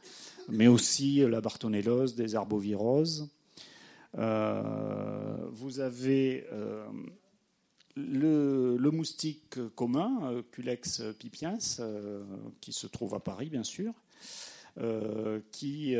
mais 0.49 0.68
aussi 0.68 1.19
la 1.19 1.39
bartonellose, 1.39 2.15
des 2.15 2.35
arboviroses. 2.35 3.30
Euh, 4.17 5.47
vous 5.51 5.79
avez 5.79 6.45
euh, 6.51 6.85
le, 7.95 8.91
moustique 8.91 9.59
commun, 9.75 10.43
Culex 10.51 11.01
pipiens, 11.19 11.57
euh, 11.79 12.23
qui 12.59 12.73
se 12.73 12.88
trouve 12.88 13.15
à 13.15 13.19
Paris, 13.19 13.49
bien 13.49 13.63
sûr. 13.63 13.93
qui 15.51 15.95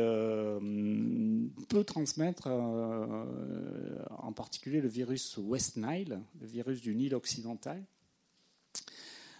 peut 1.68 1.84
transmettre 1.84 2.48
en 2.48 4.32
particulier 4.32 4.80
le 4.80 4.88
virus 4.88 5.36
West 5.38 5.76
Nile, 5.76 6.20
le 6.40 6.46
virus 6.46 6.80
du 6.80 6.94
Nil 6.94 7.14
occidental. 7.14 7.84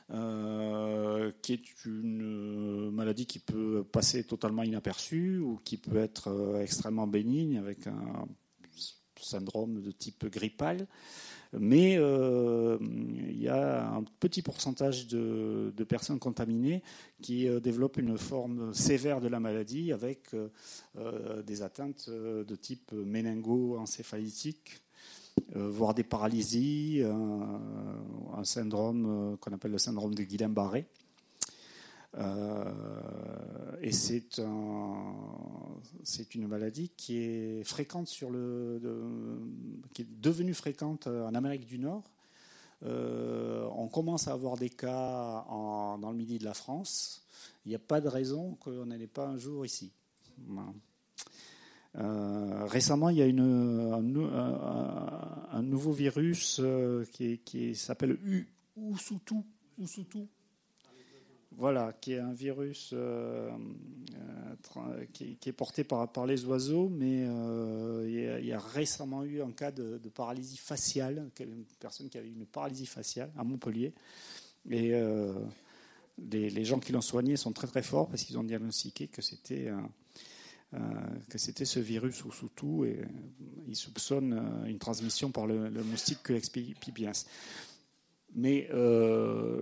qui 0.09 1.53
est 1.53 1.85
une 1.87 2.91
maladie 2.91 3.25
qui 3.25 3.39
peut 3.39 3.85
passer 3.91 4.25
totalement 4.25 4.65
inaperçue 4.65 5.39
ou 5.39 5.59
qui 5.65 5.79
peut 5.79 5.97
être 5.97 6.59
extrêmement 6.61 7.07
bénigne 7.07 7.57
avec 7.57 7.87
un 7.87 8.29
syndrome 9.25 9.81
de 9.81 9.91
type 9.91 10.27
grippal. 10.27 10.87
Mais 11.59 11.97
euh, 11.99 12.79
il 12.81 13.41
y 13.41 13.49
a 13.49 13.91
un 13.93 14.05
petit 14.21 14.41
pourcentage 14.41 15.07
de, 15.07 15.85
personnes 15.87 16.19
contaminées 16.19 16.83
qui 17.21 17.47
euh, 17.47 17.61
développent 17.61 17.99
une 17.99 18.17
forme 18.17 18.73
sévère 18.73 19.21
de 19.21 19.29
la 19.29 19.39
maladie 19.39 19.93
avec 19.93 20.35
euh, 20.35 21.43
des 21.43 21.63
atteintes 21.63 22.09
de 22.09 22.55
type 22.57 22.93
méningo-encéphalytique, 22.93 24.83
voire 25.55 25.95
des 25.95 26.05
paralysies, 26.05 27.03
un 27.03 28.45
syndrome 28.45 29.37
qu'on 29.41 29.53
appelle 29.53 29.73
le 29.73 29.79
syndrome 29.79 30.15
de 30.15 30.23
Guillain-Barré. 30.23 30.87
Euh, 32.19 33.77
et 33.81 33.93
c'est 33.93 34.39
un, 34.39 35.15
c'est 36.03 36.35
une 36.35 36.47
maladie 36.47 36.91
qui 36.91 37.17
est 37.19 37.65
fréquente 37.65 38.09
sur 38.09 38.29
le, 38.31 38.81
qui 39.95 40.03
est 40.03 40.21
devenue 40.21 40.53
fréquente 40.55 41.07
en 41.07 41.35
Amérique 41.35 41.67
du 41.67 41.79
Nord. 41.79 42.05
Euh, 42.85 43.69
on 43.77 43.87
commence 43.89 44.27
à 44.29 44.33
avoir 44.33 44.57
des 44.57 44.71
cas 44.71 45.47
dans 45.49 46.11
le 46.11 46.17
midi 46.17 46.39
de 46.39 46.45
la 46.45 46.55
France. 46.55 47.25
Il 47.65 47.71
n'y 47.71 47.77
a 47.77 47.81
pas 47.81 48.01
de 48.01 48.09
raison 48.09 48.57
qu'on 48.57 48.87
n'en 48.87 48.99
ait 48.99 49.07
pas 49.07 49.27
un 49.27 49.39
jour 49.39 49.65
ici. 49.65 49.93
Euh, 51.95 52.65
récemment, 52.67 53.11
il 53.11 53.19
y 53.19 53.23
a 53.23 53.27
un, 53.27 54.03
nouveau 55.63 55.93
virus 55.93 56.61
qui, 57.13 57.77
s'appelle 57.77 58.19
Usutu, 58.77 59.37
Usutu 59.79 60.27
voilà, 61.57 61.93
qui 62.01 62.13
est 62.15 62.19
un 62.19 62.33
virus 62.33 62.91
euh, 62.93 63.51
euh, 64.77 65.05
qui, 65.13 65.37
est 65.45 65.53
porté 65.53 65.85
par, 65.85 66.27
les 66.27 66.45
oiseaux, 66.45 66.89
mais 66.89 67.25
euh, 67.27 68.39
il, 68.41 68.47
y 68.47 68.53
a, 68.53 68.59
récemment 68.59 69.25
eu 69.25 69.43
un 69.43 69.53
cas 69.53 69.71
de, 69.71 69.99
paralysie 70.15 70.57
faciale, 70.57 71.31
une 71.41 71.65
personne 71.79 72.09
qui 72.09 72.19
avait 72.19 72.29
une 72.29 72.47
paralysie 72.47 72.87
faciale 72.87 73.31
à 73.37 73.45
Montpellier. 73.45 73.93
Et 74.71 74.93
les, 76.19 76.65
gens 76.65 76.79
qui 76.79 76.93
l'ont 76.93 77.01
soigné 77.01 77.37
sont 77.37 77.53
très 77.53 77.67
très 77.67 77.83
forts 77.83 78.09
parce 78.09 78.23
qu'ils 78.23 78.39
ont 78.39 78.45
diagnostiqué 78.45 79.09
que 79.09 79.23
c'était 79.23 79.71
ce 81.65 81.81
virus 81.81 82.25
ou 82.25 82.33
sous 82.33 82.49
tout, 82.49 82.85
et 82.85 83.01
ils 83.69 83.77
soupçonnent 83.77 84.65
une 84.67 84.79
transmission 84.79 85.31
par 85.31 85.47
le, 85.47 85.71
moustique 85.83 86.23
que 86.23 86.35
pipiens. 86.81 87.13
Mais 88.35 88.69
euh, 88.73 89.61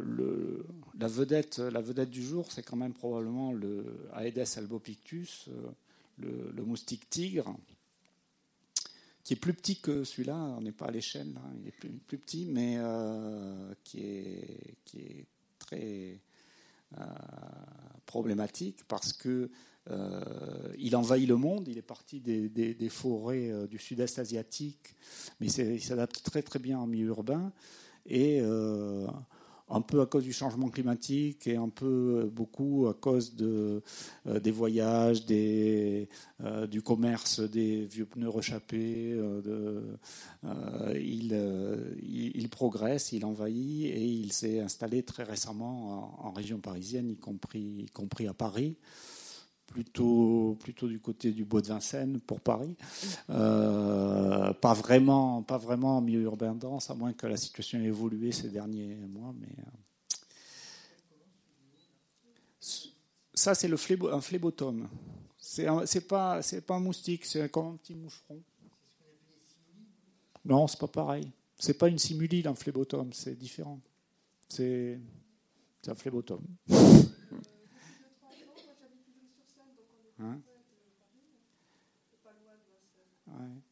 la, 0.98 1.08
vedette, 1.08 1.58
la 1.58 1.80
vedette 1.80 2.10
du 2.10 2.22
jour, 2.22 2.50
c'est 2.50 2.62
quand 2.62 2.76
même 2.76 2.92
probablement 2.92 3.52
le 3.52 3.84
Aedes 4.16 4.58
albopictus, 4.58 5.48
euh, 5.48 6.52
le, 6.54 6.62
moustique 6.62 7.10
tigre, 7.10 7.56
qui 9.24 9.32
est 9.32 9.36
plus 9.36 9.54
petit 9.54 9.80
que 9.80 10.04
celui-là. 10.04 10.36
On 10.36 10.60
n'est 10.60 10.72
pas 10.72 10.86
à 10.86 10.90
l'échelle, 10.92 11.34
il 11.60 11.68
est 11.68 11.72
plus, 11.72 12.18
petit, 12.18 12.46
mais 12.46 12.76
euh, 12.78 13.74
qui, 13.82 14.00
est, 14.02 15.26
très 15.58 16.20
problématique 18.06 18.82
parce 18.88 19.12
que 19.12 19.50
il 20.78 20.94
envahit 20.96 21.28
le 21.28 21.36
monde. 21.36 21.66
Il 21.68 21.78
est 21.78 21.82
parti 21.82 22.20
des 22.20 22.88
forêts 22.88 23.66
du 23.68 23.78
sud-est 23.78 24.18
asiatique, 24.18 24.94
mais 25.40 25.46
il 25.48 25.82
s'adapte 25.82 26.22
très 26.22 26.42
très 26.42 26.60
bien 26.60 26.78
en 26.78 26.86
milieu 26.86 27.08
urbain 27.08 27.52
et 28.06 28.40
euh, 28.40 29.06
un 29.68 29.80
peu 29.80 30.00
à 30.00 30.06
cause 30.06 30.24
du 30.24 30.32
changement 30.32 30.68
climatique 30.68 31.46
et 31.46 31.56
un 31.56 31.68
peu 31.68 32.28
beaucoup 32.32 32.88
à 32.88 32.94
cause 32.94 33.36
euh, 33.40 33.80
des 34.26 34.50
voyages, 34.50 35.24
euh, 35.30 36.66
du 36.66 36.82
commerce 36.82 37.40
des 37.40 37.84
vieux 37.84 38.06
pneus 38.06 38.28
rechappés. 38.28 39.16
il, 40.94 42.48
progresse, 42.50 43.12
il 43.12 43.24
envahit 43.24 43.84
et 43.84 44.04
il 44.04 44.32
s'est 44.32 44.60
installé 44.60 45.02
très 45.04 45.22
récemment 45.22 46.26
en, 46.26 46.32
région 46.32 46.58
parisienne, 46.58 47.08
y 47.10 47.16
compris 47.16 48.26
à 48.26 48.34
Paris 48.34 48.76
plutôt, 49.70 50.58
plutôt 50.60 50.88
du 50.88 50.98
côté 50.98 51.30
du 51.30 51.44
Bois 51.44 51.62
de 51.62 51.68
Vincennes 51.68 52.20
pour 52.20 52.40
Paris. 52.40 52.76
Euh, 53.30 54.52
pas, 54.52 54.74
vraiment, 54.74 55.42
pas 55.42 55.58
vraiment 55.58 55.98
en 55.98 56.00
milieu 56.00 56.22
urbain 56.22 56.54
dense, 56.54 56.90
à 56.90 56.94
moins 56.94 57.12
que 57.12 57.26
la 57.26 57.36
situation 57.36 57.78
ait 57.78 57.84
évolué 57.84 58.32
ces 58.32 58.48
derniers 58.48 58.96
mois. 58.96 59.32
Mais, 59.40 59.46
euh, 59.58 59.70
ça, 63.32 63.54
c'est 63.54 63.70
un 63.72 64.20
phlébotome. 64.20 64.88
C'est 65.38 66.06
pas, 66.06 66.40
pas 66.66 66.74
un 66.74 66.80
moustique, 66.80 67.24
c'est 67.24 67.48
comme 67.50 67.68
un 67.68 67.76
petit 67.76 67.94
moucheron. 67.94 68.42
Non, 70.44 70.66
c'est 70.66 70.80
pas 70.80 70.88
pareil. 70.88 71.30
C'est 71.58 71.74
pas 71.74 71.88
une 71.88 71.98
simulide, 71.98 72.46
un 72.46 72.54
phlébotome, 72.54 73.12
c'est 73.12 73.38
différent. 73.38 73.80
C'est 74.48 74.98
un 75.86 75.94
phlébotome. 75.94 76.44
Hein 80.20 80.42
ouais. 83.26 83.62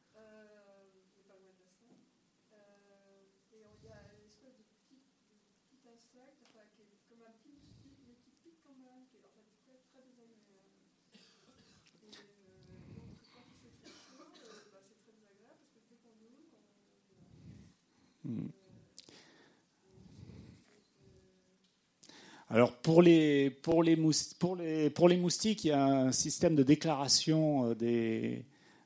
Alors 22.50 22.72
pour 22.72 23.02
les, 23.02 23.50
pour, 23.50 23.82
les 23.82 23.96
pour, 24.38 24.56
les, 24.56 24.88
pour 24.90 25.08
les 25.08 25.18
moustiques, 25.18 25.64
il 25.64 25.68
y 25.68 25.72
a 25.72 25.84
un 25.84 26.12
système 26.12 26.54
de 26.54 26.62
déclaration 26.62 27.70
euh, 27.70 27.74
des, 27.74 28.44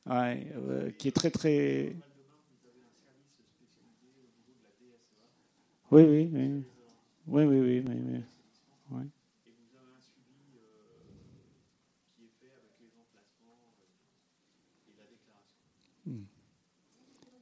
euh, 0.08 0.90
qui 0.98 1.08
est 1.08 1.12
très 1.12 1.30
très... 1.30 1.94
Oui, 5.92 6.02
oui, 6.02 6.30
oui. 6.32 6.64
Oui, 7.28 7.44
oui, 7.44 7.60
oui. 7.60 7.84
oui, 7.86 7.94
oui. 8.90 9.04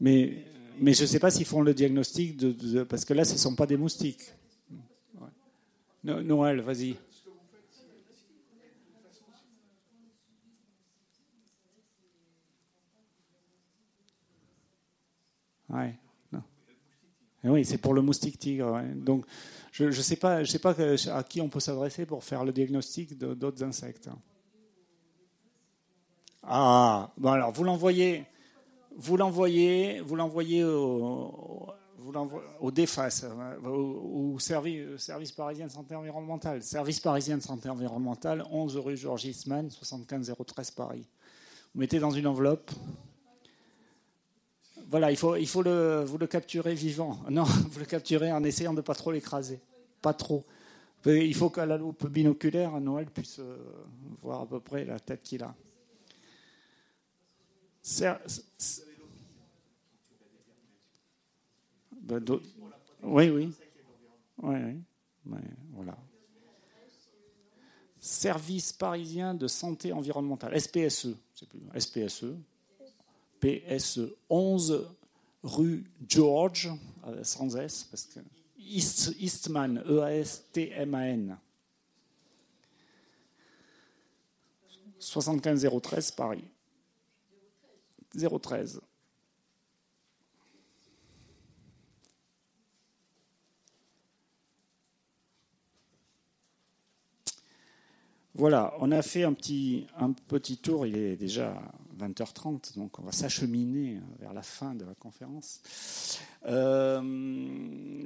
Mais, 0.00 0.44
mais 0.78 0.94
je 0.94 1.02
ne 1.02 1.06
sais 1.06 1.18
pas 1.18 1.30
s'ils 1.30 1.46
font 1.46 1.60
le 1.60 1.74
diagnostic, 1.74 2.36
de, 2.36 2.82
parce 2.84 3.04
que 3.04 3.14
là, 3.14 3.24
ce 3.24 3.34
ne 3.34 3.38
sont 3.38 3.54
pas 3.54 3.66
des 3.66 3.76
moustiques. 3.76 4.32
Noël, 6.04 6.60
vas-y. 6.60 6.96
Ouais, 15.68 15.94
eh 17.44 17.48
Oui, 17.48 17.64
c'est 17.64 17.78
pour 17.78 17.94
le 17.94 18.02
moustique 18.02 18.38
tigre. 18.38 18.82
Donc, 18.96 19.24
je 19.72 19.84
ne 19.84 19.90
sais 19.92 20.16
pas, 20.16 20.44
sais 20.44 20.58
pas 20.58 20.74
à 21.14 21.22
qui 21.22 21.40
on 21.40 21.48
peut 21.48 21.60
s'adresser 21.60 22.06
pour 22.06 22.24
faire 22.24 22.44
le 22.44 22.52
diagnostic 22.52 23.16
d'autres 23.16 23.62
insectes. 23.62 24.10
Ah, 26.42 27.12
bon 27.18 27.30
alors 27.32 27.52
vous 27.52 27.64
l'envoyez, 27.64 28.24
vous 28.96 29.16
l'envoyez, 29.16 30.00
vous 30.00 30.16
l'envoyez 30.16 30.64
au, 32.06 32.30
au 32.60 32.70
DEFAS, 32.70 33.24
euh, 33.24 33.68
au, 33.68 34.38
service, 34.38 34.96
service, 34.98 35.32
parisien 35.32 35.66
de 35.66 35.72
santé 35.72 35.94
environnementale. 35.94 36.62
Service 36.62 37.00
parisien 37.00 37.36
de 37.36 37.42
santé 37.42 37.68
environnementale, 37.68 38.44
11 38.50 38.76
rue 38.78 38.96
Georges 38.96 39.24
Eastman, 39.24 39.70
75 39.70 40.34
013 40.46 40.70
Paris. 40.72 41.06
Vous 41.74 41.80
mettez 41.80 41.98
dans 41.98 42.10
une 42.10 42.26
enveloppe. 42.26 42.70
Voilà, 44.88 45.10
il 45.10 45.16
faut, 45.16 45.36
il 45.36 45.46
faut 45.46 45.62
le, 45.62 46.02
vous 46.04 46.18
le 46.18 46.26
capturer 46.26 46.74
vivant. 46.74 47.20
Non, 47.30 47.44
vous 47.44 47.78
le 47.78 47.86
capturez 47.86 48.32
en 48.32 48.42
essayant 48.42 48.72
de 48.72 48.78
ne 48.78 48.82
pas 48.82 48.94
trop 48.94 49.12
l'écraser. 49.12 49.60
Pas 50.02 50.14
trop. 50.14 50.44
Il 51.06 51.34
faut 51.34 51.48
qu'à 51.48 51.64
la 51.64 51.78
loupe 51.78 52.06
binoculaire, 52.08 52.78
Noël 52.80 53.06
puisse 53.06 53.38
euh, 53.38 53.56
voir 54.20 54.42
à 54.42 54.46
peu 54.46 54.60
près 54.60 54.84
la 54.84 54.98
tête 55.00 55.22
qu'il 55.22 55.42
a. 55.42 55.54
Ben, 62.00 62.24
oui, 63.02 63.30
oui. 63.30 63.52
Oui, 64.42 64.56
oui. 65.26 65.38
voilà. 65.72 65.96
Service 67.98 68.72
parisien 68.72 69.34
de 69.34 69.46
santé 69.46 69.92
environnementale, 69.92 70.58
SPSE, 70.58 71.14
SPSE, 71.78 72.34
PSE 73.40 74.14
11 74.28 74.88
rue 75.42 75.84
George, 76.08 76.70
sans 77.22 77.56
S, 77.56 77.84
parce 77.84 78.04
que 78.06 78.20
Eastman, 78.58 79.82
E-A-S-T-M-A-N. 79.86 81.36
75013 84.98 86.10
Paris. 86.12 86.44
013. 88.14 88.80
Voilà, 98.40 98.72
on 98.78 98.90
a 98.90 99.02
fait 99.02 99.22
un 99.24 99.34
petit, 99.34 99.86
un 99.98 100.12
petit 100.12 100.56
tour, 100.56 100.86
il 100.86 100.96
est 100.96 101.14
déjà 101.14 101.60
20h30, 101.98 102.74
donc 102.78 102.98
on 102.98 103.02
va 103.02 103.12
s'acheminer 103.12 104.00
vers 104.18 104.32
la 104.32 104.40
fin 104.40 104.74
de 104.74 104.86
la 104.86 104.94
conférence. 104.94 105.60
Euh, 106.46 108.02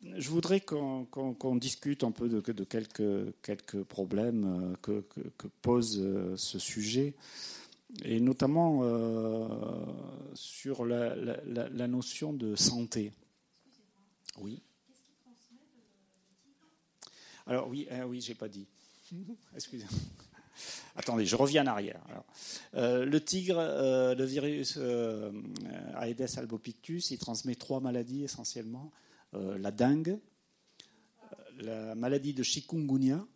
je 0.00 0.30
voudrais 0.30 0.60
qu'on 0.60 1.56
discute 1.56 2.04
un 2.04 2.12
peu 2.12 2.28
de, 2.28 2.38
quelques, 2.62 3.34
quelques, 3.42 3.82
problèmes 3.82 4.76
euh, 4.88 5.02
que, 5.36 5.48
pose 5.62 5.98
euh, 5.98 6.36
ce 6.36 6.60
sujet, 6.60 7.14
et 8.04 8.20
notamment 8.20 8.84
sur 10.34 10.84
la, 10.84 11.16
la, 11.16 11.88
notion 11.88 12.32
de 12.32 12.54
santé. 12.54 13.10
Oui. 14.40 14.62
Alors 17.48 17.66
oui, 17.66 17.88
oui, 18.06 18.20
j'ai 18.20 18.36
pas 18.36 18.48
dit. 18.48 18.68
Excusez-moi. 19.54 19.98
Attendez, 20.96 21.24
je 21.24 21.36
reviens 21.36 21.64
en 21.64 21.68
arrière. 21.68 22.02
Euh, 22.74 23.04
le 23.04 23.20
tigre, 23.20 23.56
euh, 23.58 24.14
le 24.14 24.24
virus 24.24 24.74
euh, 24.76 25.32
Aedes 26.00 26.38
albopictus, 26.38 27.10
il 27.10 27.18
transmet 27.18 27.54
trois 27.54 27.80
maladies 27.80 28.24
essentiellement 28.24 28.90
la 29.34 29.70
dengue, 29.70 30.18
la 31.56 31.94
maladie 31.94 32.34
de 32.34 32.42
chikungunya 32.42 33.26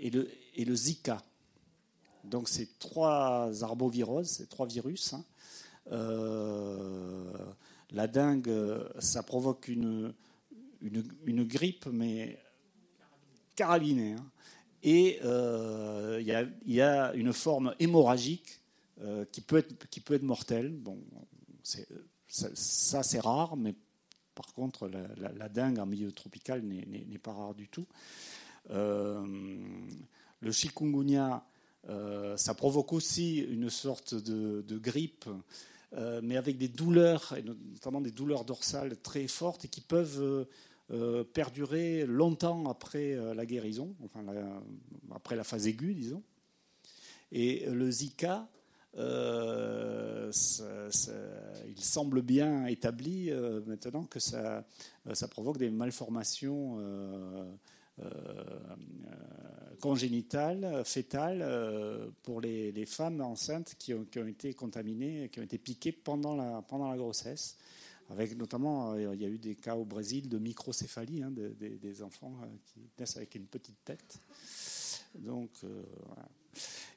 et, 0.00 0.10
le, 0.10 0.74
Zika. 0.74 1.22
Donc, 2.24 2.48
c'est 2.48 2.76
trois 2.80 3.62
arboviroses, 3.62 4.26
c'est 4.26 4.48
trois 4.48 4.66
virus. 4.66 5.12
Hein. 5.12 5.24
la 7.92 8.08
dengue, 8.08 8.50
ça 8.98 9.22
provoque 9.22 9.68
une 9.68 10.12
grippe, 10.82 11.86
mais 11.86 12.36
carabinée. 13.56 14.12
Hein. 14.12 14.30
Et 14.82 15.18
euh, 15.24 16.20
il 16.20 16.74
y, 16.74 16.80
a 16.80 17.12
une 17.14 17.32
forme 17.32 17.74
hémorragique 17.80 18.60
euh, 19.00 19.24
qui, 19.32 19.40
peut 19.40 19.56
être, 19.56 19.88
qui 19.88 20.00
peut 20.00 20.14
être 20.14 20.22
mortelle. 20.22 20.70
Bon, 20.70 20.98
ça, 22.28 23.02
c'est 23.02 23.18
rare, 23.18 23.56
mais 23.56 23.74
par 24.34 24.52
contre, 24.52 24.88
la, 24.88 25.48
dingue 25.48 25.80
en 25.80 25.86
milieu 25.86 26.12
tropical 26.12 26.62
n'est 26.62 27.18
pas 27.18 27.32
rare 27.32 27.54
du 27.54 27.68
tout. 27.68 27.86
Euh, 28.70 29.26
le 30.40 30.52
chikungunya, 30.52 31.44
ça 32.36 32.54
provoque 32.54 32.92
aussi 32.92 33.38
une 33.38 33.70
sorte 33.70 34.14
de, 34.14 34.62
de 34.62 34.78
grippe, 34.78 35.28
mais 36.22 36.36
avec 36.36 36.58
des 36.58 36.68
douleurs, 36.68 37.34
et 37.36 37.42
notamment 37.42 38.00
des 38.00 38.12
douleurs 38.12 38.44
dorsales 38.44 38.96
très 38.98 39.26
fortes 39.26 39.64
et 39.64 39.68
qui 39.68 39.80
peuvent 39.80 40.46
euh, 40.92 41.24
perdurer 41.24 42.06
longtemps 42.06 42.70
après 42.70 43.14
euh, 43.14 43.34
la 43.34 43.44
guérison, 43.44 43.96
enfin 44.04 44.24
après 45.12 45.34
la 45.34 45.42
phase 45.42 45.66
aiguë, 45.66 45.94
disons. 45.94 46.22
Et 47.32 47.66
le 47.68 47.90
Zika, 47.90 48.48
euh, 48.96 50.30
il 51.66 51.82
semble 51.82 52.22
bien 52.22 52.66
établi 52.66 53.32
maintenant 53.66 54.04
que 54.04 54.20
ça, 54.20 54.64
provoque 55.28 55.58
des 55.58 55.70
malformations 55.70 56.78
congénitales, 59.80 60.82
fétales, 60.84 62.12
pour 62.22 62.40
les, 62.40 62.86
femmes 62.86 63.20
enceintes 63.22 63.74
qui 63.76 63.92
ont, 63.92 64.06
été 64.28 64.54
contaminées, 64.54 65.30
qui 65.30 65.40
ont 65.40 65.44
été 65.44 65.58
piquées 65.58 65.90
pendant 65.90 66.36
la 66.36 66.96
grossesse. 66.96 67.56
Avec 68.08 68.36
notamment, 68.36 68.92
euh, 68.92 69.14
il 69.14 69.20
y 69.20 69.24
a 69.24 69.28
eu 69.28 69.38
des 69.38 69.56
cas 69.56 69.74
au 69.74 69.84
Brésil 69.84 70.28
de 70.28 70.38
microcéphalie, 70.38 71.22
hein, 71.22 71.32
des 71.32 72.02
enfants 72.02 72.34
euh, 72.42 72.46
qui 72.66 72.88
naissent 72.98 73.16
avec 73.16 73.34
une 73.34 73.46
petite 73.46 73.82
tête. 73.84 74.20
Donc, 75.16 75.50
euh, 75.64 75.82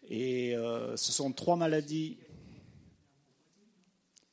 Et 0.07 0.53
ce 0.95 1.11
sont 1.11 1.31
trois 1.31 1.55
maladies. 1.55 2.17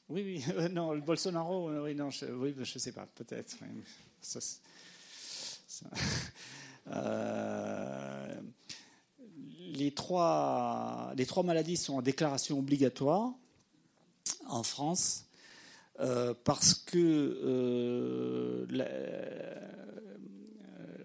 Oui, 0.09 0.23
oui, 0.23 0.45
non, 0.71 0.93
le 0.93 1.01
Bolsonaro, 1.01 1.83
oui, 1.83 1.95
non, 1.95 2.11
je, 2.11 2.27
oui, 2.27 2.55
je 2.59 2.79
sais 2.79 2.93
pas, 2.93 3.07
peut-être. 3.07 3.57
les 9.73 9.93
trois 9.93 11.15
maladies 11.45 11.77
sont 11.77 11.95
en 11.95 12.03
déclaration 12.03 12.59
obligatoire 12.59 13.33
en 14.47 14.63
France. 14.63 15.26
Euh, 16.01 16.35
parce 16.45 16.75
que 16.75 16.99
euh, 17.43 18.67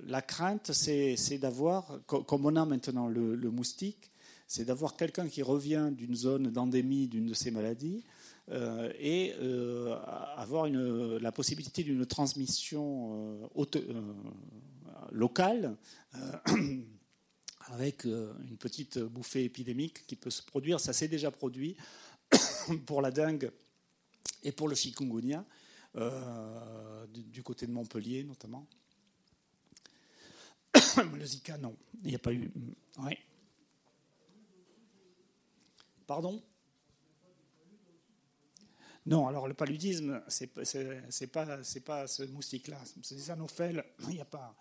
la, 0.06 0.22
crainte, 0.22 0.72
c'est 0.74 1.38
d'avoir, 1.38 2.00
comme 2.06 2.46
on 2.46 2.56
a 2.58 2.66
maintenant 2.66 3.08
le, 3.08 3.38
moustique, 3.50 4.12
c'est 4.48 4.66
d'avoir 4.66 4.98
quelqu'un 4.98 5.30
qui 5.30 5.42
revient 5.44 5.92
d'une 5.94 6.16
zone 6.16 6.52
d'endémie 6.52 7.08
d'une 7.08 7.28
de 7.28 7.34
ces 7.34 7.52
maladies 7.52 8.04
euh, 8.50 8.92
et 9.00 9.34
avoir 10.36 10.68
la 10.68 11.32
possibilité 11.32 11.84
d'une 11.84 12.06
transmission 12.06 13.50
locale 15.12 15.78
avec 17.68 18.04
une 18.04 18.58
petite 18.60 19.00
bouffée 19.00 19.46
épidémique 19.46 20.06
qui 20.06 20.18
peut 20.18 20.30
se 20.30 20.42
produire. 20.42 20.82
Ça 20.82 20.92
s'est 20.92 21.08
déjà 21.08 21.32
produit 21.32 21.78
pour 22.86 23.02
la 23.02 23.12
dengue 23.12 23.52
et 24.44 24.52
pour 24.52 24.68
le 24.68 24.76
chikungunya, 24.76 25.46
euh, 25.96 27.06
du, 27.08 27.44
côté 27.44 27.68
de 27.68 27.72
Montpellier 27.72 28.24
notamment. 28.24 28.66
le 31.14 31.26
Zika, 31.26 31.58
non. 31.58 31.76
Il 32.04 32.10
n'y 32.10 32.16
a 32.16 32.20
pas 32.20 32.34
eu. 32.34 32.52
Pardon? 36.08 36.42
Non, 39.06 39.28
alors 39.28 39.48
le 39.48 39.54
paludisme, 39.54 40.24
c'est 40.28 40.48
pas, 40.48 40.64
pas 41.86 42.08
ce 42.08 42.24
moustique-là. 42.24 42.78
C'est 43.02 43.16
des 43.16 43.32
anophèles. 43.32 43.84
Il 44.08 44.10
n'y 44.10 44.22
a 44.22 44.26
pas. 44.26 44.56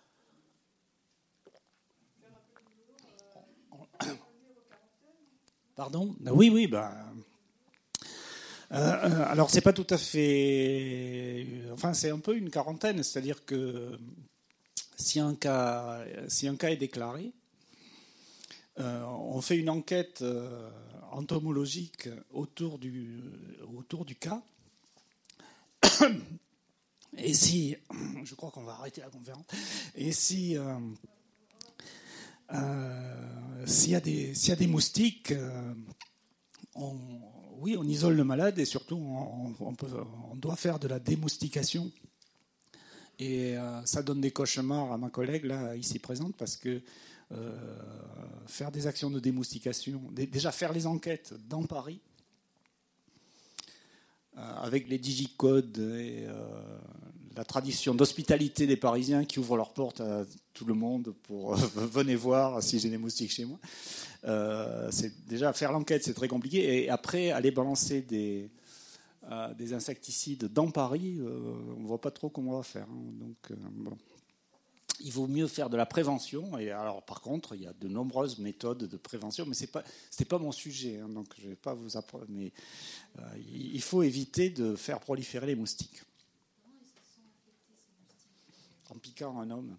Pardon? 5.76 6.16
Oui, 6.20 6.50
oui, 6.50 6.66
ben, 6.66 7.14
euh, 8.72 8.76
euh, 8.76 9.24
alors, 9.26 9.50
c'est 9.50 9.60
pas 9.60 9.72
tout 9.72 9.86
à 9.90 9.98
fait. 9.98 11.46
Enfin, 11.72 11.92
c'est 11.92 12.10
un 12.10 12.20
peu 12.20 12.36
une 12.36 12.50
quarantaine, 12.50 13.02
c'est-à-dire 13.02 13.44
que 13.44 13.98
si 14.96 15.18
un 15.18 15.34
cas, 15.34 16.04
si 16.28 16.46
un 16.46 16.56
cas 16.56 16.70
est 16.70 16.76
déclaré, 16.76 17.32
euh, 18.78 19.02
on 19.04 19.40
fait 19.40 19.56
une 19.56 19.70
enquête 19.70 20.24
entomologique 21.10 22.08
autour 22.30 22.78
du, 22.78 23.20
autour 23.76 24.04
du 24.04 24.14
cas. 24.14 24.40
Et 27.16 27.34
si, 27.34 27.76
je 28.24 28.34
crois 28.36 28.52
qu'on 28.52 28.62
va 28.62 28.74
arrêter 28.74 29.00
la 29.00 29.08
conférence, 29.08 29.46
et 29.96 30.12
si 30.12 30.56
s'il 33.66 33.90
y, 33.90 34.46
y 34.48 34.52
a 34.52 34.56
des 34.56 34.66
moustiques, 34.68 35.34
on, 36.76 36.96
oui, 37.60 37.76
on 37.78 37.84
isole 37.84 38.14
le 38.14 38.24
malade 38.24 38.58
et 38.58 38.64
surtout 38.64 38.96
on, 38.96 40.34
doit 40.34 40.56
faire 40.56 40.78
de 40.78 40.88
la 40.88 40.98
démoustication. 40.98 41.90
Et 43.18 43.56
euh, 43.56 43.84
ça 43.84 44.02
donne 44.02 44.20
des 44.20 44.30
cauchemars 44.30 44.92
à 44.92 44.98
ma 44.98 45.10
collègue 45.10 45.44
là 45.44 45.76
ici 45.76 45.98
présente 45.98 46.34
parce 46.36 46.56
que 46.56 46.80
euh, 47.32 47.78
faire 48.46 48.72
des 48.72 48.86
actions 48.86 49.10
de 49.10 49.20
démoustication, 49.20 50.00
déjà 50.10 50.50
faire 50.52 50.72
les 50.72 50.86
enquêtes 50.86 51.34
dans 51.48 51.64
Paris, 51.64 52.00
euh, 54.38 54.40
avec 54.62 54.88
les 54.88 54.98
digicodes 54.98 55.78
et 55.78 56.26
la 57.36 57.44
tradition 57.44 57.94
d'hospitalité 57.94 58.66
des 58.66 58.76
Parisiens 58.76 59.24
qui 59.24 59.38
ouvrent 59.38 59.56
leurs 59.56 59.72
portes 59.72 60.00
à 60.00 60.24
tout 60.52 60.64
le 60.64 60.74
monde 60.74 61.14
pour 61.22 61.54
venez 61.76 62.16
voir 62.16 62.62
si 62.62 62.78
j'ai 62.78 62.90
des 62.90 62.98
moustiques 62.98 63.32
chez 63.32 63.44
moi. 63.44 63.58
Euh, 64.24 64.88
c'est 64.90 65.26
déjà 65.26 65.52
faire 65.52 65.72
l'enquête, 65.72 66.04
c'est 66.04 66.14
très 66.14 66.28
compliqué, 66.28 66.84
et 66.84 66.90
après 66.90 67.30
aller 67.30 67.50
balancer 67.50 68.02
des, 68.02 68.50
euh, 69.30 69.54
des 69.54 69.72
insecticides 69.72 70.52
dans 70.52 70.70
Paris, 70.70 71.18
euh, 71.20 71.74
on 71.76 71.80
ne 71.80 71.86
voit 71.86 72.00
pas 72.00 72.10
trop 72.10 72.28
comment 72.28 72.52
on 72.52 72.56
va 72.58 72.62
faire. 72.62 72.86
Hein. 72.90 73.12
donc, 73.20 73.96
il 75.02 75.12
vaut 75.12 75.26
mieux 75.26 75.46
faire 75.46 75.70
de 75.70 75.76
la 75.76 75.86
prévention. 75.86 76.58
Et 76.58 76.70
alors, 76.70 77.02
par 77.02 77.20
contre, 77.20 77.54
il 77.54 77.62
y 77.62 77.66
a 77.66 77.72
de 77.72 77.88
nombreuses 77.88 78.38
méthodes 78.38 78.84
de 78.84 78.96
prévention, 78.96 79.44
mais 79.46 79.54
ce 79.54 79.62
n'est 79.62 79.66
pas, 79.68 79.82
pas 80.28 80.38
mon 80.38 80.52
sujet, 80.52 81.00
hein, 81.00 81.08
donc 81.08 81.26
je 81.42 81.48
vais 81.48 81.56
pas 81.56 81.74
vous. 81.74 81.88
Mais 82.28 82.52
euh, 83.18 83.22
il 83.52 83.82
faut 83.82 84.02
éviter 84.02 84.50
de 84.50 84.76
faire 84.76 85.00
proliférer 85.00 85.46
les 85.46 85.56
moustiques. 85.56 86.02
En 88.90 88.98
piquant 88.98 89.40
un 89.40 89.50
homme. 89.50 89.78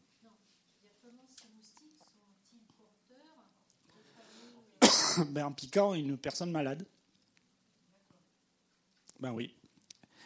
ben, 5.30 5.46
en 5.46 5.52
piquant 5.52 5.94
une 5.94 6.18
personne 6.18 6.52
malade. 6.52 6.86
Ben 9.20 9.32
oui. 9.32 9.54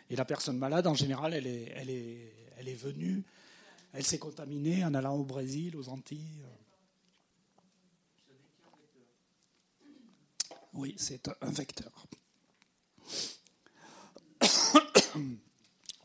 Et 0.10 0.16
la 0.16 0.26
personne 0.26 0.58
malade, 0.58 0.88
en 0.88 0.94
général, 0.94 1.34
elle 1.34 1.48
est, 1.48 1.74
elle 1.76 1.90
est, 1.90 2.34
elle 2.58 2.70
est 2.70 2.76
venue, 2.76 3.24
elle 3.94 4.06
s'est 4.06 4.20
contaminée 4.20 4.86
en 4.86 4.94
allant 4.94 5.16
au 5.16 5.24
Brésil, 5.24 5.76
aux 5.76 5.90
Antilles. 5.90 6.44
Oui, 10.74 10.94
c'est 10.98 11.28
un 11.42 11.52
vecteur. 11.52 12.06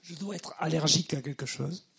Je 0.02 0.14
dois 0.14 0.36
être 0.36 0.54
allergique 0.58 1.14
à 1.14 1.22
quelque 1.22 1.46
chose. 1.46 1.89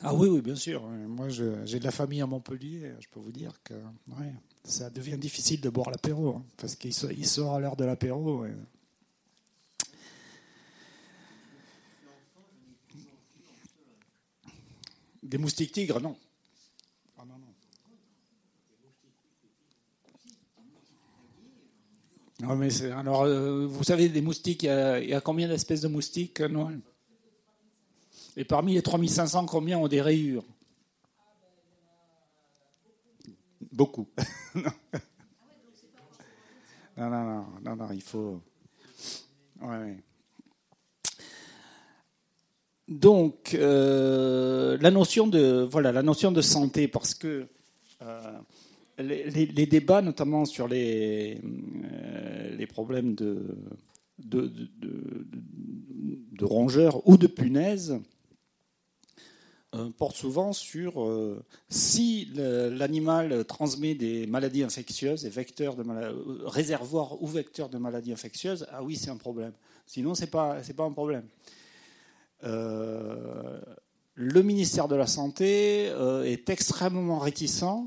Ah 0.00 0.14
oui, 0.14 0.28
oui, 0.28 0.40
bien 0.40 0.54
sûr. 0.54 0.82
Moi, 0.86 1.28
j'ai 1.28 1.78
de 1.78 1.84
la 1.84 1.90
famille 1.90 2.20
à 2.20 2.26
Montpellier. 2.26 2.92
Je 3.00 3.08
peux 3.08 3.18
vous 3.18 3.32
dire 3.32 3.52
que 3.64 3.74
ça 4.62 4.90
devient 4.90 5.18
difficile 5.18 5.60
de 5.60 5.70
boire 5.70 5.90
l'apéro, 5.90 6.36
hein, 6.36 6.44
parce 6.56 6.76
qu'il 6.76 6.94
sort 6.94 7.54
à 7.54 7.60
l'heure 7.60 7.76
de 7.76 7.84
l'apéro. 7.84 8.46
Des 15.22 15.38
moustiques 15.38 15.72
tigres, 15.72 16.00
non. 16.00 16.16
Ah, 17.18 17.24
non, 17.26 17.34
non. 22.40 22.56
mais 22.56 22.82
alors, 22.92 23.22
euh, 23.22 23.66
vous 23.66 23.84
savez, 23.84 24.08
des 24.08 24.22
moustiques, 24.22 24.62
il 24.62 25.08
y 25.08 25.12
a, 25.12 25.20
combien 25.20 25.48
d'espèces 25.48 25.80
de 25.80 25.88
moustiques, 25.88 26.40
Noël? 26.40 26.80
Et 28.38 28.44
parmi 28.44 28.74
les 28.74 28.82
3500, 28.82 29.46
combien 29.46 29.78
ont 29.78 29.88
des 29.88 30.00
rayures? 30.00 30.44
Beaucoup. 33.72 34.08
non. 34.54 34.62
non, 36.96 37.10
non, 37.10 37.46
non, 37.64 37.76
non, 37.76 37.88
il 37.92 38.00
faut. 38.00 38.40
Donc, 42.86 43.54
euh, 43.54 44.78
la 44.80 44.92
notion 44.92 45.26
de 45.26 45.66
voilà, 45.68 45.90
la 45.90 46.04
notion 46.04 46.30
de 46.30 46.40
santé, 46.40 46.86
parce 46.86 47.14
que 47.14 47.48
euh, 48.02 48.38
les, 48.98 49.66
débats, 49.66 50.00
notamment 50.00 50.44
sur 50.44 50.68
les, 50.68 51.40
euh, 51.92 52.56
les 52.56 52.66
problèmes 52.68 53.16
de 53.16 53.58
de, 54.20 54.46
de, 54.46 55.26
de, 56.32 56.44
rongeurs 56.44 57.06
ou 57.08 57.16
de 57.16 57.26
punaises, 57.26 58.00
porte 59.96 60.16
souvent 60.16 60.52
sur 60.52 61.02
euh, 61.02 61.44
si 61.68 62.30
l'animal 62.34 63.44
transmet 63.44 63.94
des 63.94 64.26
maladies 64.26 64.62
infectieuses, 64.62 65.22
des 65.22 65.30
vecteurs 65.30 65.76
de 65.76 65.88
euh, 65.88 66.12
réservoirs 66.44 67.22
ou 67.22 67.26
vecteurs 67.26 67.68
de 67.68 67.78
maladies 67.78 68.12
infectieuses, 68.12 68.66
ah 68.70 68.82
oui, 68.82 68.96
c'est 68.96 69.10
un 69.10 69.16
problème. 69.16 69.52
Sinon, 69.86 70.14
ce 70.14 70.22
n'est 70.22 70.26
pas, 70.26 70.58
pas 70.76 70.84
un 70.84 70.92
problème. 70.92 71.24
le 72.42 73.62
ministère 74.42 74.88
de 74.88 74.96
la 74.96 75.06
Santé 75.06 75.92
est 76.24 76.50
extrêmement 76.50 77.18
réticent 77.18 77.86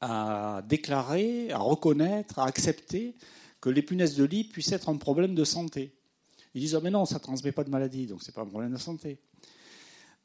à 0.00 0.62
déclarer, 0.68 1.50
à 1.50 1.58
reconnaître, 1.58 2.38
à 2.38 2.46
accepter 2.46 3.14
que 3.60 3.70
les 3.70 3.80
punaises 3.80 4.16
de 4.16 4.24
lit 4.24 4.44
puissent 4.44 4.72
être 4.72 4.90
un 4.90 4.96
problème 4.96 5.34
de 5.34 5.44
santé. 5.44 5.94
Ils 6.54 6.60
disent 6.60 6.74
ah, 6.74 6.80
mais 6.82 6.90
non, 6.90 7.06
ça 7.06 7.14
ne 7.14 7.20
transmet 7.20 7.50
pas 7.50 7.64
de 7.64 7.70
maladie, 7.70 8.06
donc 8.06 8.22
ce 8.22 8.30
n'est 8.30 8.34
pas 8.34 8.42
un 8.42 8.46
problème 8.46 8.72
de 8.72 8.78
santé. 8.78 9.18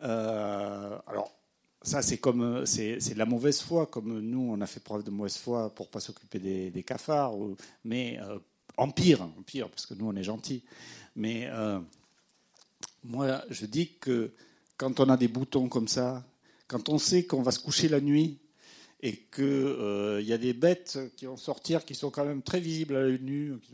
Euh, 0.01 0.97
alors, 1.07 1.33
ça, 1.81 2.01
c'est 2.01 2.17
comme 2.17 2.65
c'est, 2.65 2.97
de 2.97 3.17
la 3.17 3.25
mauvaise 3.25 3.61
foi, 3.61 3.85
comme 3.85 4.19
nous, 4.19 4.51
on 4.51 4.59
a 4.61 4.67
fait 4.67 4.79
preuve 4.79 5.03
de 5.03 5.11
mauvaise 5.11 5.37
foi 5.37 5.73
pour 5.73 5.89
pas 5.89 5.99
s'occuper 5.99 6.39
des, 6.39 6.83
cafards. 6.83 7.33
mais 7.83 8.19
euh, 8.21 8.39
en 8.77 8.89
pire, 8.89 9.21
en 9.21 9.41
pire, 9.43 9.69
parce 9.69 9.85
que 9.85 9.93
nous, 9.93 10.07
on 10.07 10.15
est 10.15 10.23
gentils. 10.23 10.63
Mais 11.15 11.47
euh, 11.47 11.79
moi, 13.03 13.43
je 13.49 13.65
dis 13.65 13.97
que 13.99 14.31
quand 14.77 14.99
on 14.99 15.09
a 15.09 15.17
des 15.17 15.27
boutons 15.27 15.67
comme 15.67 15.87
ça, 15.87 16.23
quand 16.67 16.89
on 16.89 16.97
sait 16.97 17.23
qu'on 17.23 17.41
va 17.41 17.51
se 17.51 17.59
coucher 17.59 17.89
la 17.89 17.99
nuit 17.99 18.39
et 19.01 19.15
qu'il 19.33 19.43
euh, 19.45 20.21
y 20.21 20.33
a 20.33 20.37
des 20.37 20.53
bêtes 20.53 20.99
qui 21.15 21.25
vont 21.25 21.37
sortir, 21.37 21.85
qui 21.85 21.95
sont 21.95 22.09
quand 22.09 22.25
même 22.25 22.41
très 22.41 22.59
visibles 22.59 22.95
à 22.97 23.01
l'œil 23.01 23.19
nu, 23.21 23.53
qui 23.61 23.73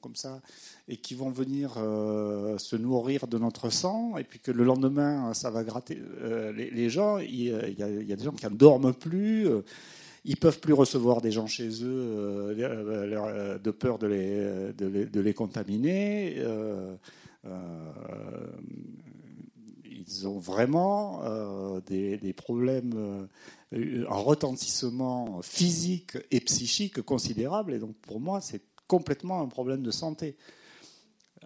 comme 0.00 0.14
ça, 0.14 0.40
et 0.88 0.96
qui 0.96 1.14
vont 1.14 1.30
venir 1.30 1.74
euh, 1.78 2.58
se 2.58 2.76
nourrir 2.76 3.26
de 3.26 3.38
notre 3.38 3.70
sang, 3.70 4.16
et 4.18 4.24
puis 4.24 4.38
que 4.38 4.52
le 4.52 4.62
lendemain, 4.62 5.34
ça 5.34 5.50
va 5.50 5.64
gratter 5.64 5.98
euh, 6.20 6.52
les, 6.52 6.90
gens. 6.90 7.18
Il 7.18 7.42
y, 7.42 7.52
a, 7.52 8.16
des 8.16 8.24
gens 8.24 8.32
qui 8.32 8.46
ne 8.46 8.50
dorment 8.50 8.94
plus, 8.94 9.48
ils 10.24 10.36
peuvent 10.36 10.60
plus 10.60 10.74
recevoir 10.74 11.20
des 11.20 11.32
gens 11.32 11.48
chez 11.48 11.68
eux 11.82 12.54
de 12.54 13.70
peur 13.72 13.98
de 13.98 14.06
les, 14.06 14.72
de 14.74 15.20
les, 15.20 15.34
contaminer. 15.34 16.40
Ils 20.20 20.28
ont 20.28 20.38
vraiment 20.38 21.22
des, 21.86 22.16
des, 22.18 22.32
problèmes 22.32 23.28
un 23.72 24.14
retentissement 24.14 25.40
physique 25.42 26.18
et 26.30 26.40
psychique 26.40 27.02
considérable. 27.02 27.74
Et 27.74 27.78
donc 27.78 27.96
pour 27.96 28.20
moi, 28.20 28.40
c'est 28.40 28.62
complètement 28.86 29.40
un 29.40 29.48
problème 29.48 29.82
de 29.82 29.90
santé. 29.90 30.36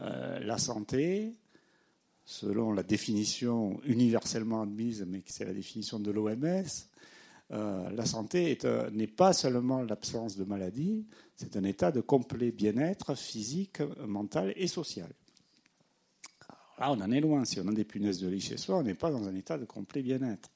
Euh, 0.03 0.41
la 0.41 0.59
santé, 0.59 1.37
selon 2.25 2.73
la 2.73 2.83
définition 2.83 3.81
universellement 3.85 4.63
admise, 4.63 5.07
mais 5.09 5.23
c'est 5.27 5.45
la 5.45 5.55
définition 5.55 6.01
de 6.01 6.11
l'OMS, 6.11 6.65
euh, 7.53 7.91
la 7.91 8.05
santé 8.05 8.59
n'est 8.93 9.07
pas 9.07 9.33
seulement 9.33 9.83
l'absence 9.83 10.37
de 10.37 10.45
maladie, 10.45 11.07
c'est 11.37 11.57
un 11.57 11.63
état 11.63 11.93
de 11.93 12.01
complet 12.01 12.51
bien-être 12.51 13.15
physique, 13.15 13.81
mental 14.05 14.53
et 14.57 14.67
social. 14.67 15.09
Là, 16.79 16.93
on 16.93 17.01
en 17.01 17.11
est 17.11 17.21
loin. 17.21 17.45
Si 17.45 17.61
on 17.61 17.69
a 17.69 17.73
des 17.73 17.85
punaises 17.85 18.21
de 18.21 18.29
lit 18.29 18.41
chez 18.41 18.57
soi, 18.57 18.77
on 18.77 18.83
n'est 18.83 18.95
pas 18.95 19.11
dans 19.11 19.27
un 19.27 19.35
état 19.35 19.59
de 19.59 19.65
complet 19.65 20.03
bien-être. 20.03 20.51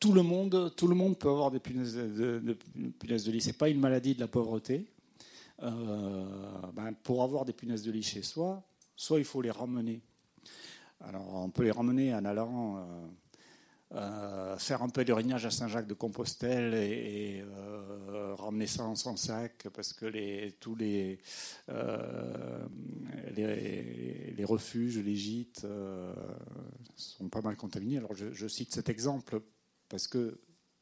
tout 0.00 0.12
le 0.12 0.22
monde, 0.22 0.72
tout 0.76 0.86
le 0.86 0.94
monde 0.94 1.18
peut 1.18 1.28
avoir 1.28 1.50
des 1.50 1.58
punaises 1.58 1.94
de, 1.94 2.38
de, 2.38 2.56
de 2.74 3.30
lit. 3.30 3.40
Ce 3.40 3.48
n'est 3.48 3.52
pas 3.52 3.68
une 3.68 3.80
maladie 3.80 4.14
de 4.14 4.20
la 4.20 4.28
pauvreté. 4.28 4.86
Euh, 5.62 6.24
ben, 6.72 6.92
pour 7.02 7.22
avoir 7.22 7.44
des 7.44 7.52
punaises 7.52 7.82
de 7.82 7.90
lit 7.90 8.02
chez 8.02 8.22
soi, 8.22 8.62
soit 8.94 9.18
il 9.18 9.24
faut 9.24 9.42
les 9.42 9.50
ramener. 9.50 10.00
Alors, 11.00 11.34
on 11.34 11.50
peut 11.50 11.64
les 11.64 11.72
ramener 11.72 12.14
en 12.14 12.24
allant 12.24 12.76
euh, 12.78 13.06
euh, 13.94 14.56
faire 14.58 14.82
un 14.82 14.88
peu 14.88 15.04
d'urinage 15.04 15.46
à 15.46 15.50
Saint-Jacques-de-Compostelle 15.50 16.74
et, 16.74 17.44
ramener 18.38 18.66
ça 18.66 18.84
en 18.84 18.94
son 18.94 19.16
sac 19.16 19.66
parce 19.74 19.92
que 19.92 20.50
tous 20.60 20.76
les, 20.76 21.18
les, 23.36 24.44
refuges, 24.44 24.98
les 24.98 25.16
gîtes 25.16 25.66
sont 26.94 27.28
pas 27.28 27.40
mal 27.40 27.56
contaminés. 27.56 27.98
Alors, 27.98 28.14
je 28.14 28.48
cite 28.48 28.72
cet 28.72 28.88
exemple 28.88 29.40
parce 29.88 30.06
que 30.06 30.38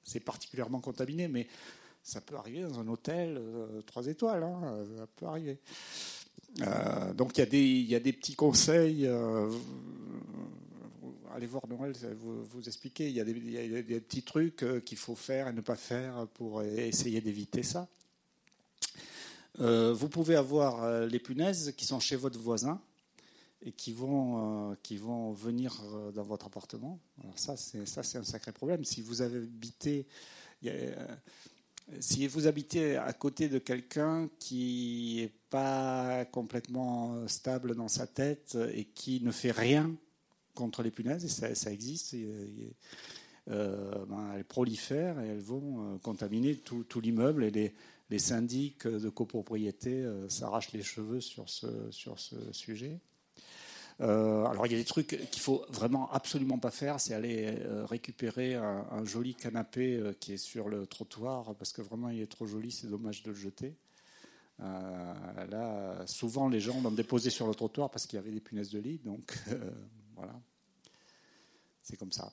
c'est 0.06 0.20
particulièrement 0.20 0.80
contaminé, 0.80 1.28
mais 1.28 1.48
ça 2.02 2.20
peut 2.20 2.36
arriver 2.36 2.62
dans 2.62 2.78
un 2.78 2.86
hôtel 2.86 3.36
euh, 3.36 3.82
trois 3.82 4.06
étoiles, 4.06 4.44
hein, 4.44 4.84
ça 4.96 5.06
peut 5.16 5.26
arriver. 5.26 5.58
Euh, 6.62 7.12
donc 7.12 7.36
il 7.36 7.40
y, 7.90 7.94
a 7.94 8.00
des, 8.00 8.12
petits 8.12 8.36
conseils. 8.36 9.10
Euh, 11.36 11.38
allez 11.38 11.46
voir 11.46 11.66
Noël, 11.68 11.92
vous, 12.20 12.44
vous 12.44 12.66
expliquer. 12.66 13.08
Il 13.08 13.14
y, 13.14 13.20
a 13.20 13.24
des, 13.24 14.00
petits 14.00 14.22
trucs 14.22 14.64
qu'il 14.84 14.98
faut 14.98 15.14
faire 15.14 15.48
et 15.48 15.52
ne 15.52 15.60
pas 15.60 15.76
faire 15.76 16.26
pour 16.34 16.62
essayer 16.62 17.20
d'éviter 17.20 17.62
ça. 17.62 17.88
vous 19.58 20.08
pouvez 20.08 20.36
avoir 20.36 21.06
les 21.06 21.18
punaises 21.18 21.74
qui 21.76 21.84
sont 21.84 22.00
chez 22.00 22.16
votre 22.16 22.38
voisin 22.38 22.80
et 23.62 23.72
qui 23.72 23.92
vont, 23.92 24.70
euh, 24.70 24.74
qui 24.82 24.96
vont 24.96 25.32
venir 25.32 25.82
euh, 25.84 26.12
dans 26.12 26.22
votre 26.22 26.46
appartement. 26.46 27.00
Alors 27.22 27.38
ça, 27.38 27.56
c'est, 27.56 27.80
un 28.16 28.24
sacré 28.24 28.52
problème. 28.52 28.84
Si 28.84 29.00
vous 29.00 29.22
habitez, 29.22 30.06
euh, 30.64 30.94
si 32.00 32.26
vous 32.26 32.46
habitez 32.46 32.96
à 32.96 33.12
côté 33.12 33.48
de 33.48 33.58
quelqu'un 33.58 34.28
qui 34.38 35.16
n'est 35.20 35.32
pas 35.50 36.24
complètement 36.26 37.26
stable 37.28 37.74
dans 37.74 37.88
sa 37.88 38.06
tête 38.06 38.56
et 38.72 38.84
qui 38.84 39.20
ne 39.20 39.30
fait 39.30 39.52
rien 39.52 39.94
contre 40.56 40.82
les 40.82 40.90
punaises, 40.90 41.24
et 41.24 41.54
ça, 41.54 41.70
existe. 41.70 42.16
Ben, 43.46 44.32
elles 44.34 44.44
prolifèrent 44.44 45.20
et 45.20 45.28
elles 45.28 45.38
vont 45.38 45.98
contaminer 45.98 46.56
tout, 46.56 47.00
l'immeuble 47.00 47.44
et 47.44 47.72
les, 48.10 48.18
syndics 48.18 48.88
de 48.88 49.08
copropriété 49.08 50.04
s'arrachent 50.28 50.72
les 50.72 50.82
cheveux 50.82 51.20
sur 51.20 51.48
ce, 51.48 52.52
sujet. 52.52 53.00
Euh, 54.00 54.44
alors 54.44 54.66
il 54.66 54.72
y 54.72 54.74
a 54.74 54.78
des 54.78 54.84
trucs 54.84 55.06
qu'il 55.30 55.40
faut 55.40 55.64
vraiment 55.70 56.10
absolument 56.12 56.58
pas 56.58 56.70
faire, 56.70 57.00
c'est 57.00 57.14
aller 57.14 57.46
euh, 57.62 57.86
récupérer 57.86 58.54
un, 58.54 59.04
joli 59.04 59.34
canapé 59.34 59.96
euh, 59.96 60.12
qui 60.12 60.34
est 60.34 60.36
sur 60.36 60.68
le 60.68 60.86
trottoir 60.86 61.54
parce 61.54 61.72
que 61.72 61.80
vraiment 61.80 62.10
il 62.10 62.20
est 62.20 62.30
trop 62.30 62.46
joli, 62.46 62.70
c'est 62.70 62.88
dommage 62.88 63.22
de 63.22 63.30
le 63.30 63.36
jeter. 63.36 63.74
là, 64.58 66.06
souvent 66.06 66.48
les 66.48 66.60
gens 66.60 66.80
l'ont 66.82 66.90
déposé 66.90 67.30
sur 67.30 67.46
le 67.46 67.54
trottoir 67.54 67.90
parce 67.90 68.06
qu'il 68.06 68.18
y 68.18 68.20
avait 68.20 68.32
des 68.32 68.40
punaises 68.40 68.70
de 68.70 68.80
lit, 68.80 69.00
donc 69.02 69.32
voilà, 70.16 70.40
c'est 71.82 71.96
comme 71.98 72.10
ça. 72.10 72.32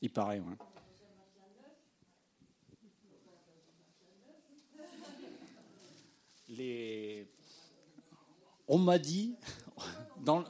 Il 0.00 0.10
paraît, 0.10 0.40
oui. 0.40 0.54
Les... 6.48 7.26
On 8.68 8.78
m'a 8.78 8.98
dit, 8.98 9.34
dans... 10.20 10.44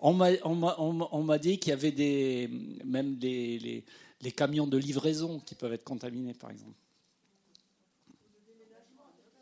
on 0.00 0.12
m'a 0.14 1.38
dit 1.38 1.58
qu'il 1.58 1.70
y 1.70 1.72
avait 1.72 1.92
des, 1.92 2.50
même 2.84 3.16
des, 3.16 3.58
les, 3.58 3.84
les, 4.24 4.32
camions 4.32 4.66
de 4.66 4.76
livraison 4.78 5.38
qui 5.40 5.54
peuvent 5.54 5.72
être 5.72 5.84
contaminés, 5.84 6.34
par 6.34 6.50
exemple. 6.50 6.78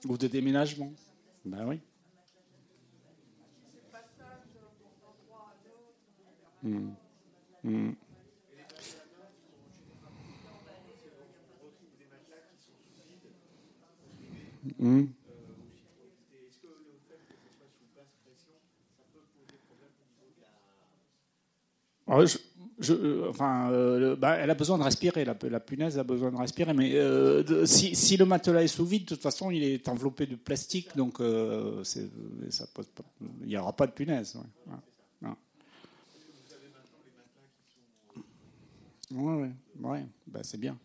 Ou 0.06 0.18
de 0.18 0.26
déménagement. 0.26 0.92
Ben 1.44 1.66
oui. 1.66 1.80
Hmm. 6.62 6.90
Hmm. 7.64 7.92
Hmm. 14.78 15.06
je, 22.20 22.38
enfin, 23.28 23.70
euh, 23.70 24.16
bah, 24.16 24.36
elle 24.36 24.50
a 24.50 24.54
besoin 24.54 24.78
de 24.78 24.82
respirer, 24.82 25.24
la, 25.24 25.34
punaise 25.34 25.98
a 25.98 26.04
besoin 26.04 26.30
de 26.30 26.36
respirer, 26.36 26.74
mais 26.74 26.94
euh, 26.94 27.66
si, 27.66 28.16
le 28.16 28.24
matelas 28.24 28.62
est 28.62 28.68
sous 28.68 28.84
vide, 28.84 29.04
de 29.04 29.08
toute 29.10 29.22
façon, 29.22 29.50
il 29.50 29.62
est 29.62 29.88
enveloppé 29.88 30.26
de 30.26 30.36
plastique, 30.36 30.96
donc 30.96 31.20
euh, 31.20 31.82
il 33.42 33.46
n'y 33.46 33.56
aura 33.56 33.72
pas 33.72 33.86
de 33.86 33.92
punaise. 33.92 34.36
Oui, 39.14 39.50
ouais, 39.82 40.06
bah, 40.26 40.40
c'est 40.42 40.58
bien. 40.58 40.78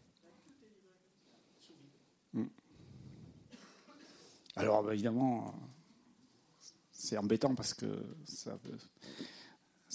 Alors 4.57 4.83
bah, 4.83 4.93
évidemment, 4.93 5.53
c'est 6.91 7.17
embêtant 7.17 7.53
parce 7.53 7.73
que 7.75 7.85
ça, 8.25 8.57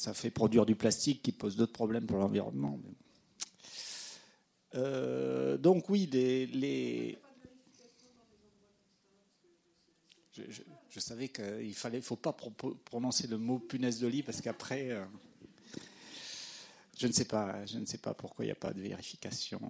ça, 0.02 0.14
fait 0.14 0.30
produire 0.30 0.66
du 0.66 0.74
plastique 0.74 1.22
qui 1.22 1.32
pose 1.32 1.56
d'autres 1.56 1.72
problèmes 1.72 2.06
pour 2.06 2.18
l'environnement. 2.18 2.78
Euh, 4.74 5.56
donc 5.58 5.88
oui, 5.90 6.08
les, 6.12 7.18
Je, 10.34 11.00
savais 11.00 11.28
qu'il 11.28 11.74
fallait, 11.74 12.00
faut 12.00 12.16
pas 12.16 12.34
prononcer 12.84 13.26
le 13.26 13.38
mot 13.38 13.58
punaise 13.58 14.00
de 14.00 14.06
lit 14.06 14.22
parce 14.22 14.40
qu'après, 14.40 14.90
euh, 14.90 15.04
je 16.98 17.06
ne 17.06 17.12
sais 17.12 17.26
pas, 17.26 17.64
je 17.66 17.78
ne 17.78 17.84
sais 17.84 17.98
pas 17.98 18.14
pourquoi 18.14 18.44
il 18.44 18.48
n'y 18.48 18.52
a 18.52 18.56
pas 18.56 18.72
de 18.72 18.80
vérification. 18.80 19.60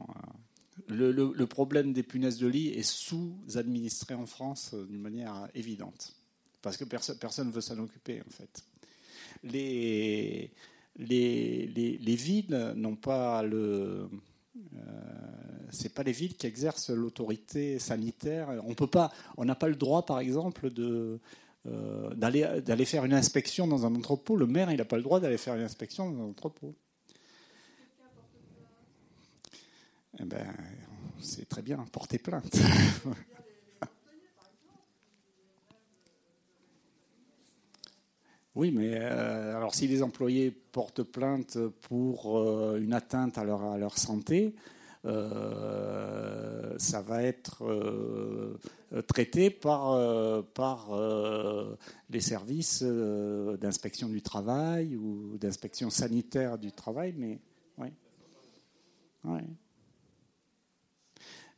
Euh, 0.91 1.13
le, 1.13 1.47
problème 1.47 1.93
des 1.93 2.03
punaises 2.03 2.39
de 2.39 2.47
lit 2.47 2.69
est 2.69 2.83
sous-administré 2.83 4.15
en 4.15 4.27
France 4.27 4.73
euh, 4.75 4.87
d'une 4.87 5.01
manière 5.01 5.49
évidente. 5.55 6.15
Parce 6.61 6.77
que 6.77 6.85
personne 6.85 7.49
ne 7.49 7.53
veut 7.53 7.61
s'en 7.61 7.79
occuper, 7.79 8.23
en 8.23 8.31
fait. 8.31 8.65
Les, 9.45 10.51
les, 10.97 11.67
les, 11.67 12.17
villes 12.17 12.73
n'ont 12.77 12.97
pas 12.97 13.43
le. 13.43 14.09
Euh, 14.77 15.89
pas 15.95 16.03
les 16.03 16.13
villes 16.13 16.37
qui 16.37 16.47
exercent 16.47 16.91
l'autorité 16.91 17.79
sanitaire. 17.79 18.49
On 18.67 18.75
peut 18.75 18.87
pas, 18.87 19.13
on 19.37 19.45
n'a 19.45 19.55
pas 19.55 19.69
le 19.69 19.77
droit, 19.77 20.05
par 20.05 20.21
exemple, 20.21 20.71
de 20.71 21.19
euh, 21.67 22.13
d'aller 22.15 22.61
d'aller 22.61 22.85
faire 22.85 23.05
une 23.05 23.15
inspection 23.15 23.67
dans 23.67 23.87
un 23.87 23.95
entrepôt. 23.95 24.37
Le 24.37 24.47
maire, 24.47 24.71
il 24.71 24.79
n'a 24.79 24.85
pas 24.85 24.97
le 24.97 25.03
droit 25.03 25.21
d'aller 25.21 25.39
faire 25.39 25.55
une 25.55 25.63
inspection 25.63 26.11
dans 26.11 26.23
un 26.23 26.29
entrepôt. 26.29 26.75
eh 30.19 30.25
ben, 30.25 30.47
c'est 31.21 31.49
très 31.49 31.63
bien, 31.63 31.85
porter 31.93 32.19
plainte. 32.19 32.57
Oui, 38.55 38.71
mais 38.71 38.95
euh, 38.95 39.57
alors 39.57 39.75
si 39.75 39.89
les 39.89 40.03
employés 40.03 40.51
portent 40.51 41.03
plainte 41.03 41.59
pour 41.89 42.39
euh, 42.39 42.79
une 42.79 42.93
atteinte 42.93 43.39
à 43.39 43.45
leur, 43.45 43.63
à 43.63 43.79
leur 43.79 43.97
santé, 43.97 44.55
euh, 45.05 46.75
ça 46.79 47.01
va 47.01 47.23
être 47.23 47.65
traité 49.09 49.51
par, 49.51 49.99
les 52.11 52.21
services 52.21 52.83
d'inspection 52.83 54.09
du 54.09 54.21
travail 54.21 54.97
ou 54.97 55.39
d'inspection 55.39 55.89
sanitaire 55.89 56.59
du 56.59 56.73
travail, 56.73 57.15
mais 57.17 57.39
oui. 57.79 57.89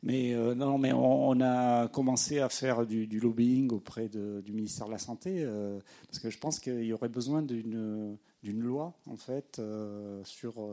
Mais 0.05 0.35
euh, 0.35 0.53
non, 0.53 0.77
mais 0.77 0.93
on, 0.93 1.41
a 1.41 1.87
commencé 1.87 2.37
à 2.37 2.47
faire 2.47 2.85
du, 2.85 3.07
lobbying 3.19 3.71
auprès 3.71 4.07
du 4.07 4.53
ministère 4.53 4.85
de 4.85 4.91
la 4.91 4.99
Santé 4.99 5.37
euh, 5.39 5.79
parce 6.05 6.19
que 6.19 6.29
je 6.29 6.37
pense 6.37 6.59
qu'il 6.59 6.83
y 6.83 6.93
aurait 6.93 7.09
besoin 7.09 7.41
d'une 7.41 8.17
loi 8.43 8.93
en 9.07 9.17
fait 9.17 9.57
euh, 9.57 10.23
sur 10.23 10.69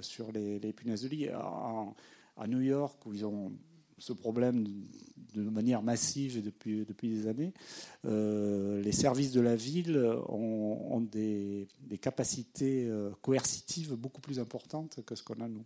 sur 0.00 0.30
les, 0.30 0.72
punaises 0.72 1.02
de 1.02 1.08
lit 1.08 1.28
à, 1.30 2.46
New 2.46 2.60
York 2.60 3.04
où 3.06 3.12
ils 3.12 3.26
ont 3.26 3.52
ce 3.98 4.12
problème 4.12 4.68
de, 5.34 5.42
manière 5.42 5.82
massive 5.82 6.44
depuis 6.44 6.84
depuis 6.84 7.08
des 7.08 7.26
années. 7.26 7.52
les 8.04 8.92
services 8.92 9.32
de 9.32 9.40
la 9.40 9.56
ville 9.56 9.98
ont, 10.28 10.78
ont 10.92 11.00
des, 11.00 11.66
des 11.80 11.98
capacités 11.98 12.88
coercitives 13.20 13.94
beaucoup 13.94 14.20
plus 14.20 14.38
importantes 14.38 15.00
que 15.04 15.16
ce 15.16 15.24
qu'on 15.24 15.40
a 15.40 15.48
nous. 15.48 15.64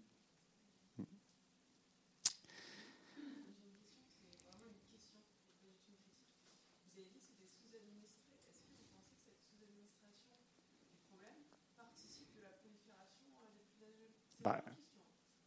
Bah, 14.44 14.62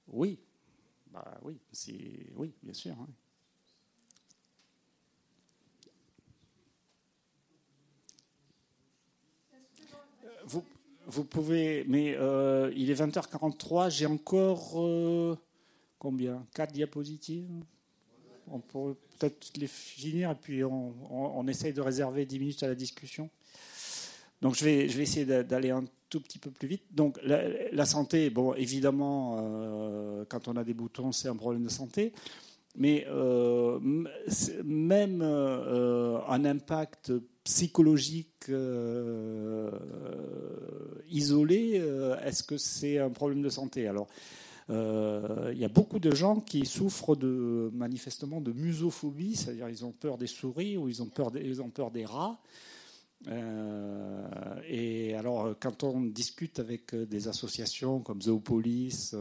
oui, 0.08 0.40
oui, 1.48 1.60
oui, 2.36 2.54
bien 2.62 2.74
sûr. 2.74 2.94
Hein. 3.00 3.08
Vous, 10.46 10.64
vous, 11.06 11.24
pouvez, 11.24 11.86
mais 11.88 12.16
euh, 12.18 12.72
il 12.76 12.92
est 12.92 13.02
20h43, 13.02 13.90
j'ai 13.90 14.06
encore 14.06 14.74
euh, 14.82 15.38
combien? 16.00 16.46
Quatre 16.54 16.74
diapositives? 16.74 17.64
On 18.50 18.60
pourrait 18.60 18.96
peut-être 19.18 19.58
les 19.58 19.68
finir 19.68 20.32
et 20.32 20.36
puis 20.36 20.64
on, 20.64 20.94
on, 21.10 21.48
essaye 21.48 21.74
de 21.74 21.82
réserver 21.82 22.26
10 22.26 22.40
minutes 22.40 22.64
à 22.64 22.68
la 22.68 22.76
discussion. 22.76 23.30
Donc 24.42 24.56
je 24.56 24.64
vais, 24.64 24.88
je 24.88 24.98
vais 24.98 25.04
essayer 25.04 25.26
d'aller 25.26 25.72
un 25.72 25.86
tout 26.10 26.22
petit 26.22 26.40
peu 26.40 26.52
plus 26.52 26.68
vite. 26.68 26.84
Donc 26.92 27.20
la, 27.24 27.86
santé, 27.86 28.30
bon, 28.30 28.54
évidemment, 28.54 29.38
euh, 29.40 30.26
quand 30.30 30.48
on 30.48 30.56
a 30.56 30.64
des 30.64 30.74
boutons, 30.74 31.12
c'est 31.12 31.28
un 31.28 31.36
problème 31.36 31.64
de 31.64 31.70
santé. 31.70 32.14
Mais 32.76 33.08
euh, 33.10 33.80
même 34.64 35.22
euh, 35.24 36.20
un 36.28 36.46
impact 36.46 37.12
psychologique 37.44 38.52
isolé, 41.10 41.82
est-ce 42.24 42.44
que 42.44 42.58
c'est 42.58 43.00
un 43.00 43.10
problème 43.10 43.42
de 43.42 43.50
santé? 43.50 43.88
Alors, 43.88 44.08
il 44.70 45.58
y 45.58 45.66
a 45.66 45.70
beaucoup 45.70 45.98
de 45.98 46.14
gens 46.14 46.40
qui 46.40 46.66
souffrent 46.66 47.16
de 47.16 47.72
manifestement 47.74 48.42
de 48.42 48.52
musophobie, 48.52 49.36
c'est-à-dire 49.36 49.70
ils 49.70 49.86
ont 49.86 49.94
peur 49.94 50.18
des 50.18 50.28
souris 50.28 50.78
ou 50.78 50.88
ils 50.88 51.02
ont 51.02 51.08
peur 51.08 51.32
ils 51.36 51.62
ont 51.62 51.70
peur 51.70 51.90
des 51.90 52.06
rats. 52.06 52.40
Euh, 53.28 54.62
et 54.68 55.16
alors, 55.16 55.56
quand 55.60 55.84
on 55.84 56.02
discute 56.02 56.60
avec 56.60 56.94
des 56.94 57.28
associations 57.28 58.00
comme 58.00 58.22
Zoopolis, 58.22 59.16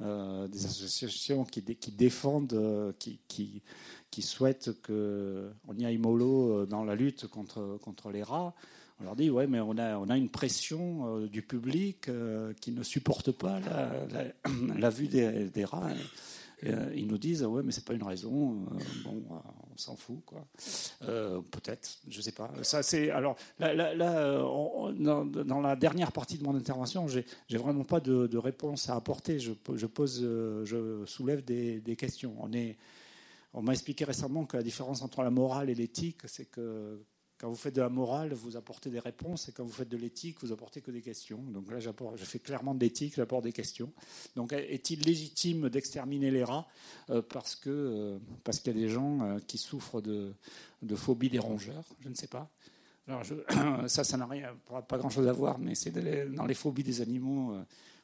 des 0.00 0.66
associations 0.66 1.44
qui, 1.44 1.62
défendent, 1.92 2.94
qui, 2.98 3.20
qui, 3.28 3.62
qui 4.10 4.22
souhaitent 4.22 4.70
qu'on 4.82 5.76
y 5.76 5.84
aille 5.84 5.98
mollo 5.98 6.66
dans 6.66 6.84
la 6.84 6.94
lutte 6.94 7.26
contre, 7.28 7.78
contre 7.82 8.10
les 8.10 8.22
rats, 8.22 8.54
on 9.00 9.04
leur 9.04 9.14
dit, 9.14 9.30
ouais, 9.30 9.46
mais 9.46 9.60
on 9.60 9.78
a, 9.78 9.96
on 9.98 10.08
a 10.08 10.16
une 10.16 10.30
pression 10.30 11.26
du 11.26 11.42
public 11.42 12.10
qui 12.60 12.72
ne 12.72 12.82
supporte 12.82 13.30
pas 13.30 13.60
la, 14.76 14.90
vue 14.90 15.06
des, 15.06 15.64
rats. 15.64 15.92
Euh, 16.64 16.92
ils 16.96 17.06
nous 17.06 17.18
disent 17.18 17.44
ouais 17.44 17.62
mais 17.62 17.70
c'est 17.70 17.84
pas 17.84 17.94
une 17.94 18.02
raison 18.02 18.66
euh, 18.72 18.78
bon 19.04 19.22
euh, 19.30 19.36
on 19.67 19.67
s'en 19.80 19.96
fout 19.96 20.20
quoi. 20.24 20.46
Peut-être 21.00 21.98
je 22.08 22.20
sais 22.20 22.32
pas. 22.32 22.50
Ça 22.62 22.82
c'est 22.82 23.10
alors 23.10 23.36
là, 23.58 23.94
dans, 23.94 25.60
la 25.60 25.76
dernière 25.76 26.12
partie 26.12 26.38
de 26.38 26.44
mon 26.44 26.54
intervention 26.54 27.06
j'ai 27.08 27.24
vraiment 27.58 27.84
pas 27.84 28.00
de, 28.00 28.36
réponse 28.38 28.88
à 28.88 28.96
apporter. 28.96 29.38
Je, 29.38 29.52
pose 29.86 30.20
je 30.22 31.02
soulève 31.06 31.44
des, 31.44 31.80
des 31.80 31.96
questions. 31.96 32.34
On 32.40 32.52
est 32.52 32.76
on 33.54 33.62
m'a 33.62 33.72
expliqué 33.72 34.04
récemment 34.04 34.44
que 34.44 34.56
la 34.56 34.62
différence 34.62 35.02
entre 35.02 35.22
la 35.22 35.30
morale 35.30 35.70
et 35.70 35.74
l'éthique 35.74 36.20
c'est 36.26 36.50
que 36.50 37.02
quand 37.38 37.48
vous 37.48 37.56
faites 37.56 37.76
de 37.76 37.80
la 37.80 37.88
morale, 37.88 38.34
vous 38.34 38.56
apportez 38.56 38.90
des 38.90 38.98
réponses, 38.98 39.48
et 39.48 39.52
quand 39.52 39.62
vous 39.62 39.72
faites 39.72 39.88
de 39.88 39.96
l'éthique, 39.96 40.38
vous 40.42 40.52
apportez 40.52 40.80
que 40.80 40.90
des 40.90 41.02
questions. 41.02 41.38
Donc 41.38 41.70
là, 41.70 41.78
je 41.78 42.24
fais 42.24 42.40
clairement 42.40 42.74
de 42.74 42.80
l'éthique, 42.80 43.14
j'apporte 43.14 43.44
des 43.44 43.52
questions. 43.52 43.92
Donc, 44.34 44.52
est-il 44.52 45.02
légitime 45.02 45.68
d'exterminer 45.68 46.32
les 46.32 46.42
rats 46.42 46.66
euh, 47.10 47.22
parce 47.22 47.54
que 47.54 47.70
euh, 47.70 48.18
parce 48.42 48.58
qu'il 48.58 48.76
y 48.76 48.76
a 48.76 48.80
des 48.80 48.88
gens 48.88 49.22
euh, 49.22 49.38
qui 49.46 49.56
souffrent 49.56 50.00
de, 50.00 50.32
de 50.82 50.96
phobie 50.96 51.28
des 51.28 51.38
rongeurs? 51.38 51.84
Je 52.00 52.08
ne 52.08 52.14
sais 52.14 52.26
pas. 52.26 52.50
Alors, 53.06 53.22
ça, 53.88 54.02
ça 54.02 54.16
n'a 54.16 54.26
rien, 54.26 54.56
pas 54.88 54.98
grand-chose 54.98 55.28
à 55.28 55.32
voir, 55.32 55.60
mais 55.60 55.76
c'est 55.76 55.92
dans 56.32 56.44
les 56.44 56.54
phobies 56.54 56.82
des 56.82 57.00
animaux. 57.00 57.54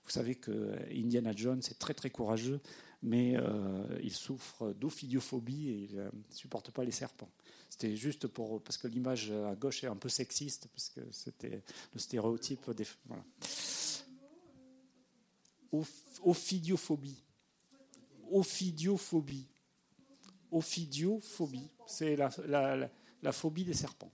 Vous 0.04 0.10
savez 0.10 0.36
que 0.36 0.76
Indiana 0.94 1.32
Jones 1.34 1.58
est 1.58 1.78
très 1.78 1.92
très 1.92 2.08
courageux, 2.08 2.60
mais 3.02 3.36
il 4.02 4.12
souffre 4.12 4.72
d'ophidiophobie 4.72 5.68
et 5.68 5.88
il 5.90 5.96
ne 5.96 6.10
supporte 6.30 6.70
pas 6.70 6.84
les 6.84 6.90
serpents. 6.92 7.28
C'était 7.74 7.96
juste 7.96 8.28
pour 8.28 8.62
parce 8.62 8.78
que 8.78 8.86
l'image 8.86 9.32
à 9.32 9.56
gauche 9.56 9.82
est 9.82 9.88
un 9.88 9.96
peu 9.96 10.08
sexiste 10.08 10.68
parce 10.68 10.90
que 10.90 11.00
c'était 11.10 11.64
le 11.92 11.98
stéréotype 11.98 12.70
des 12.70 12.86
voilà. 13.06 13.24
Ophidiophobie. 16.22 17.20
Ophidiophobie. 18.30 19.48
Ophidiophobie. 20.52 21.68
C'est 21.88 22.14
la, 22.14 22.30
la, 22.46 22.88
la, 23.20 23.32
phobie 23.32 23.64
des 23.64 23.74
serpents. 23.74 24.12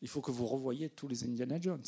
Il 0.00 0.08
faut 0.08 0.22
que 0.22 0.30
vous 0.30 0.46
revoyiez 0.46 0.88
tous 0.88 1.08
les 1.08 1.24
Indiana 1.24 1.60
Jones. 1.60 1.84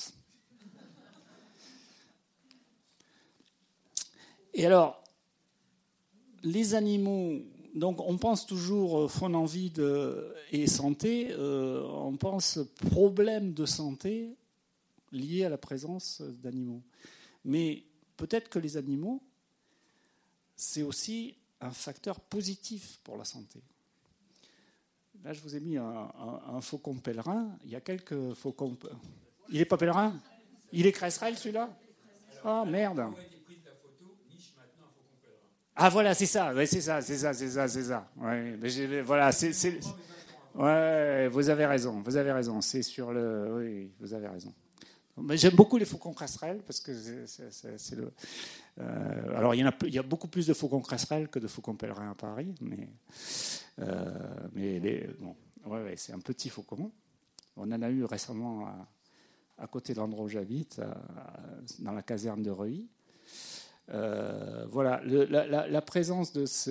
Et 4.53 4.67
alors, 4.67 5.03
les 6.43 6.75
animaux 6.75 7.43
donc 7.75 8.01
on 8.01 8.19
pense 8.19 8.47
toujours 8.47 9.03
euh, 9.03 9.09
faune 9.09 9.35
en 9.35 9.45
vie 9.45 9.73
et 10.51 10.67
santé, 10.67 11.29
euh, 11.31 11.83
on 11.85 12.17
pense 12.17 12.59
problème 12.91 13.55
de 13.55 13.65
santé 13.65 14.37
lié 15.11 15.45
à 15.45 15.49
la 15.49 15.59
présence 15.59 16.21
d'animaux. 16.21 16.83
Mais 17.45 17.85
peut-être 18.17 18.49
que 18.49 18.59
les 18.59 18.77
animaux, 18.77 19.23
c'est 20.57 20.83
aussi 20.83 21.35
un 21.61 21.71
facteur 21.71 22.21
positif 22.21 22.99
pour 23.05 23.17
la 23.17 23.25
santé. 23.25 23.63
Là, 25.25 25.33
je 25.33 25.41
vous 25.41 25.55
ai 25.55 25.61
mis 25.61 25.77
un, 25.77 26.61
faucon 26.61 26.95
pèlerin. 26.97 27.57
Il 27.65 27.71
y 27.71 27.77
a 27.77 27.81
quelques 27.81 28.35
faucons. 28.35 28.77
Il 29.51 29.59
n'est 29.59 29.65
pas 29.65 29.77
pèlerin? 29.77 30.19
Il 30.73 30.87
est 30.87 30.93
cresserelle 30.93 31.39
celui-là? 31.39 31.71
Ah 32.45 32.65
merde 32.67 33.05
ah 35.85 35.89
voilà, 35.89 36.15
c'est 36.15 36.27
ça, 36.27 36.55
ouais, 36.55 36.65
c'est 36.65 36.81
ça, 36.81 37.03
c'est 37.03 37.17
ça, 37.17 37.35
c'est 37.35 37.51
ça, 37.51 37.67
c'est 37.67 37.83
ça. 37.83 38.09
Ouais, 38.17 38.57
mais 38.57 39.01
voilà, 39.01 39.33
c'est, 39.33 39.81
ouais, 40.55 41.27
vous 41.27 41.49
avez 41.49 41.67
raison, 41.67 42.01
vous 42.03 42.17
avez 42.17 42.31
raison. 42.31 42.61
C'est 42.61 42.83
sur 42.83 43.13
le, 43.13 43.53
oui, 43.57 43.91
vous 43.99 44.15
avez 44.15 44.29
raison. 44.29 44.55
Mais 45.17 45.37
j'aime 45.37 45.57
beaucoup 45.57 45.79
les 45.79 45.85
faucons 45.85 46.13
cresserelles 46.13 46.63
parce 46.65 46.79
que 46.79 46.93
c'est, 47.27 47.97
le. 47.97 48.13
Euh, 48.81 49.37
alors 49.37 49.57
il 49.57 49.59
y 49.59 49.65
en 49.65 49.71
a, 49.71 49.75
il 49.85 49.93
y 49.93 49.99
a 49.99 50.05
beaucoup 50.05 50.29
plus 50.29 50.47
de 50.47 50.55
faucons 50.55 50.81
cresserelles 50.81 51.27
que 51.27 51.41
de 51.41 51.49
faucons 51.49 51.75
pèlerins 51.75 52.13
à 52.13 52.15
Paris, 52.15 52.55
mais 52.61 52.89
euh, 53.81 54.15
mais 54.53 54.79
les, 54.79 55.11
bon, 55.19 55.35
ouais, 55.67 55.83
ouais, 55.83 55.95
c'est 55.97 56.13
un 56.13 56.21
petit 56.21 56.49
faucon. 56.49 56.93
On 57.57 57.73
en 57.73 57.83
a 57.83 57.91
eu 57.91 58.05
récemment 58.05 58.69
à, 58.69 58.87
à 59.59 59.67
côté 59.67 59.95
de 59.95 59.99
l'endroit 59.99 60.27
où 60.27 60.29
j'habite, 60.29 60.81
dans 61.81 61.93
la 61.93 62.03
caserne 62.03 62.45
de 62.45 62.51
Reuilly. 62.51 62.89
Euh, 63.91 64.65
voilà, 64.71 65.03
la, 65.05 65.83
présence 65.83 66.33
de, 66.33 66.47
ce, 66.47 66.71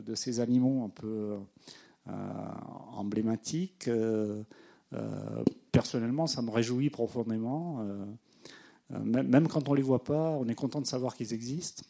de, 0.00 0.14
ces 0.14 0.40
animaux 0.40 0.84
un 0.84 0.88
peu 0.88 1.36
euh, 2.08 2.12
emblématiques, 2.92 3.88
euh, 3.88 4.42
personnellement, 5.70 6.26
ça 6.26 6.42
me 6.42 6.50
réjouit 6.50 6.90
profondément. 6.90 7.86
Même, 8.90 9.48
quand 9.48 9.68
on 9.68 9.72
ne 9.72 9.76
les 9.76 9.82
voit 9.82 10.04
pas, 10.04 10.30
on 10.30 10.46
est 10.48 10.54
content 10.54 10.80
de 10.80 10.86
savoir 10.86 11.14
qu'ils 11.14 11.32
existent. 11.32 11.84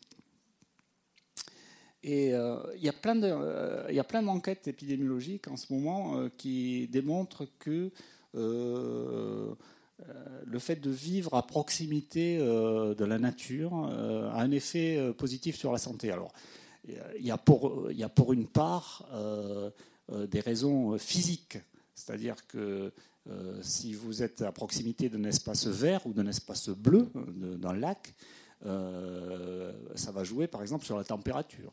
Et 2.05 2.31
il 2.31 2.83
y 2.83 2.89
a 2.89 2.93
plein 2.93 4.23
d'enquêtes 4.23 4.69
épidémiologiques 4.69 5.49
en 5.49 5.57
ce 5.57 5.73
moment 5.73 6.29
qui 6.37 6.89
démontrent 6.89 7.47
que 7.59 7.91
le 10.53 10.59
fait 10.59 10.77
de 10.77 10.91
vivre 10.91 11.35
à 11.35 11.47
proximité 11.47 12.39
euh, 12.39 12.95
de 12.95 13.05
la 13.05 13.19
nature 13.19 13.89
euh, 13.91 14.31
a 14.31 14.43
un 14.43 14.51
effet 14.51 15.13
positif 15.17 15.57
sur 15.57 15.73
la 15.73 15.79
santé. 15.79 16.13
Alors, 16.13 16.33
il 16.87 17.25
y 17.25 17.31
a 17.31 17.39
pour, 17.39 17.91
il 17.91 17.97
y 17.97 18.03
a 18.03 18.09
pour 18.09 18.33
une 18.33 18.49
part 18.49 19.09
des 20.11 20.41
raisons 20.41 20.99
physiques, 20.99 21.59
c'est-à-dire 21.95 22.45
que 22.49 22.93
si 23.61 23.95
vous 23.95 24.25
êtes 24.25 24.43
à 24.43 24.51
proximité 24.51 25.09
d'un 25.09 25.23
espace 25.23 25.69
vert 25.69 26.05
ou 26.09 26.13
d'un 26.13 26.27
espace 26.27 26.71
bleu, 26.71 27.09
d'un 27.15 27.73
lac, 27.73 28.13
ça 28.65 30.11
va 30.13 30.25
jouer 30.25 30.49
par 30.49 30.61
exemple 30.61 30.85
sur 30.85 30.97
la 30.99 31.05
température. 31.05 31.73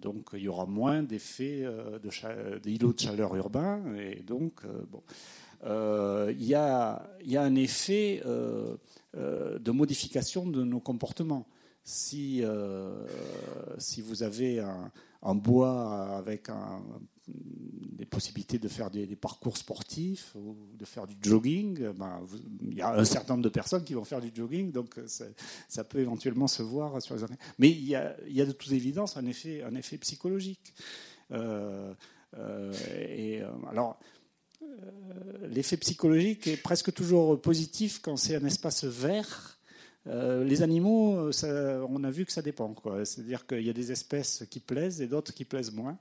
donc 0.00 0.30
il 0.32 0.40
y 0.40 0.48
aura 0.48 0.64
moins 0.64 1.02
d'effets 1.02 1.68
d'îlots 2.62 2.94
de, 2.94 2.98
chaleur 2.98 3.36
urbains 3.36 3.94
et 3.94 4.22
donc 4.22 4.62
bon. 4.90 5.02
Euh, 5.64 6.32
il 6.36 6.44
y, 6.44 6.54
a, 6.54 7.02
un 7.36 7.54
effet 7.54 8.22
euh, 8.26 8.76
euh, 9.16 9.58
de 9.58 9.70
modification 9.70 10.46
de 10.46 10.64
nos 10.64 10.80
comportements. 10.80 11.46
Si, 11.86 12.42
si 13.76 14.00
vous 14.00 14.22
avez 14.22 14.58
un, 14.58 15.34
bois 15.34 16.16
avec 16.16 16.48
des 17.28 18.06
possibilités 18.06 18.58
de 18.58 18.68
faire 18.68 18.90
des, 18.90 19.06
parcours 19.16 19.58
sportifs 19.58 20.34
ou 20.34 20.56
de 20.78 20.84
faire 20.86 21.06
du 21.06 21.14
jogging, 21.20 21.92
ben, 21.92 22.22
il 22.62 22.72
y 22.72 22.80
a 22.80 22.94
un 22.94 23.04
certain 23.04 23.34
nombre 23.34 23.44
de 23.44 23.50
personnes 23.50 23.84
qui 23.84 23.92
vont 23.92 24.04
faire 24.04 24.22
du 24.22 24.30
jogging, 24.34 24.72
donc 24.72 24.98
ça, 25.68 25.84
peut 25.84 25.98
éventuellement 25.98 26.46
se 26.46 26.62
voir 26.62 27.02
sur 27.02 27.16
les 27.16 27.22
Mais 27.58 27.68
il 27.68 27.84
y 27.84 27.94
a, 27.94 28.16
y 28.28 28.40
a 28.40 28.46
de 28.46 28.52
toute 28.52 28.72
évidence 28.72 29.18
un 29.18 29.26
effet, 29.26 29.62
un 29.62 29.74
effet 29.74 29.98
psychologique. 29.98 30.72
et 32.40 33.42
alors, 33.70 33.98
l'effet 35.50 35.76
psychologique 35.76 36.46
est 36.46 36.56
presque 36.56 36.92
toujours 36.92 37.40
positif 37.40 38.00
quand 38.02 38.16
c'est 38.16 38.36
un 38.36 38.44
espace 38.44 38.84
vert. 38.84 39.58
Euh, 40.06 40.44
les 40.44 40.62
animaux, 40.62 41.30
on 41.42 42.04
a 42.04 42.10
vu 42.10 42.26
que 42.26 42.32
ça 42.32 42.42
dépend. 42.42 42.74
C'est-à-dire 43.04 43.46
qu'il 43.46 43.62
y 43.62 43.70
a 43.70 43.72
des 43.72 43.90
espèces 43.90 44.44
qui 44.50 44.60
plaisent 44.60 45.00
et 45.00 45.06
d'autres 45.06 45.32
qui 45.32 45.44
plaisent 45.44 45.72
moins. 45.72 45.98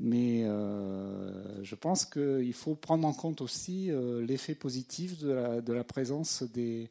Mais 0.00 0.44
euh, 0.44 1.62
je 1.62 1.74
pense 1.74 2.04
qu'il 2.04 2.52
faut 2.52 2.74
prendre 2.74 3.06
en 3.06 3.12
compte 3.12 3.40
aussi 3.40 3.90
l'effet 4.20 4.54
positif 4.54 5.18
de 5.18 5.72
la, 5.72 5.84
présence 5.84 6.42
des, 6.42 6.90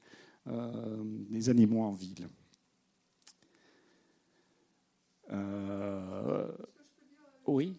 animaux 1.48 1.84
en 1.84 1.92
ville. 1.92 2.28
oui. 7.48 7.76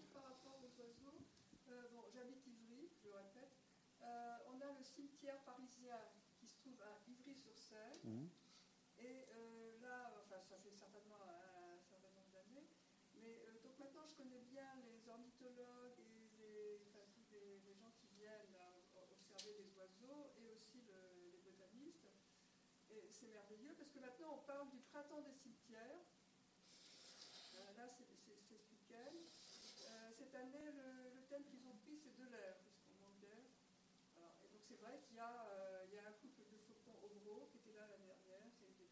y, 35.17 35.19
euh, 35.19 35.89
il 35.89 35.95
y 35.95 35.97
a 35.97 36.05
un 36.05 36.13
couple 36.21 36.45
de 36.45 36.57
faucons 36.69 36.93
oraux 37.01 37.49
qui 37.49 37.57
était 37.57 37.73
là 37.73 37.89
l'année 37.89 38.13
dernière, 38.13 38.53
qui 38.53 38.69
a 38.69 38.73
des. 38.77 38.85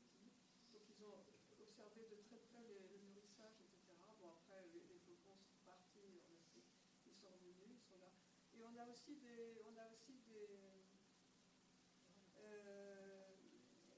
Donc 0.73 0.81
ils 0.89 0.97
ont 1.05 1.21
observé 1.61 2.09
de 2.09 2.17
très 2.25 2.41
près 2.49 2.65
le 2.65 2.97
nourrissage, 3.05 3.61
etc. 3.61 3.93
Bon, 4.17 4.33
après, 4.33 4.65
les, 4.73 4.81
faucons 5.05 5.37
sont 5.37 5.61
partis 5.69 6.01
ils 6.01 7.13
sont 7.13 7.29
revenus, 7.29 7.77
ils 7.77 7.85
sont 7.85 8.01
là. 8.01 8.09
Et 8.57 8.65
on 8.65 8.73
a 8.73 8.89
aussi 8.89 9.21
euh, 9.21 9.53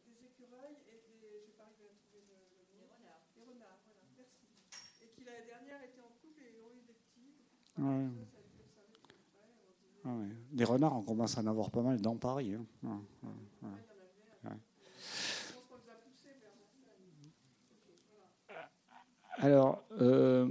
des, 0.04 0.20
écureuils 0.28 0.84
et 0.92 1.00
des. 1.24 1.48
Je 1.48 1.48
vais 1.48 1.56
pas 1.56 1.72
arriver 1.72 1.88
à 1.88 1.96
trouver 1.96 2.28
le, 2.28 2.36
le 2.60 2.76
mot. 2.76 2.92
Renards. 2.92 3.24
Des 3.36 3.44
renards, 3.48 3.80
voilà, 3.88 4.04
merci. 4.20 4.52
Et 5.02 5.08
qui 5.16 5.24
l'année 5.24 5.48
dernière 5.48 5.82
étaient 5.82 6.04
en 6.04 6.12
couple 6.20 6.44
et 6.44 6.60
ont 6.60 6.76
eu 6.76 6.84
des 6.84 6.94
petits. 6.94 7.40
Des 10.58 10.64
renards, 10.64 10.98
on 10.98 11.04
commence 11.04 11.38
à 11.38 11.42
en 11.42 11.48
avoir 11.48 11.70
pas 11.70 11.84
mal 11.84 12.02
dans 12.02 12.16
Paris. 12.16 12.56
hein. 12.56 12.98
Alors, 19.38 19.84
euh, 20.02 20.48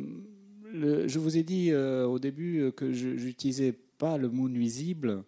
je 0.73 1.19
vous 1.19 1.37
ai 1.37 1.43
dit 1.43 1.73
euh, 1.73 2.07
au 2.07 2.21
début 2.21 2.71
que 2.77 2.93
je 2.93 3.09
n'utilisais 3.09 3.73
pas 3.73 4.17
le 4.17 4.29
mot 4.29 4.49
nuisible, 4.49 5.25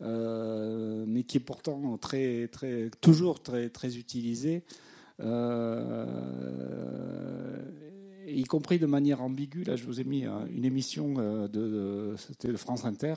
euh, 0.00 1.04
mais 1.08 1.24
qui 1.24 1.38
est 1.38 1.40
pourtant 1.40 1.98
très, 1.98 2.46
très, 2.46 2.88
toujours 3.00 3.42
très, 3.42 3.68
très 3.68 3.96
utilisé, 3.96 4.62
euh, 5.18 6.06
y 8.28 8.44
compris 8.44 8.78
de 8.78 8.86
manière 8.86 9.22
ambiguë. 9.22 9.64
Là, 9.64 9.74
je 9.74 9.84
vous 9.86 10.00
ai 10.00 10.04
mis 10.04 10.24
euh, 10.24 10.46
une 10.54 10.64
émission 10.64 11.14
euh, 11.18 11.48
de, 11.48 12.14
de 12.44 12.56
France 12.56 12.84
Inter, 12.84 13.14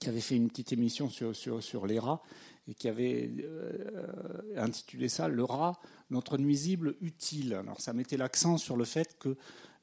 qui 0.00 0.08
avait 0.08 0.20
fait 0.20 0.36
une 0.36 0.48
petite 0.48 0.72
émission 0.72 1.08
sur, 1.10 1.36
sur, 1.36 1.62
sur 1.62 1.86
les 1.86 1.98
rats 1.98 2.22
et 2.66 2.74
qui 2.74 2.88
avait 2.88 3.30
euh, 3.42 4.42
intitulé 4.56 5.08
ça 5.08 5.28
Le 5.28 5.44
rat, 5.44 5.78
notre 6.10 6.38
nuisible 6.38 6.96
utile. 7.00 7.54
Alors 7.54 7.80
ça 7.80 7.92
mettait 7.92 8.16
l'accent 8.16 8.56
sur 8.56 8.76
le 8.76 8.84
fait 8.84 9.18
que 9.18 9.36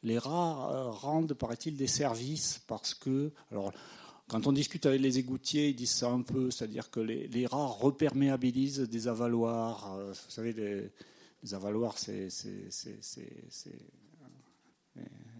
les 0.04 0.18
rats 0.18 0.72
euh, 0.72 0.90
rendent, 0.90 1.34
paraît-il, 1.34 1.78
des 1.78 1.88
services 1.88 2.62
parce 2.68 2.94
que. 2.94 3.32
Alors, 3.52 3.72
quand 4.28 4.46
on 4.46 4.52
discute 4.52 4.86
avec 4.86 5.00
les 5.00 5.20
égoutiers, 5.20 5.70
ils 5.70 5.76
disent 5.76 5.96
ça 5.96 6.10
un 6.10 6.22
peu, 6.22 6.52
c'est-à-dire 6.52 6.90
que 6.92 7.00
les, 7.00 7.28
les 7.30 7.46
rats 7.46 7.66
reperméabilisent 7.66 8.82
des 8.82 9.08
avaloirs. 9.08 9.96
Euh, 9.98 10.12
Vous 10.12 10.32
savez, 10.32 10.52
les, 10.52 10.92
les 11.44 11.54
avaloirs, 11.54 11.98
c'est 11.98 12.28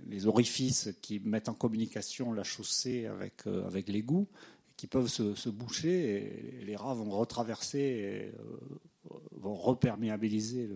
les 0.10 0.26
orifices 0.26 0.90
qui 1.02 1.20
mettent 1.20 1.50
en 1.50 1.54
communication 1.54 2.32
la 2.32 2.44
chaussée 2.44 3.08
avec, 3.08 3.46
avec 3.46 3.90
l'égout, 3.90 4.30
qui 4.78 4.86
peuvent 4.88 5.08
se, 5.08 5.50
boucher, 5.50 6.60
et 6.62 6.66
les 6.66 6.76
rats 6.76 6.94
vont 6.94 7.10
retraverser, 7.10 7.80
et, 7.80 8.32
euh, 8.40 9.16
vont 9.32 9.56
reperméabiliser 9.56 10.70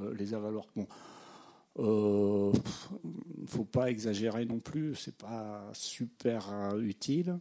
euh, 0.00 0.14
les 0.14 0.34
avaloirs. 0.34 0.66
Bon. 0.74 0.86
Euh, 1.78 2.52
il 3.38 3.46
faut 3.46 3.66
pas 3.66 3.90
exagérer 3.90 4.46
non 4.46 4.58
plus, 4.58 4.94
c'est 4.94 5.16
pas 5.16 5.70
super 5.74 6.74
utile. 6.78 7.38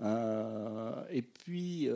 Et 0.00 1.22
puis, 1.22 1.88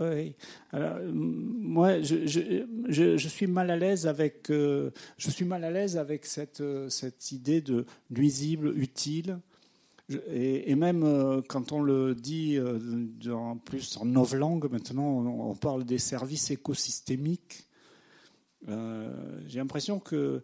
Oui. 0.00 0.34
Alors, 0.72 0.96
moi, 1.12 2.00
je, 2.00 3.28
suis 3.28 3.46
mal 3.46 3.70
à 3.70 3.76
l'aise 3.76 4.06
avec, 4.06 4.48
cette, 6.24 6.60
euh, 6.62 6.88
idée 7.30 7.60
de 7.60 7.84
nuisible, 8.10 8.72
utile. 8.78 9.38
Et, 10.32 10.74
même 10.74 11.04
euh, 11.04 11.42
quand 11.46 11.72
on 11.72 11.82
le 11.82 12.14
dit 12.14 12.56
euh, 12.56 12.78
en 13.30 13.58
plus 13.58 13.98
en 13.98 14.06
novlangue, 14.06 14.70
maintenant 14.70 15.18
on, 15.50 15.54
parle 15.54 15.84
des 15.84 15.98
services 15.98 16.50
écosystémiques. 16.50 17.66
J'ai 18.66 19.58
l'impression 19.58 20.00
que 20.00 20.40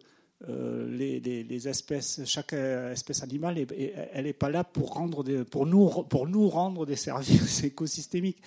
chaque 2.25 2.53
espèce 2.53 3.23
animale, 3.23 3.65
elle 4.13 4.25
n'est 4.25 4.33
pas 4.33 4.49
là 4.51 4.63
pour, 4.63 4.93
rendre 4.93 5.23
des, 5.23 5.43
pour 5.43 5.65
nous 5.65 6.47
rendre 6.47 6.85
des 6.85 6.95
services 6.95 7.63
écosystémiques. 7.63 8.41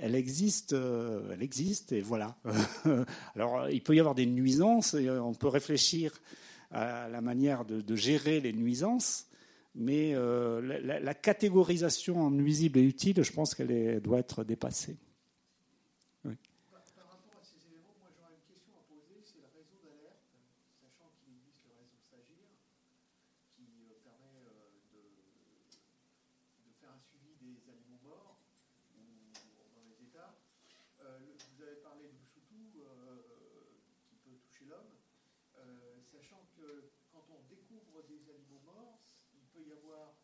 Elle 0.00 0.14
existe, 0.14 0.72
euh, 0.72 1.30
elle 1.32 1.42
existe, 1.42 1.92
et 1.92 2.00
voilà. 2.00 2.36
Alors, 3.34 3.68
il 3.70 3.82
peut 3.82 3.94
y 3.94 4.00
avoir 4.00 4.14
des 4.14 4.26
nuisances, 4.26 4.94
et 4.94 5.08
on 5.10 5.34
peut 5.34 5.48
réfléchir 5.48 6.12
à 6.70 7.08
la 7.08 7.20
manière 7.20 7.64
de, 7.64 7.94
gérer 7.96 8.40
les 8.40 8.52
nuisances, 8.52 9.26
mais 9.74 10.12
euh, 10.14 10.60
la, 10.60 11.14
catégorisation 11.14 12.20
en 12.20 12.30
nuisible 12.30 12.78
et 12.78 12.82
utile, 12.82 13.22
je 13.22 13.32
pense 13.32 13.54
qu'elle 13.54 14.00
doit 14.00 14.18
être 14.18 14.42
dépassée. 14.44 14.96
Par, 16.22 16.32
par 16.96 17.06
rapport 17.10 17.38
à 17.38 17.44
ces 17.44 17.58
éléments, 17.70 17.94
moi 18.00 18.10
j'aurais 18.10 18.34
une 18.34 18.46
question 18.50 18.72
à 18.74 18.82
poser, 18.90 19.22
c'est 19.22 19.38
le 19.38 19.50
réseau 19.54 19.78
d'alerte, 19.82 20.24
sachant 20.82 21.10
qu'il 21.22 21.34
existe 21.38 21.62
le 21.70 21.74
réseau 21.78 22.00
SAGIR, 22.02 22.48
qui 23.54 23.66
euh, 23.86 23.98
permet 24.02 24.42
euh, 24.50 24.74
de, 24.94 25.02
de 26.64 26.70
faire 26.80 26.90
un 26.90 27.02
suivi 27.02 27.34
des 27.38 27.60
animaux 27.70 28.02
morts 28.02 28.38
ou 28.98 29.04
dans 29.74 29.84
les 29.86 29.98
états. 30.06 30.34
Euh, 31.02 31.18
le- 31.22 31.34
vous 31.54 31.58
avez 31.62 31.78
parlé 31.82 32.08
du 32.14 32.22
choutou 32.30 32.78
euh, 32.82 33.20
qui 34.08 34.16
peut 34.22 34.38
toucher 34.48 34.66
l'homme, 34.70 34.94
euh, 35.60 35.98
sachant 36.08 36.46
que 36.56 36.94
quand 37.12 37.26
on 37.30 37.42
découvre 37.50 38.00
des 38.08 38.22
animaux 38.32 38.62
morts, 38.64 38.98
il 39.36 39.44
peut 39.52 39.66
y 39.66 39.72
avoir 39.76 40.16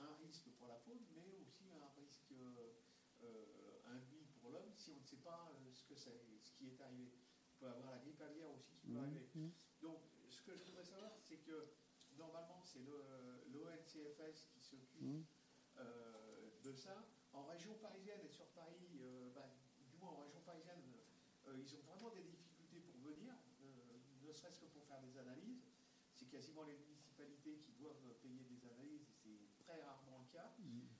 un 0.00 0.10
risque 0.24 0.48
pour 0.56 0.66
la 0.68 0.80
faune, 0.80 1.04
mais 1.12 1.36
aussi 1.44 1.68
un 1.76 1.92
risque 2.00 2.32
euh, 2.32 2.80
euh, 3.22 3.92
induit 3.94 4.24
pour 4.40 4.50
l'homme 4.50 4.72
si 4.74 4.90
on 4.96 5.00
ne 5.00 5.04
sait 5.06 5.20
pas 5.22 5.52
euh, 5.52 5.68
ce 5.74 5.84
que 5.84 5.94
c'est, 5.94 6.24
ce 6.40 6.50
qui 6.56 6.69
est 6.80 6.84
arrivé. 6.84 7.10
Il 7.52 7.58
peut 7.58 7.66
avoir 7.68 7.90
la 7.90 7.98
grippe 7.98 8.20
aviaire 8.20 8.50
aussi 8.50 8.74
qui 8.76 8.86
peut 8.88 8.98
arriver. 9.02 9.26
Donc, 9.82 10.00
ce 10.28 10.42
que 10.42 10.56
je 10.56 10.64
voudrais 10.64 10.84
savoir, 10.84 11.12
c'est 11.18 11.38
que 11.38 11.68
normalement, 12.16 12.60
c'est 12.62 12.80
le- 12.80 13.44
l'ONCFS 13.52 14.46
qui 14.52 14.60
s'occupe 14.60 15.02
euh, 15.76 16.50
de 16.62 16.72
ça. 16.74 17.06
En 17.32 17.44
région 17.44 17.74
parisienne 17.74 18.20
et 18.24 18.28
sur 18.28 18.46
Paris, 18.48 18.98
euh, 19.00 19.30
bah, 19.34 19.54
du 19.88 19.96
moins 19.98 20.10
en 20.10 20.16
région 20.18 20.40
parisienne, 20.40 20.82
euh, 21.46 21.56
ils 21.58 21.74
ont 21.74 21.80
vraiment 21.82 22.10
des 22.10 22.22
difficultés 22.22 22.80
pour 22.80 22.96
venir, 22.98 23.32
euh, 23.62 23.96
ne 24.22 24.32
serait-ce 24.32 24.58
que 24.58 24.66
pour 24.66 24.84
faire 24.84 25.00
des 25.00 25.16
analyses. 25.16 25.62
C'est 26.12 26.26
quasiment 26.26 26.64
les 26.64 26.74
municipalités 26.74 27.56
qui 27.58 27.72
doivent 27.72 28.12
payer 28.20 28.44
des 28.44 28.64
analyses 28.66 29.08
et 29.24 29.38
c'est 29.46 29.56
très 29.64 29.80
rarement 29.82 30.18
le 30.18 30.26
cas. 30.32 30.52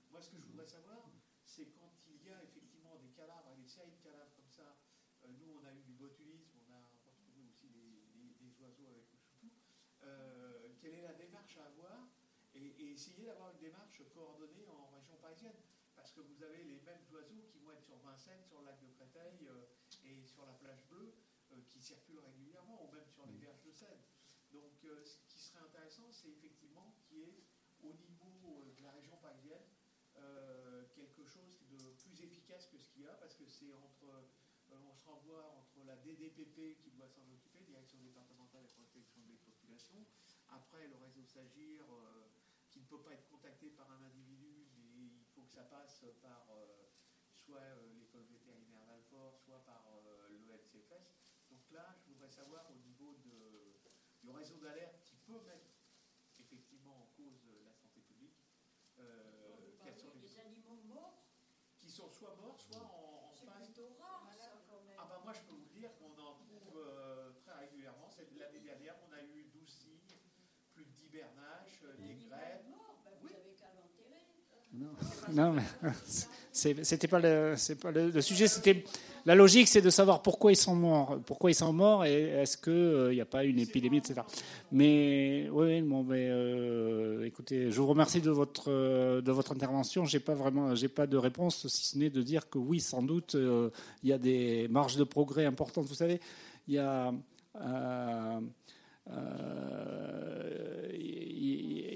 Moi, 0.09 0.21
ce 0.21 0.29
que 0.29 0.39
je 0.39 0.47
voudrais 0.47 0.65
savoir, 0.65 1.11
c'est 1.45 1.67
quand 1.73 1.91
il 2.07 2.23
y 2.23 2.29
a 2.31 2.41
effectivement 2.43 2.95
des 2.97 3.09
cadavres, 3.09 3.53
des 3.55 3.65
séries 3.67 3.91
de 3.91 4.01
cadavres 4.01 4.33
comme 4.35 4.49
ça. 4.49 4.77
euh, 5.23 5.27
nous, 5.37 5.51
on 5.61 5.63
a 5.65 5.71
eu 5.73 5.81
du 5.83 5.93
botulisme, 5.93 6.49
on 6.67 6.71
a 6.73 6.79
retrouvé 7.05 7.43
aussi 7.45 7.69
des, 7.69 8.01
des- 8.15 8.33
des 8.39 8.59
oiseaux 8.61 8.87
avec 8.87 9.11
le 9.11 9.17
choutou. 9.19 9.51
Euh, 10.01 10.73
quelle 10.79 10.95
est 10.95 11.01
la 11.03 11.13
démarche 11.13 11.57
à 11.57 11.65
avoir 11.65 12.07
et, 12.91 12.93
et 12.93 12.95
essayer 12.95 13.25
d'avoir 13.25 13.51
une 13.51 13.59
démarche 13.59 14.01
coordonnée 14.13 14.67
en 14.67 14.89
région 14.89 15.15
parisienne. 15.17 15.55
Parce 15.95 16.11
que 16.11 16.21
vous 16.21 16.43
avez 16.43 16.63
les 16.63 16.79
mêmes 16.81 17.05
oiseaux 17.11 17.43
qui 17.51 17.59
vont 17.59 17.71
être 17.71 17.83
sur 17.83 17.97
Vincennes, 17.97 18.43
sur 18.43 18.59
le 18.59 18.65
lac 18.65 18.79
de 18.81 18.87
Créteil 18.87 19.47
euh, 19.47 19.65
et 20.03 20.25
sur 20.25 20.45
la 20.45 20.53
plage 20.53 20.83
bleue 20.89 21.13
euh, 21.51 21.61
qui 21.67 21.81
circulent 21.81 22.19
régulièrement, 22.19 22.87
ou 22.87 22.91
même 22.91 23.07
sur 23.07 23.25
les 23.25 23.35
berges 23.37 23.61
de 23.63 23.71
Seine. 23.71 24.01
Donc, 24.51 24.83
euh, 24.83 25.03
ce 25.05 25.17
qui 25.27 25.39
serait 25.39 25.63
intéressant, 25.63 26.11
c'est 26.11 26.29
effectivement 26.29 26.93
qu'il 27.07 27.17
y 27.17 27.23
ait 27.23 27.43
au 27.81 27.93
niveau 27.93 28.73
de 28.77 28.83
la 28.83 28.91
région 28.91 29.17
parisienne 29.17 29.63
quelque 30.93 31.25
chose 31.25 31.61
de 31.69 31.91
plus 32.03 32.21
efficace 32.21 32.67
que 32.67 32.77
ce 32.77 32.89
qu'il 32.89 33.03
y 33.03 33.07
a, 33.07 33.13
parce 33.13 33.33
que 33.33 33.47
c'est 33.47 33.73
entre, 33.73 34.29
on 34.69 34.93
se 34.93 35.05
renvoie 35.05 35.55
entre 35.57 35.83
la 35.85 35.95
DDPP 35.95 36.77
qui 36.77 36.91
doit 36.91 37.07
s'en 37.07 37.23
occuper, 37.31 37.63
Direction 37.63 37.99
départementale 38.01 38.63
de 38.63 38.67
protection 38.67 39.21
des 39.25 39.37
populations, 39.37 40.05
après 40.49 40.87
le 40.87 40.95
réseau 40.97 41.23
SAGIR 41.23 41.85
euh, 41.89 42.27
ne 42.91 42.97
peut 42.97 43.03
pas 43.03 43.13
être 43.13 43.27
contacté 43.29 43.69
par 43.69 43.89
un 43.91 44.01
individu, 44.03 44.67
mais 44.75 44.83
il 44.83 45.25
faut 45.33 45.43
que 45.43 45.51
ça 45.51 45.63
passe 45.63 46.03
par 46.21 46.49
euh, 46.51 46.83
soit 47.33 47.57
euh, 47.59 47.93
l'école 47.93 48.23
vétérinaire 48.25 48.83
d'Alfort, 48.85 49.37
soit 49.37 49.63
par 49.65 49.85
euh. 49.87 50.27
Donc 51.49 51.69
là, 51.71 51.95
je 51.99 52.05
voudrais 52.09 52.29
savoir 52.29 52.69
au 52.69 52.75
niveau 52.75 53.13
de, 53.13 53.75
du 54.21 54.29
réseau 54.29 54.57
d'alerte 54.57 54.99
qui 55.03 55.15
peut 55.15 55.39
mettre 55.41 55.69
effectivement 56.39 57.01
en 57.01 57.05
cause 57.07 57.45
la 57.63 57.71
santé 57.73 58.01
publique, 58.01 58.45
euh, 58.97 59.77
quels 59.83 59.95
sont 59.95 60.11
les 60.11 60.19
des 60.21 60.37
animaux 60.39 60.77
morts 60.83 61.23
qui 61.77 61.89
sont 61.89 62.09
soit 62.09 62.35
morts, 62.35 62.59
soit 62.61 62.83
en, 62.83 63.29
en 63.29 63.31
C'est 63.33 63.45
phase. 63.45 63.65
plutôt 63.65 63.89
rare, 63.93 64.29
ça, 64.37 64.61
quand 64.67 64.81
même. 64.81 64.97
Ah 64.99 65.05
bah 65.05 65.19
moi 65.23 65.33
je 65.33 65.41
peux 65.41 65.53
vous 65.53 65.69
dire 65.69 65.95
qu'on 65.97 66.17
en 66.17 66.33
trouve 66.35 66.77
euh, 66.77 67.31
très 67.33 67.53
régulièrement. 67.55 68.09
C'est 68.09 68.31
l'année 68.33 68.59
dernière, 68.59 68.95
on 69.07 69.11
a 69.11 69.21
eu 69.21 69.45
12 69.45 69.69
cygnes, 69.69 70.17
plus 70.73 70.85
de 70.85 70.91
10 70.91 71.09
bernaches, 71.09 71.81
euh, 71.83 71.95
des 71.95 72.13
grèves. 72.15 72.67
mort, 72.69 73.01
ben, 73.03 73.15
vous 73.19 73.25
Oui. 73.25 73.33
avez 73.33 73.53
qu'à 73.55 73.71
l'enterrer. 73.73 74.25
Non, 75.33 75.53
mais 75.53 75.63
c'était 76.51 77.07
pas 77.07 77.19
le, 77.19 77.55
sujet. 78.21 78.47
C'était 78.47 78.83
la 79.25 79.35
logique, 79.35 79.67
c'est 79.67 79.81
de 79.81 79.89
savoir 79.89 80.21
pourquoi 80.21 80.51
ils 80.51 80.57
sont 80.57 80.75
morts, 80.75 81.19
pourquoi 81.25 81.51
ils 81.51 81.55
sont 81.55 81.73
morts, 81.73 82.05
et 82.05 82.23
est-ce 82.23 82.57
qu'il 82.57 83.13
n'y 83.13 83.21
a 83.21 83.25
pas 83.25 83.43
une 83.43 83.59
épidémie, 83.59 83.97
etc. 83.97 84.21
Mais 84.71 85.49
oui, 85.51 85.81
mais 85.81 86.27
euh, 86.29 87.25
écoutez, 87.25 87.69
je 87.69 87.81
vous 87.81 87.87
remercie 87.87 88.21
de 88.21 88.31
votre 88.31 88.71
de 89.21 89.31
votre 89.31 89.51
intervention. 89.51 90.05
J'ai 90.05 90.21
pas 90.21 90.33
vraiment, 90.33 90.73
j'ai 90.73 90.87
pas 90.87 91.05
de 91.05 91.17
réponse 91.17 91.67
si 91.67 91.85
ce 91.85 91.97
n'est 91.97 92.09
de 92.09 92.21
dire 92.21 92.49
que 92.49 92.57
oui, 92.57 92.79
sans 92.79 93.03
doute, 93.03 93.35
euh, 93.35 93.69
il 94.03 94.09
y 94.09 94.13
a 94.13 94.17
des 94.17 94.67
marges 94.69 94.95
de 94.95 95.03
progrès 95.03 95.45
importantes. 95.45 95.87
Vous 95.87 95.95
savez, 95.95 96.19
il 96.67 96.75
y 96.75 96.79
a 96.79 97.13
euh, 97.57 98.39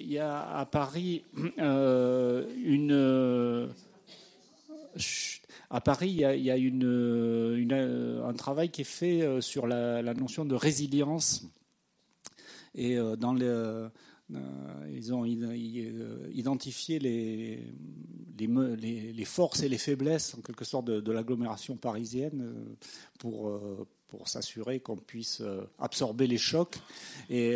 il 0.05 0.13
y 0.13 0.19
a 0.19 0.57
à 0.57 0.65
Paris 0.65 1.25
une 1.57 2.91
à 5.69 5.81
Paris, 5.81 6.09
il 6.09 6.19
y 6.19 6.51
a, 6.51 6.57
une, 6.57 8.21
un 8.23 8.33
travail 8.33 8.69
qui 8.69 8.81
est 8.81 8.85
fait 8.85 9.21
euh, 9.23 9.41
sur 9.41 9.67
la, 9.67 10.13
notion 10.13 10.45
de 10.45 10.55
résilience. 10.55 11.43
Et 12.75 12.97
euh, 12.97 13.15
dans 13.15 13.35
euh, 13.41 13.89
ils 14.91 15.13
ont 15.13 15.25
identifié 15.25 16.99
les, 16.99 17.59
les, 18.37 19.25
forces 19.25 19.63
et 19.63 19.69
les 19.69 19.77
faiblesses, 19.77 20.35
en 20.35 20.41
quelque 20.41 20.65
sorte, 20.65 20.85
de, 20.85 21.11
l'agglomération 21.11 21.75
parisienne 21.77 22.55
pour, 23.19 23.51
pour 24.15 24.27
s'assurer 24.27 24.79
qu'on 24.79 24.97
puisse 24.97 25.41
absorber 25.79 26.27
les 26.27 26.37
chocs. 26.37 26.77
Et 27.29 27.55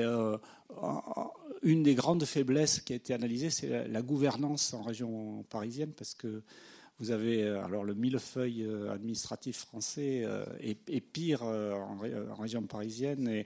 une 1.61 1.83
des 1.83 1.95
grandes 1.95 2.25
faiblesses 2.25 2.81
qui 2.81 2.93
a 2.93 2.95
été 2.95 3.13
analysée, 3.13 3.49
c'est 3.49 3.87
la 3.87 4.01
gouvernance 4.01 4.73
en 4.73 4.81
région 4.81 5.43
parisienne, 5.49 5.91
parce 5.95 6.13
que 6.13 6.43
vous 6.99 7.11
avez 7.11 7.43
euh, 7.43 7.63
alors 7.63 7.83
le 7.83 7.93
millefeuille 7.93 8.63
euh, 8.63 8.91
administratif 8.91 9.59
français 9.59 10.21
euh, 10.25 10.45
est, 10.59 11.01
pire 11.01 11.43
en, 11.43 11.97
région 12.37 12.61
parisienne. 12.63 13.27
Et 13.27 13.45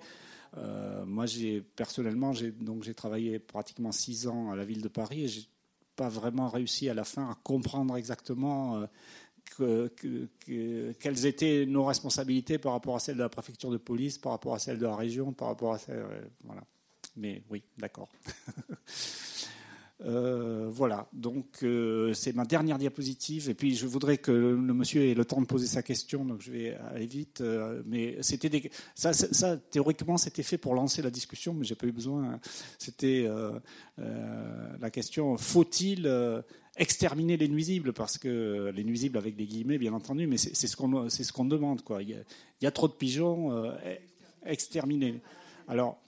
moi, 1.05 1.25
j'ai 1.25 1.61
personnellement, 1.61 2.31
j'ai 2.31 2.51
donc 2.51 2.83
j'ai 2.83 2.93
travaillé 2.93 3.39
pratiquement 3.39 3.91
six 3.91 4.27
ans 4.27 4.51
à 4.51 4.55
la 4.55 4.65
ville 4.65 4.83
de 4.83 4.87
Paris 4.87 5.23
et 5.23 5.27
j'ai 5.27 5.47
pas 5.95 6.09
vraiment 6.09 6.47
réussi 6.47 6.89
à 6.89 6.93
la 6.93 7.03
fin 7.03 7.29
à 7.29 7.35
comprendre 7.43 7.97
exactement 7.97 8.87
quelles 9.57 11.25
étaient 11.25 11.65
nos 11.65 11.85
responsabilités 11.85 12.57
par 12.57 12.73
rapport 12.73 12.95
à 12.95 12.99
celles 12.99 13.17
de 13.17 13.21
la 13.21 13.29
préfecture 13.29 13.71
de 13.71 13.77
police, 13.77 14.17
par 14.17 14.31
rapport 14.31 14.53
à 14.53 14.59
celles 14.59 14.79
de 14.79 14.85
la 14.85 14.95
région, 14.95 15.33
par 15.33 15.49
rapport 15.49 15.73
à 15.73 15.77
celles, 15.77 16.05
voilà. 16.43 16.63
Mais 17.15 17.43
oui, 17.49 17.63
d'accord. 17.77 18.09
Euh, 20.05 20.67
voilà, 20.69 21.07
donc 21.13 21.63
euh, 21.63 22.13
c'est 22.13 22.33
ma 22.33 22.45
dernière 22.45 22.77
diapositive. 22.77 23.49
Et 23.49 23.53
puis 23.53 23.75
je 23.75 23.87
voudrais 23.87 24.17
que 24.17 24.31
le, 24.31 24.55
monsieur 24.57 25.03
ait 25.03 25.13
le 25.13 25.23
temps 25.23 25.39
de 25.39 25.45
poser 25.45 25.67
sa 25.67 25.81
question, 25.81 26.25
donc 26.25 26.41
je 26.41 26.51
vais 26.51 26.75
aller 26.93 27.05
vite. 27.05 27.41
Euh, 27.41 27.81
mais 27.85 28.17
c'était 28.21 28.69
ça, 28.95 29.13
ça, 29.13 29.57
théoriquement, 29.57 30.17
c'était 30.17 30.43
fait 30.43 30.57
pour 30.57 30.75
lancer 30.75 31.01
la 31.01 31.09
discussion, 31.09 31.53
mais 31.53 31.63
j'ai 31.63 31.75
pas 31.75 31.87
eu 31.87 31.91
besoin. 31.91 32.39
C'était 32.77 33.29
la 33.97 34.89
question 34.89 35.37
faut-il 35.37 36.07
exterminer 36.75 37.37
les 37.37 37.47
nuisibles 37.47 37.93
Parce 37.93 38.17
que 38.17 38.71
les 38.75 38.83
nuisibles 38.83 39.17
avec 39.17 39.35
des 39.35 39.45
guillemets, 39.45 39.77
bien 39.77 39.93
entendu, 39.93 40.27
mais 40.27 40.37
c'est 40.37 40.67
ce 40.67 40.75
qu'on 40.75 41.09
ce 41.09 41.31
qu'on 41.31 41.45
demande. 41.45 41.81
Quoi. 41.83 42.03
Il, 42.03 42.23
y 42.61 42.65
a, 42.65 42.71
trop 42.71 42.87
de 42.87 42.93
pigeons, 42.93 43.71
exterminer. 44.45 45.21
Alors 45.67 45.99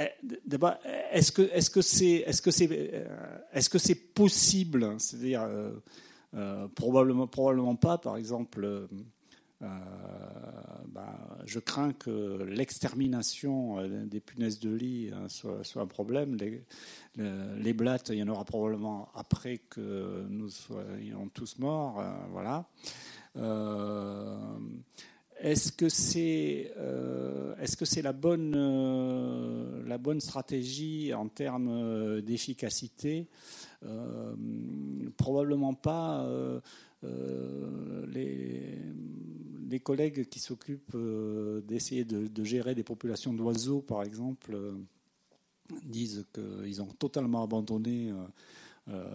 eh, 0.00 0.08
est-ce 1.12 1.32
que 1.32 1.42
est-ce 1.42 1.70
que 1.70 1.82
c'est 1.82 2.24
est-ce 2.26 2.40
que 2.40 2.50
euh, 2.72 3.38
est-ce 3.52 3.68
que 3.68 3.92
possible 4.14 4.94
C'est-à-dire 4.98 5.42
euh, 5.42 5.72
euh, 6.34 6.68
probablement 6.68 7.26
probablement 7.26 7.76
pas. 7.76 7.98
Par 7.98 8.16
exemple, 8.16 8.88
bah, 9.60 11.38
je 11.44 11.58
crains 11.58 11.92
que 11.92 12.42
l'extermination 12.44 13.86
des 14.06 14.20
punaises 14.20 14.58
de 14.58 14.70
lit 14.70 15.10
hein, 15.12 15.28
soit, 15.28 15.82
un 15.82 15.86
problème. 15.86 16.36
Les, 17.16 17.72
blattes, 17.72 18.08
il 18.10 18.16
y 18.16 18.22
en 18.22 18.28
aura 18.28 18.44
probablement 18.44 19.10
après 19.14 19.58
que 19.58 20.26
nous 20.28 20.48
soyons 20.48 21.28
tous 21.34 21.58
morts. 21.58 22.02
voilà. 22.30 22.66
Est-ce 25.42 25.72
que 25.72 25.88
c'est 25.88 26.70
euh, 26.76 27.54
est-ce 27.60 27.74
que 27.74 27.86
c'est 27.86 28.02
la 28.02 28.12
bonne 28.12 28.54
euh, 28.54 29.82
la 29.86 29.96
bonne 29.96 30.20
stratégie 30.20 31.14
en 31.14 31.28
termes 31.28 31.70
euh, 31.70 32.20
d'efficacité? 32.20 33.26
Probablement 35.16 35.72
pas. 35.72 36.28
Les, 37.02 38.78
les, 39.68 39.80
collègues 39.80 40.28
qui 40.28 40.38
s'occupent 40.38 40.96
d'essayer 41.66 42.04
de, 42.04 42.44
gérer 42.44 42.74
des 42.74 42.82
populations 42.82 43.32
d'oiseaux, 43.32 43.80
par 43.80 44.02
exemple, 44.02 44.56
disent 45.84 46.26
qu'ils 46.34 46.82
ont 46.82 46.92
totalement 46.98 47.42
abandonné 47.42 48.12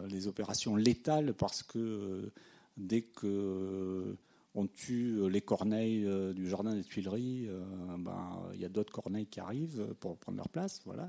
les 0.10 0.28
opérations 0.28 0.76
létales 0.76 1.34
parce 1.34 1.62
que 1.62 2.32
dès 2.78 3.02
que 3.02 4.16
on 4.56 4.68
tue 4.68 5.18
euh, 5.18 5.28
les 5.28 5.42
corneilles 5.42 6.06
euh, 6.06 6.34
du 6.34 6.50
jardin 6.50 6.74
des 6.74 6.84
Tuileries, 6.84 7.48
euh, 7.48 7.62
ben, 8.00 8.42
il 8.54 8.62
y 8.62 8.66
a 8.66 8.70
d'autres 8.70 8.94
corneilles 8.94 9.28
qui 9.28 9.42
arrivent 9.42 9.86
pour 10.00 10.18
prendre 10.18 10.38
leur 10.38 10.50
place. 10.50 10.82
Voilà. 10.86 11.08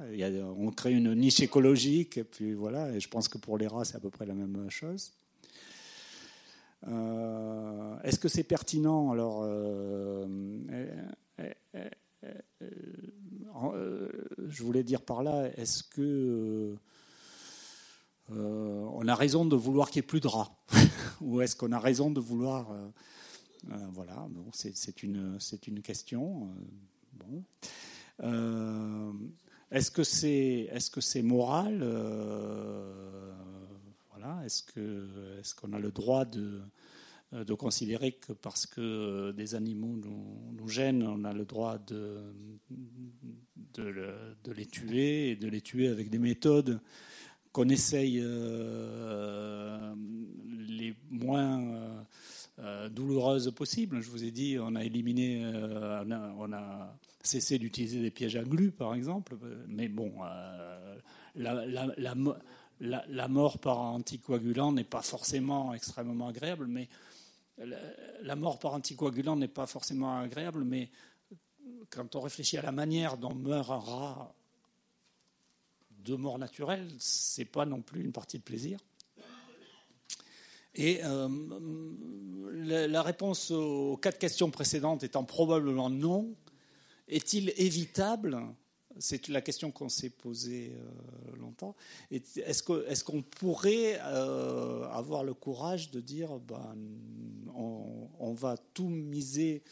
on 0.56 0.70
crée 0.72 0.92
une 0.92 1.14
niche 1.14 1.40
écologique, 1.40 2.18
et 2.18 2.24
puis 2.24 2.52
voilà. 2.52 2.92
Et 2.92 3.00
je 3.00 3.08
pense 3.08 3.28
que 3.28 3.38
pour 3.38 3.56
les 3.56 3.68
rats, 3.68 3.84
c'est 3.84 3.96
à 3.96 4.00
peu 4.00 4.10
près 4.10 4.26
la 4.26 4.34
même 4.34 4.68
chose. 4.68 5.12
Est-ce 6.86 8.18
que 8.18 8.28
c'est 8.28 8.44
pertinent 8.44 9.10
Alors, 9.10 9.44
je 14.48 14.62
voulais 14.62 14.84
dire 14.84 15.02
par 15.02 15.22
là, 15.22 15.50
est-ce 15.56 15.82
que 15.82 16.76
on 18.30 19.08
a 19.08 19.14
raison 19.14 19.44
de 19.44 19.56
vouloir 19.56 19.90
qu'il 19.90 20.00
n'y 20.00 20.04
ait 20.04 20.08
plus 20.08 20.20
de 20.20 20.28
rats 20.28 20.56
Ou 21.20 21.40
est-ce 21.40 21.56
qu'on 21.56 21.72
a 21.72 21.78
raison 21.78 22.10
de 22.10 22.20
vouloir 22.20 22.68
euh, 23.72 23.76
voilà, 23.92 24.28
c'est 24.52 25.02
une, 25.02 25.38
une 25.66 25.82
question. 25.82 26.44
Euh, 26.44 27.24
bon. 27.24 27.44
Euh, 28.22 29.12
est-ce 29.70 29.90
que 29.90 30.04
c'est 30.04 30.68
est 30.70 30.78
-ce 30.78 31.00
c'est 31.00 31.22
moral 31.22 31.80
Est-ce 34.44 35.54
qu'on 35.54 35.72
a 35.72 35.78
le 35.78 35.90
droit 35.90 36.24
de, 36.24 36.60
considérer 37.54 38.12
que 38.12 38.32
parce 38.32 38.66
que 38.66 39.32
des 39.32 39.54
animaux 39.54 39.96
nous, 39.96 40.68
gênent, 40.68 41.02
on 41.02 41.24
a 41.24 41.32
le 41.32 41.44
droit 41.44 41.78
de, 41.78 42.32
les 44.54 44.66
tuer 44.66 45.30
et 45.30 45.36
de 45.36 45.48
les 45.48 45.60
tuer 45.60 45.88
avec 45.88 46.10
des 46.10 46.18
méthodes 46.18 46.80
qu'on 47.52 47.68
essaye 47.68 48.20
les 50.68 50.94
moins 51.10 52.06
euh, 52.58 52.88
douloureuse 52.88 53.50
possible. 53.50 54.00
Je 54.00 54.08
vous 54.08 54.24
ai 54.24 54.30
dit, 54.30 54.56
on 54.58 54.76
a 54.76 54.84
éliminé, 54.84 55.42
euh, 55.44 56.02
on, 56.38 56.52
a, 56.54 56.96
cessé 57.22 57.58
d'utiliser 57.58 58.00
des 58.00 58.10
pièges 58.10 58.36
à 58.36 58.44
glu, 58.44 58.70
par 58.70 58.94
exemple. 58.94 59.36
Mais 59.68 59.88
bon, 59.88 60.10
euh, 60.24 60.96
la, 61.34 62.14
mort 63.28 63.58
par 63.58 63.78
anticoagulant 63.78 64.72
n'est 64.72 64.84
pas 64.84 65.02
forcément 65.02 65.74
extrêmement 65.74 66.28
agréable, 66.28 66.66
mais 66.66 66.88
la, 67.58 68.36
mort 68.36 68.58
par 68.58 68.74
anticoagulant 68.74 69.36
n'est 69.36 69.48
pas 69.48 69.66
forcément 69.66 70.18
agréable, 70.18 70.64
mais 70.64 70.90
quand 71.90 72.14
on 72.16 72.20
réfléchit 72.20 72.58
à 72.58 72.62
la 72.62 72.72
manière 72.72 73.16
dont 73.16 73.34
meurt 73.34 73.70
un 73.70 73.78
rat 73.78 74.34
de 76.04 76.14
mort 76.14 76.38
naturelle, 76.38 76.88
c'est 76.98 77.44
pas 77.44 77.66
non 77.66 77.82
plus 77.82 78.02
une 78.02 78.12
partie 78.12 78.38
de 78.38 78.42
plaisir. 78.42 78.78
Et 80.74 81.00
euh, 81.04 81.28
la, 82.52 83.02
réponse 83.02 83.50
aux 83.50 83.96
quatre 83.96 84.18
questions 84.18 84.50
précédentes 84.50 85.02
étant 85.04 85.24
probablement 85.24 85.88
non, 85.88 86.34
est-il 87.08 87.54
évitable 87.56 88.42
c'est 88.98 89.28
la 89.28 89.40
question 89.40 89.70
qu'on 89.70 89.88
s'est 89.88 90.10
posée 90.10 90.72
euh, 90.74 91.36
longtemps. 91.36 91.76
Est-ce 92.10 93.04
qu'on 93.04 93.22
pourrait 93.22 93.98
euh, 94.02 94.84
avoir 94.88 95.24
le 95.24 95.34
courage 95.34 95.90
de 95.90 96.00
dire 96.00 96.38
ben, 96.40 96.76
on, 97.54 98.32
va 98.32 98.56
tout 98.74 98.88
miser 98.88 99.62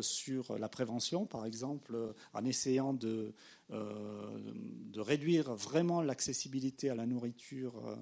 sur 0.00 0.56
la 0.56 0.68
prévention, 0.68 1.26
par 1.26 1.46
exemple, 1.46 2.14
en 2.32 2.44
essayant 2.44 2.92
de, 2.92 3.34
de 3.70 5.00
réduire 5.00 5.52
vraiment 5.54 6.00
l'accessibilité 6.00 6.90
à 6.90 6.94
la 6.94 7.06
nourriture 7.06 7.96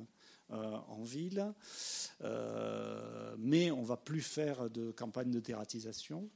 euh, 0.53 0.77
en 0.89 1.03
ville, 1.03 1.55
euh, 2.21 3.35
mais 3.39 3.71
on 3.71 3.83
va 3.83 3.97
plus 3.97 4.21
faire 4.21 4.69
de 4.69 4.91
campagne 4.91 5.31
de 5.31 5.41
terratisation. 5.41 6.29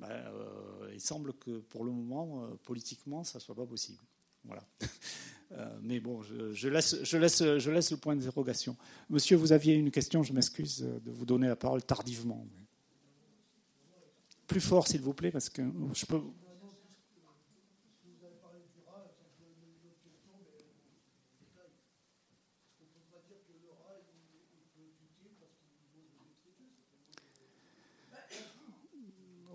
Ben, 0.00 0.10
euh, 0.10 0.90
il 0.92 1.00
semble 1.00 1.32
que 1.34 1.58
pour 1.58 1.84
le 1.84 1.90
moment, 1.90 2.48
politiquement, 2.64 3.24
ça 3.24 3.38
ne 3.38 3.42
soit 3.42 3.54
pas 3.54 3.66
possible. 3.66 3.98
Voilà. 4.44 4.64
mais 5.82 5.98
bon, 5.98 6.22
je, 6.22 6.68
laisse, 6.68 7.02
je, 7.02 7.18
laisse, 7.18 7.42
je 7.58 7.70
laisse 7.70 7.90
le 7.90 7.96
point 7.96 8.14
d'interrogation. 8.14 8.76
Monsieur, 9.10 9.36
vous 9.36 9.52
aviez 9.52 9.74
une 9.74 9.90
question, 9.90 10.22
je 10.22 10.32
m'excuse 10.32 10.86
de 11.04 11.10
vous 11.10 11.24
donner 11.24 11.48
la 11.48 11.56
parole 11.56 11.82
tardivement. 11.82 12.46
plus 14.46 14.60
fort, 14.60 14.86
s'il 14.86 15.00
vous 15.00 15.14
plaît, 15.14 15.32
parce 15.32 15.48
que 15.48 15.62
je 15.94 16.06
peux. 16.06 16.20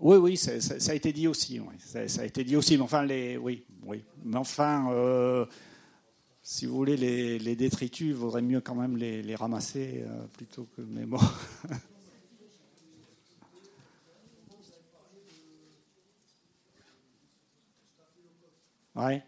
Oui, 0.04 0.18
oui, 0.18 0.36
ça, 0.36 0.52
a 0.52 0.94
été 0.94 1.14
dit 1.14 1.26
aussi. 1.26 1.58
oui. 1.58 1.76
Ça, 1.78 2.20
a 2.20 2.24
été 2.26 2.44
dit 2.44 2.56
aussi. 2.56 2.76
Mais 2.76 2.82
enfin, 2.82 3.02
les, 3.04 3.38
oui, 3.38 3.64
oui. 3.86 4.04
Mais 4.22 4.36
enfin, 4.36 4.92
euh, 4.92 5.46
si 6.42 6.66
vous 6.66 6.76
voulez, 6.76 6.98
les, 6.98 7.56
détritus, 7.56 8.08
il 8.08 8.14
vaudrait 8.14 8.42
mieux 8.42 8.60
quand 8.60 8.74
même 8.74 8.98
les, 8.98 9.22
les 9.22 9.34
ramasser 9.34 10.04
euh, 10.06 10.26
plutôt 10.34 10.68
que. 10.76 10.82
Mais 10.82 11.06
bon. 11.06 11.18
Ouais. 18.96 19.24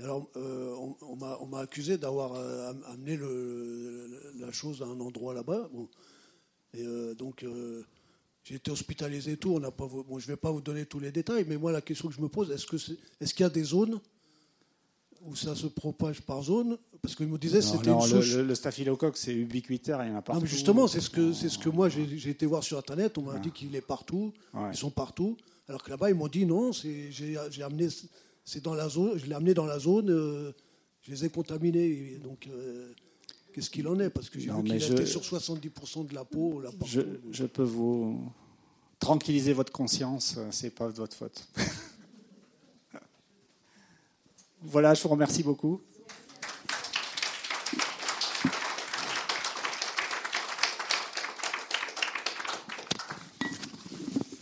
Alors, 0.00 0.28
euh, 0.36 0.74
on, 0.78 0.96
on 1.02 1.16
m'a- 1.16 1.38
on 1.40 1.46
m'a 1.46 1.60
accusé 1.60 1.98
d'avoir 1.98 2.34
euh, 2.34 2.70
am- 2.70 2.82
amené 2.92 3.16
le- 3.16 4.08
la 4.38 4.52
chose 4.52 4.80
à 4.82 4.84
un 4.86 5.00
endroit 5.00 5.34
là-bas. 5.34 5.68
Bon. 5.72 5.88
Et 6.74 6.82
euh, 6.86 7.14
donc, 7.14 7.44
j'ai 8.44 8.54
été 8.54 8.70
hospitalisé 8.70 9.32
et 9.32 9.36
tout. 9.36 9.50
On 9.50 9.58
n'a 9.60 9.70
pas, 9.72 9.86
bon, 9.88 10.18
je 10.18 10.26
ne 10.26 10.32
vais 10.32 10.36
pas 10.36 10.52
vous 10.52 10.60
donner 10.60 10.86
tous 10.86 11.00
les 11.00 11.10
détails, 11.10 11.44
mais 11.48 11.56
moi, 11.56 11.72
la 11.72 11.80
question 11.80 12.08
que 12.08 12.14
je 12.14 12.20
me 12.20 12.28
pose, 12.28 12.50
est-ce 12.52 12.66
que 12.66 12.78
c'est- 12.78 12.96
est-ce 13.20 13.34
qu'il 13.34 13.42
y 13.42 13.46
a 13.46 13.50
des 13.50 13.64
zones 13.64 14.00
où 15.22 15.34
ça 15.34 15.56
se 15.56 15.66
propage 15.66 16.20
par 16.22 16.42
zone? 16.44 16.78
Parce 17.02 17.16
qu'il 17.16 17.26
me 17.26 17.38
disait 17.38 17.58
que 17.58 17.64
Non, 17.64 17.72
c'était 17.72 17.90
une 17.90 17.96
le, 18.18 18.22
souche. 18.22 18.34
le- 18.36 18.42
le 18.44 18.54
staphylocoque, 18.54 19.16
c'est 19.16 19.34
ubiquitaire, 19.34 20.04
il 20.04 20.10
y 20.10 20.12
en 20.12 20.16
a 20.18 20.22
partout. 20.22 20.38
Non, 20.38 20.42
mais 20.44 20.48
justement, 20.48 20.86
c'est 20.86 21.00
ce 21.00 21.10
que 21.10 21.32
c'est 21.32 21.48
ce 21.48 21.58
que 21.58 21.68
moi 21.70 21.88
j'ai 21.88 22.30
été 22.30 22.46
voir 22.46 22.62
sur 22.62 22.78
internet. 22.78 23.18
On 23.18 23.22
m'a 23.22 23.38
dit 23.40 23.50
qu'il 23.50 23.74
est 23.74 23.80
partout, 23.80 24.32
Ouais. 24.54 24.70
ils 24.72 24.76
sont 24.76 24.90
partout. 24.90 25.36
Alors 25.68 25.82
que 25.82 25.90
là-bas, 25.90 26.08
ils 26.10 26.14
m'ont 26.16 26.28
dit 26.28 26.46
non, 26.46 26.70
j'ai 26.72 27.62
amené, 27.62 27.88
c'est 28.48 28.62
dans 28.62 28.72
la 28.72 28.88
zone, 28.88 29.18
je 29.18 29.26
l'ai 29.26 29.34
amené 29.34 29.52
dans 29.52 29.66
la 29.66 29.78
zone, 29.78 30.08
euh, 30.08 30.52
je 31.02 31.10
les 31.10 31.26
ai 31.26 31.28
contaminés. 31.28 32.18
Donc, 32.24 32.46
euh, 32.46 32.94
qu'est-ce 33.52 33.68
qu'il 33.68 33.86
en 33.86 34.00
est? 34.00 34.08
Parce 34.08 34.30
que 34.30 34.40
j'ai 34.40 34.50
vu 34.50 34.64
qu'il 34.64 34.82
était 34.82 35.04
sur 35.04 35.20
70% 35.20 36.06
de 36.06 36.14
la 36.14 36.24
peau. 36.24 36.62
Là, 36.62 36.70
Je, 36.86 37.02
je 37.30 37.44
peux 37.44 37.62
vous 37.62 38.32
tranquilliser 38.98 39.52
votre 39.52 39.70
conscience, 39.70 40.36
euh, 40.38 40.48
c'est 40.50 40.70
pas 40.70 40.88
de 40.88 40.96
votre 40.96 41.14
faute. 41.14 41.46
voilà, 44.62 44.94
je 44.94 45.02
vous 45.02 45.10
remercie 45.10 45.42
beaucoup. 45.42 45.82